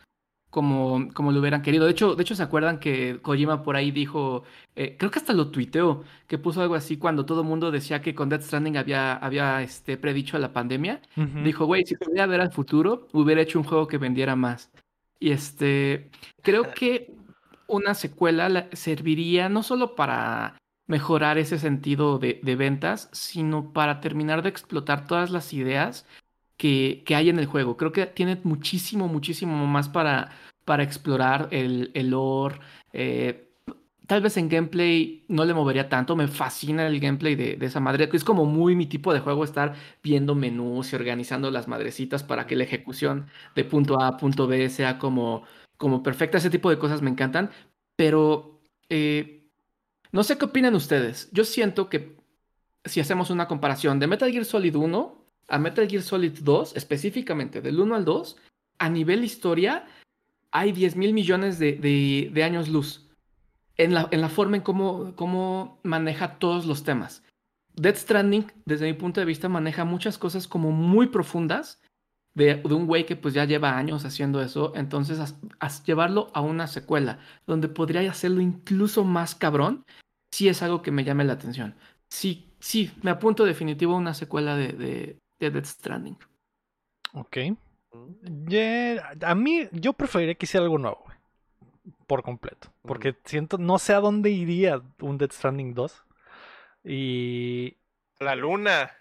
como, 0.49 1.07
como 1.13 1.31
lo 1.31 1.39
hubieran 1.39 1.61
querido. 1.61 1.85
De 1.85 1.91
hecho, 1.91 2.15
de 2.15 2.23
hecho, 2.23 2.35
¿se 2.35 2.43
acuerdan 2.43 2.79
que 2.79 3.19
Kojima 3.21 3.63
por 3.63 3.75
ahí 3.75 3.91
dijo, 3.91 4.43
eh, 4.75 4.95
creo 4.99 5.09
que 5.11 5.19
hasta 5.19 5.33
lo 5.33 5.49
tuiteó, 5.49 6.03
que 6.27 6.37
puso 6.37 6.61
algo 6.61 6.75
así 6.75 6.97
cuando 6.97 7.25
todo 7.25 7.41
el 7.41 7.47
mundo 7.47 7.71
decía 7.71 8.01
que 8.01 8.13
con 8.13 8.29
Death 8.29 8.41
Stranding 8.43 8.77
había, 8.77 9.13
había 9.15 9.61
este, 9.61 9.97
predicho 9.97 10.37
la 10.39 10.53
pandemia? 10.53 11.01
Dijo, 11.43 11.65
güey, 11.65 11.85
si 11.85 11.95
pudiera 11.95 12.25
ver 12.27 12.41
al 12.41 12.51
futuro, 12.51 13.07
hubiera 13.13 13.41
hecho 13.41 13.59
un 13.59 13.65
juego 13.65 13.87
que 13.87 13.97
vendiera 13.97 14.35
más. 14.35 14.71
Y 15.19 15.31
este, 15.31 16.09
creo 16.41 16.63
que 16.73 17.13
una 17.67 17.93
secuela 17.93 18.49
la- 18.49 18.67
serviría 18.73 19.47
no 19.47 19.63
solo 19.63 19.95
para 19.95 20.57
mejorar 20.91 21.37
ese 21.37 21.57
sentido 21.57 22.19
de, 22.19 22.39
ventas, 22.57 23.09
sino 23.13 23.71
para 23.73 24.01
terminar 24.01 24.43
de 24.43 24.49
explotar 24.49 25.07
todas 25.07 25.31
las 25.31 25.53
ideas 25.53 26.05
que, 26.57 27.03
que 27.05 27.15
hay 27.15 27.29
en 27.29 27.39
el 27.39 27.45
juego. 27.47 27.77
Creo 27.77 27.93
que 27.93 28.05
tiene 28.07 28.39
muchísimo, 28.43 29.07
muchísimo 29.07 29.65
más 29.67 29.89
para, 29.89 30.31
para 30.65 30.83
explorar 30.83 31.47
el, 31.51 31.91
el 31.93 32.09
lore. 32.11 32.59
eh, 32.93 33.47
Tal 34.07 34.21
vez 34.21 34.35
en 34.35 34.49
gameplay 34.49 35.23
no 35.29 35.45
le 35.45 35.53
movería 35.53 35.87
tanto. 35.87 36.17
Me 36.17 36.27
fascina 36.27 36.85
el 36.87 36.99
gameplay 36.99 37.35
de, 37.35 37.55
de 37.55 37.65
esa 37.67 37.79
madre. 37.79 38.09
que 38.09 38.17
Es 38.17 38.25
como 38.25 38.45
muy 38.45 38.75
mi 38.75 38.85
tipo 38.87 39.13
de 39.13 39.21
juego 39.21 39.45
estar 39.45 39.75
viendo 40.03 40.35
menús 40.35 40.91
y 40.91 40.95
organizando 40.97 41.49
las 41.51 41.67
madrecitas 41.69 42.23
para 42.23 42.45
que 42.47 42.57
la 42.57 42.65
ejecución 42.65 43.27
de 43.55 43.63
punto 43.63 44.01
A 44.01 44.07
a 44.07 44.17
punto 44.17 44.47
B 44.47 44.69
sea 44.69 44.97
como, 44.99 45.43
como 45.77 46.03
perfecta. 46.03 46.37
Ese 46.39 46.49
tipo 46.49 46.69
de 46.69 46.77
cosas 46.79 47.01
me 47.01 47.09
encantan. 47.09 47.51
Pero 47.95 48.59
eh, 48.89 49.40
no 50.11 50.23
sé 50.23 50.37
qué 50.37 50.45
opinan 50.45 50.75
ustedes. 50.75 51.29
Yo 51.31 51.45
siento 51.45 51.89
que 51.89 52.17
si 52.85 52.99
hacemos 52.99 53.29
una 53.29 53.47
comparación 53.47 53.99
de 53.99 54.07
Metal 54.07 54.31
Gear 54.31 54.45
Solid 54.45 54.75
1 54.75 55.21
a 55.47 55.57
Metal 55.59 55.87
Gear 55.87 56.03
Solid 56.03 56.39
2, 56.41 56.75
específicamente 56.75 57.61
del 57.61 57.79
1 57.79 57.95
al 57.95 58.05
2, 58.05 58.37
a 58.79 58.89
nivel 58.89 59.23
historia 59.23 59.85
hay 60.51 60.71
10 60.71 60.95
mil 60.95 61.13
millones 61.13 61.59
de, 61.59 62.41
años 62.43 62.69
luz. 62.69 63.09
en 63.77 63.93
la, 63.93 64.29
forma 64.29 64.57
en 64.57 64.63
cómo, 64.63 65.79
maneja 65.83 66.39
todos 66.39 66.65
los 66.65 66.83
temas. 66.83 67.23
Death 67.75 67.97
Stranding, 67.97 68.51
desde 68.65 68.85
mi 68.85 68.93
punto 68.93 69.21
de 69.21 69.25
vista, 69.25 69.47
maneja 69.49 69.85
muchas 69.85 70.17
cosas 70.17 70.47
como 70.47 70.71
muy 70.71 71.07
profundas 71.07 71.81
de, 72.33 72.61
un 72.65 72.85
güey 72.85 73.05
que 73.05 73.15
pues 73.15 73.33
ya 73.33 73.45
lleva 73.45 73.77
años 73.77 74.05
haciendo 74.05 74.41
eso. 74.41 74.73
Entonces, 74.75 75.35
llevarlo 75.85 76.29
a 76.33 76.41
una 76.41 76.67
secuela 76.67 77.19
donde 77.47 77.69
podría 77.69 78.09
hacerlo 78.09 78.41
incluso 78.41 79.03
más 79.03 79.35
cabrón, 79.35 79.85
sí 80.31 80.47
es 80.49 80.61
algo 80.63 80.81
que 80.81 80.91
me 80.91 81.03
llame 81.03 81.23
la 81.23 81.33
atención. 81.33 81.75
Sí, 82.09 82.53
sí, 82.59 82.91
me 83.03 83.11
apunto 83.11 83.45
definitivo 83.45 83.93
a 83.93 83.97
una 83.97 84.13
secuela 84.13 84.55
de, 84.55 84.69
de, 84.73 85.17
de 85.39 85.51
Death 85.51 85.65
Stranding. 85.65 86.17
Ok. 87.13 87.37
Yeah, 88.47 89.11
a 89.21 89.35
mí, 89.35 89.67
yo 89.71 89.93
preferiría 89.93 90.35
que 90.35 90.45
hiciera 90.45 90.63
algo 90.63 90.77
nuevo, 90.77 91.01
güey. 91.05 91.17
Por 92.07 92.23
completo. 92.23 92.71
Porque 92.83 93.15
siento, 93.25 93.57
no 93.57 93.79
sé 93.79 93.93
a 93.93 93.99
dónde 93.99 94.29
iría 94.29 94.81
un 95.01 95.17
Death 95.17 95.33
Stranding 95.33 95.73
2. 95.73 96.05
Y 96.83 97.77
La 98.19 98.35
luna. 98.35 98.91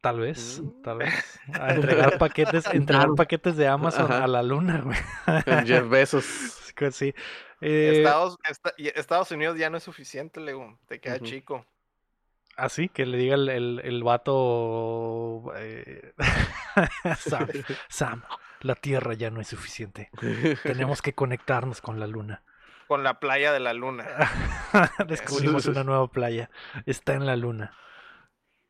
tal 0.00 0.20
vez, 0.20 0.60
Mm. 0.62 0.82
tal 0.82 0.98
vez. 0.98 1.40
A 1.60 1.74
entregar 1.74 2.18
paquetes, 2.18 2.66
entregar 2.72 3.08
paquetes 3.16 3.56
de 3.56 3.66
Amazon 3.68 4.04
Ajá. 4.12 4.24
a 4.24 4.28
la 4.28 4.42
luna, 4.42 4.80
güey. 4.80 4.98
Con 5.44 5.66
Jeff 5.66 5.88
Bezos. 5.88 6.24
Sí. 6.92 7.12
Eh, 7.60 7.92
Estados, 7.98 8.38
esta- 8.48 8.74
y 8.76 8.88
Estados 8.88 9.30
Unidos 9.30 9.58
ya 9.58 9.70
no 9.70 9.76
es 9.78 9.82
suficiente, 9.84 10.40
Lego. 10.40 10.78
Te 10.86 11.00
queda 11.00 11.18
chico. 11.20 11.66
Así 12.56 12.88
que 12.88 13.06
le 13.06 13.18
diga 13.18 13.34
el, 13.36 13.48
el, 13.48 13.80
el 13.84 14.02
vato. 14.02 15.52
eh, 15.56 16.12
Sam, 17.18 17.48
Sam, 17.88 18.22
la 18.60 18.74
Tierra 18.74 19.14
ya 19.14 19.30
no 19.30 19.40
es 19.40 19.48
suficiente. 19.48 20.10
Tenemos 20.62 21.02
que 21.02 21.14
conectarnos 21.14 21.80
con 21.80 22.00
la 22.00 22.06
luna. 22.06 22.42
Con 22.88 23.04
la 23.04 23.20
playa 23.20 23.52
de 23.52 23.60
la 23.60 23.74
luna. 23.74 24.06
Descubrimos 25.06 25.66
una 25.66 25.84
nueva 25.84 26.08
playa. 26.10 26.50
Está 26.86 27.14
en 27.14 27.26
la 27.26 27.36
luna. 27.36 27.74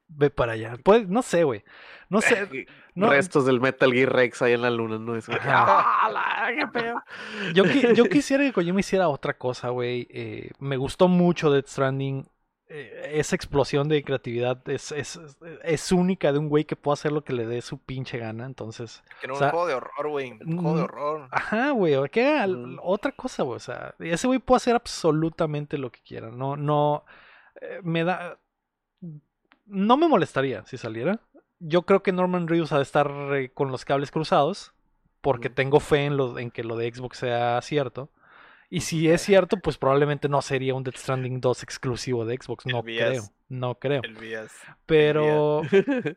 Ve 0.09 0.31
para 0.31 0.53
allá. 0.53 0.77
Pues, 0.83 1.09
no 1.09 1.23
sé, 1.23 1.45
güey. 1.45 1.65
No 2.09 2.21
sé. 2.21 2.49
No, 2.95 3.11
Restos 3.11 3.47
del 3.47 3.61
Metal 3.61 3.93
Gear 3.93 4.13
Rex 4.13 4.43
ahí 4.43 4.55
en 4.55 4.63
la 4.63 4.71
luna, 4.71 4.99
¿no? 4.99 5.15
Es. 5.15 5.29
¡ah, 5.31 6.49
qué 6.59 6.67
pedo! 6.67 7.01
yo, 7.55 7.63
qui- 7.65 7.95
yo 7.95 8.07
quisiera 8.09 8.43
que 8.43 8.53
Kojima 8.53 8.81
hiciera 8.81 9.09
otra 9.09 9.39
cosa, 9.39 9.69
güey. 9.69 10.09
Eh, 10.11 10.51
me 10.59 10.77
gustó 10.77 11.07
mucho 11.07 11.49
Death 11.53 11.69
Stranding. 11.69 12.27
Eh, 12.71 13.13
esa 13.15 13.37
explosión 13.37 13.89
de 13.89 14.03
creatividad 14.03 14.69
es, 14.69 14.91
es, 14.91 15.21
es 15.63 15.93
única 15.93 16.33
de 16.33 16.39
un 16.41 16.49
güey 16.49 16.65
que 16.65 16.75
puede 16.75 16.95
hacer 16.95 17.13
lo 17.13 17.23
que 17.23 17.33
le 17.35 17.47
dé 17.47 17.63
su 17.63 17.79
pinche 17.79 18.19
gana. 18.19 18.47
Entonces, 18.47 19.05
Que 19.21 19.27
era 19.27 19.35
un 19.35 19.37
O 19.37 19.39
sea, 19.39 19.51
juego 19.51 19.67
de 19.69 19.75
horror, 19.75 20.09
güey. 20.09 20.33
Un 20.45 20.59
juego 20.59 20.77
de 20.77 20.83
mm, 20.83 20.85
horror. 20.85 21.29
Ajá, 21.31 21.71
güey, 21.71 21.95
que 22.11 22.27
haga 22.27 22.49
Ujú. 22.49 22.79
otra 22.83 23.13
cosa, 23.13 23.45
güey. 23.45 23.57
O 23.57 23.61
sea, 23.61 23.95
ese 24.01 24.27
güey 24.27 24.41
puede 24.41 24.57
hacer 24.57 24.75
absolutamente 24.75 25.79
lo 25.79 25.93
que 25.93 26.01
quiera. 26.01 26.31
No, 26.33 26.57
no. 26.57 27.05
eh, 27.61 27.79
me 27.85 28.03
da. 28.03 28.39
No 29.69 29.97
me 29.97 30.09
molestaría 30.09 30.65
si 30.67 30.77
saliera. 30.77 31.21
Yo 31.61 31.83
creo 31.83 32.03
que 32.03 32.13
Norman 32.13 32.49
Reedus 32.49 32.73
ha 32.73 32.77
de 32.77 32.83
estar 32.83 33.11
eh, 33.35 33.51
con 33.53 33.71
los 33.71 33.85
cables 33.85 34.11
cruzados. 34.11 34.73
Porque 35.21 35.51
tengo 35.51 35.81
fe 35.81 36.05
en, 36.07 36.17
lo, 36.17 36.39
en 36.39 36.51
que 36.53 36.63
lo 36.63 36.77
de 36.77 36.93
Xbox 36.95 37.19
sea 37.19 37.61
cierto. 37.61 38.09
Y 38.71 38.83
si 38.83 39.09
es 39.09 39.21
cierto, 39.23 39.57
pues 39.57 39.77
probablemente 39.77 40.29
no 40.29 40.43
sería 40.43 40.75
un 40.75 40.85
Death 40.85 40.97
Stranding 40.99 41.41
2 41.41 41.63
exclusivo 41.65 42.25
de 42.25 42.37
Xbox. 42.41 42.67
No 42.67 42.83
creo. 42.83 43.25
No 43.49 43.75
creo. 43.77 44.03
Pero 44.87 45.63
eh, 45.73 46.15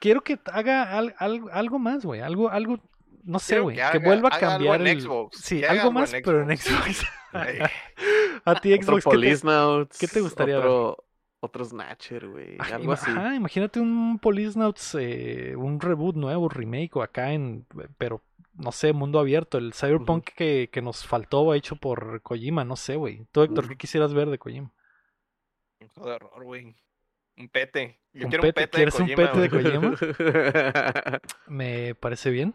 quiero 0.00 0.22
que 0.22 0.38
haga 0.52 0.98
al- 0.98 1.14
al- 1.18 1.44
algo 1.50 1.78
más, 1.78 2.04
güey. 2.04 2.20
Algo, 2.20 2.50
algo, 2.50 2.78
no 3.24 3.38
sé, 3.38 3.60
güey. 3.60 3.76
que 3.92 3.98
vuelva 3.98 4.28
a 4.28 4.34
haga 4.34 4.46
algo 4.56 4.66
cambiar 4.66 4.80
en 4.82 4.86
el... 4.88 5.00
Xbox, 5.00 5.38
Sí, 5.38 5.60
que 5.60 5.66
algo 5.68 5.92
más, 5.92 6.12
en 6.12 6.22
pero 6.22 6.42
en 6.42 6.56
Xbox. 6.58 7.06
A 8.44 8.60
ti, 8.60 8.72
Otro 8.74 9.00
Xbox, 9.00 9.04
¿qué 9.04 9.10
te, 9.10 9.98
qué 9.98 10.08
te 10.08 10.20
gustaría 10.20 10.56
ver? 10.58 10.66
otro, 10.66 11.04
Otro 11.46 11.64
Snatcher, 11.64 12.28
güey. 12.28 12.56
Aj- 12.58 12.72
Algo 12.74 12.84
ima- 12.84 12.94
así. 12.94 13.10
Ajá, 13.10 13.34
imagínate 13.34 13.80
un 13.80 14.18
Policenauts, 14.18 14.96
eh, 15.00 15.54
un 15.56 15.80
reboot 15.80 16.16
nuevo, 16.16 16.48
remake 16.48 16.94
o 16.96 17.02
acá 17.02 17.32
en, 17.32 17.66
pero 17.98 18.22
no 18.54 18.72
sé, 18.72 18.92
mundo 18.92 19.18
abierto, 19.18 19.58
el 19.58 19.74
Cyberpunk 19.74 20.24
que, 20.34 20.70
que 20.72 20.80
nos 20.82 21.06
faltó 21.06 21.52
hecho 21.54 21.76
por 21.76 22.22
Kojima, 22.22 22.64
no 22.64 22.76
sé, 22.76 22.96
güey. 22.96 23.26
Tú, 23.32 23.42
Héctor. 23.42 23.68
¿qué 23.68 23.76
quisieras 23.76 24.14
ver 24.14 24.28
de 24.30 24.38
Kojima? 24.38 24.72
Un 25.80 25.88
juego 25.88 26.08
de 26.08 26.14
horror, 26.16 26.44
güey. 26.44 26.76
Un 27.38 27.48
pete. 27.50 28.00
Yo 28.14 28.24
¿Un 28.24 28.30
quiero 28.30 28.42
pete? 28.42 28.62
un 28.62 28.64
pete 28.64 28.76
¿Quieres 28.76 28.96
de 28.96 29.02
un 29.02 29.08
Kojima, 29.10 29.32
pete 29.32 29.40
de. 29.40 29.50
Kojima? 29.50 31.20
Me 31.48 31.94
parece 31.96 32.30
bien. 32.30 32.54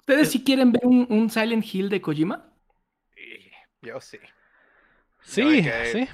¿Ustedes 0.00 0.30
sí 0.30 0.44
quieren 0.44 0.72
ver 0.72 0.82
un, 0.84 1.06
un 1.08 1.30
Silent 1.30 1.64
Hill 1.64 1.88
de 1.88 2.00
Kojima? 2.02 2.52
Sí, 3.14 3.50
Yo 3.82 4.00
sí. 4.00 4.18
Sí, 5.22 5.66
sí. 5.90 6.06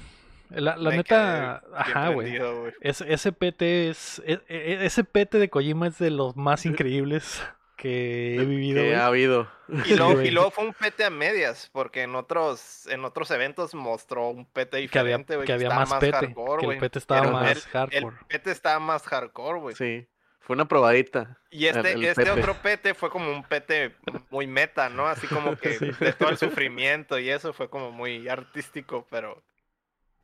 La, 0.49 0.75
la 0.77 0.89
Me 0.91 0.97
neta, 0.97 1.63
ajá, 1.75 2.09
güey. 2.09 2.37
Ese, 2.81 3.11
ese 3.11 3.31
PT 3.31 3.89
es. 3.89 4.21
e- 4.25 4.39
e- 4.47 4.85
Ese 4.85 5.03
PT 5.03 5.39
de 5.39 5.49
Kojima 5.49 5.87
es 5.87 5.97
de 5.97 6.11
los 6.11 6.35
más 6.35 6.65
increíbles 6.65 7.43
que 7.77 8.35
he 8.35 8.45
vivido. 8.45 8.81
que 8.81 8.95
ha 8.95 9.07
habido. 9.07 9.49
Y 9.85 9.95
luego, 9.95 10.13
güey. 10.13 10.27
y 10.27 10.31
luego 10.31 10.51
fue 10.51 10.65
un 10.65 10.73
pete 10.73 11.03
a 11.05 11.09
medias, 11.09 11.69
porque 11.73 12.03
en 12.03 12.15
otros, 12.15 12.85
en 12.87 13.03
otros 13.03 13.31
eventos 13.31 13.73
mostró 13.73 14.29
un 14.29 14.45
pete 14.45 14.87
Que 14.87 14.99
había, 14.99 15.17
diferente, 15.17 15.35
güey. 15.37 15.47
que 15.47 15.53
había 15.53 15.69
más 15.71 15.91
PT. 15.95 16.11
hardcore, 16.11 16.59
Que 16.59 16.65
el 16.65 16.65
güey. 16.67 16.79
PT 16.79 16.99
estaba 16.99 17.21
Era- 17.21 17.31
más 17.31 17.51
el- 17.51 17.57
El 17.57 17.63
hardcore. 17.71 18.15
pete 18.27 18.51
estaba 18.51 18.79
más 18.79 19.03
hardcore, 19.03 19.59
güey. 19.59 19.75
Sí. 19.75 20.07
Fue 20.39 20.55
una 20.55 20.67
probadita. 20.67 21.39
Y 21.49 21.67
este, 21.67 21.93
el 21.93 22.03
este 22.03 22.25
pete. 22.25 22.39
otro 22.39 22.55
pete 22.61 22.93
fue 22.93 23.09
como 23.09 23.31
un 23.31 23.43
pete 23.43 23.95
muy 24.29 24.45
meta, 24.45 24.89
¿no? 24.89 25.07
Así 25.07 25.25
como 25.27 25.55
que 25.57 25.73
Sí. 25.79 25.91
de 25.99 26.13
todo 26.13 26.29
el 26.29 26.37
sufrimiento 26.37 27.17
y 27.17 27.29
eso 27.29 27.53
fue 27.53 27.69
como 27.69 27.91
muy 27.91 28.27
artístico, 28.27 29.07
pero 29.09 29.41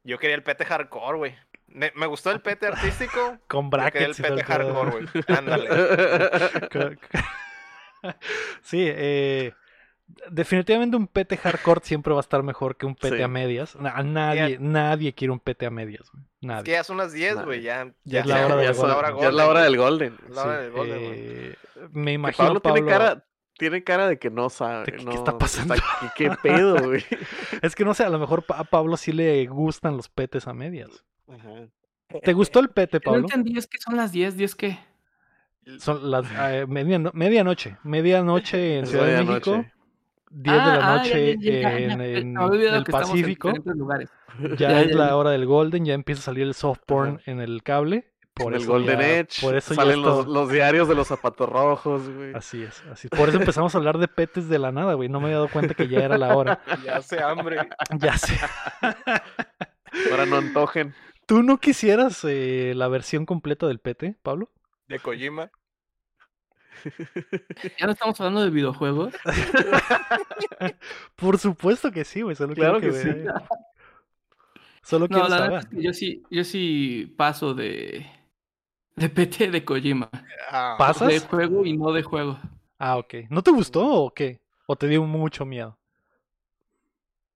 yo 0.04 0.18
quería 0.20 0.36
el 0.36 0.44
pete 0.44 0.66
hardcore, 0.66 1.18
güey. 1.18 1.36
Me, 1.68 1.92
me 1.96 2.08
gustó 2.08 2.32
el 2.32 2.42
pete 2.42 2.68
artístico. 2.68 3.38
Con 3.48 3.70
yo 3.70 3.78
quería 3.92 4.08
el 4.08 4.14
brackets 4.14 4.22
pete 4.22 4.44
hardcore, 4.44 4.92
güey. 4.92 5.08
Ándale. 5.38 6.98
Sí, 8.62 8.86
eh, 8.88 9.52
definitivamente 10.30 10.96
un 10.96 11.08
PT 11.08 11.36
hardcore 11.38 11.82
siempre 11.84 12.14
va 12.14 12.20
a 12.20 12.22
estar 12.22 12.42
mejor 12.44 12.78
que 12.78 12.86
un 12.86 12.96
PT 12.96 13.18
Sí. 13.18 13.22
a 13.22 13.28
medias. 13.28 13.76
A 13.76 14.04
nadie, 14.04 14.58
nadie 14.60 15.14
quiere 15.14 15.32
un 15.34 15.40
PT 15.40 15.66
a 15.66 15.70
medias. 15.70 16.10
güey. 16.12 16.24
Es 16.24 16.30
que 16.40 16.48
Nadie. 16.48 16.72
ya 16.74 16.84
son 16.86 16.96
las 16.98 17.12
10, 17.12 17.36
Nah. 17.36 17.44
güey. 17.44 17.62
Ya, 17.62 17.92
Ya 18.06 18.22
es 18.22 18.26
la 18.26 18.46
hora 18.46 18.56
del 18.56 18.74
Golden. 18.74 19.20
ya 19.22 19.28
es 19.28 19.34
la 19.34 19.48
hora 19.48 19.62
del 19.64 19.78
Golden. 19.78 20.18
Es 20.30 20.36
la 20.36 20.44
hora 20.44 20.56
Sí, 20.58 20.64
del 20.64 20.72
Golden, 20.72 21.00
güey. 21.06 21.20
eh, 21.20 21.56
me 21.92 22.06
Que 22.06 22.12
imagino 22.14 22.46
Pablo, 22.48 22.62
Pablo, 22.62 22.74
tiene 22.76 22.90
cara, 22.90 23.26
tiene 23.60 23.84
cara 23.84 24.08
de 24.08 24.18
que 24.18 24.32
no 24.32 24.50
sabe. 24.50 24.86
¿De 24.86 24.92
qué- 24.94 24.98
qué 24.98 25.04
no, 25.04 25.12
está 25.12 25.38
pasando? 25.38 25.76
¿qué, 26.16 26.30
qué 26.30 26.36
pedo, 26.42 26.78
güey? 26.84 27.04
Es 27.62 27.76
que 27.76 27.86
no 27.86 27.94
sé, 27.94 28.04
a 28.04 28.10
lo 28.10 28.18
mejor 28.18 28.44
a 28.50 28.64
Pablo 28.64 28.98
sí 28.98 29.12
le 29.12 29.46
gustan 29.46 29.96
los 29.98 30.10
petes 30.10 30.48
a 30.48 30.54
medias. 30.54 31.04
Ajá. 31.32 31.68
¿Te 32.24 32.34
gustó 32.34 32.60
el 32.60 32.70
pete, 32.70 32.98
No 32.98 33.02
Pablo? 33.12 33.20
entendí, 33.28 33.56
es 33.56 33.68
que 33.68 33.78
son 33.78 33.96
las 33.96 34.12
10, 34.12 34.36
10 34.36 34.56
que... 34.56 34.80
Son 35.78 36.10
las 36.10 36.26
eh, 36.32 36.66
mediano- 36.68 37.12
medianoche. 37.14 37.78
Medianoche 37.84 38.80
en 38.80 38.88
Ciudad 38.88 39.06
de 39.06 39.12
medianoche. 39.18 39.52
México. 39.52 39.74
10 40.32 40.56
de 40.56 40.62
la 40.62 40.74
Ah, 40.74 40.94
ah, 40.94 40.98
noche 40.98 41.38
ya, 41.40 41.52
ya, 41.52 41.52
ya, 41.52 41.62
ya, 41.62 41.78
en, 41.94 42.02
el 42.02 42.18
en 42.18 42.84
Pacífico. 42.86 43.52
Ya, 43.54 44.70
Ya, 44.70 44.82
es 44.82 44.90
ya, 44.92 44.96
la 44.96 45.16
hora 45.16 45.32
del 45.32 45.46
Golden, 45.46 45.86
ya 45.86 45.94
empieza 45.94 46.22
a 46.22 46.26
salir 46.26 46.44
el 46.44 46.54
soft 46.54 46.80
porn 46.86 47.20
en 47.26 47.40
el 47.42 47.62
cable. 47.64 48.12
Por 48.40 48.54
En 48.56 48.62
el 48.62 48.66
Golden 48.68 49.00
ya- 49.00 49.18
Edge. 49.20 49.42
Por 49.42 49.56
eso 49.56 49.74
ya 49.74 49.82
salen 49.82 50.02
los, 50.02 50.50
diarios 50.50 50.88
de 50.88 50.96
los 50.96 51.08
zapatos 51.08 51.48
rojos, 51.50 52.10
güey. 52.10 52.34
Así 52.34 52.64
es, 52.64 52.82
así. 52.92 53.08
Por 53.10 53.30
eso 53.30 53.38
empezamos 53.38 53.76
a 53.76 53.78
hablar 53.78 53.98
de 53.98 54.08
petes 54.08 54.48
de 54.50 54.58
la 54.60 54.72
nada, 54.72 54.94
güey. 54.94 55.10
No 55.10 55.20
me 55.20 55.26
había 55.26 55.38
dado 55.38 55.50
cuenta 55.50 55.74
que 55.74 55.88
ya 55.88 56.00
era 56.00 56.18
la 56.18 56.36
hora. 56.36 56.62
Ya 56.86 56.98
hace 56.98 57.22
hambre. 57.22 57.58
Ya 58.00 58.18
sé. 58.18 58.40
Para 60.10 60.26
no 60.26 60.38
antojen. 60.38 60.94
¿Tú 61.26 61.44
no 61.44 61.60
quisieras 61.60 62.24
eh, 62.24 62.74
la 62.76 62.88
versión 62.88 63.26
completa 63.26 63.68
del 63.68 63.80
pete, 63.80 64.16
Pablo? 64.24 64.50
De 64.88 65.00
Kojima. 65.00 65.52
Ya 67.78 67.86
no 67.88 67.92
estamos 67.92 68.20
hablando 68.22 68.42
de 68.44 68.50
videojuegos. 68.52 69.14
Por 71.16 71.38
supuesto 71.38 71.92
que 71.92 72.06
sí, 72.06 72.22
güey. 72.22 72.36
Solo 72.36 72.54
Claro 72.56 72.80
quiero 72.80 72.94
que 72.96 73.00
sí. 73.02 73.10
Solo 74.82 75.06
No, 75.10 75.16
quiero 75.18 75.28
la 75.30 75.38
saber. 75.38 75.52
verdad 75.52 75.70
es 75.72 75.78
que 75.78 75.84
yo 75.84 75.94
sí, 75.94 76.24
yo 76.32 76.44
sí 76.44 77.14
paso 77.18 77.54
de, 77.54 78.06
de 79.00 79.10
PT 79.10 79.52
de 79.52 79.64
Kojima. 79.64 80.10
Ah, 80.52 80.76
¿Pasas? 80.78 81.08
De 81.08 81.20
juego 81.20 81.66
y 81.66 81.78
no 81.78 81.92
de 81.92 82.04
juego. 82.04 82.38
Ah, 82.78 82.98
ok. 82.98 83.16
¿No 83.30 83.42
te 83.42 83.52
gustó 83.52 83.86
o 83.86 84.14
qué? 84.14 84.42
¿O 84.68 84.76
te 84.76 84.88
dio 84.88 85.04
mucho 85.04 85.46
miedo? 85.46 85.78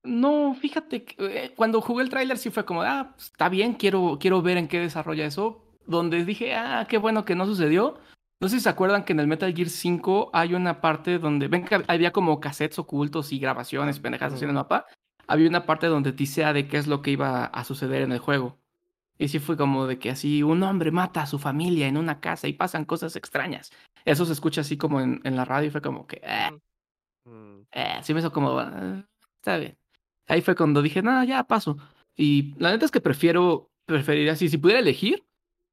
No, 0.04 0.54
fíjate, 0.56 1.06
que, 1.06 1.16
eh, 1.20 1.54
cuando 1.56 1.80
jugué 1.80 2.04
el 2.04 2.10
tráiler 2.10 2.38
sí 2.38 2.50
fue 2.50 2.66
como, 2.66 2.82
ah, 2.82 3.14
pues, 3.16 3.28
está 3.28 3.48
bien, 3.48 3.74
quiero, 3.74 4.18
quiero 4.20 4.42
ver 4.42 4.58
en 4.58 4.68
qué 4.68 4.80
desarrolla 4.80 5.26
eso. 5.26 5.64
Donde 5.86 6.26
dije, 6.26 6.54
ah, 6.56 6.86
qué 6.90 6.98
bueno 6.98 7.24
que 7.24 7.36
no 7.36 7.46
sucedió. 7.46 7.98
No 8.42 8.50
sé 8.50 8.58
si 8.58 8.64
se 8.64 8.70
acuerdan 8.70 9.06
que 9.06 9.14
en 9.14 9.22
el 9.22 9.28
Metal 9.28 9.54
Gear 9.54 9.70
5 9.70 10.32
hay 10.34 10.54
una 10.54 10.82
parte 10.82 11.18
donde, 11.18 11.48
ven 11.48 11.64
que 11.64 11.82
había 11.88 12.12
como 12.12 12.42
cassettes 12.42 12.78
ocultos 12.78 13.32
y 13.32 13.40
grabaciones, 13.40 14.00
pendejas 14.00 14.34
así 14.34 14.44
en 14.44 14.50
el 14.50 14.56
mapa. 14.56 14.86
Había 15.28 15.48
una 15.48 15.66
parte 15.66 15.88
donde 15.88 16.12
tisea 16.12 16.52
de 16.52 16.68
qué 16.68 16.78
es 16.78 16.88
lo 16.88 17.02
que 17.02 17.12
iba 17.12 17.46
a 17.46 17.64
suceder 17.64 18.02
en 18.02 18.12
el 18.12 18.20
juego. 18.20 18.58
Y 19.18 19.28
sí 19.28 19.40
fue 19.40 19.56
como 19.58 19.86
de 19.88 20.00
que 20.00 20.10
así 20.10 20.44
un 20.44 20.64
hombre 20.64 20.92
mata 20.92 21.22
a 21.22 21.26
su 21.28 21.40
familia 21.40 21.88
en 21.88 21.98
una 21.98 22.20
casa 22.20 22.48
y 22.48 22.54
pasan 22.54 22.86
cosas 22.86 23.16
extrañas. 23.16 23.72
Eso 24.06 24.26
se 24.26 24.34
escucha 24.34 24.62
así 24.62 24.78
como 24.78 25.02
en, 25.02 25.22
en 25.24 25.36
la 25.36 25.46
radio 25.46 25.68
y 25.68 25.72
fue 25.72 25.82
como 25.82 26.08
que, 26.08 26.20
eh, 26.24 26.50
Mm, 27.26 27.62
eh, 27.72 28.00
sí 28.04 28.14
me 28.14 28.20
hizo 28.20 28.32
como, 28.32 28.60
"Ah, 28.60 29.06
está 29.38 29.58
bien. 29.58 29.78
Ahí 30.28 30.42
fue 30.42 30.56
cuando 30.56 30.82
dije, 30.82 31.02
nada, 31.02 31.26
ya 31.26 31.44
paso. 31.46 31.78
Y 32.16 32.54
la 32.60 32.72
neta 32.72 32.86
es 32.86 32.92
que 32.92 33.02
prefiero, 33.02 33.72
preferiría, 33.86 34.36
si, 34.36 34.50
si 34.50 34.58
pudiera 34.58 34.80
elegir, 34.80 35.24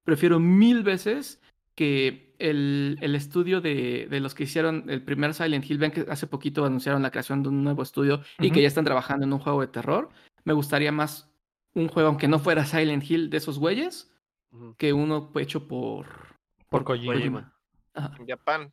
prefiero 0.04 0.40
mil 0.40 0.82
veces 0.82 1.40
que 1.74 2.34
el, 2.38 2.98
el 3.00 3.14
estudio 3.14 3.60
de, 3.60 4.06
de, 4.10 4.20
los 4.20 4.34
que 4.34 4.44
hicieron 4.44 4.88
el 4.88 5.02
primer 5.04 5.34
Silent 5.34 5.68
Hill, 5.68 5.78
ven 5.78 5.90
que 5.92 6.06
hace 6.08 6.26
poquito 6.26 6.64
anunciaron 6.64 7.02
la 7.02 7.10
creación 7.10 7.42
de 7.42 7.48
un 7.50 7.64
nuevo 7.64 7.82
estudio 7.82 8.22
y 8.38 8.46
uh 8.46 8.50
-huh. 8.50 8.54
que 8.54 8.62
ya 8.62 8.68
están 8.68 8.84
trabajando 8.84 9.24
en 9.26 9.32
un 9.32 9.38
juego 9.40 9.60
de 9.60 9.68
terror. 9.68 10.08
Me 10.44 10.52
gustaría 10.52 10.92
más 10.92 11.29
un 11.74 11.88
juego, 11.88 12.08
aunque 12.08 12.28
no 12.28 12.38
fuera 12.38 12.64
Silent 12.64 13.08
Hill, 13.08 13.30
de 13.30 13.36
esos 13.36 13.58
güeyes, 13.58 14.10
uh 14.52 14.56
-huh. 14.56 14.76
que 14.76 14.92
uno 14.92 15.30
hecho 15.36 15.66
por... 15.68 16.06
Por, 16.68 16.84
por 16.84 16.84
Kojima. 16.84 17.14
Kojima. 17.14 17.56
En 18.18 18.26
Japón. 18.26 18.72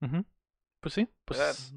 Uh 0.00 0.06
-huh. 0.06 0.24
Pues 0.80 0.94
sí, 0.94 1.08
pues... 1.24 1.74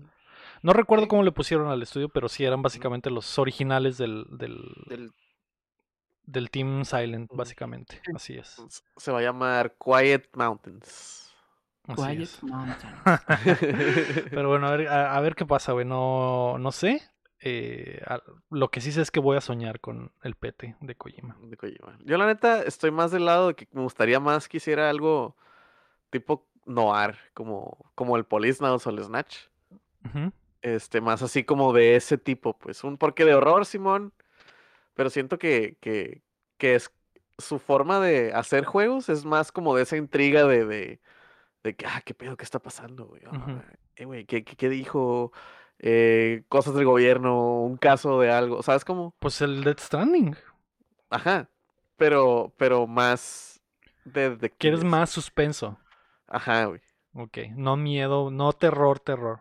No 0.61 0.73
recuerdo 0.73 1.07
cómo 1.07 1.23
le 1.23 1.31
pusieron 1.31 1.69
al 1.69 1.81
estudio, 1.81 2.09
pero 2.09 2.27
sí 2.27 2.43
eran 2.43 2.61
básicamente 2.61 3.09
los 3.09 3.39
originales 3.39 3.97
del, 3.97 4.25
del, 4.31 4.61
del, 4.87 5.11
del 6.23 6.49
Team 6.51 6.83
Silent, 6.83 7.31
básicamente. 7.33 8.01
Así 8.13 8.35
es. 8.37 8.57
Se 8.97 9.11
va 9.11 9.19
a 9.19 9.21
llamar 9.21 9.75
Quiet 9.77 10.29
Mountains. 10.35 11.33
Así 11.87 12.01
Quiet 12.01 12.19
es. 12.21 12.43
Mountains. 12.43 12.99
pero 14.31 14.49
bueno, 14.49 14.67
a 14.67 14.71
ver, 14.75 14.87
a, 14.89 15.15
a 15.15 15.21
ver 15.21 15.35
qué 15.35 15.45
pasa, 15.45 15.71
güey. 15.71 15.85
No, 15.85 16.57
no 16.57 16.71
sé. 16.73 17.09
Eh, 17.41 18.01
a, 18.05 18.21
lo 18.49 18.69
que 18.69 18.81
sí 18.81 18.91
sé 18.91 19.01
es 19.01 19.11
que 19.11 19.19
voy 19.19 19.37
a 19.37 19.41
soñar 19.41 19.79
con 19.79 20.11
el 20.23 20.35
PT 20.35 20.75
de 20.81 20.95
Kojima. 20.95 21.37
de 21.41 21.55
Kojima. 21.55 21.97
Yo 22.03 22.17
la 22.17 22.27
neta 22.27 22.63
estoy 22.63 22.91
más 22.91 23.11
del 23.11 23.25
lado 23.25 23.49
de 23.49 23.55
que 23.55 23.67
me 23.71 23.81
gustaría 23.81 24.19
más 24.19 24.49
que 24.49 24.57
hiciera 24.57 24.89
algo 24.89 25.35
tipo 26.09 26.47
noir, 26.65 27.17
como, 27.33 27.91
como 27.95 28.17
el 28.17 28.25
Now 28.59 28.79
o 28.83 28.89
el 28.89 29.03
Snatch. 29.03 29.37
Uh 30.05 30.07
-huh. 30.07 30.31
Este, 30.61 30.99
más 31.01 31.21
así 31.21 31.43
como 31.43 31.71
de 31.73 31.95
ese 31.95 32.17
tipo, 32.17 32.57
pues. 32.57 32.83
Un 32.83 32.97
porque 32.97 33.25
de 33.25 33.35
horror, 33.35 33.65
Simón. 33.65 34.13
Pero 34.93 35.09
siento 35.09 35.39
que, 35.39 35.77
que, 35.79 36.21
que 36.57 36.75
es 36.75 36.91
su 37.37 37.57
forma 37.59 37.99
de 37.99 38.33
hacer 38.33 38.65
juegos 38.65 39.07
es 39.07 39.23
más 39.23 39.51
como 39.51 39.75
de 39.75 39.83
esa 39.83 39.95
intriga 39.95 40.45
de, 40.45 40.65
de, 40.65 40.99
de 41.63 41.75
que, 41.75 41.85
ah, 41.85 42.01
qué 42.05 42.13
pedo, 42.13 42.35
qué 42.35 42.43
está 42.43 42.59
pasando, 42.59 43.05
güey. 43.05 43.21
Uh 43.25 43.31
-huh. 43.31 43.63
eh, 43.95 44.05
güey, 44.05 44.25
¿qué, 44.25 44.43
¿qué, 44.43 44.55
qué, 44.57 44.69
dijo? 44.69 45.31
Eh, 45.80 46.43
cosas 46.49 46.76
del 46.76 46.85
gobierno, 46.85 47.61
un 47.61 47.77
caso 47.77 48.19
de 48.19 48.31
algo, 48.31 48.61
¿sabes 48.64 48.84
cómo? 48.84 49.14
Pues 49.19 49.41
el 49.41 49.64
Dead 49.64 49.77
Stranding. 49.80 50.35
Ajá. 51.10 51.49
Pero, 51.95 52.53
pero 52.57 52.85
más 52.88 53.61
de, 54.06 54.35
de 54.35 54.49
¿Quieres 54.49 54.84
más 54.84 55.10
suspenso? 55.10 55.77
Ajá, 56.27 56.65
güey. 56.65 56.81
Ok, 57.14 57.38
no 57.56 57.76
miedo, 57.76 58.30
no 58.30 58.53
terror, 58.53 58.99
terror. 58.99 59.39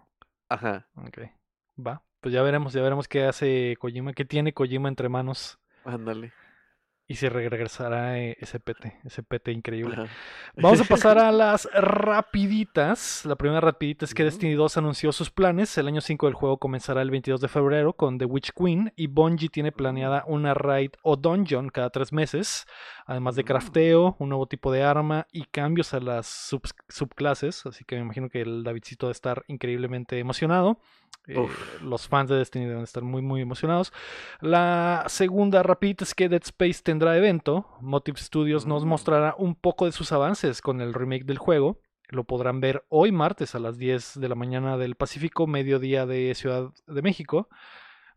Ajá. 0.48 0.88
Ok. 0.96 1.18
Va. 1.78 2.02
Pues 2.20 2.32
ya 2.34 2.42
veremos, 2.42 2.72
ya 2.72 2.82
veremos 2.82 3.06
qué 3.06 3.24
hace 3.24 3.76
Kojima, 3.78 4.12
qué 4.12 4.24
tiene 4.24 4.52
Kojima 4.52 4.88
entre 4.88 5.08
manos. 5.08 5.58
Ándale. 5.84 6.32
Y 7.10 7.14
si 7.14 7.26
regresará 7.30 8.18
ese 8.18 8.60
PT, 8.60 8.98
ese 9.02 9.22
PT 9.22 9.50
increíble. 9.50 9.94
Ajá. 9.94 10.06
Vamos 10.56 10.82
a 10.82 10.84
pasar 10.88 11.18
a 11.18 11.32
las 11.32 11.66
rapiditas. 11.72 13.24
La 13.24 13.34
primera 13.34 13.62
rapidita 13.62 14.04
es 14.04 14.12
que. 14.12 14.24
Destiny 14.24 14.52
2 14.52 14.76
anunció 14.76 15.10
sus 15.12 15.30
planes. 15.30 15.78
El 15.78 15.88
año 15.88 16.02
5 16.02 16.26
del 16.26 16.34
juego 16.34 16.58
comenzará 16.58 17.00
el 17.00 17.10
22 17.10 17.40
de 17.40 17.48
febrero 17.48 17.94
con 17.94 18.18
The 18.18 18.26
Witch 18.26 18.52
Queen. 18.52 18.92
Y 18.94 19.06
Bungie 19.06 19.48
tiene 19.48 19.72
planeada 19.72 20.22
una 20.26 20.52
raid 20.52 20.90
o 21.02 21.16
dungeon 21.16 21.70
cada 21.70 21.88
tres 21.88 22.12
meses. 22.12 22.66
Además 23.06 23.36
de 23.36 23.44
crafteo, 23.44 24.16
un 24.18 24.28
nuevo 24.28 24.46
tipo 24.46 24.70
de 24.70 24.82
arma 24.82 25.26
y 25.32 25.44
cambios 25.44 25.94
a 25.94 26.00
las 26.00 26.26
sub 26.26 26.68
subclases. 26.90 27.64
Así 27.64 27.86
que 27.86 27.96
me 27.96 28.02
imagino 28.02 28.28
que 28.28 28.42
el 28.42 28.64
Davidcito 28.64 29.06
debe 29.06 29.12
estar 29.12 29.44
increíblemente 29.48 30.18
emocionado. 30.18 30.78
Eh, 31.26 31.46
los 31.82 32.08
fans 32.08 32.30
de 32.30 32.36
Destiny 32.36 32.64
deben 32.66 32.82
estar 32.82 33.02
muy 33.02 33.20
muy 33.20 33.42
emocionados. 33.42 33.92
La 34.40 35.04
segunda 35.08 35.62
rapidita 35.62 36.04
es 36.04 36.14
que 36.14 36.28
Dead 36.28 36.42
Space 36.42 36.80
tendrá 36.82 37.16
evento. 37.16 37.66
Motive 37.80 38.18
Studios 38.18 38.66
nos 38.66 38.84
mostrará 38.84 39.34
un 39.36 39.54
poco 39.54 39.84
de 39.84 39.92
sus 39.92 40.10
avances 40.12 40.62
con 40.62 40.80
el 40.80 40.94
remake 40.94 41.24
del 41.24 41.38
juego. 41.38 41.80
Lo 42.08 42.24
podrán 42.24 42.60
ver 42.60 42.86
hoy 42.88 43.12
martes 43.12 43.54
a 43.54 43.58
las 43.58 43.76
10 43.76 44.18
de 44.20 44.28
la 44.28 44.34
mañana 44.34 44.78
del 44.78 44.94
Pacífico, 44.94 45.46
mediodía 45.46 46.06
de 46.06 46.34
Ciudad 46.34 46.70
de 46.86 47.02
México. 47.02 47.48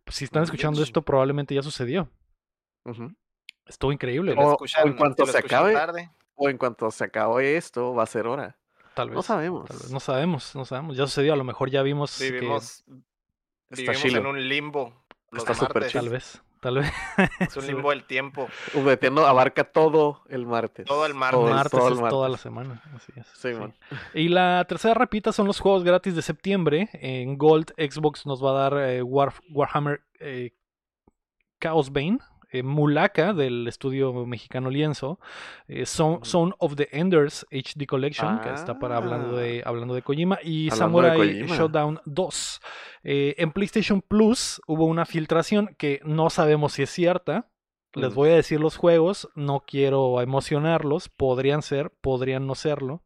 Pues 0.06 0.16
si 0.16 0.24
están 0.26 0.44
escuchando 0.44 0.82
esto, 0.82 1.02
probablemente 1.02 1.54
ya 1.54 1.62
sucedió. 1.62 2.10
Uh 2.86 2.92
-huh. 2.92 3.16
Estuvo 3.66 3.92
increíble. 3.92 4.34
O, 4.38 4.56
o 4.56 4.66
en 4.86 4.94
cuanto 4.94 5.26
se 5.26 5.38
acabe, 5.38 5.74
tarde. 5.74 6.10
o 6.36 6.50
en 6.50 6.58
cuanto 6.58 6.90
se 6.92 7.04
acabe 7.04 7.58
esto, 7.58 7.94
va 7.94 8.04
a 8.04 8.08
ser 8.08 8.28
hora. 8.28 8.58
Tal 8.94 9.10
vez. 9.10 9.16
No 9.16 9.22
sabemos. 9.22 9.68
Tal 9.68 9.78
vez. 9.78 9.92
No 9.92 10.00
sabemos, 10.00 10.56
no 10.56 10.66
sabemos. 10.66 10.98
Ya 10.98 11.08
sucedió, 11.08 11.34
a 11.34 11.38
lo 11.38 11.44
mejor 11.44 11.70
ya 11.70 11.82
vimos. 11.82 12.20
Vivimos, 12.20 12.84
que... 13.70 13.82
vivimos 13.82 14.06
en 14.06 14.26
un 14.26 14.48
limbo. 14.48 15.06
Está 15.32 15.54
súper 15.54 15.92
Tal 15.92 16.10
vez. 16.10 16.42
Tal 16.60 16.76
vez. 16.76 16.92
Es 17.40 17.58
un 17.58 17.66
limbo 17.66 17.90
del 17.90 18.04
tiempo. 18.04 18.48
Entiendo, 18.74 19.26
abarca 19.26 19.64
todo 19.64 20.22
el 20.30 20.46
martes. 20.46 20.86
Todo 20.86 21.06
el 21.06 21.14
martes. 21.14 21.40
Todo 21.40 21.48
el 21.48 21.56
martes, 21.56 21.72
todo 21.72 21.88
el 21.88 21.96
martes. 21.96 22.10
toda 22.10 22.30
la 22.30 22.38
semana. 22.38 22.84
Así 22.96 23.12
es. 23.16 23.28
Sí, 23.34 23.54
sí. 23.54 23.98
Y 24.14 24.28
la 24.28 24.66
tercera 24.68 24.94
rapita 24.94 25.32
son 25.32 25.48
los 25.48 25.60
juegos 25.60 25.84
gratis 25.84 26.16
de 26.16 26.22
septiembre. 26.22 26.90
En 26.94 27.38
Gold, 27.38 27.74
Xbox 27.78 28.26
nos 28.26 28.44
va 28.44 28.52
a 28.52 28.70
dar 28.70 28.90
eh, 28.90 29.02
War, 29.02 29.34
Warhammer 29.50 30.02
eh, 30.20 30.52
Chaos 31.60 31.92
Bane 31.92 32.20
eh, 32.52 32.64
Mulaka 32.64 33.34
del 33.34 33.68
estudio 33.68 34.14
mexicano 34.26 34.70
Lienzo, 34.70 35.20
eh, 35.68 35.86
of 36.60 36.76
the 36.76 36.90
Enders 36.92 37.46
HD 37.52 37.86
Collection, 37.86 38.36
ah. 38.36 38.42
que 38.42 38.54
está 38.54 38.78
para 38.78 38.98
hablando 38.98 39.38
de, 39.38 39.64
hablando 39.66 39.94
de 39.94 40.02
Kojima, 40.02 40.40
y 40.44 40.70
Samurai 40.72 41.18
Kojima. 41.18 41.56
Showdown 41.56 42.02
2. 42.06 42.62
Eh, 43.04 43.36
en 43.38 43.52
PlayStation 43.52 44.02
Plus 44.02 44.62
hubo 44.68 44.86
una 44.86 45.06
filtración 45.06 45.76
que 45.78 46.02
no 46.04 46.30
sabemos 46.30 46.74
si 46.74 46.84
es 46.84 46.90
cierta. 46.90 47.48
Les 47.94 48.14
voy 48.14 48.30
a 48.30 48.36
decir 48.36 48.62
los 48.62 48.78
juegos, 48.78 49.30
no 49.36 49.66
quiero 49.68 50.22
emocionarlos, 50.22 51.10
podrían 51.10 51.62
ser, 51.62 51.92
podrían 52.02 52.48
no 52.48 52.56
serlo. 52.56 53.04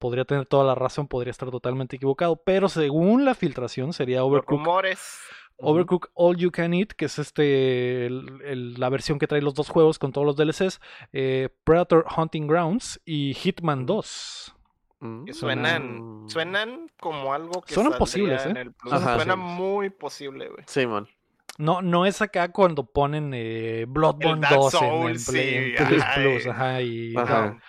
Podría 0.00 0.24
tener 0.24 0.44
toda 0.46 0.64
la 0.64 0.74
razón, 0.74 1.06
podría 1.06 1.30
estar 1.30 1.50
totalmente 1.50 1.96
equivocado, 1.96 2.42
pero 2.44 2.68
según 2.68 3.24
la 3.24 3.34
filtración 3.34 3.92
sería 3.92 4.24
Overcooked. 4.24 4.64
Rumores. 4.64 5.20
Overcooked 5.58 6.10
All 6.14 6.36
You 6.36 6.50
Can 6.50 6.74
Eat, 6.74 6.92
que 6.92 7.06
es 7.06 7.18
este 7.18 8.06
el, 8.06 8.40
el, 8.44 8.74
la 8.74 8.88
versión 8.88 9.18
que 9.18 9.26
trae 9.26 9.40
los 9.40 9.54
dos 9.54 9.68
juegos 9.68 9.98
con 9.98 10.12
todos 10.12 10.26
los 10.26 10.36
DLCs, 10.36 10.80
eh, 11.12 11.48
Predator 11.64 12.06
Hunting 12.16 12.46
Grounds 12.46 13.00
y 13.04 13.34
Hitman 13.34 13.86
2. 13.86 14.54
Mm. 15.00 15.32
Suenan, 15.32 16.24
suenan 16.28 16.90
como 16.98 17.34
algo 17.34 17.62
que 17.62 17.74
suenan 17.74 17.98
posibles, 17.98 18.46
¿eh? 18.46 18.70
Ajá, 18.90 19.16
Suena 19.16 19.34
sí. 19.34 19.40
muy 19.40 19.90
posible, 19.90 20.48
güey. 20.48 20.64
Sí, 20.66 20.86
man. 20.86 21.08
No, 21.56 21.82
no 21.82 22.04
es 22.04 22.20
acá 22.20 22.50
cuando 22.50 22.84
ponen 22.84 23.32
eh, 23.32 23.84
Bloodborne 23.86 24.46
2 24.50 24.72
Soul, 24.72 25.10
en, 25.10 25.18
sí. 25.18 25.38
en, 25.38 25.76
en 25.76 26.00
PS 26.00 26.04
Plus, 26.16 26.46
ajá, 26.48 26.80
y 26.80 27.14
ajá. 27.16 27.60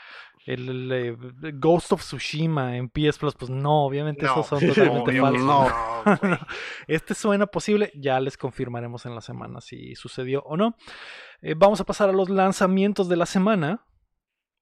El, 0.45 1.17
Ghost 1.59 1.91
of 1.91 2.01
Tsushima 2.01 2.77
en 2.77 2.89
PS 2.89 3.17
Plus, 3.17 3.33
pues 3.33 3.49
no, 3.49 3.85
obviamente 3.85 4.25
no, 4.25 4.31
esos 4.31 4.47
son 4.47 4.59
totalmente 4.67 5.13
no, 5.13 5.23
falsos. 6.03 6.23
No, 6.23 6.37
este 6.87 7.15
suena 7.15 7.47
posible, 7.47 7.91
ya 7.95 8.19
les 8.19 8.37
confirmaremos 8.37 9.05
en 9.05 9.15
la 9.15 9.21
semana 9.21 9.59
si 9.59 9.95
sucedió 9.95 10.43
o 10.43 10.55
no. 10.55 10.75
Eh, 11.41 11.55
vamos 11.57 11.81
a 11.81 11.83
pasar 11.83 12.09
a 12.09 12.13
los 12.13 12.29
lanzamientos 12.29 13.09
de 13.09 13.15
la 13.15 13.25
semana. 13.25 13.85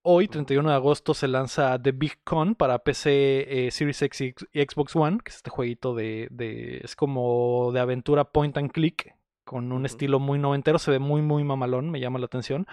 Hoy, 0.05 0.27
31 0.27 0.69
de 0.69 0.75
agosto, 0.75 1.13
se 1.13 1.29
lanza 1.29 1.81
The 1.81 1.93
Big 1.93 2.23
Con 2.23 2.55
para 2.55 2.79
PC, 2.79 3.67
eh, 3.67 3.71
Series 3.71 4.01
X 4.01 4.21
y 4.21 4.33
Xbox 4.61 4.95
One, 4.95 5.19
que 5.23 5.29
es 5.29 5.37
este 5.37 5.49
jueguito 5.49 5.95
de, 5.95 6.27
de, 6.29 6.81
es 6.83 6.95
como 6.95 7.71
de 7.73 7.79
aventura 7.79 8.25
point 8.25 8.57
and 8.57 8.71
click, 8.71 9.15
con 9.43 9.71
un 9.71 9.81
uh 9.81 9.83
-huh. 9.83 9.85
estilo 9.85 10.19
muy 10.19 10.39
noventero, 10.39 10.79
se 10.79 10.91
ve 10.91 10.99
muy 10.99 11.21
muy 11.21 11.43
mamalón, 11.43 11.89
me 11.89 11.99
llama 11.99 12.19
la 12.19 12.25
atención. 12.25 12.67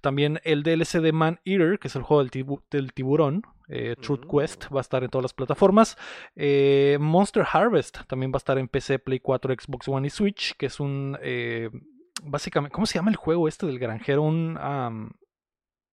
También 0.00 0.40
el 0.44 0.62
DLC 0.62 1.00
de 1.00 1.12
Man 1.12 1.40
Eater, 1.44 1.78
que 1.78 1.88
es 1.88 1.96
el 1.96 2.02
juego 2.02 2.22
del, 2.22 2.30
tibu 2.30 2.62
del 2.70 2.92
tiburón, 2.92 3.42
eh, 3.68 3.96
Truth 4.00 4.24
uh 4.24 4.28
-huh. 4.28 4.40
Quest, 4.40 4.64
va 4.72 4.78
a 4.78 4.82
estar 4.82 5.02
en 5.02 5.10
todas 5.10 5.24
las 5.24 5.34
plataformas. 5.34 5.96
Eh, 6.36 6.98
Monster 7.00 7.44
Harvest 7.50 8.00
también 8.06 8.30
va 8.32 8.36
a 8.36 8.38
estar 8.38 8.58
en 8.58 8.68
PC, 8.68 8.98
Play 8.98 9.20
4, 9.20 9.54
Xbox 9.54 9.88
One 9.88 10.06
y 10.06 10.10
Switch, 10.10 10.54
que 10.56 10.66
es 10.66 10.80
un... 10.80 11.18
Eh, 11.22 11.70
básicamente, 12.22 12.74
¿cómo 12.74 12.86
se 12.86 12.98
llama 12.98 13.10
el 13.10 13.16
juego 13.16 13.48
este 13.48 13.66
del 13.66 13.78
granjero? 13.78 14.22
Un... 14.22 14.58
Um, 14.58 15.10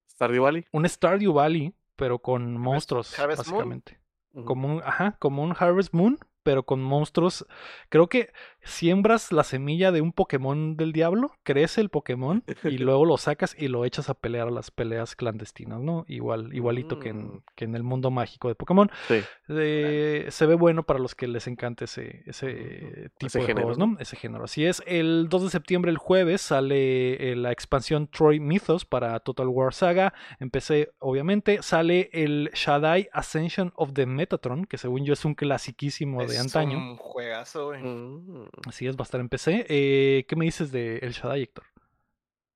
Stardew 0.09 0.43
Valley. 0.43 0.65
Un 0.71 0.87
Stardew 0.87 1.33
Valley, 1.33 1.73
pero 1.95 2.19
con 2.19 2.57
monstruos, 2.57 3.17
Harvest 3.17 3.39
básicamente. 3.39 3.99
Moon. 4.33 4.45
Como 4.45 4.67
un, 4.67 4.81
ajá, 4.83 5.15
como 5.19 5.43
un 5.43 5.55
Harvest 5.57 5.93
Moon, 5.93 6.19
pero 6.43 6.63
con 6.63 6.81
monstruos. 6.81 7.45
Creo 7.89 8.07
que 8.07 8.31
siembras 8.61 9.31
la 9.31 9.43
semilla 9.43 9.91
de 9.91 10.01
un 10.01 10.11
Pokémon 10.11 10.75
del 10.75 10.91
diablo, 10.91 11.31
crece 11.43 11.81
el 11.81 11.89
Pokémon 11.89 12.43
y 12.63 12.77
luego 12.77 13.05
lo 13.05 13.17
sacas 13.17 13.55
y 13.57 13.67
lo 13.67 13.85
echas 13.85 14.09
a 14.09 14.13
pelear 14.13 14.47
a 14.47 14.51
las 14.51 14.71
peleas 14.71 15.15
clandestinas, 15.15 15.79
¿no? 15.79 16.05
Igual, 16.07 16.53
igualito 16.53 16.97
mm. 16.97 16.99
que, 16.99 17.09
en, 17.09 17.43
que, 17.55 17.65
en, 17.65 17.75
el 17.75 17.83
mundo 17.83 18.11
mágico 18.11 18.47
de 18.47 18.55
Pokémon. 18.55 18.89
Sí. 19.07 19.21
Eh, 19.49 20.27
se 20.29 20.45
ve 20.45 20.55
bueno 20.55 20.83
para 20.83 20.99
los 20.99 21.15
que 21.15 21.27
les 21.27 21.47
encante 21.47 21.85
ese, 21.85 22.23
ese 22.25 23.09
tipo 23.17 23.27
ese 23.27 23.39
de 23.39 23.45
género. 23.45 23.67
juegos, 23.67 23.77
¿no? 23.77 23.97
Ese 23.99 24.15
género. 24.15 24.43
Así 24.43 24.65
es. 24.65 24.83
El 24.85 25.27
2 25.29 25.43
de 25.43 25.49
septiembre, 25.49 25.91
el 25.91 25.97
jueves, 25.97 26.41
sale 26.41 27.31
eh, 27.31 27.35
la 27.35 27.51
expansión 27.51 28.07
Troy 28.07 28.39
Mythos 28.39 28.85
para 28.85 29.19
Total 29.19 29.47
War 29.47 29.73
Saga. 29.73 30.13
Empecé, 30.39 30.91
obviamente. 30.99 31.59
Sale 31.61 32.09
el 32.13 32.51
Shaddai 32.53 33.09
Ascension 33.13 33.71
of 33.75 33.93
the 33.93 34.05
Metatron, 34.05 34.65
que 34.65 34.77
según 34.77 35.05
yo 35.05 35.13
es 35.13 35.25
un 35.25 35.35
clasiquísimo 35.35 36.21
de 36.29 36.35
es 36.35 36.41
antaño. 36.41 36.77
Un 36.77 36.95
juegazo, 36.97 37.67
güey. 37.67 37.81
Mm. 37.81 38.49
Así 38.67 38.87
es, 38.87 38.95
va 38.95 39.01
a 39.01 39.03
estar 39.03 39.19
en 39.19 39.29
PC. 39.29 39.65
Eh, 39.69 40.25
¿Qué 40.27 40.35
me 40.35 40.45
dices 40.45 40.71
de 40.71 40.97
El 40.97 41.11
Shaddai, 41.11 41.43
Héctor? 41.43 41.65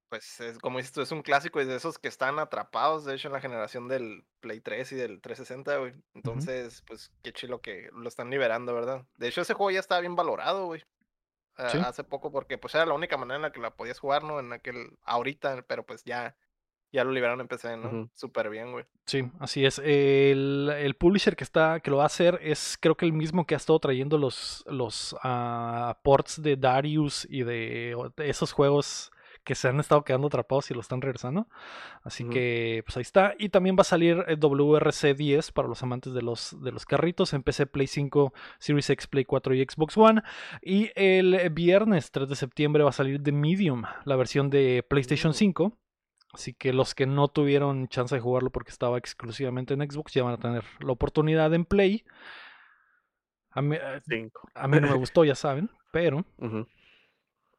Pues 0.10 0.40
es, 0.42 0.60
como 0.60 0.78
dices 0.78 0.94
tú, 0.94 1.02
es 1.02 1.12
un 1.12 1.24
clásico 1.24 1.60
y 1.60 1.66
de 1.66 1.76
esos 1.76 1.98
que 1.98 2.08
están 2.08 2.38
atrapados, 2.38 3.04
de 3.04 3.16
hecho, 3.16 3.30
en 3.30 3.34
la 3.34 3.42
generación 3.42 3.88
del 3.88 4.24
Play 4.42 4.62
3 4.62 4.92
y 4.92 4.96
del 4.96 5.22
360, 5.22 5.78
güey. 5.78 5.94
Entonces, 6.14 6.84
pues 6.86 7.12
qué 7.24 7.34
chilo 7.34 7.62
que 7.62 7.90
lo 7.94 8.08
están 8.08 8.30
liberando, 8.30 8.76
¿verdad? 8.76 9.08
De 9.18 9.28
hecho, 9.28 9.42
ese 9.42 9.56
juego 9.56 9.72
ya 9.72 9.80
estaba 9.80 10.02
bien 10.02 10.16
valorado, 10.16 10.68
güey. 10.68 10.84
Sí. 11.72 11.80
Hace 11.80 12.04
poco, 12.04 12.32
porque 12.32 12.60
pues 12.60 12.76
era 12.76 12.86
la 12.86 12.94
única 12.94 13.18
manera 13.18 13.38
en 13.38 13.42
la 13.42 13.52
que 13.52 13.60
la 13.60 13.76
podías 13.76 14.00
jugar, 14.00 14.24
¿no? 14.24 14.40
En 14.40 14.54
aquel, 14.54 14.98
ahorita, 15.04 15.64
pero 15.68 15.84
pues 15.86 16.04
ya, 16.04 16.36
ya 16.94 17.04
lo 17.04 17.12
liberaron 17.12 17.42
en 17.42 17.48
PC, 17.48 17.76
¿no? 17.76 18.08
Súper 18.14 18.50
bien, 18.52 18.72
güey. 18.72 18.86
Sí, 19.08 19.24
así 19.40 19.66
es. 19.66 19.80
El, 19.80 20.72
el 20.78 20.94
publisher 20.94 21.36
que 21.36 21.44
está, 21.44 21.80
que 21.80 21.90
lo 21.90 21.98
va 21.98 22.04
a 22.04 22.06
hacer 22.06 22.40
es 22.42 22.78
creo 22.80 22.96
que 22.96 23.06
el 23.06 23.14
mismo 23.14 23.48
que 23.48 23.56
ha 23.56 23.58
estado 23.58 23.80
trayendo 23.80 24.20
los, 24.20 24.64
los 24.68 25.16
ah, 25.24 25.98
ports 26.04 26.42
de 26.42 26.56
Darius 26.56 27.28
y 27.30 27.42
de, 27.42 27.98
esos 28.18 28.54
juegos 28.54 29.12
que 29.44 29.56
se 29.56 29.68
han 29.68 29.80
estado 29.80 30.06
quedando 30.06 30.28
atrapados 30.28 30.72
y 30.72 30.74
lo 30.74 30.80
están 30.80 31.02
regresando. 31.02 31.48
Así 32.04 32.24
que 32.30 32.82
pues 32.86 32.96
ahí 32.96 33.02
está. 33.02 33.34
Y 33.38 33.50
también 33.50 33.76
va 33.76 33.82
a 33.82 33.86
salir 33.86 34.24
el 34.28 34.40
WRC 34.40 35.16
10 35.16 35.52
para 35.52 35.68
los 35.68 35.84
amantes 35.84 36.14
de 36.14 36.22
los, 36.22 36.56
de 36.62 36.72
los 36.72 36.86
carritos 36.86 37.34
en 37.34 37.44
PC, 37.44 37.66
Play 37.66 37.88
5, 37.88 38.34
Series 38.60 38.90
X, 38.92 39.08
Play 39.08 39.26
4 39.26 39.56
y 39.56 39.66
Xbox 39.66 39.98
One. 39.98 40.22
Y 40.62 40.92
el 40.96 41.50
viernes 41.50 42.12
3 42.12 42.30
de 42.30 42.36
septiembre 42.36 42.84
va 42.84 42.92
a 42.92 42.94
salir 42.94 43.22
The 43.22 43.34
Medium, 43.34 43.84
la 44.06 44.16
versión 44.16 44.50
de 44.50 44.86
PlayStation 44.88 45.32
Mm. 45.32 45.34
5. 45.34 45.78
Así 46.34 46.54
que 46.54 46.74
los 46.74 46.96
que 46.96 47.06
no 47.06 47.28
tuvieron 47.28 47.88
chance 47.88 48.16
de 48.16 48.22
jugarlo 48.22 48.50
porque 48.50 48.72
estaba 48.72 48.98
exclusivamente 48.98 49.74
en 49.76 49.82
Xbox 49.90 50.14
ya 50.14 50.24
van 50.24 50.34
a 50.34 50.38
tener 50.38 50.64
la 50.80 50.92
oportunidad 50.92 51.54
en 51.54 51.64
Play. 51.66 52.04
A 53.52 53.62
mí, 53.62 53.76
eh, 53.76 54.02
Cinco. 54.08 54.50
a 54.56 54.68
mí 54.68 54.80
no 54.82 54.88
me 54.88 54.96
gustó, 54.96 55.24
ya 55.24 55.36
saben, 55.36 55.70
pero 55.92 56.26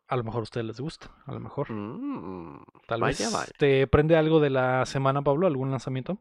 a 0.09 0.17
lo 0.17 0.25
mejor 0.25 0.41
a 0.41 0.43
ustedes 0.43 0.67
les 0.67 0.81
gusta. 0.81 1.09
A 1.25 1.33
lo 1.33 1.39
mejor. 1.39 1.71
Mm, 1.71 2.65
Tal 2.89 3.01
vaya, 3.01 3.17
vez 3.27 3.33
vaya. 3.33 3.53
te 3.59 3.87
prende 3.87 4.17
algo 4.17 4.41
de 4.41 4.51
la 4.51 4.85
semana, 4.87 5.23
Pablo, 5.23 5.47
algún 5.47 5.71
lanzamiento. 5.71 6.19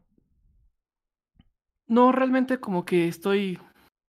No, 1.86 2.12
realmente 2.12 2.60
como 2.60 2.84
que 2.84 3.08
estoy 3.08 3.58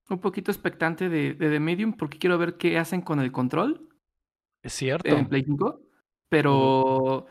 un 0.09 0.19
poquito 0.19 0.51
expectante 0.51 1.09
de, 1.09 1.33
de 1.33 1.49
The 1.49 1.59
Medium 1.59 1.93
porque 1.93 2.19
quiero 2.19 2.37
ver 2.37 2.57
qué 2.57 2.77
hacen 2.77 3.01
con 3.01 3.19
el 3.19 3.31
control 3.31 3.89
Es 4.61 4.73
cierto. 4.73 5.09
en 5.09 5.27
Play 5.27 5.43
5. 5.45 5.81
Pero 6.29 7.25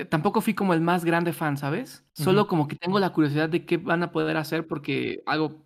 eh, 0.00 0.04
tampoco 0.04 0.40
fui 0.40 0.54
como 0.54 0.74
el 0.74 0.80
más 0.80 1.04
grande 1.04 1.32
fan, 1.32 1.56
¿sabes? 1.56 2.04
Solo 2.12 2.46
como 2.48 2.68
que 2.68 2.76
tengo 2.76 2.98
la 2.98 3.10
curiosidad 3.10 3.48
de 3.48 3.64
qué 3.64 3.76
van 3.76 4.02
a 4.02 4.10
poder 4.12 4.36
hacer 4.36 4.66
porque 4.66 5.22
algo 5.26 5.64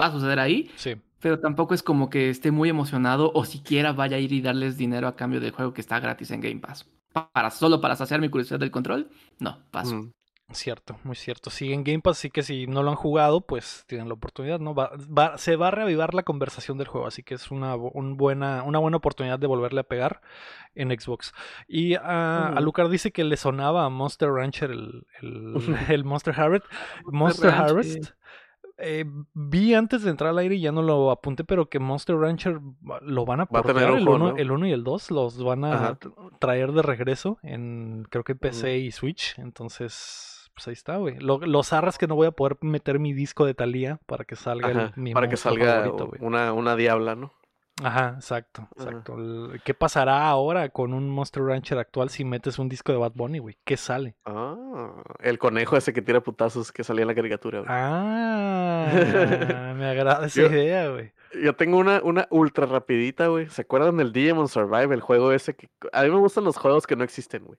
va 0.00 0.06
a 0.06 0.12
suceder 0.12 0.38
ahí. 0.38 0.70
Sí. 0.76 0.96
Pero 1.20 1.40
tampoco 1.40 1.74
es 1.74 1.82
como 1.82 2.10
que 2.10 2.28
esté 2.30 2.50
muy 2.50 2.68
emocionado 2.68 3.32
o 3.34 3.44
siquiera 3.44 3.92
vaya 3.92 4.16
a 4.16 4.20
ir 4.20 4.32
y 4.32 4.42
darles 4.42 4.76
dinero 4.76 5.08
a 5.08 5.16
cambio 5.16 5.40
del 5.40 5.52
juego 5.52 5.72
que 5.72 5.80
está 5.80 5.98
gratis 5.98 6.30
en 6.30 6.40
Game 6.40 6.60
Pass. 6.60 6.86
Pa- 7.12 7.30
Para, 7.32 7.50
solo 7.50 7.80
para 7.80 7.96
saciar 7.96 8.20
mi 8.20 8.28
curiosidad 8.28 8.60
del 8.60 8.70
control, 8.70 9.08
no, 9.38 9.58
paso. 9.70 9.94
Mm. 9.96 10.12
Cierto, 10.52 10.96
muy 11.02 11.16
cierto. 11.16 11.50
Sí, 11.50 11.72
en 11.72 11.82
Game 11.82 12.00
Pass, 12.00 12.18
sí 12.18 12.30
que 12.30 12.42
si 12.44 12.68
no 12.68 12.84
lo 12.84 12.90
han 12.90 12.96
jugado, 12.96 13.40
pues 13.40 13.84
tienen 13.88 14.06
la 14.06 14.14
oportunidad, 14.14 14.60
¿no? 14.60 14.74
Va, 14.76 14.92
va- 14.96 15.36
se 15.38 15.56
va 15.56 15.68
a 15.68 15.70
reavivar 15.72 16.14
la 16.14 16.22
conversación 16.22 16.78
del 16.78 16.86
juego, 16.86 17.08
así 17.08 17.24
que 17.24 17.34
es 17.34 17.50
una, 17.50 17.74
un 17.74 18.16
buena, 18.16 18.62
una 18.62 18.78
buena 18.78 18.96
oportunidad 18.98 19.40
de 19.40 19.48
volverle 19.48 19.80
a 19.80 19.84
pegar 19.88 20.20
en 20.76 20.90
Xbox. 20.98 21.34
Y 21.66 21.96
ah, 21.96 22.48
a 22.48 22.52
Ujú. 22.52 22.60
Lucar 22.62 22.88
dice 22.88 23.10
que 23.10 23.24
le 23.24 23.36
sonaba 23.36 23.84
a 23.84 23.88
Monster 23.90 24.30
Rancher 24.30 24.70
el, 24.70 25.06
el, 25.20 25.54
el 25.88 26.04
Monster 26.04 26.38
Harvest. 26.40 26.64
Monster. 27.06 27.50
Harvest. 27.50 28.10
eh, 28.78 29.04
vi 29.34 29.74
antes 29.74 30.02
de 30.04 30.10
entrar 30.10 30.30
al 30.30 30.38
aire 30.38 30.54
y 30.54 30.60
ya 30.60 30.70
no 30.70 30.82
lo 30.82 31.10
apunté, 31.10 31.42
pero 31.42 31.68
que 31.68 31.80
Monster 31.80 32.14
Rancher 32.16 32.60
lo 33.02 33.24
van 33.24 33.40
a 33.40 33.44
Va 33.46 33.58
a 33.60 33.62
el 33.62 34.04
juego 34.04 34.14
1 34.14 34.18
nuevo. 34.18 34.36
el 34.38 34.50
uno 34.52 34.66
y 34.68 34.72
el 34.72 34.84
2, 34.84 35.10
los 35.10 35.42
van 35.42 35.64
a 35.64 35.72
Ajá. 35.72 35.98
traer 36.38 36.70
de 36.72 36.82
regreso 36.82 37.38
en 37.42 38.06
creo 38.10 38.22
que 38.22 38.36
PC 38.36 38.78
y 38.78 38.92
Switch, 38.92 39.36
entonces 39.38 40.34
pues 40.56 40.66
ahí 40.68 40.72
está, 40.72 40.96
güey. 40.96 41.16
Lo- 41.20 41.38
los 41.38 41.72
arras 41.72 41.98
que 41.98 42.08
no 42.08 42.16
voy 42.16 42.26
a 42.26 42.32
poder 42.32 42.56
meter 42.62 42.98
mi 42.98 43.12
disco 43.12 43.46
de 43.46 43.54
Thalía 43.54 44.00
para 44.06 44.24
que 44.24 44.34
salga 44.34 44.70
el- 44.70 44.78
Ajá, 44.80 44.92
mi 44.96 45.12
Para 45.14 45.28
que 45.28 45.36
salga 45.36 45.82
favorito, 45.84 46.10
una, 46.20 46.52
una 46.52 46.74
diabla, 46.74 47.14
¿no? 47.14 47.32
Ajá, 47.84 48.14
exacto, 48.16 48.66
exacto. 48.74 49.16
El- 49.18 49.60
¿Qué 49.62 49.74
pasará 49.74 50.26
ahora 50.28 50.70
con 50.70 50.94
un 50.94 51.10
Monster 51.10 51.42
Rancher 51.42 51.78
actual 51.78 52.08
si 52.08 52.24
metes 52.24 52.58
un 52.58 52.70
disco 52.70 52.90
de 52.90 52.96
Bad 52.96 53.12
Bunny, 53.14 53.38
güey? 53.38 53.58
¿Qué 53.66 53.76
sale? 53.76 54.16
Ah, 54.24 54.56
el 55.20 55.38
conejo 55.38 55.76
ese 55.76 55.92
que 55.92 56.00
tira 56.00 56.22
putazos 56.22 56.72
que 56.72 56.82
salía 56.84 57.02
en 57.02 57.08
la 57.08 57.14
caricatura. 57.14 57.58
güey. 57.58 57.68
Ah, 57.70 59.74
me 59.76 59.84
agrada 59.90 60.26
esa 60.26 60.40
Yo- 60.40 60.46
idea, 60.48 60.88
güey. 60.88 61.12
Yo 61.42 61.54
tengo 61.54 61.76
una, 61.76 62.00
una 62.02 62.26
ultra 62.30 62.64
rapidita, 62.64 63.26
güey. 63.26 63.50
¿Se 63.50 63.60
acuerdan 63.62 63.98
del 63.98 64.10
Digimon 64.12 64.48
Survive? 64.48 64.94
El 64.94 65.02
juego 65.02 65.32
ese 65.32 65.54
que... 65.54 65.68
A 65.92 66.04
mí 66.04 66.08
me 66.10 66.16
gustan 66.16 66.44
los 66.44 66.56
juegos 66.56 66.86
que 66.86 66.96
no 66.96 67.04
existen, 67.04 67.44
güey. 67.44 67.58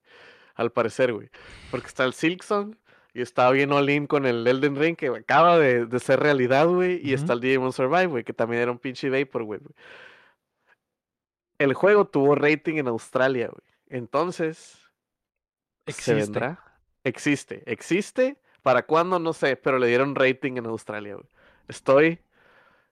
Al 0.56 0.72
parecer, 0.72 1.14
güey. 1.14 1.30
Porque 1.70 1.86
está 1.86 2.04
el 2.06 2.14
Silksong 2.14 2.76
y 3.18 3.22
está 3.22 3.50
bien 3.50 3.72
all 3.72 3.90
in 3.90 4.06
con 4.06 4.28
el 4.28 4.46
Elden 4.46 4.76
Ring 4.76 4.96
que 4.96 5.08
acaba 5.08 5.58
de, 5.58 5.88
de 5.88 6.00
ser 6.00 6.20
realidad, 6.20 6.68
güey. 6.68 7.02
Y 7.04 7.14
está 7.14 7.34
el 7.34 7.40
Digimon 7.42 7.74
Survive, 7.74 8.06
güey, 8.06 8.24
que 8.24 8.32
también 8.32 8.62
era 8.62 8.72
un 8.72 8.78
pinche 8.78 9.10
Vapor, 9.10 9.44
güey. 9.44 9.60
El 11.58 11.74
juego 11.74 12.06
tuvo 12.06 12.36
rating 12.36 12.76
en 12.76 12.88
Australia, 12.88 13.48
güey. 13.48 13.68
Entonces, 13.90 14.78
¿se 15.88 15.92
Existe. 15.92 16.14
vendrá? 16.14 16.64
Existe. 17.04 17.64
¿Existe? 17.66 18.38
¿Para 18.62 18.84
cuándo? 18.86 19.18
No 19.18 19.34
sé, 19.34 19.56
pero 19.56 19.80
le 19.80 19.88
dieron 19.88 20.14
rating 20.14 20.58
en 20.58 20.68
Australia, 20.68 21.16
güey. 21.16 21.28
Estoy... 21.68 22.20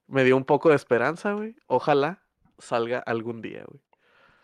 Me 0.07 0.23
dio 0.23 0.37
un 0.37 0.45
poco 0.45 0.69
de 0.69 0.75
esperanza, 0.75 1.33
güey. 1.33 1.55
Ojalá 1.67 2.23
salga 2.57 2.97
algún 2.99 3.41
día, 3.43 3.63
güey. 3.67 3.81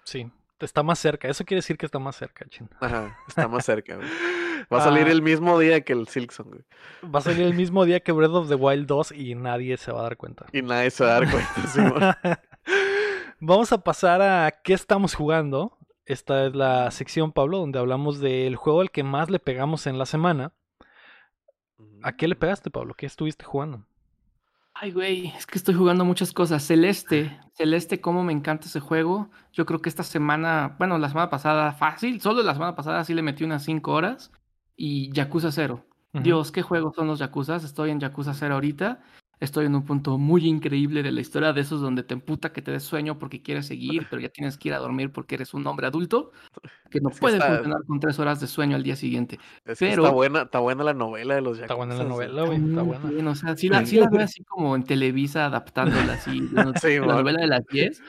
Sí, 0.03 0.31
está 0.59 0.83
más 0.83 0.99
cerca. 0.99 1.27
Eso 1.27 1.43
quiere 1.45 1.59
decir 1.59 1.77
que 1.77 1.85
está 1.87 1.97
más 1.99 2.15
cerca, 2.15 2.45
chin. 2.49 2.69
Ajá, 2.79 3.17
está 3.27 3.47
más 3.47 3.65
cerca, 3.65 3.95
güey. 3.95 4.09
Va 4.71 4.77
a 4.79 4.81
salir 4.81 5.07
Ah, 5.07 5.11
el 5.11 5.21
mismo 5.21 5.59
día 5.59 5.81
que 5.81 5.93
el 5.93 6.07
Silksong, 6.07 6.47
güey. 6.49 6.63
Va 7.13 7.19
a 7.19 7.21
salir 7.21 7.41
el 7.41 7.53
mismo 7.53 7.83
día 7.85 7.99
que 7.99 8.11
Breath 8.11 8.31
of 8.31 8.47
the 8.49 8.55
Wild 8.55 8.87
2 8.87 9.11
y 9.11 9.35
nadie 9.35 9.75
se 9.77 9.91
va 9.91 9.99
a 9.99 10.03
dar 10.03 10.17
cuenta. 10.17 10.45
Y 10.53 10.61
nadie 10.61 10.91
se 10.91 11.03
va 11.03 11.17
a 11.17 11.19
dar 11.19 11.31
cuenta, 11.31 11.67
Simón. 11.67 12.15
Vamos 13.39 13.71
a 13.73 13.83
pasar 13.83 14.21
a 14.21 14.51
qué 14.63 14.73
estamos 14.73 15.15
jugando. 15.15 15.77
Esta 16.05 16.45
es 16.45 16.55
la 16.55 16.89
sección, 16.91 17.31
Pablo, 17.31 17.57
donde 17.57 17.79
hablamos 17.79 18.19
del 18.19 18.55
juego 18.55 18.81
al 18.81 18.91
que 18.91 19.03
más 19.03 19.29
le 19.29 19.39
pegamos 19.39 19.87
en 19.87 19.97
la 19.97 20.05
semana. 20.05 20.53
¿A 22.03 22.15
qué 22.15 22.27
le 22.27 22.35
pegaste, 22.35 22.69
Pablo? 22.71 22.93
¿Qué 22.93 23.05
estuviste 23.05 23.45
jugando? 23.45 23.85
Ay, 24.73 24.91
güey, 24.91 25.27
es 25.37 25.45
que 25.45 25.57
estoy 25.57 25.75
jugando 25.75 26.05
muchas 26.05 26.31
cosas. 26.31 26.63
Celeste, 26.65 27.39
Celeste, 27.55 27.99
cómo 28.01 28.23
me 28.23 28.33
encanta 28.33 28.67
ese 28.67 28.79
juego. 28.79 29.29
Yo 29.51 29.65
creo 29.65 29.81
que 29.81 29.89
esta 29.89 30.03
semana, 30.03 30.75
bueno, 30.79 30.97
la 30.97 31.09
semana 31.09 31.29
pasada, 31.29 31.73
fácil, 31.73 32.21
solo 32.21 32.41
la 32.41 32.53
semana 32.53 32.75
pasada 32.75 33.03
sí 33.03 33.13
le 33.13 33.21
metí 33.21 33.43
unas 33.43 33.63
5 33.63 33.91
horas. 33.91 34.31
Y 34.83 35.11
Yakuza 35.13 35.51
0. 35.51 35.85
Ujú. 36.13 36.23
Dios, 36.23 36.51
qué 36.51 36.63
juegos 36.63 36.95
son 36.95 37.05
los 37.05 37.19
Yakuzas. 37.19 37.63
Estoy 37.63 37.91
en 37.91 37.99
Yakuza 37.99 38.33
0 38.33 38.55
ahorita. 38.55 38.99
Estoy 39.39 39.65
en 39.67 39.75
un 39.75 39.83
punto 39.85 40.17
muy 40.17 40.45
increíble 40.47 41.03
de 41.03 41.11
la 41.11 41.21
historia, 41.21 41.53
de 41.53 41.61
esos 41.61 41.81
donde 41.81 42.01
te 42.03 42.13
emputa 42.15 42.51
que 42.51 42.61
te 42.63 42.71
des 42.71 42.81
sueño 42.83 43.17
porque 43.19 43.41
quieres 43.43 43.65
seguir, 43.67 44.05
pero 44.09 44.21
ya 44.21 44.29
tienes 44.29 44.55
que 44.57 44.69
ir 44.69 44.73
a 44.75 44.79
dormir 44.79 45.11
porque 45.11 45.33
eres 45.35 45.53
un 45.55 45.65
hombre 45.65 45.85
adulto 45.87 46.31
que 46.91 46.99
no 46.99 47.09
Es 47.09 47.15
que 47.15 47.21
puede 47.21 47.37
está- 47.37 47.47
funcionar 47.55 47.79
con 47.87 47.99
tres 47.99 48.17
horas 48.19 48.39
de 48.39 48.45
sueño 48.47 48.75
al 48.75 48.83
día 48.83 48.95
siguiente. 48.95 49.39
Es 49.65 49.77
que 49.79 49.89
Pero- 49.89 50.03
está 50.03 50.13
buena, 50.15 50.41
está 50.43 50.59
buena 50.59 50.83
la 50.83 50.93
novela 50.93 51.35
de 51.35 51.41
los 51.41 51.57
Está 51.59 51.73
buena 51.75 51.95
la 51.95 52.03
novela, 52.03 52.43
güey. 52.43 52.57
Está 52.69 52.81
buena. 52.83 53.09
bien, 53.09 53.27
o 53.27 53.35
sea, 53.35 53.55
sí 53.57 53.69
la, 53.69 53.83
sí 53.85 53.97
la 53.97 54.09
veo 54.11 54.23
así 54.23 54.43
como 54.43 54.75
en 54.75 54.83
Televisa 54.83 55.45
adaptándola 55.45 56.13
así, 56.13 56.39
Sí, 56.83 56.99
la 56.99 57.05
novela 57.15 57.41
de 57.41 57.47
las 57.47 57.65
10. 57.67 58.01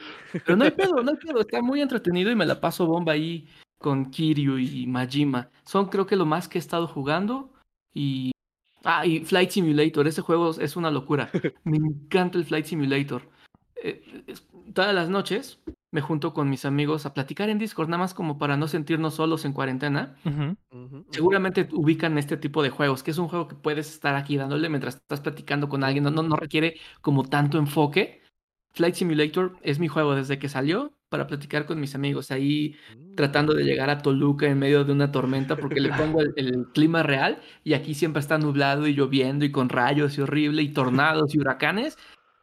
Pero 0.45 0.55
no 0.55 0.65
hay 0.65 0.71
pedo, 0.71 1.01
no 1.03 1.11
hay 1.11 1.17
pedo, 1.17 1.41
está 1.41 1.61
muy 1.63 1.81
entretenido 1.81 2.29
y 2.31 2.35
me 2.35 2.45
la 2.47 2.59
paso 2.59 2.85
bomba 2.87 3.13
ahí 3.13 3.47
con 3.83 4.09
Kiryu 4.09 4.57
y 4.57 4.87
Majima. 4.87 5.49
Son 5.65 5.87
creo 5.87 6.07
que 6.07 6.15
lo 6.15 6.25
más 6.25 6.47
que 6.47 6.57
he 6.57 6.61
estado 6.61 6.87
jugando 6.87 7.51
y... 7.93 8.31
Ah, 8.85 9.05
y 9.05 9.19
Flight 9.23 9.49
Simulator, 9.51 10.07
ese 10.07 10.21
juego 10.21 10.51
es 10.51 10.75
una 10.75 10.89
locura. 10.89 11.29
Me 11.65 11.77
encanta 11.77 12.37
el 12.37 12.45
Flight 12.45 12.65
Simulator. 12.65 13.29
Eh, 13.75 14.23
es- 14.27 14.47
todas 14.73 14.95
las 14.95 15.09
noches 15.09 15.59
me 15.91 16.01
junto 16.01 16.33
con 16.33 16.49
mis 16.49 16.65
amigos 16.65 17.05
a 17.05 17.13
platicar 17.13 17.49
en 17.49 17.59
Discord, 17.59 17.87
nada 17.87 17.99
más 17.99 18.13
como 18.15 18.39
para 18.39 18.57
no 18.57 18.67
sentirnos 18.67 19.13
solos 19.13 19.45
en 19.45 19.53
cuarentena. 19.53 20.15
Seguramente 21.11 21.69
ubican 21.71 22.17
este 22.17 22.35
tipo 22.35 22.63
de 22.63 22.71
juegos, 22.71 23.03
que 23.03 23.11
es 23.11 23.19
un 23.19 23.27
juego 23.27 23.47
que 23.47 23.53
puedes 23.55 23.91
estar 23.93 24.15
aquí 24.15 24.35
dándole 24.37 24.69
mientras 24.69 24.95
estás 24.95 25.19
platicando 25.19 25.69
con 25.69 25.83
alguien, 25.83 26.03
no, 26.05 26.09
no, 26.09 26.23
no 26.23 26.35
requiere 26.35 26.77
como 27.01 27.25
tanto 27.25 27.59
enfoque. 27.59 28.22
Flight 28.73 28.95
Simulator 28.95 29.53
es 29.61 29.79
mi 29.79 29.87
juego 29.87 30.15
desde 30.15 30.39
que 30.39 30.49
salió 30.49 30.91
para 31.09 31.27
platicar 31.27 31.67
con 31.67 31.79
mis 31.79 31.93
amigos, 31.93 32.31
ahí 32.31 32.75
tratando 33.15 33.53
de 33.53 33.63
llegar 33.63 33.91
a 33.91 34.01
Toluca 34.01 34.47
en 34.47 34.57
medio 34.57 34.83
de 34.83 34.91
una 34.93 35.11
tormenta 35.11 35.55
porque 35.57 35.79
le 35.79 35.89
pongo 35.93 36.21
el, 36.21 36.33
el 36.35 36.65
clima 36.73 37.03
real 37.03 37.39
y 37.63 37.73
aquí 37.73 37.93
siempre 37.93 38.19
está 38.19 38.39
nublado 38.39 38.87
y 38.87 38.95
lloviendo 38.95 39.45
y 39.45 39.51
con 39.51 39.69
rayos 39.69 40.17
y 40.17 40.21
horrible 40.21 40.63
y 40.63 40.69
tornados 40.73 41.35
y 41.35 41.39
huracanes, 41.39 41.99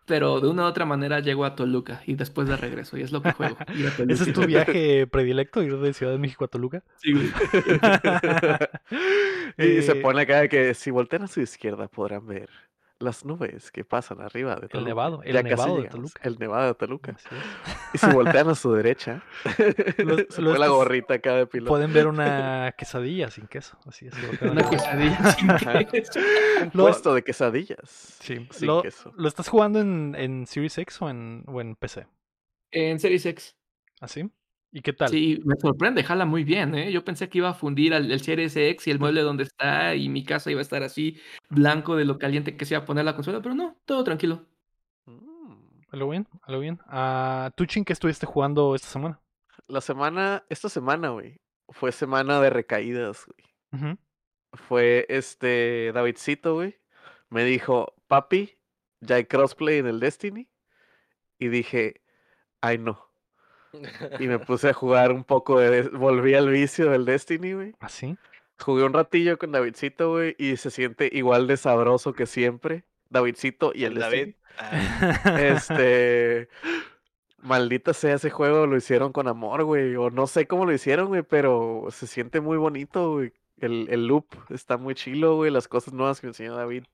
pero 0.07 0.41
de 0.41 0.47
una 0.49 0.63
u 0.63 0.67
otra 0.67 0.85
manera 0.87 1.19
llego 1.19 1.45
a 1.45 1.57
Toluca 1.57 2.03
y 2.07 2.15
después 2.15 2.47
de 2.49 2.57
regreso 2.57 2.97
y 2.97 3.03
es 3.03 3.11
lo 3.11 3.23
que 3.23 3.33
juego. 3.33 3.57
ir 3.75 3.89
a 3.89 3.97
Toluca. 3.97 4.15
¿Ese 4.15 4.23
es 4.25 4.33
tu 4.33 4.47
viaje 4.47 5.07
predilecto, 5.09 5.63
ir 5.65 5.77
de 5.79 5.93
Ciudad 5.93 6.13
de 6.13 6.19
México 6.19 6.45
a 6.45 6.49
Toluca? 6.49 6.85
Sí, 6.97 7.13
güey. 7.13 7.29
Y 9.59 9.83
se 9.83 9.93
Eh, 9.93 9.97
pone 9.97 10.23
acá 10.23 10.41
de 10.43 10.49
que 10.49 10.75
si 10.75 10.91
voltean 10.91 11.23
a 11.25 11.29
su 11.29 11.41
izquierda 11.41 11.89
podrán 11.89 12.27
ver 12.27 12.49
las 13.01 13.25
nubes 13.25 13.73
que 13.73 13.85
pasan 13.85 14.21
arriba 14.21 14.55
de 14.57 14.69
Toluca. 14.69 14.79
El 14.79 14.85
nevado, 14.85 15.23
el 15.25 15.43
nevado 15.45 15.81
de 15.83 15.89
Toluca. 15.89 16.21
El 16.23 16.39
nevado 16.39 16.67
de 16.69 16.75
Toluca. 16.75 17.17
Y 17.95 17.99
si 17.99 18.07
voltean 18.13 18.49
a 18.51 18.55
su 18.55 18.73
derecha, 18.73 19.23
Lo- 19.99 20.17
se 20.31 20.43
lo 20.43 20.51
fue 20.51 20.59
la 20.59 20.69
gorrita 20.69 21.15
acá 21.15 21.35
de 21.35 21.47
piloto. 21.47 21.71
Pueden 21.71 21.93
ver 21.93 22.07
una 22.07 22.73
quesadilla 22.79 23.31
sin 23.31 23.47
queso. 23.47 23.79
Así 23.87 24.07
es. 24.07 24.15
Una 24.43 24.69
quesadilla 24.69 25.33
sin 25.33 25.49
queso. 25.87 26.21
Un 26.63 26.71
Lo- 26.75 26.85
puesto 26.85 27.15
de 27.15 27.25
quesadillas. 27.25 27.89
Sí. 28.21 28.47
Sin 28.51 28.67
Lo, 28.69 28.83
queso. 28.83 29.13
¿Lo 29.17 29.27
estás 29.29 29.49
jugando 29.49 29.81
en, 29.81 30.15
en 30.17 30.47
Series 30.47 30.77
X 30.79 31.01
o 31.03 31.09
en, 31.11 31.45
o 31.49 31.61
en 31.61 31.75
PC? 31.77 32.07
En 32.71 33.01
Series 33.01 33.25
X. 33.27 33.57
¿Así? 34.01 34.31
¿Y 34.73 34.83
qué 34.83 34.93
tal? 34.93 35.09
Sí, 35.09 35.41
me 35.45 35.57
sorprende, 35.57 36.05
jala 36.05 36.27
muy 36.27 36.45
bien, 36.45 36.75
¿eh? 36.77 36.93
Yo 36.93 37.05
pensé 37.05 37.29
que 37.29 37.39
iba 37.39 37.49
a 37.49 37.55
fundir 37.55 37.93
al, 37.93 38.11
el 38.11 38.21
Series 38.21 38.55
X 38.57 38.87
y 38.87 38.91
el 38.91 39.01
mueble 39.01 39.23
donde 39.23 39.43
está 39.43 39.97
y 39.97 40.09
mi 40.09 40.25
casa 40.25 40.51
iba 40.51 40.61
a 40.61 40.63
estar 40.63 40.83
así 40.83 41.21
blanco 41.49 41.97
de 41.97 42.05
lo 42.05 42.19
caliente 42.19 42.57
que 42.57 42.65
se 42.65 42.75
iba 42.75 42.83
a 42.83 42.87
poner 42.87 43.05
la 43.05 43.17
consola, 43.17 43.43
pero 43.43 43.55
no, 43.55 43.77
todo 43.85 44.05
tranquilo. 44.05 44.47
Mm. 45.07 45.81
Algo 45.91 46.11
bien, 46.11 46.29
algo 46.43 46.61
bien. 46.61 46.79
Ah, 46.87 47.51
¿Tú, 47.57 47.67
Chin, 47.67 47.85
qué 47.85 47.93
estuviste 47.93 48.27
jugando 48.27 48.75
esta 48.77 48.89
semana? 48.89 49.21
La 49.67 49.81
semana, 49.81 50.45
esta 50.49 50.69
semana, 50.69 51.11
güey, 51.11 51.41
fue 51.69 51.91
semana 51.91 52.41
de 52.41 52.51
recaídas, 52.51 53.27
güey. 53.27 53.99
Fue 54.53 55.07
este 55.09 55.93
Davidcito, 55.93 56.55
güey. 56.55 56.81
Me 57.29 57.45
dijo, 57.45 57.95
papi, 58.09 58.59
ya 59.01 59.17
hay 59.17 59.25
crossplay 59.25 59.79
en 59.79 59.87
el 59.87 60.01
Destiny. 60.01 60.49
Y 61.39 61.49
dije, 61.49 62.03
ay 62.61 62.79
no. 62.79 63.10
Y 64.19 64.27
me 64.27 64.39
puse 64.39 64.71
a 64.71 64.73
jugar 64.73 65.13
un 65.13 65.25
poco 65.25 65.59
de. 65.61 65.83
Volví 65.83 66.35
al 66.35 66.49
vicio 66.49 66.91
del 66.91 67.05
Destiny, 67.05 67.53
güey. 67.53 67.75
¿Así? 67.81 68.17
Jugué 68.59 68.85
un 68.85 68.93
ratillo 68.93 69.39
con 69.39 69.53
Davidcito, 69.53 70.11
güey. 70.11 70.35
Y 70.39 70.57
se 70.57 70.71
siente 70.71 71.09
igual 71.13 71.47
de 71.47 71.57
sabroso 71.57 72.13
que 72.13 72.27
siempre. 72.27 72.85
Davidcito 73.09 73.73
y 73.75 73.85
el, 73.85 73.95
El 73.95 73.99
David. 74.01 74.19
Destiny. 74.19 74.37
ah, 74.59 75.41
Este. 75.41 76.49
Maldita 77.43 77.95
sea 77.95 78.17
ese 78.17 78.29
juego, 78.29 78.67
lo 78.67 78.77
hicieron 78.77 79.13
con 79.13 79.27
amor, 79.27 79.65
güey. 79.65 79.97
O 79.97 80.11
no 80.11 80.27
sé 80.27 80.47
cómo 80.47 80.67
lo 80.67 80.73
hicieron, 80.75 81.09
güey, 81.09 81.23
pero 81.23 81.87
se 81.91 82.07
siente 82.07 82.41
muy 82.41 82.59
bonito, 82.59 83.13
güey. 83.13 83.33
El, 83.59 83.89
el 83.91 84.07
loop 84.07 84.27
está 84.51 84.77
muy 84.77 84.95
chilo, 84.95 85.37
güey. 85.37 85.51
Las 85.51 85.67
cosas 85.69 85.95
nuevas 85.95 86.21
que 86.21 86.27
me 86.27 86.31
enseñó 86.33 86.55
David. 86.55 86.85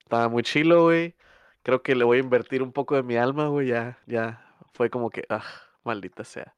Estaba 0.00 0.28
muy 0.28 0.42
chilo, 0.42 0.84
güey. 0.84 1.16
Creo 1.62 1.82
que 1.82 1.94
le 1.94 2.04
voy 2.04 2.18
a 2.18 2.20
invertir 2.20 2.62
un 2.62 2.72
poco 2.72 2.96
de 2.96 3.02
mi 3.02 3.16
alma, 3.16 3.48
güey. 3.48 3.68
Ya, 3.68 3.98
ya. 4.06 4.54
Fue 4.72 4.90
como 4.90 5.10
que, 5.10 5.24
ah, 5.30 5.44
maldita 5.88 6.24
sea. 6.24 6.54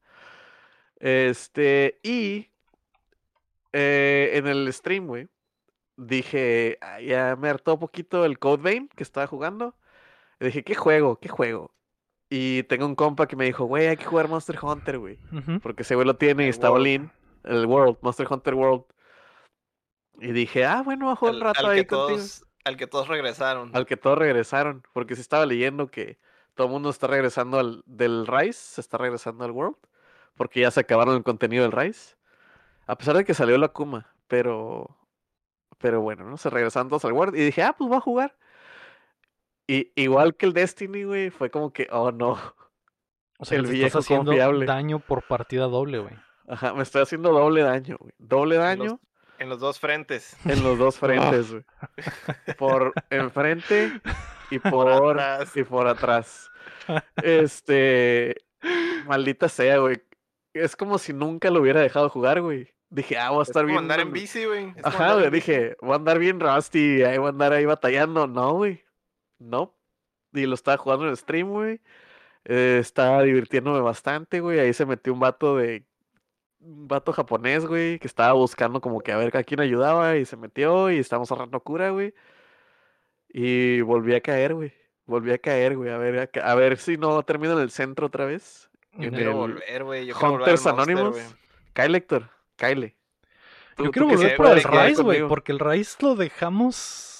Este, 0.99 1.99
y 2.03 2.51
eh, 3.73 4.31
en 4.35 4.47
el 4.47 4.71
stream, 4.73 5.07
güey, 5.07 5.27
dije, 5.97 6.77
"Ah, 6.81 7.01
ya 7.01 7.35
me 7.35 7.49
hartó 7.49 7.79
poquito 7.79 8.25
el 8.25 8.37
Code 8.39 8.61
Vein 8.63 8.89
que 8.95 9.03
estaba 9.03 9.27
jugando. 9.27 9.75
Y 10.39 10.45
dije, 10.45 10.63
¿qué 10.63 10.75
juego? 10.75 11.19
¿Qué 11.19 11.29
juego? 11.29 11.73
Y 12.29 12.63
tengo 12.63 12.85
un 12.85 12.95
compa 12.95 13.27
que 13.27 13.35
me 13.35 13.45
dijo, 13.45 13.65
güey, 13.65 13.87
hay 13.87 13.97
que 13.97 14.05
jugar 14.05 14.27
Monster 14.27 14.57
Hunter, 14.61 14.99
güey. 14.99 15.19
Porque 15.61 15.83
ese 15.83 15.95
güey 15.95 16.07
lo 16.07 16.15
tiene 16.15 16.43
y 16.43 16.45
El 16.47 16.51
está 16.51 16.71
all-in, 16.71 17.11
El 17.43 17.65
World, 17.65 17.97
Monster 18.01 18.27
Hunter 18.29 18.53
World. 18.55 18.85
Y 20.19 20.31
dije, 20.31 20.65
ah, 20.65 20.81
bueno, 20.83 21.05
voy 21.05 21.13
a 21.13 21.15
jugar 21.15 21.35
un 21.35 21.41
al, 21.41 21.47
rato 21.47 21.65
al 21.67 21.71
ahí 21.73 21.81
que 21.81 21.87
contigo. 21.87 22.17
todos, 22.17 22.45
al 22.63 22.77
que 22.77 22.87
todos 22.87 23.07
regresaron. 23.07 23.71
Al 23.75 23.85
que 23.85 23.97
todos 23.97 24.17
regresaron. 24.17 24.83
Porque 24.93 25.15
se 25.15 25.21
estaba 25.21 25.45
leyendo 25.45 25.91
que 25.91 26.19
todo 26.55 26.67
el 26.67 26.73
mundo 26.73 26.89
está 26.89 27.07
regresando 27.07 27.59
al, 27.59 27.83
del 27.85 28.27
Rise, 28.27 28.53
se 28.75 28.81
está 28.81 28.97
regresando 28.97 29.43
al 29.45 29.51
World. 29.51 29.77
Porque 30.35 30.61
ya 30.61 30.71
se 30.71 30.79
acabaron 30.79 31.15
el 31.15 31.23
contenido 31.23 31.63
del 31.63 31.71
Rise. 31.71 32.15
A 32.87 32.97
pesar 32.97 33.15
de 33.17 33.25
que 33.25 33.33
salió 33.33 33.57
la 33.57 33.67
Kuma. 33.69 34.13
Pero. 34.27 34.97
Pero 35.77 36.01
bueno, 36.01 36.23
¿no? 36.29 36.37
Se 36.37 36.49
regresaron 36.49 36.89
todos 36.89 37.05
al 37.05 37.13
World. 37.13 37.35
Y 37.35 37.43
dije, 37.45 37.63
ah, 37.63 37.73
pues 37.77 37.87
voy 37.89 37.97
a 37.97 38.01
jugar. 38.01 38.35
Y 39.67 39.91
igual 39.95 40.35
que 40.35 40.45
el 40.45 40.53
Destiny, 40.53 41.03
güey, 41.03 41.29
fue 41.29 41.49
como 41.49 41.71
que, 41.73 41.87
oh 41.91 42.11
no. 42.11 42.37
O 43.39 43.45
sea, 43.45 43.57
El 43.57 43.65
viejo 43.65 43.87
estás 43.87 44.05
haciendo 44.05 44.31
confiable. 44.31 44.65
daño 44.65 44.99
por 44.99 45.23
partida 45.23 45.65
doble, 45.65 45.99
güey. 45.99 46.15
Ajá, 46.47 46.73
me 46.73 46.83
estoy 46.83 47.01
haciendo 47.01 47.31
doble 47.31 47.61
daño, 47.61 47.97
güey. 47.99 48.13
Doble 48.17 48.55
En 48.55 48.61
los- 48.61 48.67
daño 48.87 48.99
En 49.39 49.49
los 49.49 49.59
dos 49.59 49.79
frentes. 49.79 50.37
en 50.45 50.63
los 50.63 50.77
dos 50.77 50.99
frentes, 50.99 51.51
güey. 51.51 51.63
Por 52.57 52.93
enfrente 53.09 53.91
y 54.51 54.59
por, 54.59 54.89
atrás. 54.89 55.57
y 55.57 55.63
por 55.63 55.87
atrás. 55.87 56.51
Este, 57.23 58.35
maldita 59.07 59.49
sea, 59.49 59.77
güey. 59.79 60.01
Es 60.53 60.75
como 60.75 60.97
si 60.99 61.13
nunca 61.13 61.49
lo 61.51 61.61
hubiera 61.61 61.81
dejado 61.81 62.09
jugar, 62.09 62.41
güey. 62.41 62.69
Dije, 62.89 63.17
ah, 63.17 63.31
voy 63.31 63.39
a 63.41 63.43
Es 63.43 63.49
estar 63.49 63.63
como 63.63 63.67
bien. 63.67 63.79
andar 63.79 63.99
en 64.01 64.11
bici, 64.11 64.45
güey. 64.45 64.73
es 64.75 64.85
Ajá, 64.85 65.15
güey. 65.15 65.29
Dije, 65.31 65.77
voy 65.81 65.93
a 65.93 65.95
andar 65.95 66.19
bien 66.19 66.39
rusty, 66.39 67.03
ahí 67.03 67.17
voy 67.17 67.27
a 67.27 67.29
andar 67.29 67.53
ahí 67.53 67.65
batallando. 67.65 68.27
No, 68.27 68.53
güey. 68.55 68.83
No. 69.39 69.75
Y 70.33 70.45
lo 70.45 70.55
estaba 70.55 70.77
jugando 70.77 71.07
en 71.09 71.15
stream, 71.17 71.49
güey. 71.49 71.81
Eh, 72.45 72.79
estaba 72.81 73.23
divirtiéndome 73.23 73.81
bastante, 73.81 74.41
güey. 74.41 74.59
Ahí 74.59 74.73
se 74.73 74.85
metió 74.85 75.13
un 75.13 75.19
vato 75.21 75.57
de. 75.57 75.85
Un 76.59 76.87
vato 76.87 77.13
japonés, 77.13 77.65
güey, 77.65 77.99
que 77.99 78.07
estaba 78.07 78.33
buscando 78.33 78.81
como 78.81 79.01
que 79.01 79.11
a 79.13 79.17
ver 79.17 79.35
a 79.37 79.43
quién 79.43 79.61
ayudaba 79.61 80.17
y 80.17 80.25
se 80.25 80.37
metió 80.37 80.91
y 80.91 80.99
estábamos 80.99 81.31
ahorrando 81.31 81.59
cura, 81.61 81.91
güey. 81.91 82.13
Y 83.33 83.81
volví 83.81 84.13
a 84.15 84.21
caer, 84.21 84.53
güey. 84.53 84.73
Volví 85.05 85.31
a 85.31 85.37
caer, 85.37 85.77
güey. 85.77 85.89
A 85.89 85.97
ver, 85.97 86.31
a, 86.41 86.51
a 86.51 86.55
ver 86.55 86.77
si 86.77 86.97
no 86.97 87.21
termino 87.23 87.53
en 87.53 87.59
el 87.59 87.71
centro 87.71 88.07
otra 88.07 88.25
vez. 88.25 88.69
Yo 88.97 89.07
en 89.07 89.15
quiero 89.15 89.33
volver, 89.35 89.83
güey. 89.83 90.05
Yo 90.05 90.13
quiero 90.15 90.31
volver 90.31 90.49
Hunters 90.49 90.65
Monster, 90.65 90.97
Anonymous. 90.97 91.35
Kyle 91.73 91.95
Héctor, 91.95 92.29
Kyle. 92.57 92.95
Yo 93.77 93.91
quiero 93.91 94.07
que 94.09 94.15
volver 94.15 94.37
por 94.37 94.47
el 94.47 94.63
Rise, 94.63 95.01
güey, 95.01 95.27
porque 95.27 95.51
el 95.51 95.59
Rise 95.59 95.97
lo 96.01 96.15
dejamos. 96.15 97.10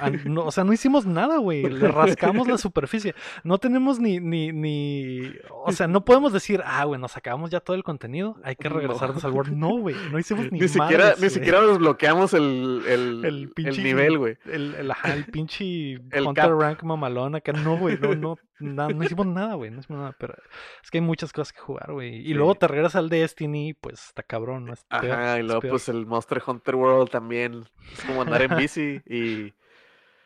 A- 0.00 0.10
no, 0.24 0.44
o 0.44 0.50
sea, 0.50 0.64
no 0.64 0.72
hicimos 0.72 1.06
nada, 1.06 1.38
güey. 1.38 1.62
Le 1.62 1.88
rascamos 1.88 2.48
la 2.48 2.58
superficie. 2.58 3.14
No 3.44 3.58
tenemos 3.58 3.98
ni, 4.00 4.20
ni, 4.20 4.52
ni. 4.52 5.22
O 5.64 5.72
sea, 5.72 5.86
no 5.86 6.04
podemos 6.04 6.32
decir, 6.32 6.62
ah, 6.64 6.84
güey, 6.84 7.00
nos 7.00 7.16
acabamos 7.16 7.50
ya 7.50 7.60
todo 7.60 7.76
el 7.76 7.82
contenido. 7.84 8.36
Hay 8.44 8.56
que 8.56 8.68
No. 8.68 8.76
regresarnos 8.76 9.24
al 9.24 9.32
World. 9.32 9.52
No, 9.56 9.76
güey. 9.78 9.96
No 10.10 10.18
hicimos 10.18 10.50
ni, 10.50 10.60
Ni 10.60 10.68
siquiera, 10.68 11.04
madres, 11.04 11.16
ni 11.20 11.26
güey. 11.26 11.30
siquiera 11.30 11.60
desbloqueamos 11.62 12.34
el, 12.34 12.82
el, 12.88 13.24
El 13.24 13.24
el 13.24 13.54
pinche- 13.54 13.82
nivel, 13.82 14.18
güey. 14.18 14.36
El, 14.46 14.74
el, 14.74 14.90
ajá, 14.90 15.14
el 15.14 15.24
pinche 15.26 15.94
El 16.10 16.32
cap. 16.34 16.50
Rank 16.58 16.82
mamalón 16.82 17.34
acá. 17.34 17.52
No, 17.52 17.76
güey. 17.76 17.98
No, 17.98 18.14
no, 18.14 18.38
no 18.58 19.04
hicimos 19.04 19.26
nada, 19.26 19.54
güey. 19.54 19.70
No 19.70 19.80
hicimos 19.80 20.00
nada. 20.00 20.16
Pero 20.18 20.34
es 20.82 20.90
que 20.90 20.98
hay 20.98 21.02
muchas 21.02 21.32
cosas 21.32 21.52
que 21.52 21.60
jugar, 21.60 21.92
güey. 21.92 22.16
Y 22.20 22.28
Sí. 22.28 22.34
luego 22.34 22.54
te 22.54 22.68
regresas 22.68 22.96
al 22.96 23.08
Destiny, 23.08 23.74
pues 23.74 24.06
está 24.08 24.22
cabrón, 24.22 24.66
¿no? 24.66 24.72
Es 24.72 24.84
peor, 24.84 25.10
Ajá, 25.12 25.36
y 25.36 25.40
es 25.40 25.46
luego 25.46 25.60
peor. 25.60 25.70
pues 25.72 25.88
el 25.88 26.06
Monster 26.06 26.42
Hunter 26.46 26.74
World 26.74 27.10
también. 27.10 27.64
Es 27.92 28.04
como 28.04 28.22
andar 28.22 28.42
en 28.42 28.56
bici 28.56 29.00
y... 29.06 29.54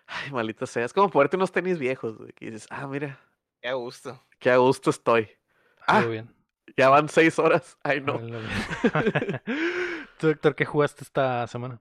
Ay, 0.07 0.33
maldita 0.33 0.67
sea. 0.67 0.85
Es 0.85 0.93
como 0.93 1.09
ponerte 1.11 1.37
unos 1.37 1.53
tenis 1.53 1.79
viejos, 1.79 2.19
güey. 2.19 2.33
Que 2.33 2.47
dices, 2.51 2.67
ah, 2.71 2.87
mira, 2.89 3.21
Qué 3.63 3.69
a 3.69 3.75
gusto. 3.75 4.21
qué 4.39 4.51
a 4.51 4.57
gusto 4.57 4.91
estoy. 4.91 5.29
Ah, 5.87 5.99
Algo 5.99 6.11
bien. 6.11 6.35
ya 6.77 6.89
van 6.89 7.09
seis 7.09 7.39
horas. 7.39 7.79
Ay, 7.85 8.01
no. 8.01 8.19
Tú, 10.19 10.29
Héctor, 10.29 10.55
¿qué 10.55 10.65
jugaste 10.65 11.05
esta 11.05 11.47
semana? 11.47 11.81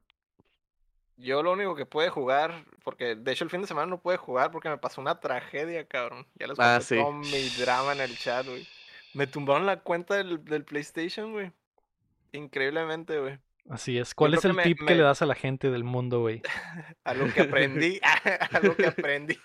Yo 1.19 1.43
lo 1.43 1.51
único 1.51 1.75
que 1.75 1.85
pude 1.85 2.09
jugar, 2.09 2.63
porque 2.83 3.15
de 3.15 3.31
hecho 3.31 3.43
el 3.43 3.49
fin 3.49 3.61
de 3.61 3.67
semana 3.67 3.87
no 3.87 4.01
pude 4.01 4.17
jugar 4.17 4.51
porque 4.51 4.69
me 4.69 4.77
pasó 4.77 5.01
una 5.01 5.19
tragedia, 5.19 5.85
cabrón. 5.87 6.25
Ya 6.35 6.47
les 6.47 6.55
conté 6.57 6.63
Ah, 6.63 6.79
sí. 6.81 6.95
todo 6.95 7.11
mi 7.11 7.49
drama 7.59 7.91
en 7.93 8.01
el 8.01 8.17
chat, 8.17 8.45
güey. 8.47 8.65
Me 9.13 9.27
tumbaron 9.27 9.65
la 9.65 9.81
cuenta 9.81 10.15
del, 10.15 10.43
del 10.45 10.63
PlayStation, 10.63 11.31
güey. 11.33 11.51
Increíblemente, 12.31 13.19
güey. 13.19 13.39
Así 13.69 13.97
es. 13.97 14.15
¿Cuál 14.15 14.33
es 14.33 14.45
el 14.45 14.51
que 14.51 14.57
me- 14.57 14.63
tip 14.63 14.77
que 14.79 14.83
me- 14.85 14.95
le 14.95 15.03
das 15.03 15.21
a 15.21 15.25
la 15.25 15.35
gente 15.35 15.69
del 15.69 15.83
mundo, 15.83 16.21
güey? 16.21 16.41
Algo 17.03 17.27
que 17.33 17.41
aprendí. 17.41 17.99
algo 18.51 18.75
que 18.75 18.87
aprendí. 18.87 19.37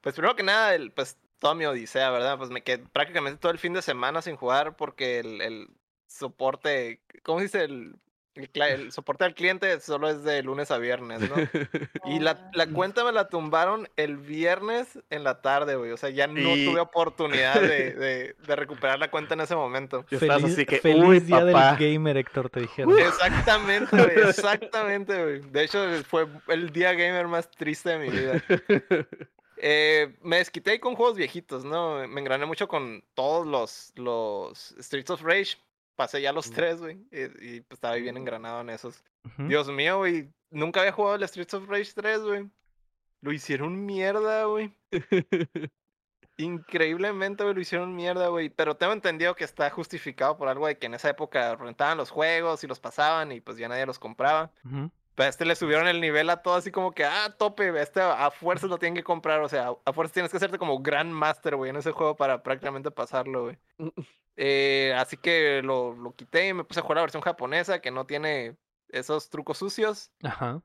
Pues 0.00 0.14
primero 0.14 0.36
que 0.36 0.42
nada, 0.42 0.74
el, 0.74 0.92
pues 0.92 1.18
toda 1.38 1.54
mi 1.54 1.64
odisea, 1.64 2.10
¿verdad? 2.10 2.38
Pues 2.38 2.50
me 2.50 2.62
quedé 2.62 2.78
prácticamente 2.78 3.38
todo 3.40 3.52
el 3.52 3.58
fin 3.58 3.72
de 3.72 3.82
semana 3.82 4.22
sin 4.22 4.36
jugar 4.36 4.76
porque 4.76 5.20
el, 5.20 5.40
el 5.40 5.68
soporte, 6.06 7.02
¿cómo 7.22 7.38
se 7.38 7.44
dice? 7.44 7.64
El, 7.64 7.96
el 8.34 8.92
soporte 8.92 9.24
al 9.24 9.34
cliente 9.34 9.78
solo 9.80 10.08
es 10.08 10.24
de 10.24 10.42
lunes 10.42 10.70
a 10.70 10.78
viernes, 10.78 11.20
¿no? 11.28 11.36
Y 12.06 12.18
la, 12.18 12.50
la 12.54 12.66
cuenta 12.66 13.04
me 13.04 13.12
la 13.12 13.28
tumbaron 13.28 13.88
el 13.96 14.16
viernes 14.16 14.98
en 15.10 15.22
la 15.22 15.42
tarde, 15.42 15.76
güey. 15.76 15.90
O 15.92 15.96
sea, 15.96 16.08
ya 16.10 16.26
no 16.26 16.40
Y- 16.40 16.64
tuve 16.64 16.80
oportunidad 16.80 17.60
de, 17.60 17.92
de- 17.92 18.34
de 18.46 18.56
recuperar 18.56 18.98
la 18.98 19.10
cuenta 19.10 19.34
en 19.34 19.40
ese 19.42 19.54
momento. 19.54 20.06
Estás 20.10 20.20
Feliz, 20.40 20.44
así 20.54 20.64
que, 20.66 20.78
feliz 20.78 21.04
uy, 21.04 21.20
día 21.20 21.40
papá. 21.44 21.74
del 21.76 21.92
gamer, 21.92 22.16
Héctor, 22.16 22.48
te 22.48 22.60
dijeron. 22.60 22.98
Exactamente, 22.98 23.96
güey. 23.96 24.28
Exactamente, 24.28 25.22
güey. 25.22 25.40
De 25.50 25.64
hecho, 25.64 25.84
fue 26.08 26.26
el 26.48 26.70
día 26.72 26.92
gamer 26.92 27.28
más 27.28 27.50
triste 27.50 27.90
de 27.90 27.98
mi 27.98 28.08
vida. 28.10 28.42
Eh, 29.64 30.16
me 30.22 30.38
desquité 30.38 30.72
ahí 30.72 30.78
con 30.80 30.96
juegos 30.96 31.16
viejitos, 31.16 31.64
¿no? 31.64 32.06
Me 32.08 32.20
engrané 32.20 32.46
mucho 32.46 32.66
con 32.66 33.04
todos 33.14 33.46
los, 33.46 33.92
los 33.96 34.74
Streets 34.80 35.10
of 35.10 35.22
Rage. 35.22 35.56
Pasé 35.96 36.20
ya 36.22 36.32
los 36.32 36.50
Mm. 36.50 36.54
tres, 36.54 36.80
güey. 36.80 36.96
Y, 37.10 37.20
y, 37.56 37.60
pues 37.60 37.76
estaba 37.78 37.94
bien 37.96 38.16
engranado 38.16 38.60
en 38.62 38.70
esos. 38.70 39.02
Dios 39.38 39.68
mío, 39.70 39.98
güey. 39.98 40.30
Nunca 40.50 40.80
había 40.80 40.92
jugado 40.92 41.16
el 41.16 41.28
Streets 41.28 41.54
of 41.54 41.68
Rage 41.68 41.92
3, 41.94 42.20
güey. 42.22 42.50
Lo 43.20 43.32
hicieron 43.32 43.84
mierda, 43.86 44.44
güey. 44.46 44.74
Increíblemente, 46.38 47.44
güey, 47.44 47.54
lo 47.54 47.60
hicieron 47.60 47.94
mierda, 47.94 48.28
güey. 48.28 48.48
Pero 48.48 48.76
tengo 48.76 48.92
entendido 48.92 49.34
que 49.36 49.44
está 49.44 49.70
justificado 49.70 50.36
por 50.36 50.48
algo 50.48 50.66
de 50.66 50.78
que 50.78 50.86
en 50.86 50.94
esa 50.94 51.10
época 51.10 51.54
rentaban 51.56 51.98
los 51.98 52.10
juegos 52.10 52.64
y 52.64 52.66
los 52.66 52.80
pasaban 52.80 53.32
y 53.32 53.40
pues 53.40 53.58
ya 53.58 53.68
nadie 53.68 53.86
los 53.86 53.98
compraba. 53.98 54.50
Pero 54.62 54.90
a 55.16 55.28
este 55.28 55.44
le 55.44 55.54
subieron 55.54 55.88
el 55.88 56.00
nivel 56.00 56.30
a 56.30 56.42
todo 56.42 56.54
así 56.54 56.70
como 56.70 56.92
que, 56.92 57.04
ah, 57.04 57.34
tope, 57.38 57.80
este 57.80 58.00
a 58.00 58.30
fuerzas 58.30 58.70
lo 58.70 58.78
tienen 58.78 58.94
que 58.94 59.04
comprar, 59.04 59.40
o 59.40 59.48
sea, 59.48 59.72
a 59.84 59.92
fuerzas 59.92 60.14
tienes 60.14 60.30
que 60.30 60.38
hacerte 60.38 60.58
como 60.58 60.80
Grandmaster, 60.80 61.56
güey, 61.56 61.70
en 61.70 61.76
ese 61.76 61.92
juego 61.92 62.16
para 62.16 62.42
prácticamente 62.42 62.90
pasarlo, 62.90 63.44
güey. 63.44 63.58
Eh, 64.36 64.94
así 64.96 65.18
que 65.18 65.60
lo, 65.62 65.94
lo 65.94 66.14
quité 66.14 66.48
y 66.48 66.54
me 66.54 66.64
puse 66.64 66.80
a 66.80 66.82
jugar 66.82 66.96
la 66.96 67.02
versión 67.02 67.22
japonesa 67.22 67.80
que 67.80 67.90
no 67.90 68.06
tiene 68.06 68.56
esos 68.88 69.28
trucos 69.28 69.58
sucios. 69.58 70.10
Ajá. 70.22 70.62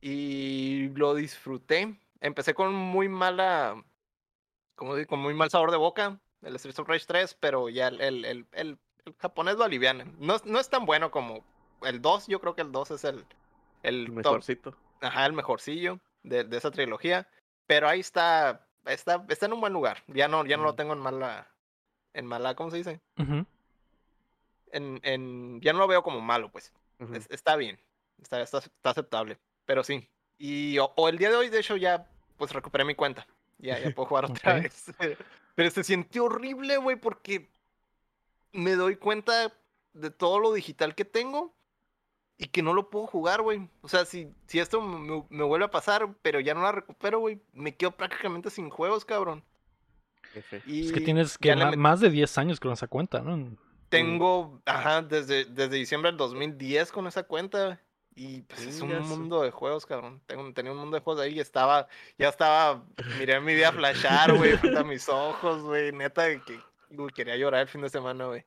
Y 0.00 0.88
lo 0.94 1.14
disfruté. 1.14 1.98
Empecé 2.20 2.54
con 2.54 2.74
muy 2.74 3.08
mala, 3.08 3.82
como 4.74 4.96
digo, 4.96 5.08
con 5.08 5.20
muy 5.20 5.34
mal 5.34 5.50
sabor 5.50 5.70
de 5.70 5.76
boca, 5.76 6.20
el 6.42 6.58
Streets 6.58 6.78
of 6.78 6.88
Rage 6.88 7.06
3, 7.06 7.36
pero 7.40 7.68
ya 7.68 7.88
el, 7.88 8.24
el, 8.24 8.46
el, 8.52 8.78
japonés 9.18 9.56
lo 9.56 9.64
aliviana. 9.64 10.04
No, 10.18 10.36
no 10.44 10.60
es 10.60 10.68
tan 10.68 10.84
bueno 10.84 11.10
como 11.10 11.44
el 11.82 12.02
2, 12.02 12.26
yo 12.26 12.40
creo 12.40 12.54
que 12.54 12.62
el 12.62 12.72
2 12.72 12.90
es 12.92 13.04
el, 13.04 13.24
el, 13.82 14.06
El 14.06 14.06
top- 14.08 14.16
mejorcito. 14.16 14.76
Ajá, 15.00 15.26
el 15.26 15.32
mejorcillo 15.32 15.98
de, 16.22 16.44
de 16.44 16.56
esa 16.56 16.70
trilogía. 16.70 17.26
Pero 17.66 17.88
ahí 17.88 18.00
está, 18.00 18.66
está, 18.86 19.24
está 19.28 19.46
en 19.46 19.52
un 19.54 19.60
buen 19.60 19.72
lugar. 19.72 20.02
Ya 20.08 20.28
no, 20.28 20.44
ya 20.44 20.56
no 20.56 20.64
lo 20.64 20.74
tengo 20.74 20.92
en 20.92 20.98
mala, 20.98 21.48
en 22.14 22.26
mala, 22.26 22.54
¿cómo 22.54 22.70
se 22.70 22.78
dice? 22.78 23.00
Ujú. 23.18 23.46
En, 24.72 25.00
en, 25.02 25.60
ya 25.60 25.72
no 25.72 25.78
lo 25.80 25.88
veo 25.88 26.02
como 26.02 26.20
malo, 26.20 26.50
pues. 26.50 26.72
Es- 27.14 27.30
está 27.30 27.56
bien, 27.56 27.80
está, 28.22 28.40
está, 28.42 28.58
está 28.58 28.90
aceptable, 28.90 29.38
pero 29.64 29.82
sí. 29.82 30.08
Y 30.38 30.78
o, 30.78 30.92
o 30.96 31.08
el 31.08 31.18
día 31.18 31.30
de 31.30 31.36
hoy, 31.36 31.48
de 31.48 31.60
hecho, 31.60 31.76
ya 31.76 32.06
pues 32.36 32.52
recuperé 32.52 32.84
mi 32.84 32.94
cuenta. 32.94 33.26
Ya, 33.58 33.78
ya 33.78 33.90
puedo 33.90 34.08
jugar 34.08 34.24
otra 34.30 34.54
vez. 34.54 34.86
Pero 35.54 35.70
se 35.70 35.84
sintió 35.84 36.24
horrible, 36.24 36.78
güey, 36.78 36.96
porque 36.96 37.50
me 38.52 38.72
doy 38.76 38.96
cuenta 38.96 39.52
de 39.92 40.10
todo 40.10 40.38
lo 40.38 40.52
digital 40.54 40.94
que 40.94 41.04
tengo 41.04 41.52
y 42.42 42.48
que 42.48 42.62
no 42.62 42.72
lo 42.74 42.88
puedo 42.90 43.06
jugar, 43.06 43.42
güey. 43.42 43.68
O 43.82 43.88
sea, 43.88 44.04
si, 44.04 44.32
si 44.46 44.58
esto 44.58 44.80
me, 44.80 45.24
me 45.28 45.44
vuelve 45.44 45.66
a 45.66 45.70
pasar, 45.70 46.08
pero 46.22 46.40
ya 46.40 46.54
no 46.54 46.62
la 46.62 46.72
recupero, 46.72 47.18
güey, 47.20 47.40
me 47.52 47.74
quedo 47.76 47.90
prácticamente 47.92 48.50
sin 48.50 48.70
juegos, 48.70 49.04
cabrón. 49.04 49.44
Y 50.66 50.86
Es 50.86 50.92
que 50.92 51.00
tienes 51.00 51.36
que 51.38 51.52
met- 51.54 51.76
más 51.76 52.00
de 52.00 52.08
10 52.10 52.38
años 52.38 52.60
con 52.60 52.72
esa 52.72 52.86
cuenta, 52.86 53.20
¿no? 53.20 53.56
tengo, 53.88 54.60
ajá, 54.66 55.02
desde, 55.02 55.44
desde 55.46 55.74
diciembre 55.76 56.10
del 56.12 56.16
2010 56.18 56.92
con 56.92 57.06
esa 57.08 57.24
cuenta. 57.24 57.80
Y 58.14 58.42
pues 58.42 58.62
es 58.62 58.80
un 58.80 58.90
mundo 59.08 59.42
de 59.42 59.50
juegos, 59.50 59.84
cabrón. 59.86 60.20
Tengo, 60.26 60.52
tenía 60.52 60.70
un 60.72 60.78
mundo 60.78 60.96
de 60.96 61.02
juegos 61.02 61.22
ahí 61.22 61.34
y 61.34 61.40
estaba, 61.40 61.88
ya 62.18 62.28
estaba, 62.28 62.84
miré 63.18 63.40
mi 63.40 63.54
vida 63.54 63.72
flashar, 63.72 64.32
güey, 64.36 64.56
frente 64.58 64.78
a 64.78 64.84
mis 64.84 65.08
ojos, 65.08 65.62
güey. 65.62 65.90
Neta, 65.92 66.22
de 66.22 66.40
que 66.42 66.60
uy, 66.96 67.10
quería 67.12 67.36
llorar 67.36 67.62
el 67.62 67.68
fin 67.68 67.80
de 67.82 67.88
semana, 67.88 68.26
güey. 68.26 68.44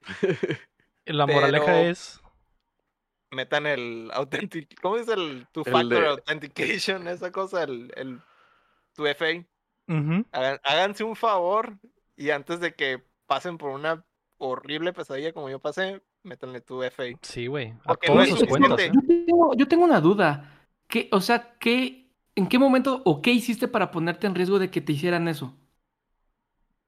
La 1.05 1.25
moraleja 1.27 1.65
Pero- 1.65 1.89
es. 1.89 2.21
Metan 3.33 3.65
el 3.65 4.09
authentic, 4.13 4.79
¿cómo 4.81 4.97
es 4.97 5.07
el 5.07 5.47
two 5.51 5.63
El 5.65 5.71
factor 5.71 6.01
de- 6.01 6.07
authentication? 6.07 7.07
Esa 7.07 7.31
cosa, 7.31 7.63
el, 7.63 7.91
el 7.95 8.19
tu 8.93 9.05
FA. 9.07 9.43
Hagan- 10.31 10.59
háganse 10.63 11.03
un 11.03 11.15
favor 11.15 11.77
y 12.15 12.29
antes 12.29 12.59
de 12.59 12.73
que 12.73 13.03
pasen 13.25 13.57
por 13.57 13.71
una 13.71 14.05
horrible 14.37 14.93
pesadilla 14.93 15.33
como 15.33 15.49
yo 15.49 15.59
pasé, 15.59 16.01
métanle 16.23 16.61
tu 16.61 16.83
FA. 16.83 17.03
Sí, 17.21 17.47
güey. 17.47 17.73
No 18.07 18.21
es. 18.21 18.31
¿eh? 18.81 18.91
tengo, 19.25 19.53
yo 19.55 19.67
tengo 19.67 19.83
una 19.83 19.99
duda. 19.99 20.67
¿Qué, 20.87 21.09
o 21.11 21.21
sea, 21.21 21.57
¿qué, 21.59 22.11
¿en 22.35 22.47
qué 22.47 22.59
momento 22.59 23.01
o 23.05 23.21
qué 23.21 23.31
hiciste 23.31 23.67
para 23.67 23.89
ponerte 23.91 24.27
en 24.27 24.35
riesgo 24.35 24.59
de 24.59 24.69
que 24.69 24.81
te 24.81 24.93
hicieran 24.93 25.27
eso? 25.27 25.57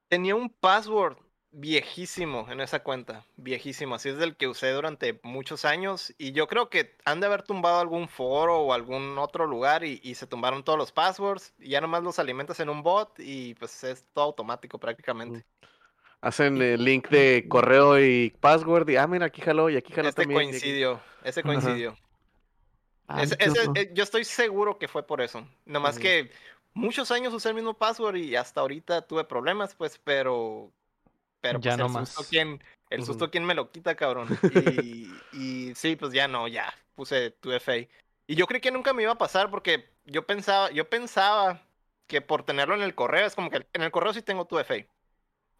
Tenía 0.08 0.36
un 0.36 0.50
password 0.50 1.18
viejísimo 1.58 2.48
en 2.52 2.60
esa 2.60 2.84
cuenta, 2.84 3.24
viejísimo, 3.38 3.96
así 3.96 4.10
es 4.10 4.18
del 4.18 4.36
que 4.36 4.50
usé 4.50 4.72
durante 4.72 5.22
muchos 5.24 5.64
años 5.64 6.14
y 6.18 6.34
yo 6.34 6.48
creo 6.48 6.70
que 6.70 6.96
han 7.06 7.22
de 7.22 7.28
haber 7.28 7.44
tumbado 7.44 7.80
algún 7.80 8.10
foro 8.10 8.60
o 8.60 8.74
algún 8.74 9.18
otro 9.18 9.48
lugar 9.48 9.86
y, 9.86 10.02
y 10.04 10.16
se 10.16 10.28
tumbaron 10.28 10.64
todos 10.66 10.78
los 10.78 10.92
passwords 10.92 11.54
y 11.58 11.70
ya 11.70 11.80
nomás 11.80 12.04
los 12.04 12.20
alimentas 12.20 12.60
en 12.60 12.68
un 12.68 12.84
bot 12.84 13.18
y 13.20 13.54
pues 13.56 13.86
es 13.86 14.06
todo 14.14 14.26
automático 14.26 14.78
prácticamente. 14.78 15.46
Hacen 16.20 16.62
el 16.62 16.84
link 16.84 17.08
de 17.08 17.46
correo 17.48 18.00
y 18.04 18.32
password 18.42 18.90
y 18.90 18.98
ah, 18.98 19.08
mira, 19.08 19.28
aquí 19.28 19.42
jaló 19.42 19.70
y 19.70 19.78
aquí 19.78 19.94
jaló 19.94 20.10
Este 20.10 20.24
también. 20.24 20.42
aquí- 20.42 20.50
coincidió, 20.50 21.00
ese 21.24 21.42
coincidió. 21.42 21.98
Ese- 23.18 23.38
horror. 23.62 23.78
eh, 23.78 23.92
yo 23.94 24.04
estoy 24.04 24.26
seguro 24.26 24.78
que 24.78 24.88
fue 24.90 25.06
por 25.08 25.22
eso. 25.22 25.48
Nomás 25.66 26.00
que 26.00 26.32
muchos 26.74 27.12
años 27.12 27.34
usé 27.34 27.50
el 27.50 27.56
mismo 27.56 27.76
password 27.76 28.16
y 28.18 28.36
hasta 28.36 28.60
ahorita 28.62 29.04
tuve 29.04 29.24
problemas, 29.24 29.74
pues, 29.76 29.98
pero. 30.04 30.70
Pero 31.50 31.60
Ya 31.60 31.72
pues, 31.72 31.78
no 31.80 31.86
el 31.88 31.92
más. 31.92 32.10
susto, 32.10 32.30
¿quién, 32.30 32.64
el 32.90 33.04
susto, 33.06 33.30
¿quién 33.30 33.46
me 33.46 33.54
lo 33.54 33.70
quita, 33.72 33.96
cabrón? 33.96 34.28
Y, 34.84 35.12
y 35.34 35.76
sí, 35.76 35.96
pues 35.96 36.12
ya 36.14 36.28
no, 36.28 36.48
ya 36.48 36.74
puse 36.96 37.32
tu 37.32 37.52
FA. 37.52 37.78
Y 38.28 38.36
yo 38.36 38.48
creí 38.48 38.62
que 38.62 38.72
nunca 38.72 38.94
me 38.94 39.04
iba 39.04 39.12
a 39.12 39.18
pasar 39.18 39.50
porque 39.52 39.90
yo 40.06 40.26
pensaba, 40.26 40.72
yo 40.72 40.90
pensaba 40.90 41.62
que 42.08 42.22
por 42.22 42.44
tenerlo 42.44 42.74
en 42.76 42.82
el 42.82 42.96
correo, 42.96 43.26
es 43.28 43.36
como 43.36 43.50
que 43.52 43.66
en 43.74 43.82
el 43.84 43.92
correo 43.92 44.14
sí 44.14 44.22
tengo 44.22 44.46
tu 44.46 44.58
FA. 44.60 44.86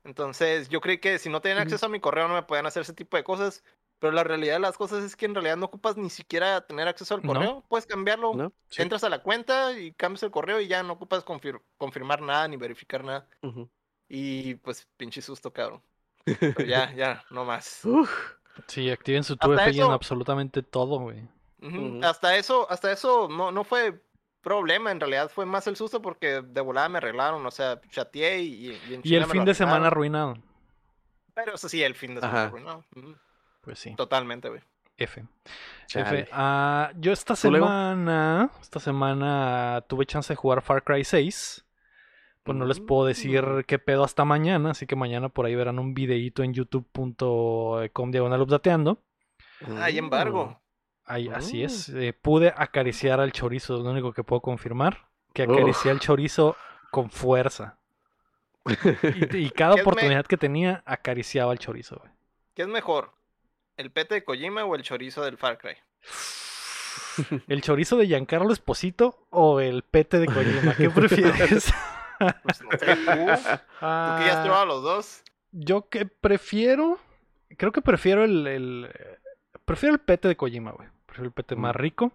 Entonces 0.04 0.70
yo 0.70 0.82
creí 0.82 1.00
que 1.00 1.18
si 1.20 1.30
no 1.30 1.42
tenían 1.42 1.60
acceso 1.60 1.86
a 1.88 1.90
mi 1.90 2.00
correo 2.00 2.28
no 2.28 2.36
me 2.36 2.44
podían 2.44 2.66
hacer 2.68 2.82
ese 2.82 2.94
tipo 2.94 3.18
de 3.18 3.24
cosas. 3.24 3.64
Pero 4.00 4.12
la 4.12 4.26
realidad 4.26 4.56
de 4.56 4.60
las 4.60 4.78
cosas 4.78 5.04
es 5.06 5.16
que 5.16 5.26
en 5.26 5.34
realidad 5.34 5.56
no 5.56 5.68
ocupas 5.68 5.96
ni 5.96 6.10
siquiera 6.10 6.62
tener 6.68 6.88
acceso 6.88 7.16
al 7.16 7.22
No. 7.24 7.34
correo. 7.34 7.66
Puedes 7.70 7.86
cambiarlo. 7.88 8.34
¿No? 8.36 8.52
Sí. 8.70 8.82
Entras 8.82 9.04
a 9.06 9.10
la 9.10 9.24
cuenta 9.24 9.72
y 9.80 9.94
cambias 9.94 10.22
el 10.24 10.32
correo 10.32 10.60
y 10.60 10.68
ya 10.68 10.84
no 10.84 10.94
ocupas 10.94 11.24
confir- 11.26 11.62
confirmar 11.78 12.22
nada 12.22 12.46
ni 12.50 12.58
verificar 12.58 13.04
nada. 13.06 13.28
Ujú. 13.42 13.70
Y 14.08 14.56
pues 14.56 14.88
pinche 14.98 15.22
susto, 15.22 15.52
cabrón. 15.52 15.82
Pero 16.24 16.60
ya, 16.68 16.94
ya, 16.94 17.24
no 17.32 17.46
más. 17.46 17.84
Uf. 17.86 18.10
Sí, 18.68 18.90
activen 18.90 19.24
su 19.24 19.34
Hasta 19.34 19.48
2FA 19.48 19.64
en 19.64 19.70
eso- 19.70 19.92
absolutamente 19.92 20.64
todo, 20.64 21.00
güey. 21.00 21.28
Hasta 22.04 22.36
eso, 22.38 22.70
hasta 22.70 22.92
eso 22.92 23.28
no, 23.28 23.52
no 23.52 23.64
fue 23.64 24.00
problema. 24.42 24.92
En 24.92 25.00
realidad 25.00 25.30
fue 25.34 25.46
más 25.48 25.66
el 25.68 25.76
susto 25.76 26.00
porque 26.02 26.42
de 26.42 26.62
volada 26.62 26.88
me 26.90 27.00
arreglaron. 27.00 27.44
O 27.46 27.52
sea, 27.52 27.82
chateé 27.90 28.42
y, 28.44 28.72
y 28.88 28.94
en 28.94 29.02
Y 29.04 29.16
el 29.16 29.22
me 29.26 29.28
fin 29.32 29.40
lo 29.40 29.46
de 29.46 29.56
semana 29.56 29.88
arruinado. 29.88 30.38
Pero 31.34 31.56
eso 31.56 31.68
sí, 31.68 31.82
el 31.84 31.96
fin 31.96 32.14
de 32.16 32.22
semana 32.22 32.38
Ajá. 32.40 32.48
arruinado. 32.48 32.86
Pues 33.62 33.80
sí. 33.80 33.96
Totalmente, 33.96 34.48
güey. 34.50 34.62
F. 34.98 35.26
F. 35.94 36.30
Ah, 36.32 36.92
yo 36.96 37.12
esta 37.12 37.36
semana, 37.36 38.50
esta 38.62 38.80
semana 38.80 39.84
tuve 39.90 40.06
chance 40.06 40.32
de 40.32 40.38
jugar 40.38 40.62
Far 40.62 40.84
Cry 40.84 41.04
6. 41.04 41.66
Pues 42.46 42.56
no 42.58 42.66
les 42.66 42.80
puedo 42.80 43.06
decir 43.08 43.44
Mm. 43.44 43.64
qué 43.64 43.80
pedo 43.80 44.04
hasta 44.04 44.24
mañana, 44.24 44.70
así 44.72 44.86
que 44.86 44.96
mañana 44.96 45.30
por 45.30 45.46
ahí 45.48 45.56
verán 45.56 45.80
un 45.80 45.94
videíto 45.96 46.44
en 46.44 46.54
youtube.com 46.54 48.12
diagonal 48.12 48.42
updateando. 48.42 49.02
Hay 49.80 49.98
embargo. 49.98 50.62
Ahí, 51.06 51.28
así 51.30 51.62
Mm. 51.62 51.66
es. 51.66 51.90
eh, 51.90 52.14
pude 52.14 52.54
acariciar 52.56 53.20
al 53.20 53.32
chorizo, 53.32 53.78
es 53.78 53.82
lo 53.84 53.90
único 53.92 54.14
que 54.14 54.24
puedo 54.24 54.42
confirmar. 54.42 55.08
Que 55.34 55.44
Uf. 55.48 55.54
acaricié 55.58 55.90
al 55.92 56.00
chorizo 56.00 56.56
con 56.92 57.10
fuerza. 57.10 57.78
Y, 58.66 58.70
y 59.48 59.50
cada 59.50 59.74
¿Qué 59.76 59.82
es 59.82 59.86
me- 59.86 59.92
oportunidad 59.92 60.26
que 60.26 60.38
tenía, 60.38 60.84
acariciaba 60.86 61.52
al 61.52 61.60
chorizo, 61.60 61.98
güey. 61.98 62.12
¿Qué 62.54 62.62
es 62.62 62.68
mejor? 62.68 63.12
¿El 63.76 63.92
pete 63.92 64.16
de 64.16 64.24
Kojima 64.24 64.64
o 64.66 64.76
el 64.76 64.84
chorizo 64.84 65.24
del 65.24 65.38
Far 65.38 65.58
Cry? 65.58 65.76
¿El 67.48 67.62
chorizo 67.62 67.98
de 67.98 68.08
Giancarlo 68.08 68.52
Esposito 68.54 69.26
o 69.30 69.60
el 69.60 69.84
pete 69.84 70.20
de 70.20 70.28
Kojima? 70.28 70.76
¿Qué 70.76 70.90
prefieres? 70.92 71.74
Pues 72.44 72.62
no 72.64 72.72
sé, 72.72 72.96
tú. 72.96 72.96
¿Tú 72.96 73.06
que 73.06 73.26
ya 73.26 73.34
has 73.34 73.62
Ah, 73.82 74.42
probado 74.44 74.66
los 74.66 74.84
dos? 74.84 75.24
yo 75.52 75.90
que 75.90 76.06
prefiero. 76.06 77.00
Creo 77.58 77.72
que 77.72 77.82
prefiero 77.82 78.24
el. 78.24 78.46
el- 78.48 78.90
prefiero 79.66 79.94
el 79.96 80.00
pete 80.02 80.28
de 80.28 80.36
Kojima, 80.36 80.72
güey. 80.72 80.88
Prefiero 81.06 81.28
el 81.28 81.34
pete 81.34 81.56
más 81.56 81.76
rico. 81.76 82.12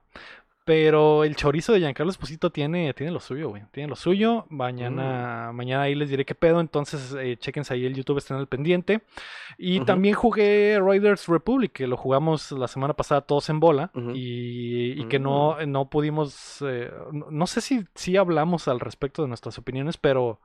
Pero 0.66 1.24
el 1.24 1.36
chorizo 1.36 1.72
de 1.72 1.80
Giancarlo 1.80 2.10
Esposito 2.10 2.50
tiene, 2.50 2.92
tiene 2.94 3.10
lo 3.12 3.18
suyo, 3.18 3.48
güey. 3.48 3.62
Tiene 3.72 3.88
lo 3.88 3.96
suyo. 3.96 4.46
Mañana, 4.50 5.50
mañana 5.52 5.84
ahí 5.84 5.94
les 5.94 6.10
diré 6.10 6.24
qué 6.24 6.34
pedo. 6.34 6.60
Entonces, 6.60 7.14
eh, 7.18 7.36
chéquense 7.38 7.74
ahí 7.74 7.86
el 7.86 7.94
YouTube, 7.94 8.18
estén 8.18 8.36
al 8.36 8.46
pendiente. 8.46 9.00
Y 9.58 9.78
también 9.86 10.14
jugué 10.14 10.78
Riders 10.80 11.26
Republic, 11.28 11.72
que 11.72 11.86
lo 11.86 11.96
jugamos 11.96 12.52
la 12.52 12.68
semana 12.68 12.92
pasada 12.94 13.22
todos 13.22 13.48
en 13.48 13.58
bola. 13.58 13.90
Y, 14.14 15.00
y 15.00 15.08
que 15.08 15.18
no, 15.18 15.56
no 15.66 15.88
pudimos. 15.90 16.62
eh, 16.62 16.90
no, 17.10 17.26
no 17.30 17.46
sé 17.46 17.60
si, 17.62 17.84
si 17.94 18.16
hablamos 18.16 18.68
al 18.68 18.80
respecto 18.80 19.22
de 19.22 19.28
nuestras 19.28 19.58
opiniones, 19.58 19.96
pero. 19.96 20.40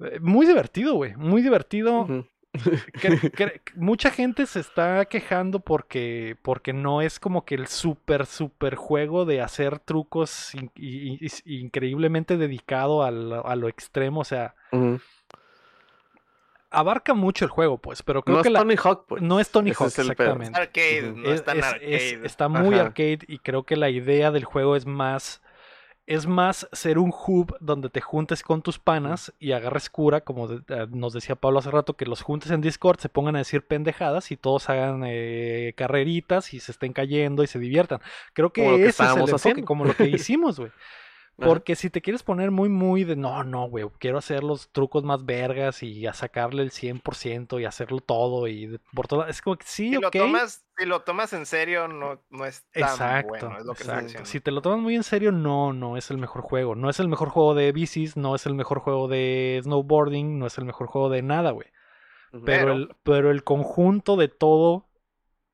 eh, 0.00 0.18
Muy 0.20 0.46
divertido, 0.46 0.94
güey. 0.94 1.14
Muy 1.16 1.42
divertido. 1.42 2.02
Ujú. 2.02 2.26
Que- 3.00 3.30
que- 3.30 3.60
mucha 3.74 4.10
gente 4.10 4.46
se 4.46 4.60
está 4.60 5.04
quejando 5.06 5.60
porque, 5.60 6.36
porque 6.42 6.72
no 6.72 7.02
es 7.02 7.18
como 7.20 7.44
que 7.44 7.54
el 7.54 7.66
super, 7.66 8.26
super 8.26 8.74
juego 8.74 9.24
de 9.24 9.40
hacer 9.42 9.78
trucos 9.78 10.54
in- 10.54 10.70
increíblemente 11.44 12.36
dedicado 12.36 13.02
al- 13.02 13.42
a 13.44 13.56
lo 13.56 13.68
extremo. 13.68 14.20
O 14.20 14.24
sea, 14.24 14.54
abarca 16.70 17.14
mucho 17.14 17.44
el 17.44 17.50
juego, 17.50 17.78
pues, 17.78 18.02
pero 18.02 18.22
creo 18.22 18.36
No 18.38 18.42
que 18.42 18.48
es 18.48 18.52
la- 18.52 18.58
Tony 18.60 18.76
Hawk, 18.76 19.04
pues. 19.08 19.22
no 19.22 19.40
es 19.40 19.50
Tony 19.50 19.70
Ese 19.70 19.78
Hawk, 19.82 19.88
es 19.88 19.98
exactamente. 20.00 20.58
Arcade, 20.60 21.12
no 21.14 21.30
es 21.32 21.40
arcade. 21.48 21.94
es- 21.94 22.12
está 22.24 22.48
muy 22.48 22.74
Ajá. 22.74 22.86
arcade 22.86 23.20
y 23.28 23.38
creo 23.38 23.62
que 23.64 23.76
la 23.76 23.88
idea 23.88 24.30
del 24.30 24.44
juego 24.44 24.76
es 24.76 24.84
más 24.86 25.40
es 26.06 26.26
más 26.26 26.68
ser 26.72 26.98
un 26.98 27.12
hub 27.12 27.56
donde 27.60 27.90
te 27.90 28.00
juntes 28.00 28.42
con 28.42 28.62
tus 28.62 28.78
panas 28.78 29.32
y 29.40 29.52
agarres 29.52 29.90
cura, 29.90 30.20
como 30.20 30.46
de- 30.46 30.62
eh, 30.68 30.86
nos 30.90 31.12
decía 31.12 31.34
Pablo 31.34 31.58
hace 31.58 31.70
rato, 31.70 31.94
que 31.94 32.06
los 32.06 32.22
juntes 32.22 32.50
en 32.52 32.60
Discord, 32.60 33.00
se 33.00 33.08
pongan 33.08 33.34
a 33.34 33.40
decir 33.40 33.66
pendejadas 33.66 34.30
y 34.30 34.36
todos 34.36 34.68
hagan 34.70 35.02
eh, 35.04 35.72
carreritas 35.76 36.54
y 36.54 36.60
se 36.60 36.70
estén 36.72 36.92
cayendo 36.92 37.42
y 37.42 37.48
se 37.48 37.58
diviertan. 37.58 38.00
Creo 38.32 38.52
que, 38.52 38.60
Como 38.62 38.70
lo 38.72 38.76
que 38.78 38.84
ese 38.86 39.02
es 39.02 39.10
el 39.10 39.16
enfoque, 39.50 39.64
como 39.64 39.84
lo 39.84 39.94
que 39.96 40.04
hicimos, 40.30 40.58
güey. 40.60 40.70
Ajá. 41.38 41.48
Porque 41.48 41.76
si 41.76 41.90
te 41.90 42.00
quieres 42.00 42.22
poner 42.22 42.50
muy, 42.50 42.70
muy 42.70 43.04
de 43.04 43.14
no, 43.14 43.44
no, 43.44 43.68
güey, 43.68 43.86
quiero 43.98 44.16
hacer 44.16 44.42
los 44.42 44.70
trucos 44.72 45.04
más 45.04 45.26
vergas 45.26 45.82
y 45.82 46.06
a 46.06 46.14
sacarle 46.14 46.62
el 46.62 46.70
100% 46.70 47.60
y 47.60 47.66
hacerlo 47.66 48.00
todo 48.00 48.46
y 48.48 48.66
de- 48.66 48.78
por 48.94 49.06
todo. 49.06 49.26
Es 49.26 49.42
como 49.42 49.56
que 49.56 49.66
sí, 49.66 49.90
Si 49.90 49.96
ok. 49.96 50.02
lo 50.04 50.10
tomas, 50.10 50.64
si 50.78 50.86
lo 50.86 51.00
tomas 51.02 51.34
en 51.34 51.44
serio, 51.44 51.88
no, 51.88 52.22
no 52.30 52.46
es 52.46 52.64
tan 52.72 52.84
Exacto, 52.84 53.28
bueno, 53.28 53.58
es 53.58 53.64
lo 53.66 53.74
que 53.74 53.82
exacto. 53.82 54.24
Si 54.24 54.40
te 54.40 54.50
lo 54.50 54.62
tomas 54.62 54.78
muy 54.78 54.94
en 54.96 55.02
serio, 55.02 55.30
no, 55.30 55.74
no 55.74 55.98
es 55.98 56.10
el 56.10 56.16
mejor 56.16 56.40
juego. 56.40 56.74
No 56.74 56.88
es 56.88 57.00
el 57.00 57.08
mejor 57.08 57.28
juego 57.28 57.54
de 57.54 57.70
bicis, 57.72 58.16
no 58.16 58.34
es 58.34 58.46
el 58.46 58.54
mejor 58.54 58.78
juego 58.78 59.06
de 59.06 59.60
snowboarding, 59.62 60.38
no 60.38 60.46
es 60.46 60.56
el 60.56 60.64
mejor 60.64 60.86
juego 60.86 61.10
de 61.10 61.20
nada, 61.20 61.50
güey. 61.50 61.68
Pero, 62.32 62.44
Pero- 62.44 62.72
el, 62.72 62.96
pero 63.02 63.30
el 63.30 63.44
conjunto 63.44 64.16
de 64.16 64.28
todo 64.28 64.88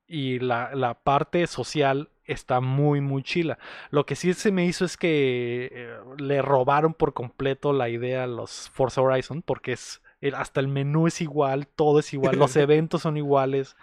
y 0.07 0.39
la, 0.39 0.73
la 0.75 0.93
parte 1.03 1.45
social 1.47 2.09
está 2.25 2.59
muy, 2.61 3.01
muy 3.01 3.23
chila. 3.23 3.57
Lo 3.89 4.05
que 4.05 4.15
sí 4.15 4.33
se 4.33 4.51
me 4.51 4.65
hizo 4.65 4.85
es 4.85 4.97
que 4.97 5.69
eh, 5.71 5.97
le 6.17 6.41
robaron 6.41 6.93
por 6.93 7.13
completo 7.13 7.73
la 7.73 7.89
idea 7.89 8.23
a 8.23 8.27
los 8.27 8.69
Forza 8.69 9.01
Horizon, 9.01 9.41
porque 9.41 9.73
es 9.73 10.01
el- 10.21 10.35
hasta 10.35 10.59
el 10.59 10.67
menú 10.67 11.07
es 11.07 11.19
igual, 11.21 11.67
todo 11.67 11.99
es 11.99 12.13
igual, 12.13 12.37
los 12.37 12.55
eventos 12.55 13.01
son 13.01 13.17
iguales. 13.17 13.75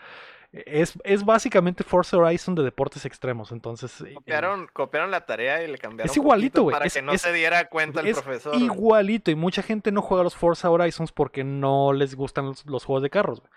Es, 0.52 0.94
es 1.04 1.24
básicamente 1.24 1.84
Forza 1.84 2.16
Horizon 2.16 2.56
de 2.56 2.64
deportes 2.64 3.04
extremos, 3.04 3.52
entonces... 3.52 4.00
eh, 4.00 4.14
Copiaron, 4.14 4.66
copiaron 4.72 5.12
la 5.12 5.24
tarea 5.24 5.62
y 5.62 5.68
le 5.70 5.78
cambiaron. 5.78 6.10
Es 6.10 6.16
igualito, 6.16 6.64
güey, 6.64 6.72
Para 6.72 6.86
es- 6.86 6.94
que 6.94 7.02
no 7.02 7.12
es- 7.12 7.22
se 7.22 7.32
diera 7.32 7.68
cuenta 7.68 8.00
el 8.00 8.08
es 8.08 8.20
profesor. 8.20 8.56
igualito 8.56 9.30
y 9.30 9.36
mucha 9.36 9.62
gente 9.62 9.92
no 9.92 10.02
juega 10.02 10.24
los 10.24 10.34
Forza 10.34 10.68
Horizons 10.68 11.12
porque 11.12 11.44
no 11.44 11.92
les 11.92 12.16
gustan 12.16 12.46
los, 12.46 12.66
los 12.66 12.84
juegos 12.84 13.04
de 13.04 13.10
carros, 13.10 13.40
güey. 13.40 13.52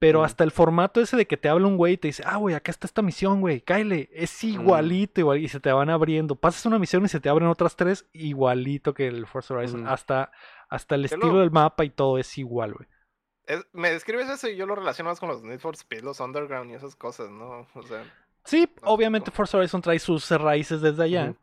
Pero 0.00 0.22
hasta 0.22 0.44
el 0.44 0.52
formato 0.52 1.00
ese 1.00 1.16
de 1.16 1.26
que 1.26 1.36
te 1.36 1.48
habla 1.48 1.66
un 1.66 1.76
güey 1.76 1.94
y 1.94 1.96
te 1.96 2.06
dice, 2.08 2.22
ah, 2.24 2.36
güey, 2.36 2.54
acá 2.54 2.70
está 2.70 2.86
esta 2.86 3.02
misión, 3.02 3.40
güey, 3.40 3.60
cáele, 3.60 4.08
es 4.12 4.44
igualito, 4.44 5.20
igual, 5.20 5.38
y 5.38 5.48
se 5.48 5.58
te 5.58 5.72
van 5.72 5.90
abriendo. 5.90 6.36
Pasas 6.36 6.64
una 6.66 6.78
misión 6.78 7.04
y 7.04 7.08
se 7.08 7.18
te 7.18 7.28
abren 7.28 7.48
otras 7.48 7.74
tres, 7.74 8.06
igualito 8.12 8.94
que 8.94 9.08
el 9.08 9.26
Forza 9.26 9.54
Horizon. 9.54 9.88
Hasta, 9.88 10.30
hasta 10.68 10.94
el 10.94 11.06
estilo 11.06 11.32
lo- 11.32 11.40
del 11.40 11.50
mapa 11.50 11.84
y 11.84 11.90
todo 11.90 12.18
es 12.18 12.38
igual, 12.38 12.74
güey. 12.74 12.88
Es- 13.46 13.66
me 13.72 13.90
describes 13.90 14.28
eso 14.28 14.48
y 14.48 14.54
yo 14.56 14.66
lo 14.66 14.76
relaciono 14.76 15.10
más 15.10 15.18
con 15.18 15.30
los 15.30 15.42
Need 15.42 15.58
for 15.58 15.74
Speed, 15.74 16.02
los 16.02 16.20
Underground 16.20 16.70
y 16.70 16.74
esas 16.74 16.94
cosas, 16.94 17.30
¿no? 17.30 17.66
O 17.74 17.82
sea, 17.82 18.04
Sí, 18.44 18.70
No, 18.82 18.90
obviamente 18.90 19.30
no. 19.30 19.34
Forza 19.36 19.58
Horizon 19.58 19.82
trae 19.82 19.98
sus 19.98 20.30
raíces 20.30 20.80
desde 20.80 21.02
allá. 21.02 21.34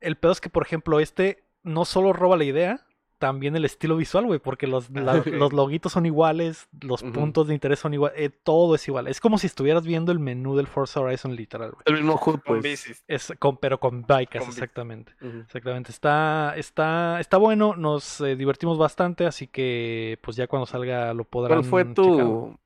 El 0.00 0.16
pedo 0.16 0.32
es 0.32 0.40
que, 0.40 0.50
por 0.50 0.64
ejemplo, 0.64 1.00
este 1.00 1.44
no 1.62 1.84
solo 1.84 2.12
roba 2.12 2.36
la 2.36 2.44
idea, 2.44 2.84
también 3.22 3.54
el 3.54 3.64
estilo 3.64 3.96
visual, 3.96 4.26
güey, 4.26 4.40
porque 4.40 4.66
los, 4.66 4.90
la- 4.90 5.14
ok. 5.20 5.26
los 5.28 5.52
loguitos 5.52 5.92
son 5.92 6.06
iguales, 6.06 6.68
los 6.80 7.04
puntos 7.04 7.46
de 7.46 7.54
interés 7.54 7.78
son 7.78 7.94
iguales, 7.94 8.18
eh, 8.18 8.30
todo 8.30 8.74
es 8.74 8.88
igual. 8.88 9.06
Es 9.06 9.20
como 9.20 9.38
si 9.38 9.46
estuvieras 9.46 9.86
viendo 9.86 10.10
el 10.10 10.18
menú 10.18 10.56
del 10.56 10.66
Forza 10.66 10.98
Horizon 10.98 11.36
literal, 11.36 11.70
güey. 11.70 11.82
El 11.86 11.94
mismo 11.94 12.14
HUD, 12.14 12.40
con 12.40 12.42
pues. 12.42 12.62
bicis. 12.64 13.04
Es 13.06 13.32
con, 13.38 13.58
pero 13.58 13.78
con 13.78 14.04
bikes, 14.04 14.38
exactamente. 14.38 15.12
Exactamente. 15.44 15.92
Está, 15.92 16.54
está, 16.56 17.20
está 17.20 17.36
bueno, 17.36 17.76
nos 17.76 18.20
eh, 18.20 18.34
divertimos 18.34 18.76
bastante, 18.76 19.24
así 19.24 19.46
que 19.46 20.18
pues 20.20 20.36
ya 20.36 20.48
cuando 20.48 20.66
salga 20.66 21.14
lo 21.14 21.22
podrán 21.22 21.60
¿Cuál 21.60 21.70
fue 21.70 21.84
tu 21.84 22.58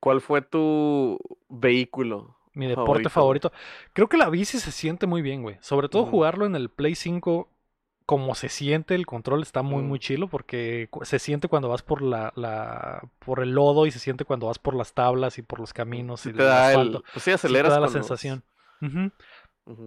cuál 0.00 0.22
fue 0.22 0.40
tu 0.40 1.18
vehículo? 1.50 2.34
Mi 2.54 2.66
deporte 2.66 3.10
favorito, 3.10 3.50
favorito. 3.50 3.52
Creo 3.92 4.08
que 4.08 4.16
la 4.16 4.30
bici 4.30 4.58
se 4.58 4.72
siente 4.72 5.06
muy 5.06 5.20
bien, 5.20 5.42
güey. 5.42 5.58
Sobre 5.60 5.90
todo 5.90 6.06
jugarlo 6.06 6.46
en 6.46 6.56
el 6.56 6.70
Play 6.70 6.94
5, 6.94 7.48
como 8.08 8.34
se 8.34 8.48
siente, 8.48 8.94
el 8.94 9.04
control 9.04 9.42
está 9.42 9.60
muy, 9.60 9.82
muy 9.82 9.98
Mm. 9.98 10.00
chilo 10.00 10.28
porque 10.28 10.88
se 11.02 11.18
siente 11.18 11.46
cuando 11.48 11.68
vas 11.68 11.82
por 11.82 12.00
la, 12.00 12.32
la 12.36 13.02
por 13.18 13.40
el 13.40 13.50
lodo 13.52 13.84
y 13.84 13.90
se 13.90 13.98
siente 13.98 14.24
cuando 14.24 14.46
vas 14.46 14.58
por 14.58 14.74
las 14.74 14.94
tablas 14.94 15.36
y 15.36 15.42
por 15.42 15.60
los 15.60 15.74
caminos 15.74 16.22
Sí 16.22 16.30
y 16.30 16.32
te 16.32 16.40
el 16.40 16.48
da 16.48 16.72
el, 16.72 16.78
asfalto. 16.78 17.02
pues 17.12 17.12
sí 17.16 17.18
Sí 17.18 17.24
te 17.26 17.34
aceleras 17.34 17.70
da 17.72 17.80
la 17.80 17.84
los- 17.86 17.92
sensación. 17.92 18.42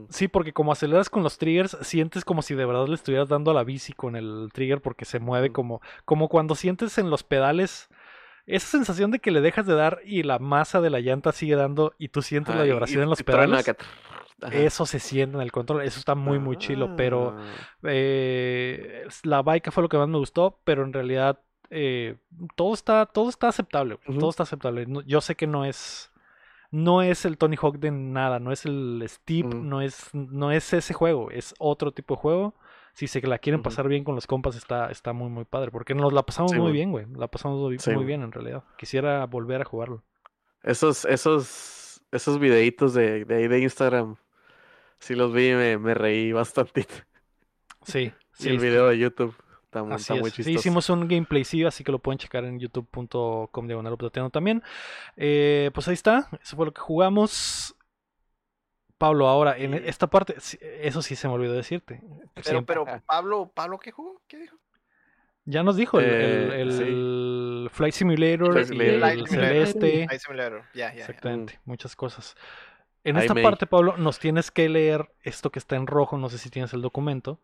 Sí, 0.10 0.28
porque 0.28 0.54
como 0.54 0.72
aceleras 0.72 1.10
con 1.10 1.24
los 1.24 1.40
triggers, 1.40 1.76
sientes 1.82 2.24
como 2.24 2.44
si 2.44 2.54
de 2.54 2.64
verdad 2.68 2.88
le 2.88 2.94
estuvieras 2.94 3.28
dando 3.28 3.50
a 3.50 3.54
la 3.56 3.64
bici 3.64 3.92
con 3.94 4.16
el 4.16 4.50
trigger 4.54 4.82
porque 4.82 5.06
se 5.06 5.18
mueve 5.20 5.52
como, 5.52 5.82
como 6.06 6.30
cuando 6.30 6.54
sientes 6.54 7.00
en 7.00 7.10
los 7.10 7.24
pedales 7.24 7.90
esa 8.46 8.68
sensación 8.68 9.10
de 9.10 9.18
que 9.18 9.32
le 9.32 9.42
dejas 9.42 9.66
de 9.66 9.74
dar 9.74 10.00
y 10.06 10.22
la 10.22 10.38
masa 10.38 10.80
de 10.80 10.92
la 10.92 11.00
llanta 11.00 11.32
sigue 11.32 11.56
dando 11.56 11.96
y 11.98 12.10
tú 12.10 12.22
sientes 12.22 12.54
la 12.56 12.62
vibración 12.64 13.02
en 13.02 13.10
los 13.10 13.24
pedales. 13.24 13.68
acá. 13.68 13.84
Ajá. 14.42 14.56
Eso 14.56 14.86
se 14.86 15.00
siente 15.00 15.36
en 15.38 15.42
el 15.44 15.52
control, 15.52 15.82
eso 15.84 16.00
está 16.00 16.16
muy 16.16 16.40
muy 16.40 16.58
chilo, 16.58 16.96
pero 16.96 17.36
Ah. 17.38 17.44
eh, 17.84 19.06
la 19.24 19.42
bike 19.42 19.72
fue 19.72 19.84
lo 19.84 19.90
que 19.90 19.98
más 19.98 20.08
me 20.08 20.18
gustó, 20.18 20.60
pero 20.64 20.84
en 20.84 20.94
realidad 20.94 21.40
eh, 21.70 22.18
todo 22.56 22.74
está 22.74 23.06
todo 23.06 23.30
está 23.30 23.48
aceptable, 23.48 23.98
todo 24.20 24.30
está 24.30 24.44
aceptable. 24.44 24.86
No- 24.88 25.02
yo 25.02 25.22
sé 25.22 25.36
que 25.36 25.48
no 25.48 25.64
es 25.66 26.12
no 26.72 27.02
es 27.02 27.26
el 27.26 27.38
Tony 27.38 27.56
Hawk 27.62 27.78
de 27.80 27.92
nada, 27.92 28.40
no 28.40 28.52
es 28.52 28.66
el 28.66 29.04
Steep, 29.08 29.46
Ujú. 29.48 29.58
no 29.58 29.82
es 29.82 30.10
no 30.14 30.52
es 30.52 30.74
ese 30.74 30.94
juego, 30.94 31.30
es 31.32 31.54
otro 31.60 31.92
tipo 31.92 32.16
de 32.16 32.22
juego. 32.22 32.54
Si 32.94 33.08
se 33.08 33.22
la 33.26 33.38
quieren 33.40 33.62
pasar 33.62 33.88
bien 33.88 34.04
con 34.04 34.16
los 34.16 34.28
compas 34.28 34.56
está 34.58 34.90
está 34.92 35.14
muy 35.14 35.30
muy 35.30 35.46
padre, 35.46 35.72
porque 35.72 35.94
nos 35.96 36.12
la 36.12 36.24
pasamos 36.24 36.52
Sí, 36.52 36.60
muy 36.60 36.72
bien, 36.74 36.92
güey. 36.92 37.06
La 37.16 37.28
pasamos 37.28 37.60
muy, 37.60 37.80
Sí, 37.80 37.90
muy 37.92 37.96
güey. 37.98 38.08
bien 38.08 38.22
en 38.24 38.32
realidad. 38.34 38.64
Quisiera 38.78 39.26
volver 39.28 39.62
a 39.62 39.66
jugarlo. 39.66 40.04
Esos, 40.64 41.06
esos, 41.06 42.04
esos 42.12 42.38
videitos 42.38 42.94
de, 42.94 43.24
de 43.26 43.36
ahí 43.36 43.48
de 43.48 43.60
Instagram, 43.62 44.18
sí 45.02 45.16
los 45.16 45.34
vi 45.34 45.50
y 45.50 45.54
me, 45.56 45.78
me 45.78 45.94
reí 45.94 46.32
bastantito. 46.32 46.94
Sí, 47.84 48.14
Y 48.40 48.44
sí. 48.44 48.50
el 48.50 48.60
video 48.60 48.88
de 48.88 48.98
YouTube 48.98 49.36
está, 49.66 49.84
muy 49.84 49.96
es. 49.96 50.04
Sí, 50.06 50.14
chistoso. 50.32 50.50
hicimos 50.50 50.90
un 50.90 51.08
gameplay, 51.08 51.44
sí, 51.44 51.64
así 51.66 51.84
que 51.84 51.92
lo 51.92 52.00
pueden 52.00 52.18
checar 52.18 52.44
en 52.46 52.60
youtube.com 52.60 53.68
diagonal 53.68 53.98
también. 54.32 54.64
Eh, 55.18 55.70
pues 55.74 55.88
ahí 55.90 55.94
está, 55.94 56.30
eso 56.42 56.56
fue 56.56 56.66
lo 56.66 56.74
que 56.74 56.82
jugamos. 56.82 57.76
Pablo, 58.98 59.28
ahora, 59.28 59.58
en 59.58 59.74
esta 59.74 60.08
parte, 60.08 60.36
eso 60.82 61.02
sí 61.02 61.16
se 61.16 61.28
me 61.28 61.34
olvidó 61.34 61.54
decirte. 61.54 62.02
Pero, 62.36 62.44
Siempre- 62.48 62.76
pero, 62.86 63.02
Pablo, 63.06 63.52
¿Pablo 63.54 63.80
qué 63.80 63.92
jugó? 63.92 64.22
¿Qué 64.28 64.38
dijo? 64.38 64.58
ya 65.46 65.64
nos 65.64 65.76
dijo 65.76 66.00
el, 66.00 66.06
el- 66.06 66.52
Eh, 66.54 66.62
el 66.62 67.70
Flight 67.72 67.94
Simulator, 67.96 68.52
Flight 68.54 68.66
y 68.66 68.70
Simulator. 68.70 68.94
el 68.94 69.00
Flight 69.00 69.28
Simulator. 69.28 69.56
Celeste. 69.56 70.06
Flight 70.06 70.22
Simulator, 70.22 70.64
ya, 70.76 70.94
ya. 70.94 71.00
Exactamente, 71.02 71.60
muchas 71.66 71.96
cosas. 71.96 72.36
En 73.04 73.18
esta 73.18 73.34
May. 73.34 73.44
parte, 73.44 73.66
Pablo, 73.66 73.98
nos 73.98 74.20
tienes 74.20 74.52
que 74.52 74.70
leer 74.70 75.12
esto 75.24 75.52
que 75.52 75.60
está 75.60 75.76
en 75.76 75.88
rojo, 75.88 76.18
no 76.18 76.30
sé 76.30 76.38
si 76.38 76.50
tienes 76.50 76.74
el 76.74 76.82
documento. 76.82 77.40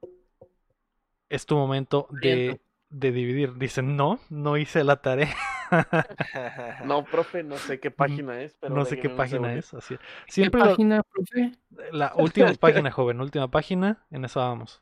Es 1.29 1.45
tu 1.45 1.55
momento 1.55 2.07
de, 2.21 2.59
dividir. 2.89 3.55
Dicen, 3.57 3.95
no, 3.97 4.19
no 4.29 4.57
hice 4.57 4.83
la 4.83 5.01
tarea. 5.01 5.35
No, 6.85 7.03
profe, 7.03 7.43
no 7.43 7.57
sé 7.57 7.79
qué 7.81 7.91
página 7.91 8.41
es, 8.41 8.55
pero 8.59 8.73
no 8.73 8.85
sé 8.85 8.97
qué 8.97 9.09
página 9.09 9.53
es. 9.53 9.73
Así. 9.73 9.97
¿Qué 9.97 10.31
Siempre 10.31 10.61
lo- 10.61 10.67
página, 10.67 11.03
profe? 11.03 11.51
la 11.91 12.13
última 12.15 12.53
página, 12.59 12.89
joven, 12.91 13.19
última 13.19 13.49
página, 13.49 14.05
en 14.09 14.23
esa 14.23 14.39
vamos. 14.41 14.81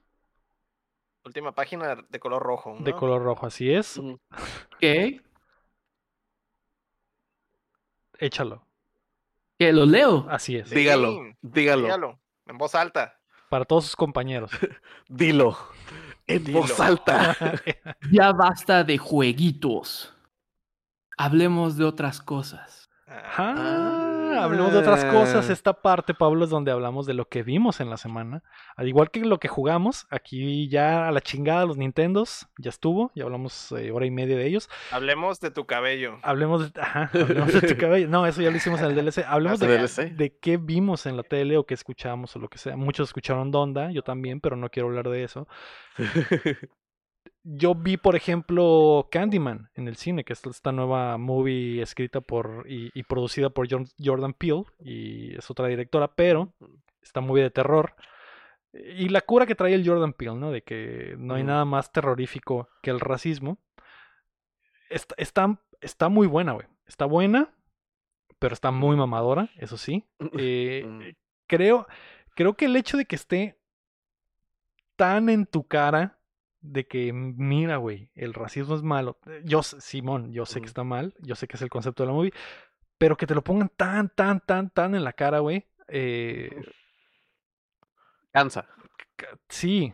Última 1.23 1.55
página 1.55 1.95
de 2.07 2.19
color 2.19 2.43
rojo. 2.43 2.77
De 2.81 2.93
color 2.93 3.23
rojo, 3.23 3.47
así 3.47 3.71
es. 3.73 3.99
¿Qué? 4.79 5.21
Échalo, 8.19 8.64
¿Que 9.57 9.71
lo 9.71 9.85
leo? 9.85 10.27
así 10.29 10.57
es. 10.57 10.69
Sí, 10.69 10.75
Dígalo, 10.75 11.17
dígalo, 11.41 11.83
Dígalo, 11.83 12.19
en 12.45 12.57
voz 12.57 12.75
alta. 12.75 13.17
Para 13.49 13.65
todos 13.65 13.85
sus 13.85 13.95
compañeros. 13.95 14.51
dilo. 15.07 15.57
En 16.27 16.51
voz 16.51 16.79
alta. 16.79 17.35
Ya 18.11 18.31
basta 18.31 18.83
de 18.83 18.97
jueguitos. 18.97 20.13
Hablemos 21.17 21.77
de 21.77 21.85
otras 21.85 22.19
cosas. 22.21 22.89
Ah, 23.07 24.14
hablemos 24.45 24.73
de 24.73 24.79
otras 24.79 25.05
cosas. 25.05 25.49
Ah. 25.49 25.53
Esta 25.53 25.73
parte, 25.73 26.13
Pablo, 26.13 26.45
es 26.45 26.49
donde 26.49 26.71
hablamos 26.71 27.05
de 27.05 27.13
lo 27.13 27.27
que 27.27 27.43
vimos 27.43 27.79
en 27.79 27.89
la 27.89 27.97
semana. 27.97 28.43
Al 28.75 28.87
igual 28.87 29.11
que 29.11 29.19
lo 29.21 29.39
que 29.39 29.47
jugamos, 29.47 30.07
aquí 30.09 30.67
ya 30.69 31.07
a 31.07 31.11
la 31.11 31.21
chingada 31.21 31.65
los 31.65 31.77
Nintendos, 31.77 32.47
ya 32.57 32.69
estuvo, 32.69 33.11
ya 33.15 33.23
hablamos 33.23 33.71
eh, 33.73 33.91
hora 33.91 34.05
y 34.05 34.11
media 34.11 34.35
de 34.35 34.47
ellos. 34.47 34.69
Hablemos 34.91 35.39
de 35.39 35.51
tu 35.51 35.65
cabello. 35.65 36.17
Hablemos 36.21 36.73
de, 36.73 36.81
ajá, 36.81 37.09
hablemos 37.13 37.53
de 37.53 37.61
tu 37.61 37.77
cabello. 37.79 38.07
No, 38.07 38.25
eso 38.25 38.41
ya 38.41 38.51
lo 38.51 38.57
hicimos 38.57 38.79
en 38.79 38.87
el 38.87 38.95
DLC. 38.95 39.25
Hablemos 39.27 39.59
de, 39.59 39.67
DLC. 39.67 40.15
de 40.15 40.37
qué 40.37 40.57
vimos 40.57 41.05
en 41.05 41.17
la 41.17 41.23
tele 41.23 41.57
o 41.57 41.65
qué 41.65 41.73
escuchamos 41.73 42.35
o 42.35 42.39
lo 42.39 42.47
que 42.49 42.57
sea. 42.57 42.75
Muchos 42.77 43.09
escucharon 43.09 43.51
Donda, 43.51 43.91
yo 43.91 44.01
también, 44.01 44.39
pero 44.39 44.55
no 44.55 44.69
quiero 44.69 44.87
hablar 44.89 45.09
de 45.09 45.23
eso. 45.23 45.47
Yo 47.47 47.75
vi, 47.75 47.95
por 47.97 48.15
ejemplo, 48.15 49.07
Candyman 49.11 49.69
en 49.75 49.87
el 49.87 49.97
cine, 49.97 50.23
que 50.23 50.33
es 50.33 50.43
esta 50.47 50.71
nueva 50.71 51.17
movie 51.19 51.79
escrita 51.81 52.19
por 52.19 52.65
y, 52.67 52.89
y 52.93 53.03
producida 53.03 53.51
por 53.51 53.67
Jor- 53.67 53.87
Jordan 54.03 54.33
Peele, 54.33 54.63
y 54.79 55.35
es 55.37 55.49
otra 55.51 55.67
directora, 55.67 56.07
pero 56.15 56.51
esta 57.03 57.21
movie 57.21 57.43
de 57.43 57.51
terror. 57.51 57.95
Y 58.73 59.09
la 59.09 59.21
cura 59.21 59.45
que 59.45 59.53
trae 59.53 59.75
el 59.75 59.87
Jordan 59.87 60.13
Peele, 60.13 60.35
¿no? 60.35 60.51
De 60.51 60.63
que 60.63 61.15
no 61.19 61.35
hay 61.35 61.43
nada 61.43 61.65
más 61.65 61.91
terrorífico 61.91 62.67
que 62.81 62.89
el 62.89 62.99
racismo. 62.99 63.59
Está, 64.89 65.13
está, 65.19 65.61
está 65.81 66.09
muy 66.09 66.25
buena, 66.27 66.53
güey. 66.53 66.65
Está 66.87 67.05
buena, 67.05 67.53
pero 68.39 68.53
está 68.53 68.71
muy 68.71 68.95
mamadora, 68.97 69.49
eso 69.57 69.77
sí. 69.77 70.03
Eh, 70.39 70.83
Mm. 70.83 71.01
creo, 71.47 71.87
creo 72.35 72.55
que 72.55 72.65
el 72.65 72.75
hecho 72.75 72.97
de 72.97 73.05
que 73.05 73.15
esté 73.15 73.55
tan 74.95 75.29
en 75.29 75.45
tu 75.45 75.67
cara 75.67 76.17
de 76.71 76.87
que, 76.87 77.11
mira, 77.13 77.77
güey, 77.77 78.09
el 78.15 78.33
racismo 78.33 78.75
es 78.75 78.83
malo. 78.83 79.17
Yo, 79.43 79.59
s- 79.59 79.79
Simón, 79.81 80.31
yo 80.33 80.45
sé 80.45 80.59
que 80.61 80.67
está 80.67 80.83
mal, 80.83 81.13
yo 81.21 81.35
sé 81.35 81.47
que 81.47 81.55
es 81.57 81.61
el 81.61 81.69
concepto 81.69 82.03
de 82.03 82.07
la 82.07 82.13
movie, 82.13 82.33
pero 82.97 83.17
que 83.17 83.27
te 83.27 83.35
lo 83.35 83.43
pongan 83.43 83.69
tan, 83.69 84.09
tan, 84.09 84.39
tan, 84.41 84.69
tan 84.69 84.95
en 84.95 85.03
la 85.03 85.13
cara, 85.13 85.39
güey. 85.39 85.65
eh, 85.87 86.49
Cansa. 88.31 88.67
ca- 89.15 89.37
sí, 89.49 89.93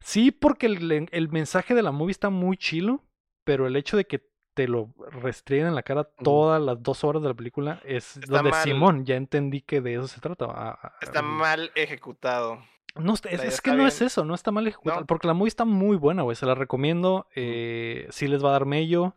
sí, 0.00 0.30
porque 0.30 0.66
el, 0.66 1.08
el- 1.10 1.28
mensaje 1.30 1.74
de 1.74 1.82
la 1.82 1.92
movie 1.92 2.12
está 2.12 2.30
muy 2.30 2.56
chilo, 2.56 3.04
pero 3.44 3.66
el 3.66 3.76
hecho 3.76 3.96
de 3.96 4.06
que 4.06 4.26
te 4.54 4.66
lo 4.68 4.92
restringen 5.22 5.68
en 5.68 5.74
la 5.76 5.82
cara 5.84 6.04
todas 6.04 6.60
las 6.60 6.82
dos 6.82 7.04
horas 7.04 7.22
de 7.22 7.28
la 7.28 7.34
película 7.34 7.80
es 7.84 8.16
Está 8.16 8.36
donde 8.38 8.50
mal. 8.50 8.62
Simón, 8.64 9.04
ya 9.06 9.14
entendí 9.14 9.60
que 9.62 9.80
de 9.80 9.94
eso 9.94 10.08
se 10.08 10.20
trata. 10.20 10.78
Está 11.00 11.22
mal 11.22 11.70
ejecutado. 11.76 12.58
No, 12.98 13.14
es, 13.14 13.24
es 13.24 13.60
que 13.60 13.72
no 13.72 13.86
es 13.86 14.00
eso, 14.02 14.24
no 14.24 14.34
está 14.34 14.50
mal 14.50 14.66
ejecutado, 14.66 15.00
No. 15.00 15.06
porque 15.06 15.26
la 15.26 15.34
movie 15.34 15.48
está 15.48 15.64
muy 15.64 15.96
buena, 15.96 16.22
güey, 16.22 16.36
se 16.36 16.46
la 16.46 16.54
recomiendo, 16.54 17.26
eh, 17.34 18.06
sí 18.10 18.26
les 18.28 18.44
va 18.44 18.48
a 18.50 18.52
dar 18.52 18.66
mello. 18.66 19.14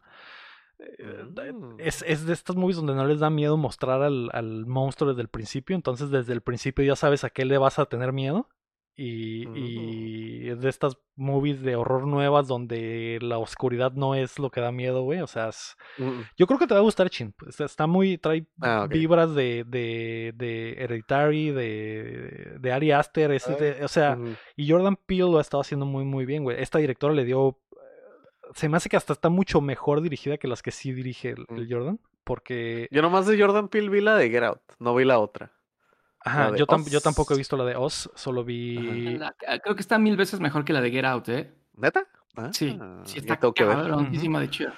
eh, 0.80 1.24
Mm. 1.54 1.76
Es, 1.80 2.04
es 2.08 2.26
de 2.26 2.34
estas 2.34 2.56
movies 2.56 2.78
donde 2.78 2.96
no 2.96 3.06
les 3.06 3.20
da 3.20 3.30
miedo 3.30 3.58
mostrar 3.58 4.02
al, 4.02 4.30
al 4.34 4.66
monstruo 4.66 5.10
desde 5.12 5.22
el 5.22 5.28
principio, 5.28 5.76
entonces 5.76 6.10
desde 6.10 6.34
el 6.34 6.42
principio 6.42 6.84
ya 6.86 6.96
sabes 6.96 7.24
a 7.24 7.30
qué 7.30 7.46
le 7.46 7.58
vas 7.58 7.78
a 7.80 7.86
tener 7.86 8.14
miedo. 8.14 8.48
Y, 8.96 9.46
Mm. 9.48 9.56
y 9.58 10.50
es 10.50 10.60
de 10.62 10.70
estas 10.70 10.98
movies 11.16 11.62
de 11.62 11.76
horror 11.76 12.06
nuevas 12.06 12.48
donde 12.48 13.18
la 13.22 13.38
oscuridad 13.38 13.94
no 13.94 14.16
es 14.16 14.38
lo 14.38 14.50
que 14.52 14.62
da 14.62 14.72
miedo, 14.72 15.02
güey. 15.04 15.22
O 15.22 15.28
sea, 15.28 15.50
es- 15.50 15.76
Mm, 15.98 16.22
yo 16.38 16.46
creo 16.46 16.60
que 16.60 16.68
te 16.68 16.74
va 16.74 16.80
a 16.82 16.84
gustar, 16.84 17.10
Chin. 17.10 17.34
Está, 17.48 17.66
está 17.66 17.88
muy, 17.88 18.18
trae 18.18 18.46
Ah, 18.62 18.88
vibras 18.90 19.34
de, 19.34 19.64
de, 19.68 20.34
de 20.36 20.74
Hereditary, 20.74 21.52
de, 21.52 22.58
de 22.60 22.72
Ari 22.72 22.92
Aster, 22.92 23.30
de- 23.32 23.84
o 23.84 23.88
sea, 23.88 24.18
y 24.56 24.70
Jordan 24.70 24.98
Peele 24.98 25.24
lo 25.32 25.38
ha 25.38 25.42
estado 25.42 25.62
haciendo 25.62 25.86
muy, 25.86 26.04
muy 26.04 26.26
bien, 26.26 26.44
güey. 26.44 26.62
Esta 26.62 26.80
directora 26.80 27.14
le 27.14 27.24
dio. 27.26 27.58
Se 28.54 28.68
me 28.68 28.76
hace 28.78 28.90
que 28.90 28.98
hasta 28.98 29.14
está 29.14 29.30
mucho 29.30 29.62
mejor 29.62 30.02
dirigida 30.02 30.38
que 30.38 30.48
las 30.50 30.62
que 30.62 30.72
sí 30.72 30.92
dirige 30.92 31.30
el, 31.30 31.46
el 31.56 31.66
Mm. 31.68 31.72
Jordan. 31.72 32.00
Porque. 32.26 32.88
Yo 32.92 33.02
nomás 33.02 33.26
de 33.26 33.40
Jordan 33.40 33.70
Peele 33.70 33.90
vi 33.90 34.02
la 34.02 34.16
de 34.16 34.30
Get 34.30 34.44
Out, 34.44 34.60
no 34.80 34.94
vi 34.94 35.06
la 35.06 35.18
otra. 35.20 35.54
Ajá, 36.24 36.56
yo, 36.56 36.66
tam- 36.68 36.88
yo 36.90 37.02
tampoco 37.02 37.34
he 37.34 37.38
visto 37.38 37.58
la 37.58 37.66
de 37.66 37.76
Oz, 37.76 38.10
solo 38.16 38.44
vi. 38.44 39.18
La- 39.18 39.36
ah, 39.48 39.60
creo 39.60 39.76
que 39.76 39.82
está 39.82 39.98
mil 39.98 40.16
veces 40.18 40.40
mejor 40.40 40.64
que 40.66 40.74
la 40.74 40.82
de 40.82 40.92
Get 40.92 41.06
Out, 41.06 41.30
¿eh? 41.30 41.54
¿Neta? 41.76 42.06
Sí, 42.54 42.78
Ah, 42.80 43.02
sí 43.06 43.20
está 43.20 43.38
cabroncísima 43.38 44.40
de 44.40 44.50
chida. 44.50 44.74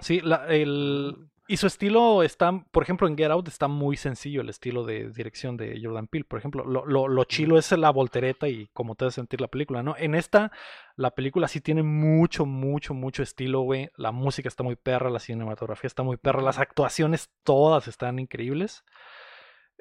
Sí, 0.00 0.20
la- 0.20 0.46
el. 0.48 1.16
Y 1.48 1.56
su 1.58 1.66
estilo 1.66 2.22
está, 2.22 2.52
por 2.70 2.82
ejemplo, 2.82 3.06
en 3.08 3.16
Get 3.16 3.30
Out 3.30 3.48
está 3.48 3.68
muy 3.68 3.96
sencillo 3.96 4.40
el 4.40 4.48
estilo 4.48 4.84
de 4.84 5.10
dirección 5.10 5.56
de 5.56 5.78
Jordan 5.82 6.06
Peele. 6.06 6.24
Por 6.24 6.38
ejemplo, 6.38 6.64
lo, 6.64 6.86
lo, 6.86 7.08
lo 7.08 7.24
chilo 7.24 7.58
es 7.58 7.70
la 7.72 7.90
voltereta 7.90 8.48
y 8.48 8.68
cómo 8.72 8.94
te 8.94 9.04
hace 9.04 9.16
sentir 9.16 9.40
la 9.40 9.48
película, 9.48 9.82
¿no? 9.82 9.94
En 9.98 10.14
esta, 10.14 10.50
la 10.96 11.10
película 11.10 11.48
sí 11.48 11.60
tiene 11.60 11.82
mucho, 11.82 12.46
mucho, 12.46 12.94
mucho 12.94 13.22
estilo, 13.22 13.60
güey. 13.62 13.90
La 13.96 14.12
música 14.12 14.48
está 14.48 14.62
muy 14.62 14.76
perra, 14.76 15.10
la 15.10 15.18
cinematografía 15.18 15.88
está 15.88 16.02
muy 16.02 16.16
perra, 16.16 16.40
las 16.42 16.58
actuaciones 16.58 17.28
todas 17.42 17.86
están 17.88 18.18
increíbles. 18.18 18.84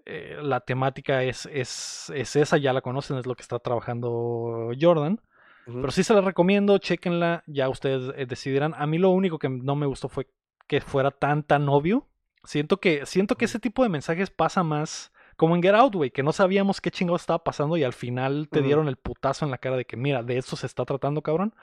Eh, 0.06 0.38
la 0.42 0.60
temática 0.62 1.24
es, 1.24 1.46
es, 1.52 2.12
es 2.16 2.36
esa, 2.36 2.58
ya 2.58 2.74
la 2.74 2.82
conocen, 2.82 3.18
es 3.18 3.26
lo 3.26 3.36
que 3.36 3.42
está 3.42 3.60
trabajando 3.60 4.72
Jordan. 4.80 5.20
Pero 5.66 5.92
sí 5.92 6.04
se 6.04 6.14
la 6.14 6.22
recomiendo, 6.22 6.80
chequenla, 6.80 7.44
ya 7.46 7.70
ustedes 7.70 8.12
eh, 8.18 8.26
decidirán. 8.26 8.74
A 8.76 8.88
mí 8.88 8.98
lo 8.98 9.10
único 9.12 9.38
que 9.38 9.48
no 9.48 9.76
me 9.76 9.86
gustó 9.86 10.10
fue 10.10 10.28
que 10.68 10.82
fuera 10.82 11.12
tan 11.12 11.44
tan 11.44 11.70
obvio. 11.70 12.08
Siento 12.44 12.80
que 12.80 13.06
siento 13.06 13.36
que 13.38 13.46
ese 13.46 13.60
tipo 13.60 13.84
de 13.84 13.90
mensajes 13.90 14.32
pasa 14.32 14.64
más 14.64 15.12
como 15.38 15.56
en 15.56 15.62
Get 15.62 15.76
Out, 15.76 15.96
güey, 15.96 16.12
que 16.12 16.24
no 16.24 16.34
sabíamos 16.34 16.82
qué 16.82 16.92
chingados 16.92 17.22
estaba 17.22 17.44
pasando 17.44 17.78
y 17.78 17.84
al 17.84 17.94
final 17.94 18.48
te 18.50 18.62
dieron 18.62 18.88
el 18.88 18.96
putazo 18.96 19.46
en 19.46 19.52
la 19.52 19.58
cara 19.60 19.76
de 19.78 19.86
que 19.86 19.98
mira, 19.98 20.24
de 20.24 20.38
eso 20.38 20.56
se 20.56 20.66
está 20.66 20.84
tratando, 20.84 21.22
cabrón. 21.22 21.54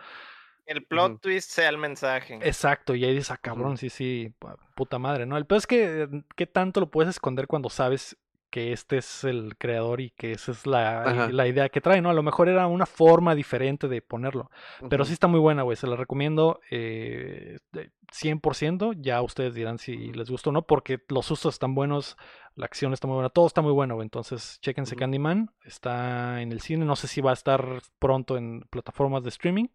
El 0.66 0.84
plot 0.84 1.20
twist 1.20 1.50
sea 1.50 1.68
el 1.68 1.78
mensaje. 1.78 2.38
Exacto, 2.42 2.94
y 2.94 3.04
ahí 3.04 3.14
dices, 3.14 3.30
ah, 3.30 3.38
cabrón, 3.38 3.76
sí, 3.78 3.88
sí, 3.88 4.32
pu- 4.40 4.56
puta 4.74 4.98
madre, 4.98 5.26
¿no? 5.26 5.36
El 5.36 5.46
peor 5.46 5.58
es 5.58 5.66
que 5.66 6.02
eh, 6.02 6.08
qué 6.36 6.46
tanto 6.46 6.80
lo 6.80 6.90
puedes 6.90 7.08
esconder 7.10 7.46
cuando 7.46 7.70
sabes 7.70 8.16
que 8.50 8.72
este 8.72 8.98
es 8.98 9.24
el 9.24 9.56
creador 9.58 10.00
y 10.00 10.10
que 10.10 10.32
esa 10.32 10.52
es 10.52 10.66
la, 10.66 11.28
la 11.30 11.46
idea 11.46 11.68
que 11.68 11.80
trae, 11.80 12.00
¿no? 12.00 12.10
A 12.10 12.14
lo 12.14 12.22
mejor 12.22 12.48
era 12.48 12.66
una 12.66 12.86
forma 12.86 13.34
diferente 13.34 13.88
de 13.88 14.02
ponerlo. 14.02 14.50
Pero 14.88 15.04
sí 15.04 15.12
está 15.12 15.26
muy 15.26 15.40
buena, 15.40 15.62
güey. 15.62 15.76
Se 15.76 15.86
la 15.86 15.96
recomiendo 15.96 16.60
eh, 16.70 17.58
de 17.72 17.90
100%. 18.12 18.96
Ya 19.00 19.20
ustedes 19.22 19.54
dirán 19.54 19.78
si 19.78 20.12
les 20.12 20.30
gusta 20.30 20.50
o 20.50 20.52
no, 20.52 20.62
porque 20.62 21.00
los 21.08 21.26
sustos 21.26 21.54
están 21.54 21.74
buenos, 21.74 22.16
la 22.54 22.66
acción 22.66 22.92
está 22.92 23.06
muy 23.06 23.14
buena, 23.14 23.28
todo 23.30 23.46
está 23.46 23.60
muy 23.60 23.72
bueno, 23.72 23.94
güey. 23.94 24.06
Entonces, 24.06 24.58
chequense 24.60 24.94
Ujú. 24.94 25.00
Candyman. 25.00 25.50
Está 25.64 26.40
en 26.40 26.52
el 26.52 26.60
cine. 26.60 26.84
No 26.84 26.96
sé 26.96 27.08
si 27.08 27.20
va 27.20 27.30
a 27.30 27.34
estar 27.34 27.82
pronto 27.98 28.36
en 28.36 28.62
plataformas 28.70 29.22
de 29.22 29.28
streaming. 29.28 29.66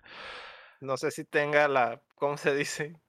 No 0.82 0.98
sé 0.98 1.12
si 1.12 1.24
tenga 1.26 1.68
la. 1.68 2.02
¿Cómo 2.16 2.38
se 2.38 2.56
dice? 2.56 3.00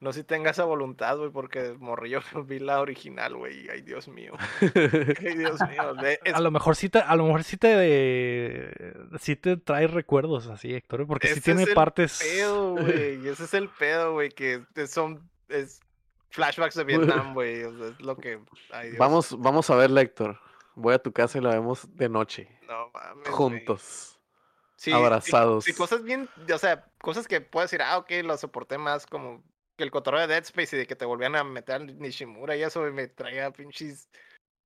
No 0.00 0.12
sé 0.12 0.20
si 0.20 0.24
tenga 0.24 0.50
esa 0.52 0.62
voluntad, 0.64 1.16
güey, 1.16 1.30
porque 1.30 1.74
morrillo 1.78 2.20
vi 2.46 2.60
la 2.60 2.80
original, 2.80 3.34
güey. 3.36 3.66
y 3.66 3.68
Ay, 3.68 3.80
Dios 3.82 4.06
mío. 4.08 4.32
Ay, 4.60 5.34
Dios 5.36 5.60
mío. 5.68 5.94
es- 6.24 6.34
A 6.34 6.40
lo 6.40 6.50
mejor 6.50 6.76
sí 6.76 6.88
te, 6.88 7.00
a 7.00 7.16
lo 7.16 7.24
mejor 7.24 7.42
sí 7.44 7.56
te, 7.56 8.94
sí 9.18 9.34
te 9.36 9.56
trae 9.56 9.86
recuerdos 9.88 10.46
así, 10.48 10.72
Héctor, 10.74 11.06
porque 11.06 11.26
sí 11.28 11.32
ese 11.34 11.40
tiene 11.42 11.62
es 11.62 11.68
el 11.68 11.74
partes. 11.74 12.18
pedo, 12.22 12.72
güey. 12.76 13.26
Ese 13.28 13.44
es 13.44 13.54
el 13.54 13.68
pedo, 13.68 14.12
güey, 14.12 14.30
que 14.30 14.62
son. 14.86 15.28
Es 15.48 15.80
flashbacks 16.30 16.74
de 16.76 16.84
Vietnam, 16.84 17.34
güey. 17.34 17.64
o 17.64 17.76
sea, 17.76 17.86
es 17.88 18.00
lo 18.00 18.16
que. 18.16 18.38
Ay, 18.70 18.88
Dios. 18.90 18.98
Vamos, 18.98 19.36
vamos 19.40 19.68
a 19.70 19.76
ver, 19.76 19.90
Héctor. 19.96 20.38
Voy 20.76 20.94
a 20.94 20.98
tu 21.00 21.10
casa 21.12 21.38
y 21.38 21.40
la 21.40 21.50
vemos 21.50 21.88
de 21.96 22.08
noche. 22.08 22.48
No 22.68 22.90
mames. 22.94 23.28
Juntos. 23.30 24.20
Sí, 24.76 24.90
sí, 24.90 24.92
abrazados. 24.92 25.64
Sí, 25.64 25.74
cosas 25.74 26.04
bien, 26.04 26.28
o 26.54 26.58
sea, 26.58 26.84
cosas 27.00 27.26
que 27.26 27.40
puedes 27.40 27.68
decir, 27.68 27.82
ah, 27.82 27.98
ok, 27.98 28.12
lo 28.22 28.36
soporté 28.36 28.78
más, 28.78 29.06
como 29.06 29.42
que 29.78 29.84
el 29.84 29.90
cotorreo 29.90 30.20
de 30.20 30.26
Dead 30.26 30.42
Space 30.42 30.76
y 30.76 30.80
de 30.80 30.86
que 30.86 30.96
te 30.96 31.06
volvían 31.06 31.36
a 31.36 31.44
meter 31.44 31.76
al 31.76 31.98
Nishimura 31.98 32.54
y 32.56 32.62
eso, 32.62 32.82
me 32.82 33.06
traía 33.08 33.50
pinches. 33.52 34.10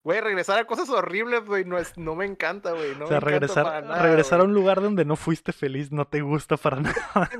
Güey, 0.04 0.20
regresar 0.20 0.58
a 0.58 0.64
cosas 0.66 0.88
horribles, 0.88 1.44
güey, 1.44 1.64
no, 1.64 1.78
es, 1.78 1.96
no 1.96 2.16
me 2.16 2.24
encanta, 2.24 2.72
güey. 2.72 2.96
No 2.96 3.04
o 3.04 3.08
sea, 3.08 3.18
me 3.18 3.20
regresar, 3.20 3.62
para 3.64 3.80
nada, 3.82 4.02
regresar 4.02 4.40
a 4.40 4.44
un 4.44 4.52
lugar 4.52 4.80
donde 4.80 5.04
no 5.04 5.14
fuiste 5.14 5.52
feliz 5.52 5.92
no 5.92 6.06
te 6.08 6.22
gusta 6.22 6.56
para 6.56 6.80
nada. 6.80 7.30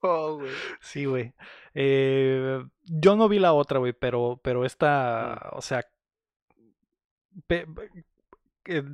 No, 0.00 0.36
güey. 0.36 0.52
Sí, 0.80 1.06
güey. 1.06 1.32
Eh, 1.74 2.62
yo 2.84 3.16
no 3.16 3.28
vi 3.28 3.40
la 3.40 3.52
otra, 3.54 3.80
güey, 3.80 3.92
pero, 3.92 4.38
pero 4.44 4.64
esta, 4.64 5.48
o 5.52 5.62
sea, 5.62 5.84
pe- 7.48 7.66
pe- 7.66 8.04
eh, 8.66 8.84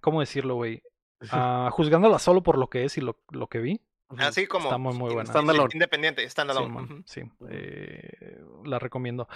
¿cómo 0.00 0.20
decirlo, 0.20 0.54
güey? 0.56 0.82
Ah, 1.32 1.68
juzgándola 1.72 2.18
solo 2.18 2.42
por 2.42 2.56
lo 2.56 2.68
que 2.70 2.84
es 2.84 2.96
y 2.96 3.00
lo, 3.02 3.18
lo 3.30 3.48
que 3.48 3.58
vi. 3.58 3.80
Así 4.18 4.46
como. 4.46 4.64
Está 4.64 4.78
muy, 4.78 4.94
muy 4.94 5.12
buena. 5.14 5.30
Standalone. 5.30 5.70
Independiente, 5.72 6.28
standalone. 6.28 7.02
Sí, 7.06 7.22
eh, 7.48 8.40
la 8.64 8.78
recomiendo. 8.78 9.28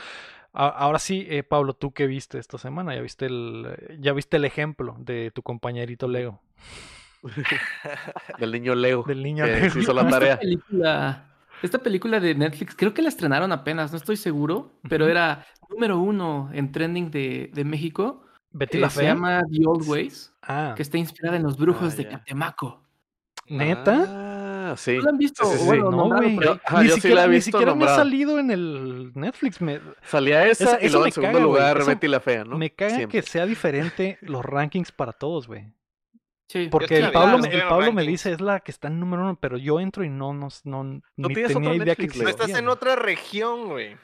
A- 0.52 0.68
Ahora 0.68 0.98
sí, 0.98 1.26
eh, 1.28 1.42
Pablo, 1.42 1.74
¿tú 1.74 1.92
qué 1.92 2.06
viste 2.06 2.38
esta 2.38 2.58
semana? 2.58 2.94
¿Ya 2.94 3.00
viste 3.00 3.26
el, 3.26 3.96
ya 4.00 4.12
viste 4.12 4.36
el 4.36 4.44
ejemplo 4.44 4.96
de 4.98 5.30
tu 5.32 5.42
compañerito 5.42 6.08
Lego? 6.08 6.40
Del 8.38 8.52
niño 8.52 8.74
Leo. 8.74 9.02
Del 9.04 9.22
niño 9.22 9.44
que 9.44 9.52
Leo. 9.60 9.70
se 9.70 9.80
hizo 9.80 9.92
la 9.94 10.02
Esta 10.02 10.10
tarea. 10.12 10.38
película, 10.38 11.24
esta 11.62 11.78
película 11.78 12.20
de 12.20 12.34
Netflix, 12.34 12.74
creo 12.76 12.92
que 12.92 13.02
la 13.02 13.08
estrenaron 13.08 13.52
apenas, 13.52 13.92
no 13.92 13.96
estoy 13.96 14.16
seguro, 14.16 14.72
pero 14.88 15.08
era 15.08 15.46
número 15.70 15.98
uno 15.98 16.50
en 16.52 16.70
trending 16.72 17.10
de, 17.10 17.50
de 17.52 17.64
México. 17.64 18.22
Betty 18.50 18.76
Eh, 18.78 18.80
la 18.80 18.90
se 18.90 19.04
llama 19.04 19.42
The 19.50 19.66
Old 19.66 19.88
Ways, 19.88 20.32
Ah, 20.42 20.74
que 20.76 20.82
está 20.82 20.98
inspirada 20.98 21.36
en 21.36 21.42
los 21.42 21.56
brujos 21.56 21.94
Ah, 21.94 21.96
de. 21.96 22.08
Catemaco. 22.08 22.82
¿neta? 23.48 23.92
Ah, 24.72 24.76
sí. 24.76 24.96
¿No 24.96 25.02
la 25.02 25.10
han 25.10 25.18
visto? 25.18 25.44
Sí, 25.44 25.52
sí, 25.52 25.58
sí. 25.58 25.64
Bueno, 25.66 25.90
No, 25.90 26.08
güey. 26.08 26.38
Yo- 26.38 26.58
ajá, 26.64 26.82
ni 26.82 26.88
yo 26.88 26.94
sí 26.94 27.00
siquiera, 27.00 27.16
la 27.16 27.24
he 27.24 27.28
ni 27.28 27.34
visto 27.34 27.50
siquiera 27.58 27.74
me 27.74 27.84
ha 27.84 27.96
salido 27.96 28.38
en 28.38 28.50
el 28.50 29.12
Netflix. 29.14 29.60
Me, 29.60 29.80
Salía 30.04 30.46
esa, 30.46 30.64
Esa- 30.76 30.84
y 30.84 30.88
luego 30.88 31.06
en 31.06 31.12
segundo 31.12 31.32
caga, 31.38 31.44
lugar 31.44 31.76
eso 31.78 31.86
Betty 31.86 32.08
la 32.08 32.20
Fea, 32.20 32.44
¿no? 32.44 32.56
me 32.56 32.70
caga 32.70 32.96
Siempre. 32.96 33.20
que 33.20 33.26
sea 33.28 33.46
diferente 33.46 34.18
los 34.22 34.44
rankings 34.44 34.92
para 34.92 35.12
todos, 35.12 35.46
güey. 35.46 35.66
Sí. 36.48 36.68
Porque 36.70 36.98
el 36.98 37.10
Pablo, 37.10 37.38
vi 37.38 37.48
el 37.56 37.62
Pablo 37.66 37.92
me 37.92 38.02
dice 38.04 38.30
es 38.32 38.40
la 38.40 38.60
que 38.60 38.70
está 38.70 38.88
en 38.88 39.00
número 39.00 39.22
uno, 39.22 39.38
pero 39.40 39.56
yo 39.56 39.80
entro 39.80 40.04
y 40.04 40.08
no, 40.10 40.32
no, 40.34 40.48
no, 40.64 40.84
ni 41.16 41.28
tienes 41.34 41.52
tenía 41.52 41.70
otro 41.70 41.82
idea 41.82 41.96
que 41.96 42.02
existía. 42.04 42.24
No 42.24 42.28
estás 42.30 42.50
en 42.50 42.68
otra 42.68 42.96
región, 42.96 43.68
güey. 43.70 43.96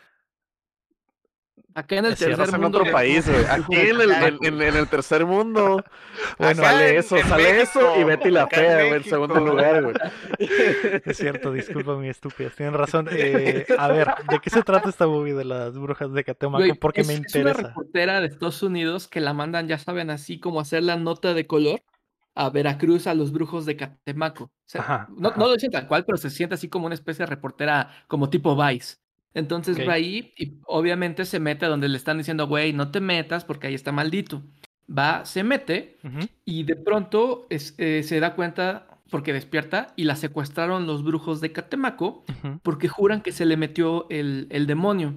Acá 1.75 1.97
en 1.97 2.05
el 2.07 2.13
Es 2.15 2.19
tercer 2.19 2.33
Estás 2.41 2.53
en 2.55 2.61
mundo. 2.63 2.79
otro 2.81 2.93
país, 2.93 3.29
güey. 3.29 3.45
Aquí 3.45 3.77
en 3.77 4.01
el, 4.01 4.11
en, 4.11 4.39
en- 4.43 4.63
en 4.63 4.77
el 4.77 4.89
tercer 4.89 5.25
mundo 5.25 5.85
Bueno, 6.39 6.63
sale 6.63 6.89
en- 6.91 6.97
eso, 6.99 7.17
en 7.17 7.29
sale 7.29 7.61
eso 7.61 7.81
y 7.81 7.85
México, 8.05 8.07
Betty 8.07 8.31
la 8.31 8.47
Fea, 8.49 8.75
güey, 8.75 8.87
en 8.87 8.93
México. 8.95 9.11
segundo 9.17 9.41
lugar, 9.41 9.83
güey. 9.83 9.95
Es 11.05 11.17
cierto, 11.17 11.53
disculpa 11.53 11.95
mi 11.97 12.09
estúpida, 12.09 12.51
tienen 12.51 12.75
razón. 12.75 13.09
Eh, 13.13 13.67
a 13.79 13.89
ver, 13.89 14.09
¿de 14.29 14.39
qué 14.41 14.51
se 14.51 14.63
trata 14.63 14.89
esta 14.89 15.07
movie 15.07 15.35
de 15.35 15.45
las 15.45 15.79
brujas 15.79 16.13
de 16.13 16.25
Catemaco? 16.25 16.65
Porque 16.81 17.03
es, 17.03 17.07
me 17.07 17.15
es 17.15 17.19
interesa. 17.21 17.59
una 17.61 17.69
reportera 17.69 18.21
de 18.21 18.27
Estados 18.27 18.63
Unidos 18.63 19.07
que 19.09 19.21
la 19.21 19.33
mandan, 19.35 19.69
ya 19.69 19.79
saben, 19.79 20.11
así 20.11 20.41
como 20.41 20.61
hacer 20.61 20.83
la 20.83 20.97
nota 20.97 21.35
de 21.35 21.47
color 21.47 21.83
a 22.35 22.49
Veracruz 22.51 23.07
a 23.07 23.15
los 23.15 23.33
brujos 23.33 23.67
de 23.67 23.77
Catemaco. 23.77 24.45
O 24.45 24.51
sea, 24.65 24.81
Ajá, 24.81 25.09
no, 25.17 25.29
ajá. 25.31 25.39
no 25.39 25.47
lo 25.49 25.55
dice 25.55 25.69
tal 25.69 25.87
cual, 25.87 26.05
pero 26.05 26.17
se 26.19 26.31
siente 26.31 26.55
así 26.55 26.69
como 26.69 26.87
una 26.87 26.95
especie 26.95 27.25
de 27.25 27.31
reportera 27.31 27.91
como 28.09 28.29
tipo 28.31 28.57
Vice. 28.57 28.97
Entonces 29.35 29.77
va 29.89 29.93
ahí 29.95 30.33
y 30.37 30.55
obviamente 30.67 31.25
se 31.25 31.39
mete 31.41 31.67
donde 31.67 31.89
le 31.89 31.97
están 31.97 32.19
diciendo, 32.19 32.47
güey, 32.49 32.73
no 32.73 32.91
te 32.91 33.01
metas 33.01 33.45
porque 33.45 33.69
ahí 33.69 33.75
está 33.75 33.93
maldito. 33.93 34.43
Va, 34.89 35.25
se 35.25 35.45
mete 35.45 35.99
y 36.45 36.65
de 36.65 36.75
pronto 36.77 37.47
es- 37.49 37.75
eh, 37.79 38.03
se 38.03 38.19
da 38.19 38.35
cuenta 38.35 38.87
porque 39.09 39.33
despierta 39.33 39.93
y 39.97 40.05
la 40.05 40.17
secuestraron 40.17 40.87
los 40.87 41.05
brujos 41.05 41.41
de 41.41 41.53
Catemaco 41.53 42.25
porque 42.63 42.89
juran 42.89 43.23
que 43.23 43.33
se 43.33 43.45
le 43.47 43.57
metió 43.57 44.07
el, 44.11 44.47
el 44.51 44.67
demonio. 44.67 45.15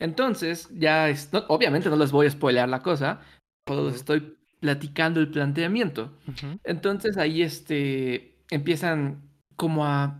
Entonces, 0.00 0.68
ya 0.74 1.08
es, 1.08 1.32
no- 1.32 1.44
obviamente 1.48 1.88
no 1.88 1.96
les 1.96 2.10
voy 2.10 2.26
a 2.26 2.30
spoilear 2.30 2.68
la 2.68 2.80
cosa, 2.80 3.20
solo 3.68 3.86
les 3.86 3.96
estoy 3.96 4.36
platicando 4.58 5.20
el 5.20 5.28
planteamiento. 5.30 6.16
Entonces 6.64 7.16
ahí 7.16 7.42
este, 7.42 8.38
empiezan 8.50 9.22
como 9.56 9.86
a 9.86 10.18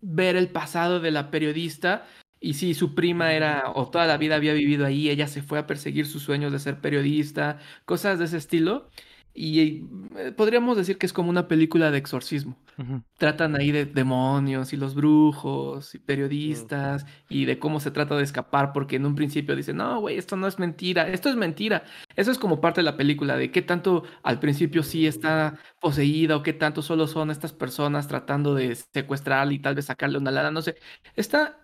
ver 0.00 0.36
el 0.36 0.48
pasado 0.48 1.00
de 1.00 1.10
la 1.10 1.30
periodista 1.30 2.06
y 2.40 2.54
si 2.54 2.74
su 2.74 2.94
prima 2.94 3.32
era 3.32 3.72
o 3.74 3.88
toda 3.90 4.06
la 4.06 4.16
vida 4.16 4.36
había 4.36 4.52
vivido 4.54 4.86
ahí, 4.86 5.10
ella 5.10 5.28
se 5.28 5.42
fue 5.42 5.58
a 5.58 5.66
perseguir 5.66 6.06
sus 6.06 6.22
sueños 6.22 6.52
de 6.52 6.58
ser 6.58 6.80
periodista, 6.80 7.58
cosas 7.84 8.18
de 8.18 8.26
ese 8.26 8.36
estilo. 8.36 8.88
Y 9.34 9.86
eh, 10.16 10.32
podríamos 10.36 10.76
decir 10.76 10.98
que 10.98 11.06
es 11.06 11.12
como 11.12 11.30
una 11.30 11.46
película 11.46 11.92
de 11.92 11.98
exorcismo. 11.98 12.58
Ujú. 12.76 13.02
Tratan 13.18 13.54
ahí 13.54 13.70
de 13.70 13.84
demonios 13.84 14.72
y 14.72 14.76
los 14.76 14.94
brujos 14.96 15.94
y 15.94 15.98
periodistas 15.98 17.06
y 17.28 17.44
de 17.44 17.58
cómo 17.58 17.78
se 17.78 17.92
trata 17.92 18.16
de 18.16 18.24
escapar 18.24 18.72
porque 18.72 18.96
en 18.96 19.06
un 19.06 19.14
principio 19.14 19.54
dicen, 19.54 19.76
no, 19.76 20.00
güey, 20.00 20.18
esto 20.18 20.34
no 20.36 20.48
es 20.48 20.58
mentira, 20.58 21.08
esto 21.08 21.28
es 21.28 21.36
mentira. 21.36 21.84
Eso 22.16 22.32
es 22.32 22.38
como 22.38 22.60
parte 22.60 22.80
de 22.80 22.84
la 22.84 22.96
película 22.96 23.36
de 23.36 23.52
qué 23.52 23.62
tanto 23.62 24.02
al 24.24 24.40
principio 24.40 24.82
sí 24.82 25.06
está 25.06 25.58
poseída 25.80 26.36
o 26.36 26.42
qué 26.42 26.52
tanto 26.52 26.82
solo 26.82 27.06
son 27.06 27.30
estas 27.30 27.52
personas 27.52 28.08
tratando 28.08 28.54
de 28.54 28.74
secuestrarla 28.74 29.52
y 29.52 29.58
tal 29.60 29.74
vez 29.76 29.86
sacarle 29.86 30.18
una 30.18 30.30
lana, 30.32 30.50
no 30.50 30.62
sé. 30.62 30.76
Está, 31.14 31.58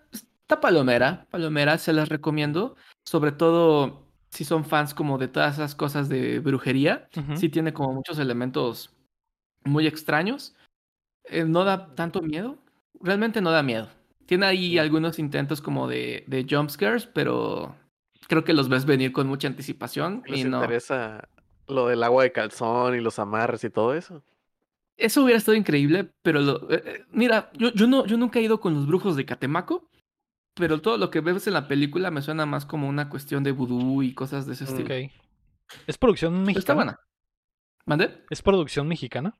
está 0.45 0.61
palomera, 0.61 1.25
palomera, 1.31 1.77
se 1.79 1.91
las 1.91 2.07
recomiendo, 2.09 2.75
sobre 3.03 3.31
todo 3.31 4.05
si 4.29 4.45
son 4.45 4.63
fans 4.63 4.93
como 4.93 5.17
de 5.17 5.27
todas 5.27 5.55
esas 5.55 5.73
cosas 5.73 6.07
de 6.07 6.39
brujería. 6.39 7.07
Ujú. 7.17 7.35
Sí 7.35 7.49
tiene 7.49 7.73
como 7.73 7.93
muchos 7.93 8.19
elementos 8.19 8.95
muy 9.63 9.87
extraños. 9.87 10.55
Eh, 11.23 11.45
no 11.45 11.63
da 11.63 11.95
tanto 11.95 12.21
miedo. 12.21 12.59
Realmente 13.01 13.41
no 13.41 13.49
da 13.51 13.63
miedo. 13.63 13.89
Tiene 14.27 14.45
ahí 14.45 14.77
algunos 14.77 15.17
intentos 15.17 15.61
como 15.61 15.87
de, 15.87 16.23
de 16.27 16.45
jump 16.47 16.69
scares, 16.69 17.07
pero 17.07 17.75
creo 18.27 18.43
que 18.43 18.53
los 18.53 18.69
ves 18.69 18.85
venir 18.85 19.11
con 19.13 19.27
mucha 19.27 19.47
anticipación 19.47 20.21
¿Les 20.27 20.41
y 20.41 20.43
no. 20.43 20.57
interesa 20.61 21.27
lo 21.67 21.87
del 21.87 22.03
agua 22.03 22.23
de 22.23 22.31
calzón 22.31 22.95
y 22.95 22.99
los 23.01 23.17
amarres 23.17 23.63
y 23.63 23.69
todo 23.71 23.95
eso? 23.95 24.21
Eso 24.97 25.23
hubiera 25.23 25.37
estado 25.39 25.57
increíble, 25.57 26.11
pero 26.21 26.39
lo- 26.41 26.69
eh, 26.71 26.83
eh, 26.85 27.05
mira, 27.11 27.49
yo, 27.53 27.71
yo, 27.73 27.87
no, 27.87 28.05
yo 28.05 28.15
nunca 28.17 28.39
he 28.39 28.43
ido 28.43 28.59
con 28.59 28.73
los 28.75 28.85
brujos 28.87 29.15
de 29.15 29.25
Catemaco, 29.25 29.89
pero 30.55 30.81
todo 30.81 30.97
lo 30.97 31.11
que 31.11 31.21
ves 31.21 31.47
en 31.47 31.53
la 31.53 31.67
película 31.67 32.11
me 32.11 32.21
suena 32.21 32.45
más 32.45 32.65
como 32.65 32.87
una 32.87 33.09
cuestión 33.09 33.43
de 33.43 33.51
vudú 33.51 34.01
y 34.01 34.13
cosas 34.13 34.45
de 34.45 34.53
ese 34.53 34.63
estilo. 34.63 34.85
Ok. 34.85 35.11
¿Es 35.87 35.97
producción 35.97 36.39
mexicana? 36.41 36.59
está 36.59 36.73
buena. 36.73 36.99
¿Mande? 37.85 38.23
¿Es 38.29 38.41
producción 38.41 38.87
mexicana? 38.87 39.37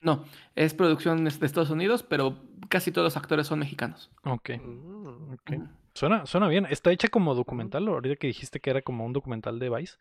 No, 0.00 0.24
es 0.54 0.74
producción 0.74 1.24
de 1.24 1.30
Estados 1.30 1.70
Unidos, 1.70 2.02
pero 2.02 2.42
casi 2.68 2.92
todos 2.92 3.06
los 3.06 3.16
actores 3.16 3.46
son 3.46 3.58
mexicanos. 3.58 4.10
Ok. 4.24 4.50
Mm, 4.62 5.32
ok. 5.32 5.50
Ujú. 5.50 5.68
Suena, 5.94 6.26
suena 6.26 6.48
bien. 6.48 6.66
¿Está 6.68 6.92
hecha 6.92 7.08
como 7.08 7.34
documental? 7.34 7.88
Ahorita 7.88 8.16
que 8.16 8.26
dijiste 8.26 8.60
que 8.60 8.70
era 8.70 8.82
como 8.82 9.06
un 9.06 9.12
documental 9.12 9.58
de 9.58 9.70
Vice. 9.70 9.96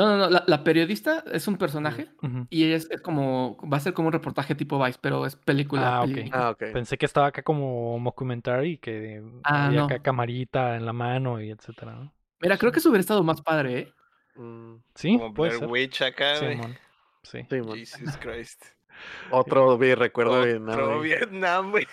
No, 0.00 0.08
no, 0.08 0.16
no. 0.16 0.30
La, 0.30 0.44
la 0.46 0.64
periodista 0.64 1.22
es 1.30 1.46
un 1.46 1.56
personaje 1.58 2.08
y 2.48 2.64
ella 2.64 2.76
es, 2.76 2.90
es 2.90 3.02
como. 3.02 3.56
Va 3.70 3.76
a 3.76 3.80
ser 3.80 3.92
como 3.92 4.08
un 4.08 4.12
reportaje 4.14 4.54
tipo 4.54 4.82
Vice, 4.82 4.98
pero 5.02 5.26
es 5.26 5.36
película. 5.36 5.96
Ah, 5.98 6.00
ok. 6.02 6.08
peli- 6.14 6.30
Ah, 6.32 6.50
ok. 6.50 6.64
Pensé 6.72 6.96
que 6.96 7.04
estaba 7.04 7.26
acá 7.26 7.42
como 7.42 7.98
mockumentary, 7.98 8.78
que 8.78 9.22
Ah, 9.44 9.66
había 9.66 9.80
no. 9.80 9.84
acá 9.84 9.98
camarita 10.00 10.76
en 10.76 10.86
la 10.86 10.94
mano 10.94 11.40
y 11.40 11.50
etcétera, 11.50 11.92
¿no? 11.92 12.12
Mira, 12.40 12.56
creo 12.56 12.72
que 12.72 12.78
eso 12.78 12.88
hubiera 12.88 13.00
estado 13.00 13.22
más 13.22 13.42
padre, 13.42 13.78
¿eh? 13.78 13.92
Mm, 14.36 14.76
Sí, 14.94 15.18
Como 15.18 15.34
puede 15.34 15.50
Blair 15.50 15.60
ser. 15.60 15.70
Witch 15.70 16.02
acá. 16.02 16.36
Sí. 16.36 16.46
sí. 17.22 17.46
Jesus 17.50 18.16
Christ. 18.16 18.64
Otro 19.30 19.76
vi- 19.78 19.94
recuerdo 19.94 20.40
de 20.40 20.46
Vietnam, 20.52 20.74
Otro. 20.74 21.00
Vietnam, 21.00 21.70
güey. 21.70 21.86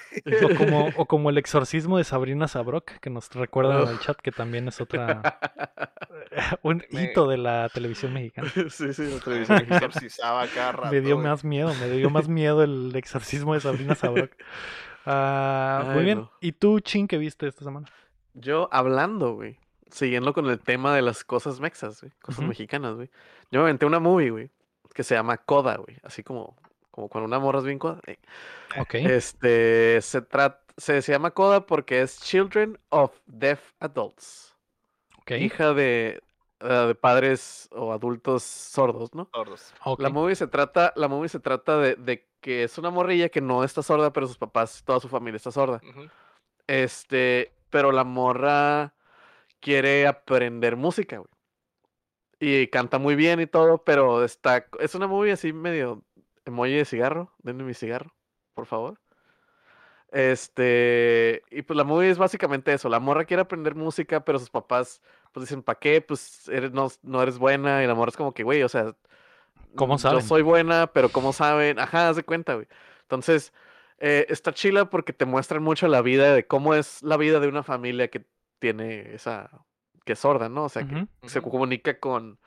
O 0.44 0.56
como, 0.58 0.88
o 0.98 1.06
como 1.06 1.30
el 1.30 1.38
exorcismo 1.38 1.98
de 1.98 2.04
Sabrina 2.04 2.48
Sabrok, 2.48 2.86
que 3.00 3.10
nos 3.10 3.30
recuerdan 3.34 3.84
en 3.84 3.88
el 3.90 4.00
chat, 4.00 4.18
que 4.20 4.32
también 4.32 4.68
es 4.68 4.82
otra 4.82 5.22
un 6.64 6.84
hito 6.90 7.28
de 7.28 7.38
la 7.38 7.70
televisión 7.74 8.14
mexicana. 8.14 8.50
sí, 8.70 8.94
sí, 8.94 9.04
la 9.14 9.20
televisión 9.20 9.58
Me 9.58 9.64
mexicana. 9.64 9.86
exorcizaba 9.86 10.48
cada 10.48 10.72
rato. 10.74 10.92
Me 10.92 11.02
dio 11.02 11.18
más 11.18 11.44
miedo, 11.44 11.74
me 11.80 11.90
dio 11.90 12.10
más 12.10 12.28
miedo 12.28 12.64
el 12.64 12.96
exorcismo 12.96 13.54
de 13.54 13.62
Sabrina 13.62 13.96
Sabrok. 13.96 14.32
Ah, 15.10 15.92
muy 15.94 16.04
bien. 16.04 16.18
no. 16.18 16.32
¿Y 16.42 16.52
tú, 16.52 16.82
Chin, 16.82 17.08
qué 17.08 17.18
viste 17.18 17.48
esta 17.48 17.64
semana? 17.64 17.88
Yo 18.34 18.68
hablando, 18.74 19.36
güey. 19.36 19.58
Siguiendo 19.90 20.34
con 20.34 20.48
el 20.48 20.60
tema 20.60 20.94
de 20.94 21.02
las 21.02 21.24
cosas 21.24 21.62
mexas, 21.62 22.02
güey. 22.02 22.12
Cosas 22.22 22.44
mexicanas, 22.46 22.96
güey. 22.96 23.10
Yo 23.50 23.62
me 23.62 23.68
aventé 23.68 23.86
una 23.86 24.00
movie, 24.02 24.32
güey. 24.32 24.50
Que 24.94 25.04
se 25.04 25.16
llama 25.16 25.38
Coda, 25.38 25.78
güey. 25.78 25.98
Así 26.04 26.24
como, 26.24 26.58
como 26.98 27.10
cuando 27.10 27.28
una 27.28 27.38
morra 27.38 27.60
es 27.60 27.66
bien 27.66 27.78
coda. 27.78 28.02
eh. 28.08 28.18
Ok. 28.76 28.96
Este, 28.96 30.02
se 30.02 30.24
trata, 30.24 30.64
se, 30.78 31.04
se 31.04 31.12
llama 31.12 31.30
Coda 31.30 31.68
porque 31.68 32.02
es 32.02 32.20
Children 32.20 32.80
of 32.90 33.16
Deaf 33.28 33.74
Adults. 33.80 34.56
ok. 35.20 35.32
Hija 35.34 35.76
de, 35.76 36.24
eh, 36.60 36.68
de 36.88 36.96
padres 36.96 37.70
o 37.72 37.94
adultos 37.94 38.42
sordos, 38.42 39.14
¿no? 39.14 39.30
Sordos. 39.32 39.76
ok. 39.84 40.00
La 40.02 40.10
movie 40.10 40.36
se 40.36 40.48
trata, 40.48 40.92
la 40.96 41.08
movie 41.08 41.30
se 41.30 41.40
trata 41.40 41.78
de, 41.78 41.96
de 41.98 42.28
que 42.42 42.64
es 42.64 42.80
una 42.80 42.90
morrilla 42.90 43.30
que 43.30 43.42
no 43.42 43.64
está 43.64 43.84
sorda, 43.84 44.12
pero 44.12 44.26
sus 44.26 44.40
papás, 44.40 44.84
toda 44.84 45.00
su 45.00 45.08
familia 45.08 45.38
está 45.38 45.52
sorda. 45.52 45.80
Este, 46.66 47.54
pero 47.70 47.92
la 47.92 48.04
morra 48.06 48.96
quiere 49.60 50.08
aprender 50.08 50.76
música, 50.78 51.18
güey. 51.20 51.30
Y 52.40 52.68
canta 52.70 52.98
muy 53.00 53.16
bien 53.16 53.40
y 53.40 53.48
todo, 53.48 53.84
pero 53.84 54.24
está, 54.24 54.68
es 54.80 54.96
una 54.96 55.06
movie 55.08 55.32
así 55.34 55.54
medio 55.54 56.04
emoji 56.48 56.74
de 56.74 56.86
cigarro. 56.86 57.32
Denme 57.40 57.64
mi 57.64 57.74
cigarro, 57.74 58.14
por 58.54 58.66
favor. 58.66 59.00
Este, 60.12 61.44
y 61.52 61.62
pues 61.64 61.76
la 61.76 61.84
movie 61.84 62.10
es 62.10 62.18
básicamente 62.18 62.74
eso. 62.74 62.90
La 62.90 63.00
morra 63.00 63.26
quiere 63.26 63.42
aprender 63.42 63.76
música, 63.76 64.24
pero 64.24 64.40
sus 64.40 64.50
papás 64.50 65.02
pues 65.34 65.46
dicen, 65.46 65.62
¿para 65.62 65.78
qué? 65.80 66.02
Pues 66.02 66.48
eres, 66.48 66.72
no, 66.72 66.88
no 67.04 67.22
eres 67.22 67.38
buena. 67.38 67.84
Y 67.84 67.88
la 67.88 67.94
morra 67.96 68.10
es 68.10 68.18
como 68.18 68.34
que, 68.34 68.44
güey, 68.44 68.64
o 68.64 68.70
sea, 68.70 68.96
¿Cómo 69.76 69.96
"Mm, 69.96 70.00
saben? 70.00 70.20
Yo 70.20 70.26
soy 70.26 70.42
buena, 70.42 70.88
pero 70.88 71.10
¿cómo 71.10 71.34
saben? 71.34 71.78
Ajá, 71.78 72.10
haz 72.10 72.16
de 72.16 72.24
cuenta, 72.24 72.56
güey. 72.56 72.68
Entonces, 73.02 73.54
eh, 74.00 74.26
está 74.30 74.54
chila 74.54 74.90
porque 74.90 75.14
te 75.14 75.26
muestran 75.26 75.62
mucho 75.62 75.88
la 75.88 76.02
vida 76.02 76.34
de 76.34 76.48
cómo 76.48 76.74
es 76.74 77.04
la 77.04 77.18
vida 77.18 77.40
de 77.40 77.48
una 77.48 77.64
familia 77.64 78.08
que 78.08 78.26
tiene 78.60 79.14
esa, 79.14 79.52
que 80.06 80.14
es 80.14 80.20
sorda, 80.20 80.50
¿no? 80.50 80.64
O 80.64 80.70
sea, 80.70 80.88
que 80.88 81.08
se 81.30 81.42
comunica 81.42 82.00
con, 82.00 82.40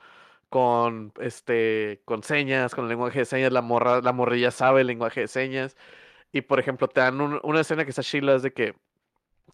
con, 0.50 1.12
este, 1.20 2.02
con 2.04 2.22
señas, 2.22 2.74
con 2.74 2.84
el 2.84 2.90
lenguaje 2.90 3.20
de 3.20 3.24
señas, 3.24 3.52
la 3.52 3.62
morra, 3.62 4.02
la 4.02 4.12
morrilla 4.12 4.50
sabe 4.50 4.82
el 4.82 4.88
lenguaje 4.88 5.20
de 5.22 5.28
señas. 5.28 5.76
Y, 6.32 6.42
por 6.42 6.60
ejemplo, 6.60 6.86
te 6.88 7.00
dan 7.00 7.20
un- 7.20 7.40
una 7.42 7.60
escena 7.60 7.84
que 7.84 7.90
está 7.90 8.02
chila, 8.02 8.34
es 8.34 8.42
de 8.42 8.52
que 8.52 8.74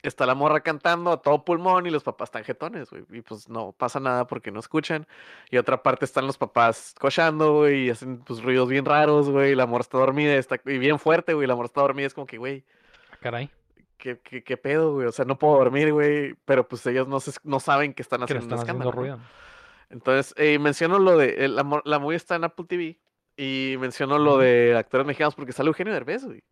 está 0.02 0.26
la 0.26 0.34
morra 0.34 0.60
cantando 0.60 1.10
a 1.10 1.22
todo 1.22 1.44
pulmón 1.44 1.86
y 1.86 1.90
los 1.90 2.02
papás 2.02 2.28
están 2.28 2.44
jetones, 2.44 2.90
güey. 2.90 3.04
Y 3.10 3.20
pues 3.22 3.48
no 3.48 3.72
pasa 3.72 3.98
nada 4.00 4.26
porque 4.26 4.50
no 4.50 4.60
escuchan. 4.60 5.06
Y 5.50 5.56
otra 5.56 5.82
parte 5.82 6.04
están 6.04 6.26
los 6.26 6.36
papás 6.38 6.94
cochando, 7.00 7.54
güey, 7.54 7.86
y 7.86 7.90
hacen 7.90 8.18
pues 8.18 8.42
ruidos 8.42 8.68
bien 8.68 8.84
raros, 8.84 9.28
güey. 9.30 9.52
Y 9.52 9.54
la 9.54 9.66
morra 9.66 9.82
está 9.82 9.98
dormida, 9.98 10.34
está 10.34 10.56
y 10.66 10.78
bien 10.78 10.98
fuerte, 10.98 11.32
güey. 11.34 11.46
La 11.46 11.54
morra 11.56 11.66
está 11.66 11.80
dormida, 11.80 12.06
es 12.06 12.14
como 12.14 12.26
que, 12.26 12.38
güey, 12.38 12.64
Ah, 13.12 13.16
Caray. 13.20 13.50
¿qué, 13.98 14.18
qué, 14.22 14.42
qué 14.44 14.56
pedo, 14.58 14.92
güey? 14.94 15.06
O 15.06 15.12
sea, 15.12 15.24
no 15.24 15.38
puedo 15.38 15.56
dormir, 15.56 15.92
güey. 15.92 16.34
Pero 16.44 16.68
pues 16.68 16.86
ellos 16.86 17.08
no, 17.08 17.18
se, 17.20 17.32
no 17.44 17.58
saben 17.60 17.94
que 17.94 18.02
están 18.02 18.20
Que 18.20 18.24
haciendo 18.24 18.46
un 18.46 18.60
están 18.60 18.76
haciendo 18.76 18.88
escándalo. 18.90 19.16
¿no? 19.16 19.45
Entonces, 19.90 20.34
eh, 20.36 20.58
menciono 20.58 20.98
lo 20.98 21.16
de. 21.16 21.48
la, 21.48 21.82
la 21.84 21.98
movie 21.98 22.16
está 22.16 22.36
en 22.36 22.44
Apple 22.44 22.66
TV. 22.68 22.98
Y 23.36 23.76
menciono 23.78 24.18
lo 24.18 24.38
de 24.38 24.74
actores 24.76 25.06
mexicanos 25.06 25.34
porque 25.34 25.52
sale 25.52 25.68
Eugenio 25.68 25.92
Derbez, 25.92 26.24
güey. 26.24 26.42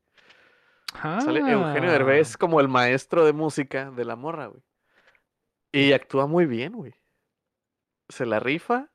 Sale 1.00 1.40
Eugenio 1.40 1.88
Ah, 1.88 1.92
Derbez 1.92 2.36
como 2.36 2.60
el 2.60 2.68
maestro 2.68 3.24
de 3.24 3.32
música 3.32 3.90
de 3.90 4.04
la 4.04 4.16
morra, 4.16 4.46
güey. 4.46 4.62
Y 5.72 5.92
actúa 5.92 6.26
muy 6.26 6.46
bien, 6.46 6.74
güey. 6.74 6.94
Se 8.08 8.26
la 8.26 8.38
rifa. 8.38 8.90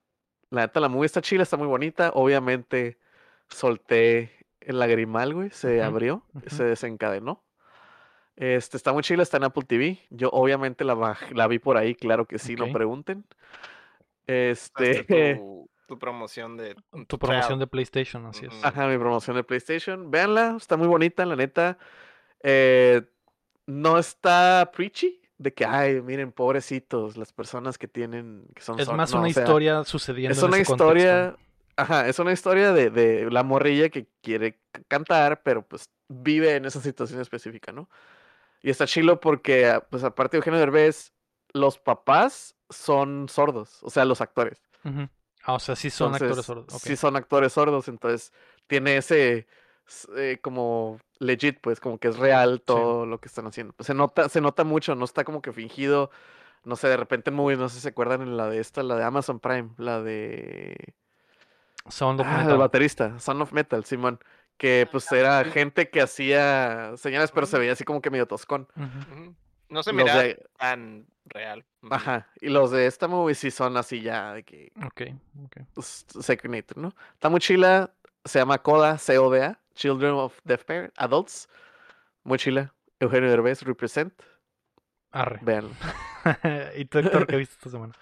La 0.52 0.62
neta, 0.62 0.80
la 0.80 0.88
movie 0.88 1.08
está 1.08 1.22
chila, 1.22 1.44
está 1.44 1.58
muy 1.58 1.68
bonita. 1.68 2.12
Obviamente, 2.14 3.00
solté 3.50 4.46
el 4.62 4.80
lagrimal, 4.80 5.34
güey. 5.34 5.50
Se 5.50 5.82
abrió, 5.82 6.24
se 6.48 6.64
desencadenó. 6.64 7.44
Este, 8.36 8.78
está 8.78 8.94
muy 8.94 9.04
chila, 9.04 9.24
está 9.24 9.38
en 9.38 9.44
Apple 9.44 9.64
TV. 9.64 10.00
Yo 10.10 10.30
obviamente 10.30 10.86
la, 10.86 11.18
la 11.32 11.48
vi 11.48 11.60
por 11.60 11.76
ahí, 11.76 11.96
claro 11.96 12.26
que 12.26 12.40
sí, 12.40 12.56
no 12.56 12.72
pregunten. 12.72 13.26
Este, 14.32 15.04
tu, 15.40 15.70
tu 15.88 15.98
promoción 16.00 16.56
de. 16.58 16.76
Tu 17.08 17.18
promoción 17.18 17.60
de 17.60 17.68
PlayStation, 17.68 18.26
así 18.28 18.46
es. 18.46 18.54
Ajá, 18.64 18.88
mi 18.88 18.98
promoción 18.98 19.36
de 19.36 19.44
PlayStation. 19.44 20.12
Véanla, 20.12 20.56
está 20.58 20.78
muy 20.78 20.88
bonita, 20.88 21.26
la 21.26 21.36
neta. 21.36 21.78
Eh, 22.44 23.02
no 23.66 23.98
está 23.98 24.72
preachy 24.76 25.22
de 25.38 25.54
que, 25.54 25.66
ay, 25.66 26.02
miren, 26.02 26.32
pobrecitos, 26.32 27.18
las 27.18 27.32
personas 27.34 27.78
que 27.78 27.88
tienen, 27.88 28.46
que 28.56 28.62
son 28.62 28.80
Es 28.80 28.86
sor-". 28.86 28.96
más 28.96 29.12
No, 29.14 29.20
una 29.20 29.30
o 29.30 29.32
sea, 29.34 29.44
historia 29.44 29.84
sucediendo 29.84 30.34
Es 30.34 30.40
en 30.44 30.46
una 30.50 30.58
ese 30.58 30.66
contexto. 30.66 30.96
historia, 30.98 31.36
ajá, 31.76 32.08
es 32.08 32.20
una 32.20 32.32
historia 32.34 32.74
de, 32.74 32.90
de 32.90 33.32
la 33.32 33.44
morrilla 33.44 33.90
que 33.90 34.08
quiere 34.22 34.60
cantar, 34.88 35.42
pero 35.44 35.66
pues 35.66 35.90
vive 36.08 36.56
en 36.56 36.66
esa 36.66 36.82
situación 36.82 37.22
específica, 37.22 37.72
¿no? 37.72 37.90
Y 38.62 38.70
está 38.70 38.86
chilo 38.86 39.20
porque, 39.22 39.68
ah, 39.68 39.80
pues 39.90 40.04
aparte 40.04 40.36
de 40.36 40.40
Eugenio 40.40 40.60
Derbez, 40.60 41.14
los 41.54 41.78
papás 41.80 42.56
son 42.70 43.28
sordos, 43.30 43.80
o 43.82 43.90
sea, 43.90 44.06
los 44.06 44.22
actores. 44.22 44.62
Ah, 45.44 45.54
o 45.54 45.60
sea, 45.60 45.76
sí 45.76 45.90
son 45.90 46.14
actores 46.16 46.46
sordos. 46.46 46.74
Sí 46.82 46.96
son 46.96 47.16
actores 47.16 47.54
sordos, 47.54 47.88
entonces 47.88 48.34
tiene 48.68 48.98
ese 48.98 49.48
eh, 50.18 50.38
como 50.42 51.00
legit, 51.20 51.60
pues, 51.62 51.80
como 51.80 51.98
que 51.98 52.10
es 52.10 52.18
real 52.18 52.62
todo 52.62 53.06
lo 53.06 53.20
que 53.20 53.28
están 53.28 53.48
haciendo. 53.48 53.74
Pues, 53.74 53.88
se 53.88 53.94
nota, 53.94 54.30
se 54.30 54.42
nota 54.42 54.64
mucho, 54.64 54.94
no 54.96 55.06
está 55.06 55.24
como 55.24 55.42
que 55.42 55.52
fingido. 55.54 56.12
No 56.66 56.76
sé, 56.76 56.88
de 56.90 56.98
repente 56.98 57.30
en 57.30 57.36
movies, 57.38 57.58
no 57.58 57.70
sé 57.70 57.76
si 57.76 57.82
se 57.82 57.90
acuerdan 57.90 58.22
en 58.22 58.36
la 58.38 58.50
de 58.50 58.60
esta, 58.60 58.84
la 58.84 58.96
de 58.98 59.04
Amazon 59.04 59.40
Prime, 59.40 59.70
la 59.78 60.02
de 60.02 60.76
Sound 61.88 62.20
of 62.22 62.28
Ah, 62.30 62.40
el 62.42 62.46
Metal. 62.46 62.58
baterista, 62.58 63.20
Son 63.20 63.42
of 63.42 63.52
Metal, 63.54 63.84
Simón. 63.86 64.20
Que 64.58 64.88
pues 64.92 65.10
era 65.14 65.44
gente 65.46 65.90
que 65.90 66.02
hacía 66.02 66.92
señales, 66.98 67.32
pero 67.32 67.46
se 67.48 67.58
veía 67.58 67.72
así 67.72 67.86
como 67.86 68.02
que 68.02 68.10
medio 68.10 68.28
toscón. 68.28 68.68
No 69.70 69.84
se 69.84 69.94
Los 69.94 70.04
mira 70.04 70.22
de- 70.22 70.44
tan 70.58 71.08
real. 71.30 71.66
Ajá. 71.90 72.28
Y 72.42 72.50
los 72.50 72.72
de 72.72 72.86
esta 72.88 73.08
movie 73.08 73.36
sí 73.36 73.52
son 73.52 73.78
así 73.78 74.02
ya 74.02 74.34
de 74.34 74.44
que 74.44 74.72
Ok, 74.86 75.02
ok. 75.46 75.58
pues, 75.74 76.06
Second 76.22 76.56
Nature, 76.56 76.82
¿no? 76.82 76.94
Está 77.14 77.30
muy 77.30 77.40
chila. 77.40 77.92
Se 78.26 78.40
llama 78.40 78.58
CODA, 78.58 78.98
C-O-D-A, 78.98 79.60
Children 79.76 80.12
of 80.14 80.38
Deaf 80.44 80.64
Parents, 80.66 80.94
Adults. 80.98 81.48
Muy 82.24 82.38
chila. 82.38 82.74
Eugenio 83.00 83.30
Derbez, 83.30 83.62
Represent. 83.64 84.14
Arre. 85.12 85.40
Vean. 85.42 85.70
¿Y 86.76 86.86
tú, 86.86 87.00
Héctor, 87.00 87.26
qué 87.28 87.38
viste 87.38 87.56
esta 87.56 87.70
semana? 87.70 87.94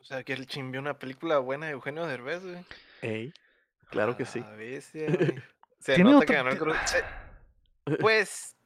O 0.00 0.04
sea, 0.04 0.24
que 0.24 0.32
el 0.32 0.46
chimbió 0.46 0.80
una 0.80 0.98
película 0.98 1.38
buena 1.38 1.66
de 1.66 1.72
Eugenio 1.72 2.06
Derbez, 2.06 2.42
güey. 2.42 2.64
Ey, 3.02 3.34
claro 3.90 4.16
que 4.16 4.24
sí. 4.24 4.40
A 4.40 4.50
bestia, 4.52 5.06
güey. 5.06 5.34
Se 5.78 5.94
Tiene 5.94 6.10
nota 6.10 6.24
otra- 6.24 6.26
que 6.26 6.34
ganó 6.34 6.50
el 6.50 6.58
Cruz. 6.58 6.76
se- 6.86 7.04
Pues 8.00 8.56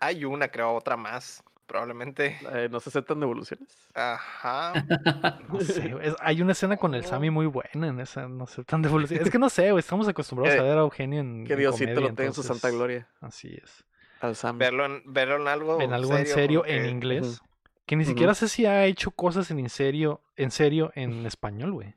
hay 0.00 0.24
una, 0.24 0.48
creo, 0.48 0.74
otra 0.74 0.96
más. 0.96 1.42
Probablemente. 1.66 2.38
Eh, 2.52 2.68
¿No 2.70 2.78
se 2.80 2.90
aceptan 2.90 3.18
devoluciones? 3.20 3.68
Ajá. 3.94 4.72
No 5.48 5.60
sé, 5.60 5.94
es- 6.02 6.16
hay 6.20 6.40
una 6.42 6.52
escena 6.52 6.76
con 6.76 6.94
el. 6.94 7.04
Sammy 7.04 7.30
muy 7.30 7.46
buena 7.46 7.88
en 7.88 8.00
esa, 8.00 8.28
no 8.28 8.46
sé, 8.46 8.64
tan 8.64 8.82
devolución. 8.82 9.20
Es 9.22 9.30
que 9.30 9.38
no 9.38 9.48
sé, 9.48 9.70
güey, 9.72 9.80
estamos 9.80 10.06
acostumbrados 10.08 10.58
a 10.58 10.62
ver 10.62 10.78
a 10.78 10.80
Eugenio 10.82 11.20
en, 11.20 11.44
Que 11.44 11.56
Diosito 11.56 11.86
comedia, 11.94 12.00
lo 12.08 12.14
tenga 12.14 12.28
en 12.28 12.34
su 12.34 12.42
santa 12.42 12.70
gloria. 12.70 13.08
Así 13.20 13.58
es. 13.62 13.84
Al 14.20 14.34
Sam. 14.36 14.58
Verlo 14.58 14.86
en, 14.86 15.02
verlo 15.06 15.36
en 15.36 15.48
algo. 15.48 15.80
En 15.80 15.92
algo 15.92 16.16
en 16.16 16.26
serio 16.26 16.64
en 16.66 16.82
que- 16.84 16.88
inglés. 16.90 17.40
Que 17.86 17.94
ni 17.96 18.04
siquiera 18.04 18.34
sé 18.34 18.48
si 18.48 18.66
ha 18.66 18.84
hecho 18.86 19.12
cosas 19.12 19.48
en, 19.52 19.68
serio, 19.68 20.20
en 20.36 20.50
serio 20.50 20.90
en 20.96 21.24
español, 21.26 21.72
güey. 21.72 21.94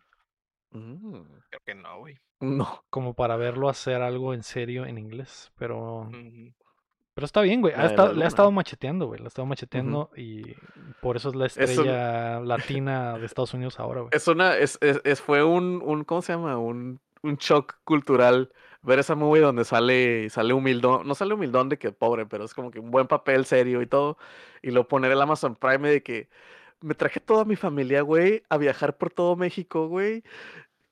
Mm, 0.71 1.21
Creo 1.49 1.61
que 1.65 1.73
no, 1.75 1.99
güey. 1.99 2.19
No. 2.39 2.83
Como 2.89 3.15
para 3.15 3.35
verlo 3.37 3.69
hacer 3.69 4.01
algo 4.01 4.33
en 4.33 4.43
serio 4.43 4.85
en 4.85 4.97
inglés. 4.99 5.51
Pero. 5.57 6.09
Pero 7.19 7.25
está 7.25 7.41
bien, 7.41 7.59
güey. 7.59 7.73
Ha 7.73 7.85
estado, 7.87 8.13
le 8.13 8.23
ha 8.23 8.27
estado 8.29 8.49
macheteando, 8.49 9.07
güey. 9.07 9.19
Le 9.19 9.25
ha 9.25 9.27
estado 9.27 9.45
macheteando 9.45 10.09
y 10.15 10.55
por 11.01 11.17
eso 11.17 11.27
es 11.27 11.35
la 11.35 11.47
Es 11.47 11.57
un- 11.57 11.63
estrella 11.63 12.39
latina 12.39 13.17
de 13.17 13.25
Estados 13.25 13.53
Unidos 13.53 13.77
ahora, 13.77 13.99
güey. 13.99 14.09
Es 14.13 14.25
una, 14.29 14.55
es, 14.55 14.77
es, 14.79 15.01
es- 15.03 15.19
fue 15.19 15.43
un, 15.43 15.81
un, 15.83 16.05
¿cómo 16.05 16.21
se 16.21 16.31
llama? 16.31 16.57
Un, 16.57 17.01
un 17.21 17.35
shock 17.35 17.75
cultural 17.83 18.53
ver 18.83 18.99
esa 18.99 19.15
movie 19.15 19.41
donde 19.41 19.65
sale, 19.65 20.29
sale 20.29 20.53
humildón, 20.53 21.05
no 21.05 21.13
sale 21.13 21.33
humildón 21.33 21.67
de 21.67 21.77
que 21.77 21.91
pobre, 21.91 22.25
pero 22.25 22.45
es 22.45 22.53
como 22.53 22.71
que 22.71 22.79
un 22.79 22.89
buen 22.91 23.07
papel 23.07 23.43
serio 23.43 23.81
y 23.81 23.85
todo, 23.87 24.17
y 24.61 24.71
lo 24.71 24.87
poner 24.87 25.11
el 25.11 25.21
Amazon 25.21 25.55
Prime 25.57 25.89
de 25.89 26.01
que 26.01 26.29
me 26.79 26.95
traje 26.95 27.19
toda 27.19 27.43
mi 27.43 27.57
familia, 27.57 28.01
güey, 28.03 28.43
a 28.47 28.55
viajar 28.57 28.95
por 28.97 29.09
todo 29.11 29.35
México, 29.35 29.89
güey, 29.89 30.23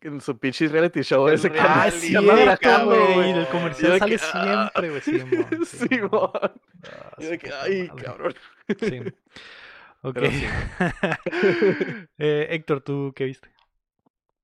en 0.02 0.22
su 0.22 0.38
pinche 0.38 0.68
reality 0.68 1.02
show 1.02 1.28
El 1.28 1.36
ese 1.36 1.52
que 1.52 1.60
Ah, 1.60 1.90
viajando, 2.02 3.14
güey. 3.14 3.32
El 3.32 3.48
comercial 3.48 3.99
sale 3.99 4.11
que, 4.11 4.18
siempre, 4.19 4.90
güey. 4.90 5.02
Simón, 5.02 5.65
Simón. 5.65 5.65
Simón. 5.65 6.32
Ah, 6.34 7.15
Yo 7.19 7.30
de 7.30 7.38
que, 7.40 7.52
ay, 7.53 7.88
madre. 7.90 8.03
cabrón. 8.03 8.36
Sí. 8.80 9.02
Ok. 10.02 10.19
Sí. 10.30 10.45
Eh, 12.18 12.48
Héctor, 12.52 12.82
¿tú 12.82 13.14
qué 13.15 13.26
viste? 13.26 13.49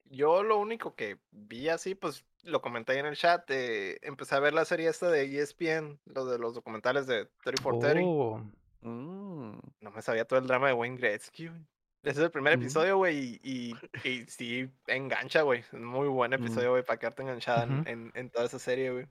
Yo 0.10 0.44
lo 0.44 0.58
único 0.58 0.96
que 0.96 1.18
vi 1.32 1.70
así, 1.70 1.96
pues 1.96 2.24
lo 2.44 2.62
comenté 2.62 2.92
ahí 2.94 3.00
en 3.00 3.06
el 3.08 3.16
chat. 3.16 3.50
eh, 3.50 3.98
empecé 4.02 4.36
a 4.36 4.40
ver 4.40 4.54
la 4.54 4.66
serie 4.66 4.90
esta 4.90 5.10
de 5.10 5.24
ESPN, 5.40 6.00
lo 6.06 6.26
de 6.26 6.38
los 6.40 6.54
documentales 6.54 7.08
de 7.08 7.28
30 7.44 7.62
for 7.62 7.80
30. 7.80 8.02
Oh, 8.06 8.44
Mm, 8.82 9.58
No 9.80 9.92
me 9.92 10.02
sabía 10.02 10.26
todo 10.26 10.40
el 10.40 10.48
drama 10.48 10.68
de 10.68 10.74
Wayne 10.74 10.98
Gretzky, 10.98 11.48
güey. 11.48 11.62
Ese 12.04 12.20
es 12.20 12.26
el 12.26 12.32
primer 12.32 12.58
Mm. 12.58 12.62
episodio, 12.62 12.98
güey, 12.98 13.40
y, 13.44 13.76
y, 14.04 14.08
y 14.10 14.26
sí 14.28 14.70
engancha, 14.88 15.42
güey. 15.44 15.62
Es 15.62 15.72
un 15.74 15.86
muy 15.86 16.08
buen 16.10 16.34
episodio, 16.34 16.72
güey, 16.72 16.84
para 16.84 17.00
quedarte 17.00 17.22
enganchada 17.24 17.64
en- 17.64 17.88
en, 17.88 18.12
en 18.14 18.30
toda 18.30 18.46
esa 18.46 18.60
serie, 18.60 18.92
güey. 18.92 19.08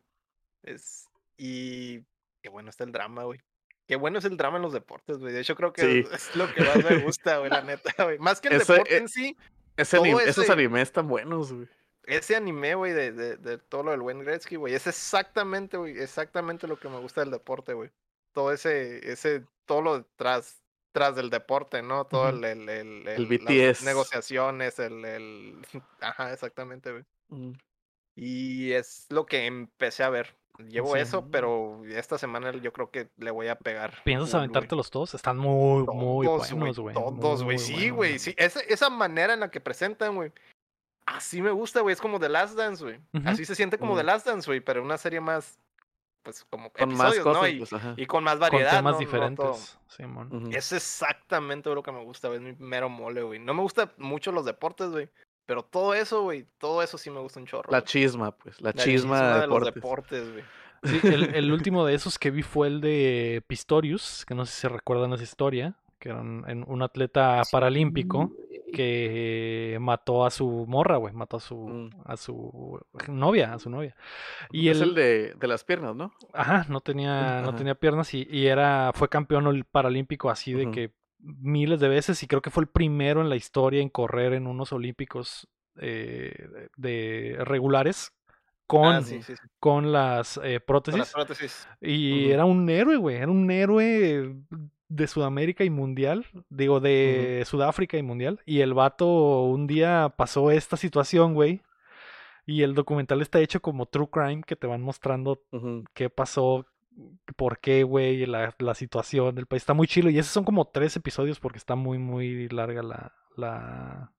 Es, 0.62 1.08
y 1.36 2.00
qué 2.42 2.48
bueno 2.50 2.70
está 2.70 2.84
el 2.84 2.92
drama, 2.92 3.24
güey. 3.24 3.40
Qué 3.88 3.96
bueno 3.96 4.18
es 4.18 4.24
el 4.24 4.36
drama 4.36 4.56
en 4.58 4.62
los 4.62 4.72
deportes, 4.72 5.18
güey. 5.18 5.32
De 5.32 5.40
hecho, 5.40 5.56
creo 5.56 5.72
que 5.72 5.82
Sí. 5.82 6.08
es 6.12 6.36
lo 6.36 6.52
que 6.52 6.62
más 6.62 6.76
me 6.84 6.98
gusta, 7.16 7.38
güey, 7.38 7.50
la 7.50 7.62
neta, 7.62 8.04
güey. 8.04 8.18
Más 8.18 8.40
que 8.40 8.48
el 8.48 8.54
Ese, 8.54 8.72
deporte 8.72 8.94
eh, 8.94 8.98
en 8.98 9.08
sí, 9.08 9.36
ese 9.76 9.96
Todo 9.96 10.06
anim- 10.06 10.20
esos 10.20 10.44
ese- 10.44 10.52
animes 10.52 10.82
están 10.82 11.08
buenos, 11.08 11.52
güey. 11.52 11.68
ese 12.04 12.36
anime, 12.36 12.74
güey, 12.74 12.92
de, 12.92 13.12
de, 13.12 13.36
de 13.36 13.58
todo 13.58 13.84
lo 13.84 13.90
del 13.92 14.00
Wayne 14.02 14.24
Gretzky, 14.24 14.56
güey, 14.56 14.74
es 14.74 14.86
exactamente, 14.86 15.76
güey, 15.76 15.98
exactamente 15.98 16.66
lo 16.66 16.78
que 16.78 16.88
me 16.88 16.98
gusta 16.98 17.22
del 17.22 17.30
deporte, 17.30 17.72
güey. 17.74 17.90
Todo 18.32 18.52
ese, 18.52 19.10
ese, 19.10 19.44
todo 19.66 19.82
lo 19.82 20.04
tras, 20.16 20.61
tras 20.92 21.16
del 21.16 21.30
deporte, 21.30 21.82
¿no? 21.82 22.04
Todo 22.06 22.28
el, 22.28 22.44
el, 22.44 22.68
el, 22.68 23.08
El 23.08 23.28
las 23.44 23.78
BTS. 23.78 23.84
negociaciones, 23.84 24.78
el, 24.78 25.04
el, 25.04 25.56
ajá, 26.00 26.32
exactamente, 26.32 26.92
güey. 26.92 27.04
Mm. 27.28 27.52
Y 28.14 28.72
es 28.72 29.06
lo 29.10 29.26
que 29.26 29.46
empecé 29.46 30.04
a 30.04 30.10
ver. 30.10 30.34
Llevo 30.68 30.94
Sí. 30.94 31.00
eso, 31.00 31.26
pero 31.30 31.82
esta 31.86 32.18
semana 32.18 32.52
yo 32.52 32.72
creo 32.74 32.90
que 32.90 33.08
le 33.16 33.30
voy 33.30 33.48
a 33.48 33.56
pegar. 33.56 34.02
¿Piensas 34.04 34.34
aventártelos 34.34 34.90
todos? 34.90 35.14
Están 35.14 35.38
muy, 35.38 35.84
muy 35.86 36.26
buenos, 36.26 36.78
güey. 36.78 36.94
Todos, 36.94 37.42
güey. 37.42 37.58
Sí, 37.58 37.88
güey. 37.88 38.18
Sí, 38.18 38.34
esa, 38.36 38.60
esa 38.60 38.90
manera 38.90 39.32
en 39.32 39.40
la 39.40 39.50
que 39.50 39.60
presentan, 39.60 40.14
güey. 40.14 40.30
Así 41.06 41.40
me 41.40 41.50
gusta, 41.50 41.80
güey. 41.80 41.94
Es 41.94 42.00
como 42.02 42.20
The 42.20 42.28
Last 42.28 42.54
Dance, 42.54 42.84
güey. 42.84 43.00
Así 43.24 43.46
se 43.46 43.54
siente 43.54 43.78
como 43.78 43.94
Mm. 43.94 43.96
The 43.96 44.04
Last 44.04 44.26
Dance, 44.26 44.46
güey. 44.46 44.60
Pero 44.60 44.82
una 44.82 44.98
serie 44.98 45.20
más, 45.22 45.58
pues, 46.22 46.44
como 46.48 46.70
Con 46.70 46.94
más 46.94 47.14
episodios, 47.14 47.24
cosas, 47.24 47.42
¿no? 47.42 47.48
Y, 47.48 47.58
pues, 47.58 47.98
y 47.98 48.06
con 48.06 48.24
más 48.24 48.34
Con 48.34 48.40
variedad, 48.40 48.70
temas 48.76 48.92
¿no? 48.92 48.92
No 48.92 48.98
diferentes. 48.98 49.78
Simón. 49.88 50.28
Ujú. 50.34 50.50
Es 50.52 50.72
exactamente 50.72 51.68
lo 51.74 51.82
que 51.82 51.92
me 51.92 52.02
gusta, 52.02 52.28
güey. 52.28 52.38
Es 52.38 52.44
mi 52.58 52.66
mero 52.66 52.88
mole, 52.88 53.22
güey. 53.22 53.38
No 53.38 53.54
me 53.54 53.62
gusta 53.62 53.92
mucho 53.98 54.32
los 54.32 54.44
deportes, 54.44 54.90
güey. 54.90 55.08
Pero 55.46 55.62
todo 55.64 55.92
eso, 55.94 56.22
güey. 56.22 56.46
Todo 56.58 56.82
eso 56.82 56.96
sí 56.96 57.10
me 57.10 57.18
gusta 57.20 57.40
un 57.40 57.46
chorro. 57.46 57.70
La 57.70 57.80
güey. 57.80 57.86
chisma, 57.88 58.30
pues. 58.32 58.60
La, 58.60 58.70
La 58.74 58.82
chisma, 58.82 59.34
de 59.34 59.40
de 59.42 59.46
los 59.48 59.64
deportes. 59.64 60.30
güey. 60.32 60.44
Sí, 60.84 61.00
el, 61.04 61.34
el 61.34 61.52
último 61.52 61.84
de 61.86 61.94
esos 61.94 62.18
que 62.18 62.30
vi 62.30 62.42
fue 62.42 62.66
el 62.68 62.80
de 62.80 63.42
Pistorius, 63.46 64.24
que 64.26 64.34
no 64.34 64.44
sé 64.46 64.52
si 64.52 64.60
se 64.62 64.68
recuerdan 64.68 65.12
esa 65.12 65.22
historia, 65.22 65.74
que 65.98 66.08
era 66.08 66.20
un, 66.20 66.44
en- 66.48 66.64
un 66.66 66.82
atleta 66.82 67.42
paralímpico 67.52 68.32
que 68.72 69.78
mató 69.80 70.24
a 70.24 70.30
su 70.30 70.66
morra, 70.66 70.96
güey, 70.96 71.14
mató 71.14 71.36
a 71.36 71.40
su, 71.40 71.56
Mm. 71.56 71.90
a 72.04 72.16
su 72.16 72.80
novia, 73.08 73.54
a 73.54 73.58
su 73.58 73.70
novia. 73.70 73.94
Y 74.50 74.68
es 74.68 74.80
el, 74.80 74.90
el 74.90 74.94
de, 74.94 75.34
de 75.34 75.46
las 75.46 75.64
piernas, 75.64 75.94
¿no? 75.94 76.12
ajá, 76.32 76.66
no 76.68 76.80
tenía, 76.80 77.42
no 77.42 77.54
tenía 77.54 77.74
piernas 77.74 78.12
y, 78.14 78.26
y 78.30 78.46
era, 78.46 78.92
fue 78.94 79.08
campeón 79.08 79.64
paralímpico 79.70 80.30
así 80.30 80.52
de 80.52 80.70
que 80.70 80.92
miles 81.18 81.78
de 81.80 81.88
veces 81.88 82.22
y 82.22 82.26
creo 82.26 82.42
que 82.42 82.50
fue 82.50 82.62
el 82.64 82.68
primero 82.68 83.20
en 83.20 83.28
la 83.28 83.36
historia 83.36 83.80
en 83.80 83.88
correr 83.88 84.32
en 84.32 84.46
unos 84.48 84.72
olímpicos 84.72 85.46
eh, 85.76 86.34
de 86.76 87.36
regulares 87.40 88.12
con, 88.66 88.94
Ah, 88.94 89.02
sí, 89.02 89.22
sí, 89.22 89.36
sí. 89.36 89.42
con 89.60 89.92
las 89.92 90.38
eh, 90.42 90.58
Con 90.58 90.66
prótesis. 90.66 90.98
las 90.98 91.12
prótesis. 91.12 91.68
Y 91.80 92.30
era 92.30 92.44
un 92.46 92.68
héroe, 92.70 92.96
güey. 92.96 93.16
Era 93.16 93.30
un 93.30 93.50
héroe 93.50 94.34
de 94.94 95.06
Sudamérica 95.06 95.64
y 95.64 95.70
mundial. 95.70 96.26
Digo, 96.50 96.80
de 96.80 97.42
Sudáfrica 97.46 97.96
y 97.96 98.02
mundial. 98.02 98.40
Y 98.46 98.60
el 98.60 98.74
vato 98.74 99.42
un 99.44 99.66
día 99.66 100.12
pasó 100.16 100.50
esta 100.50 100.76
situación, 100.76 101.34
güey. 101.34 101.62
Y 102.44 102.62
el 102.62 102.74
documental 102.74 103.22
está 103.22 103.40
hecho 103.40 103.62
como 103.62 103.86
True 103.86 104.08
Crime, 104.10 104.42
que 104.44 104.56
te 104.56 104.66
van 104.66 104.82
mostrando 104.82 105.40
qué 105.94 106.10
pasó, 106.10 106.66
por 107.36 107.58
qué, 107.58 107.84
güey, 107.84 108.26
la, 108.26 108.54
la 108.58 108.74
situación 108.74 109.34
del 109.34 109.46
país. 109.46 109.62
Está 109.62 109.74
muy 109.74 109.86
chilo. 109.86 110.10
Y 110.10 110.18
esos 110.18 110.32
son 110.32 110.44
como 110.44 110.66
tres 110.66 110.96
episodios 110.96 111.40
porque 111.40 111.58
está 111.58 111.76
muy, 111.76 111.98
muy 111.98 112.48
larga 112.48 112.82
la, 112.82 113.12
la, 113.36 114.12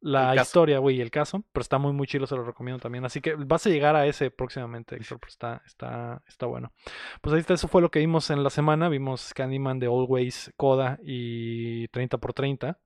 la 0.00 0.34
historia, 0.36 0.78
güey, 0.78 0.96
y 0.96 1.00
el 1.00 1.10
caso. 1.10 1.44
Pero 1.52 1.62
está 1.62 1.78
muy, 1.78 1.92
muy 1.92 2.06
chilo, 2.06 2.26
se 2.26 2.36
lo 2.36 2.44
recomiendo 2.44 2.80
también. 2.80 3.04
Así 3.04 3.20
que 3.20 3.34
vas 3.34 3.66
a 3.66 3.70
llegar 3.70 3.96
a 3.96 4.06
ese 4.06 4.30
próximamente, 4.30 4.96
Héctor. 4.96 5.18
Pero 5.20 5.30
está, 5.30 5.62
está, 5.66 6.22
está 6.26 6.46
bueno. 6.46 6.72
Pues 7.20 7.34
ahí 7.34 7.40
está, 7.40 7.54
eso 7.54 7.68
fue 7.68 7.82
lo 7.82 7.90
que 7.90 7.98
vimos 7.98 8.30
en 8.30 8.42
la 8.42 8.50
semana. 8.50 8.88
Vimos 8.88 9.34
Candyman 9.34 9.78
de 9.78 9.86
Always, 9.86 10.52
Coda 10.56 10.98
y 11.02 11.88
30 11.88 12.18
por 12.18 12.32
30 12.32 12.78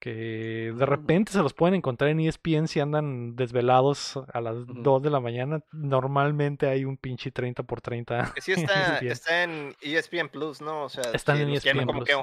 que 0.00 0.72
de 0.74 0.86
repente 0.86 1.30
se 1.30 1.42
los 1.42 1.52
pueden 1.52 1.74
encontrar 1.74 2.10
en 2.10 2.20
E 2.20 2.26
ESPN 2.26 2.66
si 2.66 2.80
andan 2.80 3.36
desvelados 3.36 4.18
a 4.32 4.40
las 4.40 4.56
Ujú. 4.56 4.82
2 4.82 5.02
de 5.02 5.10
la 5.10 5.20
mañana. 5.20 5.62
Normalmente 5.72 6.66
hay 6.68 6.86
un 6.86 6.96
pinche 6.96 7.30
30 7.30 7.62
por 7.64 7.82
30. 7.82 8.32
Que 8.34 8.40
sí 8.40 8.52
está, 8.56 8.92
ESPN. 8.94 9.06
está 9.12 9.42
en 9.44 9.76
E 9.82 9.96
ESPN 9.98 10.28
Plus, 10.30 10.62
¿no? 10.62 10.84
O 10.84 10.88
sea, 10.88 11.04
Están 11.12 11.36
sí 11.36 11.42
en 11.42 11.50
E 11.50 11.52
ESPN 11.54 11.86
como 11.86 12.02
que 12.02 12.14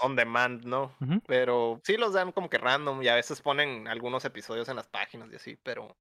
on, 0.00 0.16
demand, 0.16 0.64
¿no? 0.64 0.92
Pero 1.26 1.80
sí 1.82 1.96
los 1.96 2.12
dan 2.14 2.30
como 2.32 2.48
que 2.48 2.58
random 2.58 3.02
y 3.02 3.08
a 3.08 3.16
veces 3.16 3.42
ponen 3.42 3.88
algunos 3.88 4.24
episodios 4.24 4.68
en 4.68 4.76
las 4.76 4.86
páginas 4.86 5.28
y 5.32 5.36
así, 5.36 5.58
pero 5.62 5.96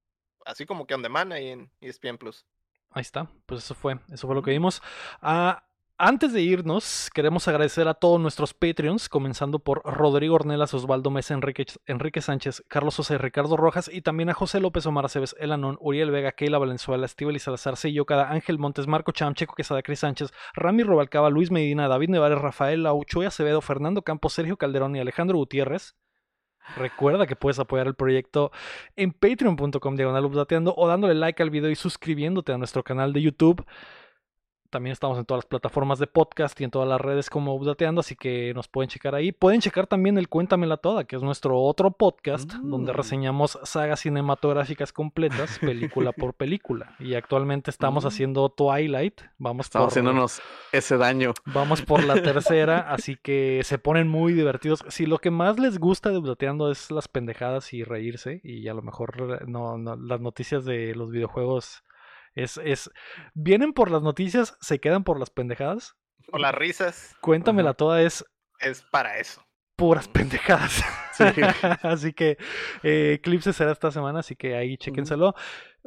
así 0.45 0.65
como 0.67 0.85
que 0.85 0.93
on 0.93 1.01
demand 1.01 1.33
ahí 1.33 1.49
en 1.49 1.71
E 1.81 1.89
ESPN 1.89 2.17
Plus. 2.19 2.45
Ahí 2.91 3.01
está, 3.01 3.27
pues 3.47 3.63
eso 3.63 3.73
fue, 3.73 3.97
eso 4.11 4.27
fue 4.27 4.35
lo 4.35 4.43
que 4.43 4.51
vimos. 4.51 4.83
Ah, 5.19 5.63
Antes 6.05 6.33
de 6.33 6.41
irnos, 6.41 7.09
queremos 7.13 7.47
agradecer 7.47 7.87
a 7.87 7.93
todos 7.93 8.19
nuestros 8.19 8.53
Patreons, 8.53 9.07
comenzando 9.07 9.59
por 9.59 9.81
Rodrigo 9.85 10.35
Ornelas, 10.35 10.73
Osvaldo 10.73 11.09
Mesa, 11.11 11.33
Enrique, 11.33 12.21
Sánchez, 12.21 12.61
Carlos 12.67 12.97
José, 12.97 13.17
Ricardo 13.17 13.55
Rojas 13.55 13.89
y 13.89 14.01
también 14.01 14.29
a 14.29 14.33
José 14.33 14.59
López 14.59 14.85
Omar 14.85 15.05
Aceves, 15.05 15.33
Elanón, 15.39 15.77
Uriel 15.79 16.11
Vega, 16.11 16.33
Keila 16.33 16.57
Valenzuela, 16.57 17.05
Estíbal 17.05 17.37
y 17.37 17.39
Salazar, 17.39 17.75
Ángel 18.27 18.59
Montes, 18.59 18.85
Marco 18.85 19.13
Cham, 19.13 19.33
Checo 19.33 19.55
Quesada, 19.55 19.81
Cris 19.81 19.99
Sánchez, 19.99 20.33
Rami 20.55 20.83
Robalcaba, 20.83 21.29
Luis 21.29 21.51
Medina, 21.51 21.87
David 21.87 22.09
Nevares, 22.09 22.37
Rafael 22.37 22.83
Lauchoy 22.83 23.25
Acevedo, 23.25 23.61
Fernando 23.61 24.01
Campos, 24.01 24.33
Sergio 24.33 24.57
Calderón 24.57 24.97
y 24.97 24.99
Alejandro 24.99 25.37
Gutiérrez. 25.37 25.95
Recuerda 26.75 27.27
que 27.27 27.37
puedes 27.37 27.59
apoyar 27.59 27.87
el 27.87 27.95
proyecto 27.95 28.51
en 28.97 29.13
patreon.com 29.13 29.95
o 30.75 30.87
dándole 30.89 31.13
like 31.13 31.41
al 31.41 31.49
video 31.49 31.69
y 31.69 31.75
suscribiéndote 31.75 32.51
a 32.51 32.57
nuestro 32.57 32.83
canal 32.83 33.13
de 33.13 33.21
YouTube. 33.21 33.65
También 34.73 34.93
estamos 34.93 35.19
en 35.19 35.25
todas 35.25 35.43
las 35.43 35.45
plataformas 35.45 35.99
de 35.99 36.07
podcast 36.07 36.59
y 36.59 36.63
en 36.63 36.71
todas 36.71 36.89
las 36.89 36.99
redes 36.99 37.29
como 37.29 37.53
Updateando, 37.53 37.99
así 37.99 38.15
que 38.15 38.55
nos 38.55 38.67
pueden 38.67 38.89
checar 38.89 39.13
ahí. 39.13 39.31
Pueden 39.31 39.61
checar 39.61 39.85
también 39.85 40.17
el 40.17 40.29
Cuéntamela 40.29 40.77
Toda, 40.77 41.03
que 41.03 41.15
es 41.15 41.21
nuestro 41.21 41.61
otro 41.61 41.91
podcast 41.91 42.51
donde 42.53 42.91
Mm. 42.91 42.95
reseñamos 42.95 43.59
sagas 43.61 43.99
cinematográficas 43.99 44.91
completas, 44.91 45.59
película 45.61 46.11
por 46.11 46.33
película. 46.33 46.95
Y 46.99 47.13
actualmente 47.13 47.69
estamos 47.69 48.03
Mm. 48.03 48.07
haciendo 48.07 48.49
Twilight. 48.49 49.21
Vamos 49.37 49.67
Estamos 49.67 49.85
por, 49.85 49.91
haciéndonos 49.91 50.41
ese 50.71 50.97
daño. 50.97 51.33
Vamos 51.45 51.83
por 51.83 52.03
la 52.03 52.15
tercera, 52.23 52.79
así 52.91 53.15
que 53.15 53.61
se 53.63 53.77
ponen 53.77 54.07
muy 54.07 54.33
divertidos. 54.33 54.83
Si 54.87 55.05
lo 55.05 55.19
que 55.19 55.29
más 55.29 55.59
les 55.59 55.77
gusta 55.77 56.09
de 56.09 56.17
Updateando 56.17 56.71
es 56.71 56.89
las 56.89 57.07
pendejadas 57.07 57.73
y 57.73 57.83
reírse, 57.83 58.41
y 58.43 58.67
a 58.69 58.73
lo 58.73 58.81
mejor 58.81 59.47
no, 59.47 59.77
no- 59.77 59.95
las 59.95 60.19
noticias 60.19 60.65
de 60.65 60.95
los 60.95 61.11
videojuegos 61.11 61.83
es, 62.35 62.57
es. 62.63 62.89
Vienen 63.33 63.73
por 63.73 63.91
las 63.91 64.01
noticias, 64.01 64.57
se 64.61 64.79
quedan 64.79 65.03
por 65.03 65.19
las 65.19 65.29
pendejadas. 65.29 65.95
Por 66.29 66.39
las 66.39 66.55
risas, 66.55 67.15
Cuéntamela 67.21 67.73
toda, 67.73 68.01
es 68.01 68.25
es 68.59 68.81
para 68.83 69.17
eso. 69.17 69.43
puras 69.75 70.07
pendejadas. 70.07 70.83
Sí. 71.13 71.23
así 71.83 72.13
que 72.13 72.37
eh, 72.81 73.13
Eclipse 73.19 73.53
será 73.53 73.71
esta 73.71 73.91
semana, 73.91 74.19
así 74.19 74.35
que 74.35 74.55
ahí 74.55 74.77
chéquenselo. 74.77 75.35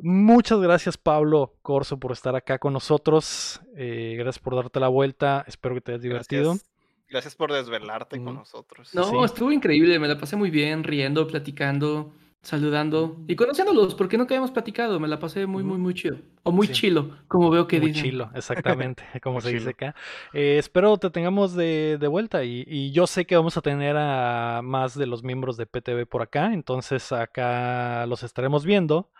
Muchas 0.02 0.60
gracias, 0.60 0.98
Pablo 0.98 1.56
Corso, 1.62 1.98
por 1.98 2.12
estar 2.12 2.36
acá 2.36 2.59
con 2.59 2.74
nosotros. 2.74 3.60
Eh, 3.77 4.14
gracias 4.18 4.39
por 4.43 4.55
darte 4.55 4.78
la 4.78 4.89
vuelta. 4.89 5.43
Espero 5.48 5.74
que 5.74 5.81
te 5.81 5.93
hayas 5.93 6.02
divertido. 6.02 6.51
Gracias, 6.51 6.70
gracias 7.09 7.35
por 7.35 7.51
desvelarte 7.52 8.23
con 8.23 8.35
nosotros. 8.35 8.94
No, 8.94 9.05
Sí. 9.05 9.16
estuvo 9.24 9.51
increíble, 9.52 9.98
me 9.98 10.06
la 10.09 10.18
pasé 10.18 10.36
muy 10.36 10.51
bien, 10.51 10.85
riendo, 10.85 11.27
platicando, 11.27 12.12
saludando 12.47 13.24
y 13.28 13.36
conociéndolos, 13.36 13.94
porque 13.94 14.16
nunca 14.18 14.35
habíamos 14.35 14.52
platicado, 14.52 15.01
me 15.01 15.09
la 15.09 15.18
pasé 15.18 15.47
muy, 15.47 15.62
muy, 15.64 15.78
muy 15.78 15.94
chido. 15.94 16.18
O 16.44 16.52
muy 16.52 16.68
Sí. 16.68 16.73
chilo, 16.73 17.16
como 17.28 17.51
veo 17.51 17.66
que 17.66 17.81
Muy 17.81 17.93
dicen. 17.93 17.93
chilo, 17.93 18.31
exactamente, 18.35 19.05
como 19.23 19.40
se 19.43 19.51
dice 19.51 19.70
acá. 19.70 19.94
Eh, 20.32 20.56
espero 20.59 20.97
te 20.98 21.10
tengamos 21.10 21.55
de, 21.55 21.98
de 22.01 22.09
vuelta 22.09 22.44
y, 22.44 22.64
y 22.66 22.93
yo 22.93 23.06
sé 23.06 23.27
que 23.27 23.36
vamos 23.36 23.56
a 23.59 23.62
tener 23.62 23.97
a 23.98 24.62
más 24.64 24.94
de 24.97 25.06
los 25.06 25.23
miembros 25.23 25.56
de 25.59 25.66
PTV 25.66 26.06
por 26.06 26.23
acá, 26.23 26.52
entonces 26.55 27.12
acá 27.12 28.06
los 28.06 28.23
estaremos 28.23 28.64
viendo. 28.64 29.10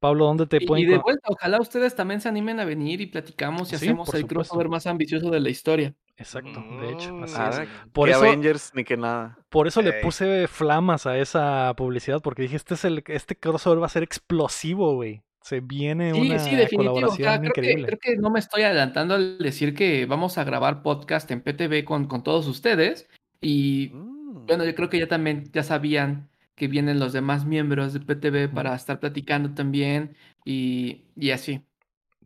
Pablo, 0.00 0.24
¿dónde 0.24 0.46
te 0.46 0.56
Y, 0.62 0.66
pueden 0.66 0.84
y 0.84 0.88
de 0.88 0.98
vuelta, 0.98 1.28
ojalá 1.28 1.60
ustedes 1.60 1.94
también 1.94 2.20
se 2.20 2.28
animen 2.28 2.58
a 2.58 2.64
venir 2.64 3.00
y 3.02 3.06
platicamos 3.06 3.68
y 3.68 3.76
Sí, 3.76 3.76
hacemos 3.76 4.08
el 4.08 4.22
supuesto. 4.22 4.34
crossover 4.34 4.68
más 4.70 4.86
ambicioso 4.86 5.30
de 5.30 5.40
la 5.40 5.50
historia. 5.50 5.94
Exacto, 6.16 6.62
de 6.82 6.92
hecho, 6.92 7.18
así 7.22 7.62
es. 7.62 7.68
Por 7.92 8.08
que 8.08 8.14
eso- 8.14 8.24
Avengers 8.24 8.72
ni 8.74 8.84
que 8.84 8.96
nada. 8.96 9.38
Por 9.50 9.66
eso 9.68 9.80
le 9.82 9.92
puse 9.94 10.48
flamas 10.48 11.06
a 11.06 11.16
esa 11.18 11.72
publicidad, 11.76 12.20
porque 12.22 12.42
dije, 12.42 12.56
este, 12.56 12.74
es 12.74 12.84
el, 12.84 13.04
este 13.06 13.36
crossover 13.36 13.80
va 13.82 13.86
a 13.86 13.90
ser 13.90 14.02
explosivo, 14.02 14.94
güey. 14.94 15.22
Se 15.42 15.60
viene 15.60 16.12
Sí, 16.14 16.20
una 16.20 16.38
sí, 16.38 16.56
definitivo. 16.56 16.92
O 16.92 16.94
colaboración 16.94 17.16
sea, 17.28 17.40
creo, 17.40 17.52
que, 17.52 17.60
increíble. 17.60 17.86
creo 17.86 17.98
que 18.00 18.16
no 18.16 18.30
me 18.30 18.38
estoy 18.38 18.62
adelantando 18.62 19.14
al 19.14 19.38
decir 19.38 19.74
que 19.74 20.04
vamos 20.06 20.36
a 20.38 20.44
grabar 20.44 20.82
podcast 20.82 21.30
en 21.30 21.42
PTV 21.42 21.84
con, 21.84 22.06
con 22.06 22.22
todos 22.22 22.46
ustedes. 22.46 23.06
Y 23.40 23.90
Mm. 23.94 24.46
bueno, 24.46 24.64
yo 24.64 24.74
creo 24.74 24.88
que 24.88 24.98
ya 24.98 25.08
también 25.08 25.44
ya 25.52 25.62
sabían 25.62 26.28
que 26.60 26.68
vienen 26.68 27.00
los 27.00 27.14
demás 27.14 27.46
miembros 27.46 27.94
de 27.94 28.00
PTV 28.00 28.52
para 28.52 28.74
estar 28.74 29.00
platicando 29.00 29.54
también 29.54 30.14
y, 30.44 31.06
y 31.16 31.30
así. 31.30 31.64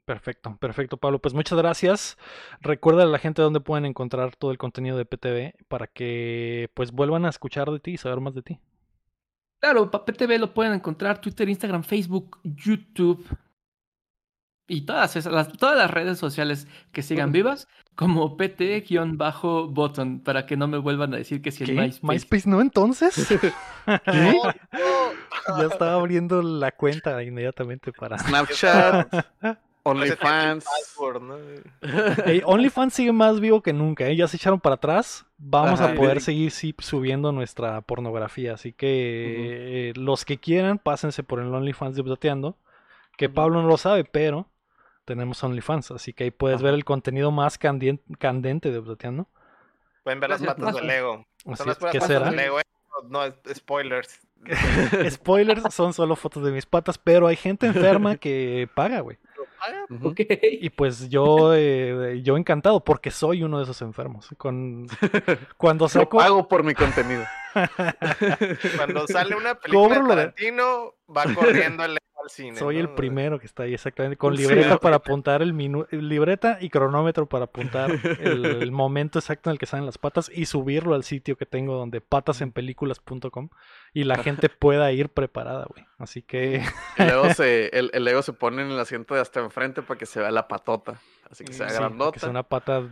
Perfecto, 0.04 0.56
perfecto, 0.58 0.96
Pablo. 0.96 1.20
Pues 1.20 1.34
muchas 1.34 1.56
gracias. 1.56 2.18
Recuerda 2.60 3.04
a 3.04 3.06
la 3.06 3.20
gente 3.20 3.42
dónde 3.42 3.60
pueden 3.60 3.84
encontrar 3.84 4.34
todo 4.34 4.50
el 4.50 4.58
contenido 4.58 4.96
de 4.96 5.04
PTV 5.04 5.54
para 5.68 5.86
que 5.86 6.68
pues 6.74 6.90
vuelvan 6.90 7.26
a 7.26 7.28
escuchar 7.28 7.70
de 7.70 7.78
ti 7.78 7.92
y 7.92 7.96
saber 7.96 8.18
más 8.18 8.34
de 8.34 8.42
ti. 8.42 8.58
Claro, 9.60 9.88
PTV 9.88 10.40
lo 10.40 10.52
pueden 10.52 10.72
encontrar 10.72 11.20
Twitter, 11.20 11.48
Instagram, 11.48 11.84
Facebook, 11.84 12.40
YouTube 12.42 13.24
y 14.66 14.82
todas 14.86 15.16
esas, 15.16 15.32
las- 15.32 15.52
todas 15.52 15.76
las 15.76 15.90
redes 15.90 16.18
sociales 16.18 16.66
que 16.92 17.02
sigan 17.02 17.32
vivas 17.32 17.68
como 17.94 18.36
PT-button 18.36 20.20
para 20.20 20.46
que 20.46 20.56
no 20.56 20.66
me 20.66 20.78
vuelvan 20.78 21.14
a 21.14 21.18
decir 21.18 21.42
que 21.42 21.50
si 21.52 21.64
el 21.64 21.70
¿Qué? 21.70 21.80
MySpace. 21.80 22.06
¿MySpace 22.12 22.48
no 22.48 22.60
entonces? 22.60 23.14
No. 23.86 23.98
ya 25.58 25.66
estaba 25.70 25.94
abriendo 25.94 26.40
la 26.42 26.70
cuenta 26.72 27.22
inmediatamente 27.22 27.92
para... 27.92 28.18
Snapchat, 28.18 29.12
OnlyFans. 29.82 30.64
OnlyFans 32.44 32.94
sigue 32.94 33.12
más 33.12 33.40
vivo 33.40 33.60
que 33.62 33.72
nunca, 33.74 34.06
¿eh? 34.06 34.16
ya 34.16 34.26
se 34.28 34.36
echaron 34.38 34.58
para 34.60 34.76
atrás. 34.76 35.26
Vamos 35.36 35.80
Ajá. 35.80 35.92
a 35.92 35.94
poder 35.94 36.22
seguir 36.22 36.50
sí, 36.50 36.74
subiendo 36.78 37.32
nuestra 37.32 37.82
pornografía. 37.82 38.54
Así 38.54 38.72
que 38.72 39.90
eh, 39.90 39.92
los 39.96 40.24
que 40.24 40.38
quieran, 40.38 40.78
pásense 40.78 41.22
por 41.22 41.40
el 41.40 41.52
OnlyFans 41.54 41.96
de 41.96 42.00
Updateando. 42.02 42.56
Que. 43.18 43.28
Pablo 43.28 43.60
no 43.62 43.68
lo 43.68 43.76
sabe, 43.76 44.04
pero 44.04 44.48
tenemos 45.04 45.42
OnlyFans. 45.42 45.90
Así 45.92 46.12
que 46.12 46.24
ahí 46.24 46.30
puedes 46.30 46.56
Ajá. 46.56 46.64
ver 46.66 46.74
el 46.74 46.84
contenido 46.84 47.30
más 47.30 47.58
candien- 47.58 48.00
candente 48.18 48.70
de 48.70 48.78
Updateando. 48.78 49.28
Pueden 50.02 50.20
ver 50.20 50.30
las 50.30 50.42
patas 50.42 50.74
de. 50.76 50.82
Lego. 50.82 51.26
Así 51.46 51.56
Son 51.56 51.66
las 51.68 51.78
¿Qué 51.78 51.84
patas 51.86 52.06
será? 52.06 52.30
de 52.30 52.36
Lego. 52.36 52.60
eh. 52.60 52.64
No, 53.08 53.20
spoilers. 53.54 54.20
Spoilers, 55.10 55.74
son 55.74 55.92
solo 55.92 56.14
fotos 56.16 56.44
de 56.44 56.52
mis 56.52 56.64
patas, 56.66 56.96
pero 56.98 57.26
hay 57.26 57.36
gente 57.36 57.66
enferma 57.66 58.16
que 58.16 58.68
paga, 58.74 59.00
güey. 59.00 59.18
Y 60.60 60.68
pues 60.70 61.08
yo, 61.08 61.54
eh, 61.54 62.20
yo 62.22 62.36
encantado, 62.36 62.84
porque 62.84 63.10
soy 63.10 63.42
uno 63.42 63.56
de 63.58 63.64
esos 63.64 63.80
enfermos. 63.82 64.28
Con, 64.36 64.86
cuando 65.56 65.86
Lo 65.86 65.88
saco... 65.88 66.18
pago 66.18 66.46
por 66.46 66.62
mi 66.62 66.74
contenido. 66.74 67.24
Cuando 68.76 69.06
sale 69.06 69.34
una 69.36 69.54
película 69.54 69.94
de 69.94 70.00
de- 70.02 70.08
Tarantino, 70.08 70.94
va 71.14 71.24
corriendo 71.34 71.84
el 71.84 71.98
al 72.24 72.30
cine. 72.30 72.56
Soy 72.58 72.78
el 72.78 72.88
primero 72.90 73.38
que 73.38 73.46
está 73.46 73.62
ahí, 73.62 73.74
exactamente, 73.74 74.16
con 74.16 74.36
Sí. 74.36 74.42
libreta 74.42 74.78
para 74.78 74.96
apuntar 74.96 75.42
el 75.42 75.52
minuto, 75.52 75.86
libreta 75.92 76.58
y 76.60 76.70
cronómetro 76.70 77.26
para 77.28 77.44
apuntar 77.44 77.90
el, 78.20 78.44
el 78.68 78.72
momento 78.72 79.18
exacto 79.20 79.50
en 79.50 79.52
el 79.52 79.58
que 79.58 79.66
salen 79.66 79.86
las 79.86 79.98
patas 79.98 80.30
y 80.34 80.46
subirlo 80.46 80.94
al 80.94 81.04
sitio 81.04 81.36
que 81.36 81.46
tengo 81.46 81.76
donde 81.76 82.00
patasenpelículas.com 82.00 83.48
y 83.92 84.04
la 84.04 84.16
gente 84.22 84.48
pueda 84.48 84.90
ir 84.92 85.08
preparada, 85.08 85.66
güey. 85.68 85.84
Así 85.98 86.22
que 86.22 86.62
El 86.96 87.06
Lego, 87.06 87.30
se, 87.34 87.68
el, 87.68 87.90
el 87.94 88.04
Lego 88.04 88.22
se 88.22 88.32
pone 88.32 88.62
en 88.62 88.70
el 88.70 88.78
asiento 88.78 89.14
de 89.14 89.20
hasta 89.20 89.40
enfrente 89.40 89.82
para 89.82 89.98
que 89.98 90.06
se 90.06 90.20
vea 90.20 90.30
la 90.30 90.48
patota. 90.48 91.00
Así 91.30 91.44
que 91.44 91.52
sea 91.52 91.68
sí, 91.68 91.76
grandota. 91.76 92.12
que 92.12 92.20
sea 92.20 92.30
una 92.30 92.42
pata 92.42 92.82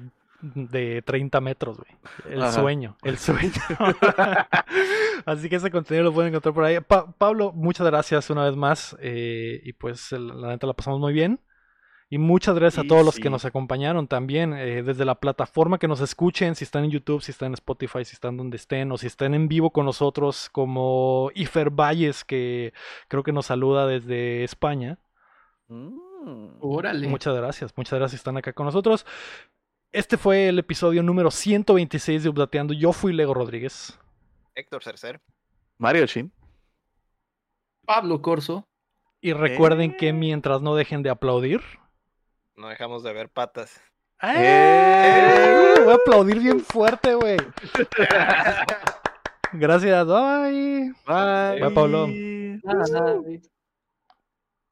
de 0.43 1.02
30 1.02 1.40
metros, 1.40 1.78
güey. 1.78 1.90
El 2.35 2.43
Ajá. 2.43 2.52
sueño, 2.52 2.97
el 3.02 3.16
sueño. 3.19 3.52
Así 5.27 5.48
que 5.48 5.56
ese 5.56 5.70
contenido 5.70 6.05
lo 6.05 6.12
pueden 6.12 6.31
encontrar 6.31 6.55
por 6.55 6.64
ahí. 6.64 6.81
Pa- 6.81 7.12
Pablo, 7.12 7.52
muchas 7.52 7.86
gracias 7.86 8.28
una 8.31 8.44
vez 8.44 8.56
más 8.56 8.97
eh, 9.01 9.60
y 9.64 9.73
pues 9.73 10.12
el- 10.12 10.40
la 10.40 10.48
neta 10.48 10.66
la 10.66 10.73
pasamos 10.74 11.01
muy 11.01 11.12
bien. 11.12 11.40
Y 12.10 12.19
muchas 12.19 12.55
gracias 12.56 12.85
a 12.85 12.86
todos 12.86 13.06
los 13.06 13.19
que 13.19 13.31
nos 13.31 13.47
acompañaron 13.47 14.06
también, 14.06 14.52
eh, 14.52 14.82
desde 14.82 15.06
la 15.06 15.14
plataforma 15.14 15.78
que 15.78 15.89
nos 15.89 16.02
escuchen, 16.02 16.55
si 16.55 16.62
están 16.64 16.85
en 16.85 16.90
YouTube, 16.90 17.23
si 17.23 17.31
están 17.31 17.47
en 17.47 17.55
Spotify, 17.55 18.05
si 18.05 18.12
están 18.12 18.36
donde 18.36 18.59
estén, 18.59 18.93
o 18.93 18.98
si 18.98 19.06
están 19.06 19.32
en 19.32 19.48
vivo 19.48 19.70
con 19.70 19.86
nosotros, 19.86 20.51
como 20.52 21.31
Ifer 21.35 21.70
Valles, 21.70 22.23
que 22.27 22.74
creo 23.09 23.23
que 23.23 23.32
nos 23.32 23.47
saluda 23.47 23.86
desde 23.86 24.44
España. 24.44 24.98
Mm. 25.69 26.59
Órale. 26.60 27.09
Muchas 27.09 27.35
gracias, 27.35 27.73
muchas 27.78 27.98
gracias, 27.98 28.20
están 28.20 28.36
acá 28.36 28.52
con 28.52 28.66
nosotros. 28.66 29.06
Este 29.93 30.16
fue 30.16 30.48
el 30.48 30.59
episodio 30.59 31.02
número 31.02 31.31
126 31.31 32.23
de 32.23 32.28
Updateando. 32.31 32.73
Yo 32.73 32.93
fui 32.93 33.12
Lego 33.12 33.35
Rodríguez. 33.35 33.98
Héctor 34.55 34.82
Cercer. 34.82 35.20
Mario 35.78 36.06
Chin. 36.06 36.32
Pablo 37.85 38.23
Corso. 38.23 38.66
Y 39.20 39.32
recuerden 39.35 39.97
que 39.97 40.09
Eh. 40.09 40.12
mientras 40.12 40.62
no 40.62 40.74
dejen 40.74 41.02
de 41.02 41.10
aplaudir. 41.10 41.60
No 42.56 42.69
dejamos 42.69 43.02
de 43.02 43.12
ver 43.12 43.28
patas. 43.28 43.81
¡Eh! 44.23 45.74
Voy 45.85 45.93
a 45.93 45.97
aplaudir 45.97 46.39
bien 46.40 46.60
fuerte, 46.60 47.14
güey. 47.14 47.36
Gracias, 49.52 50.06
bye. 50.06 50.93
Bye. 51.06 51.60
Bye, 51.60 51.70
Pablo. 51.74 52.06
Bye. 52.06 53.43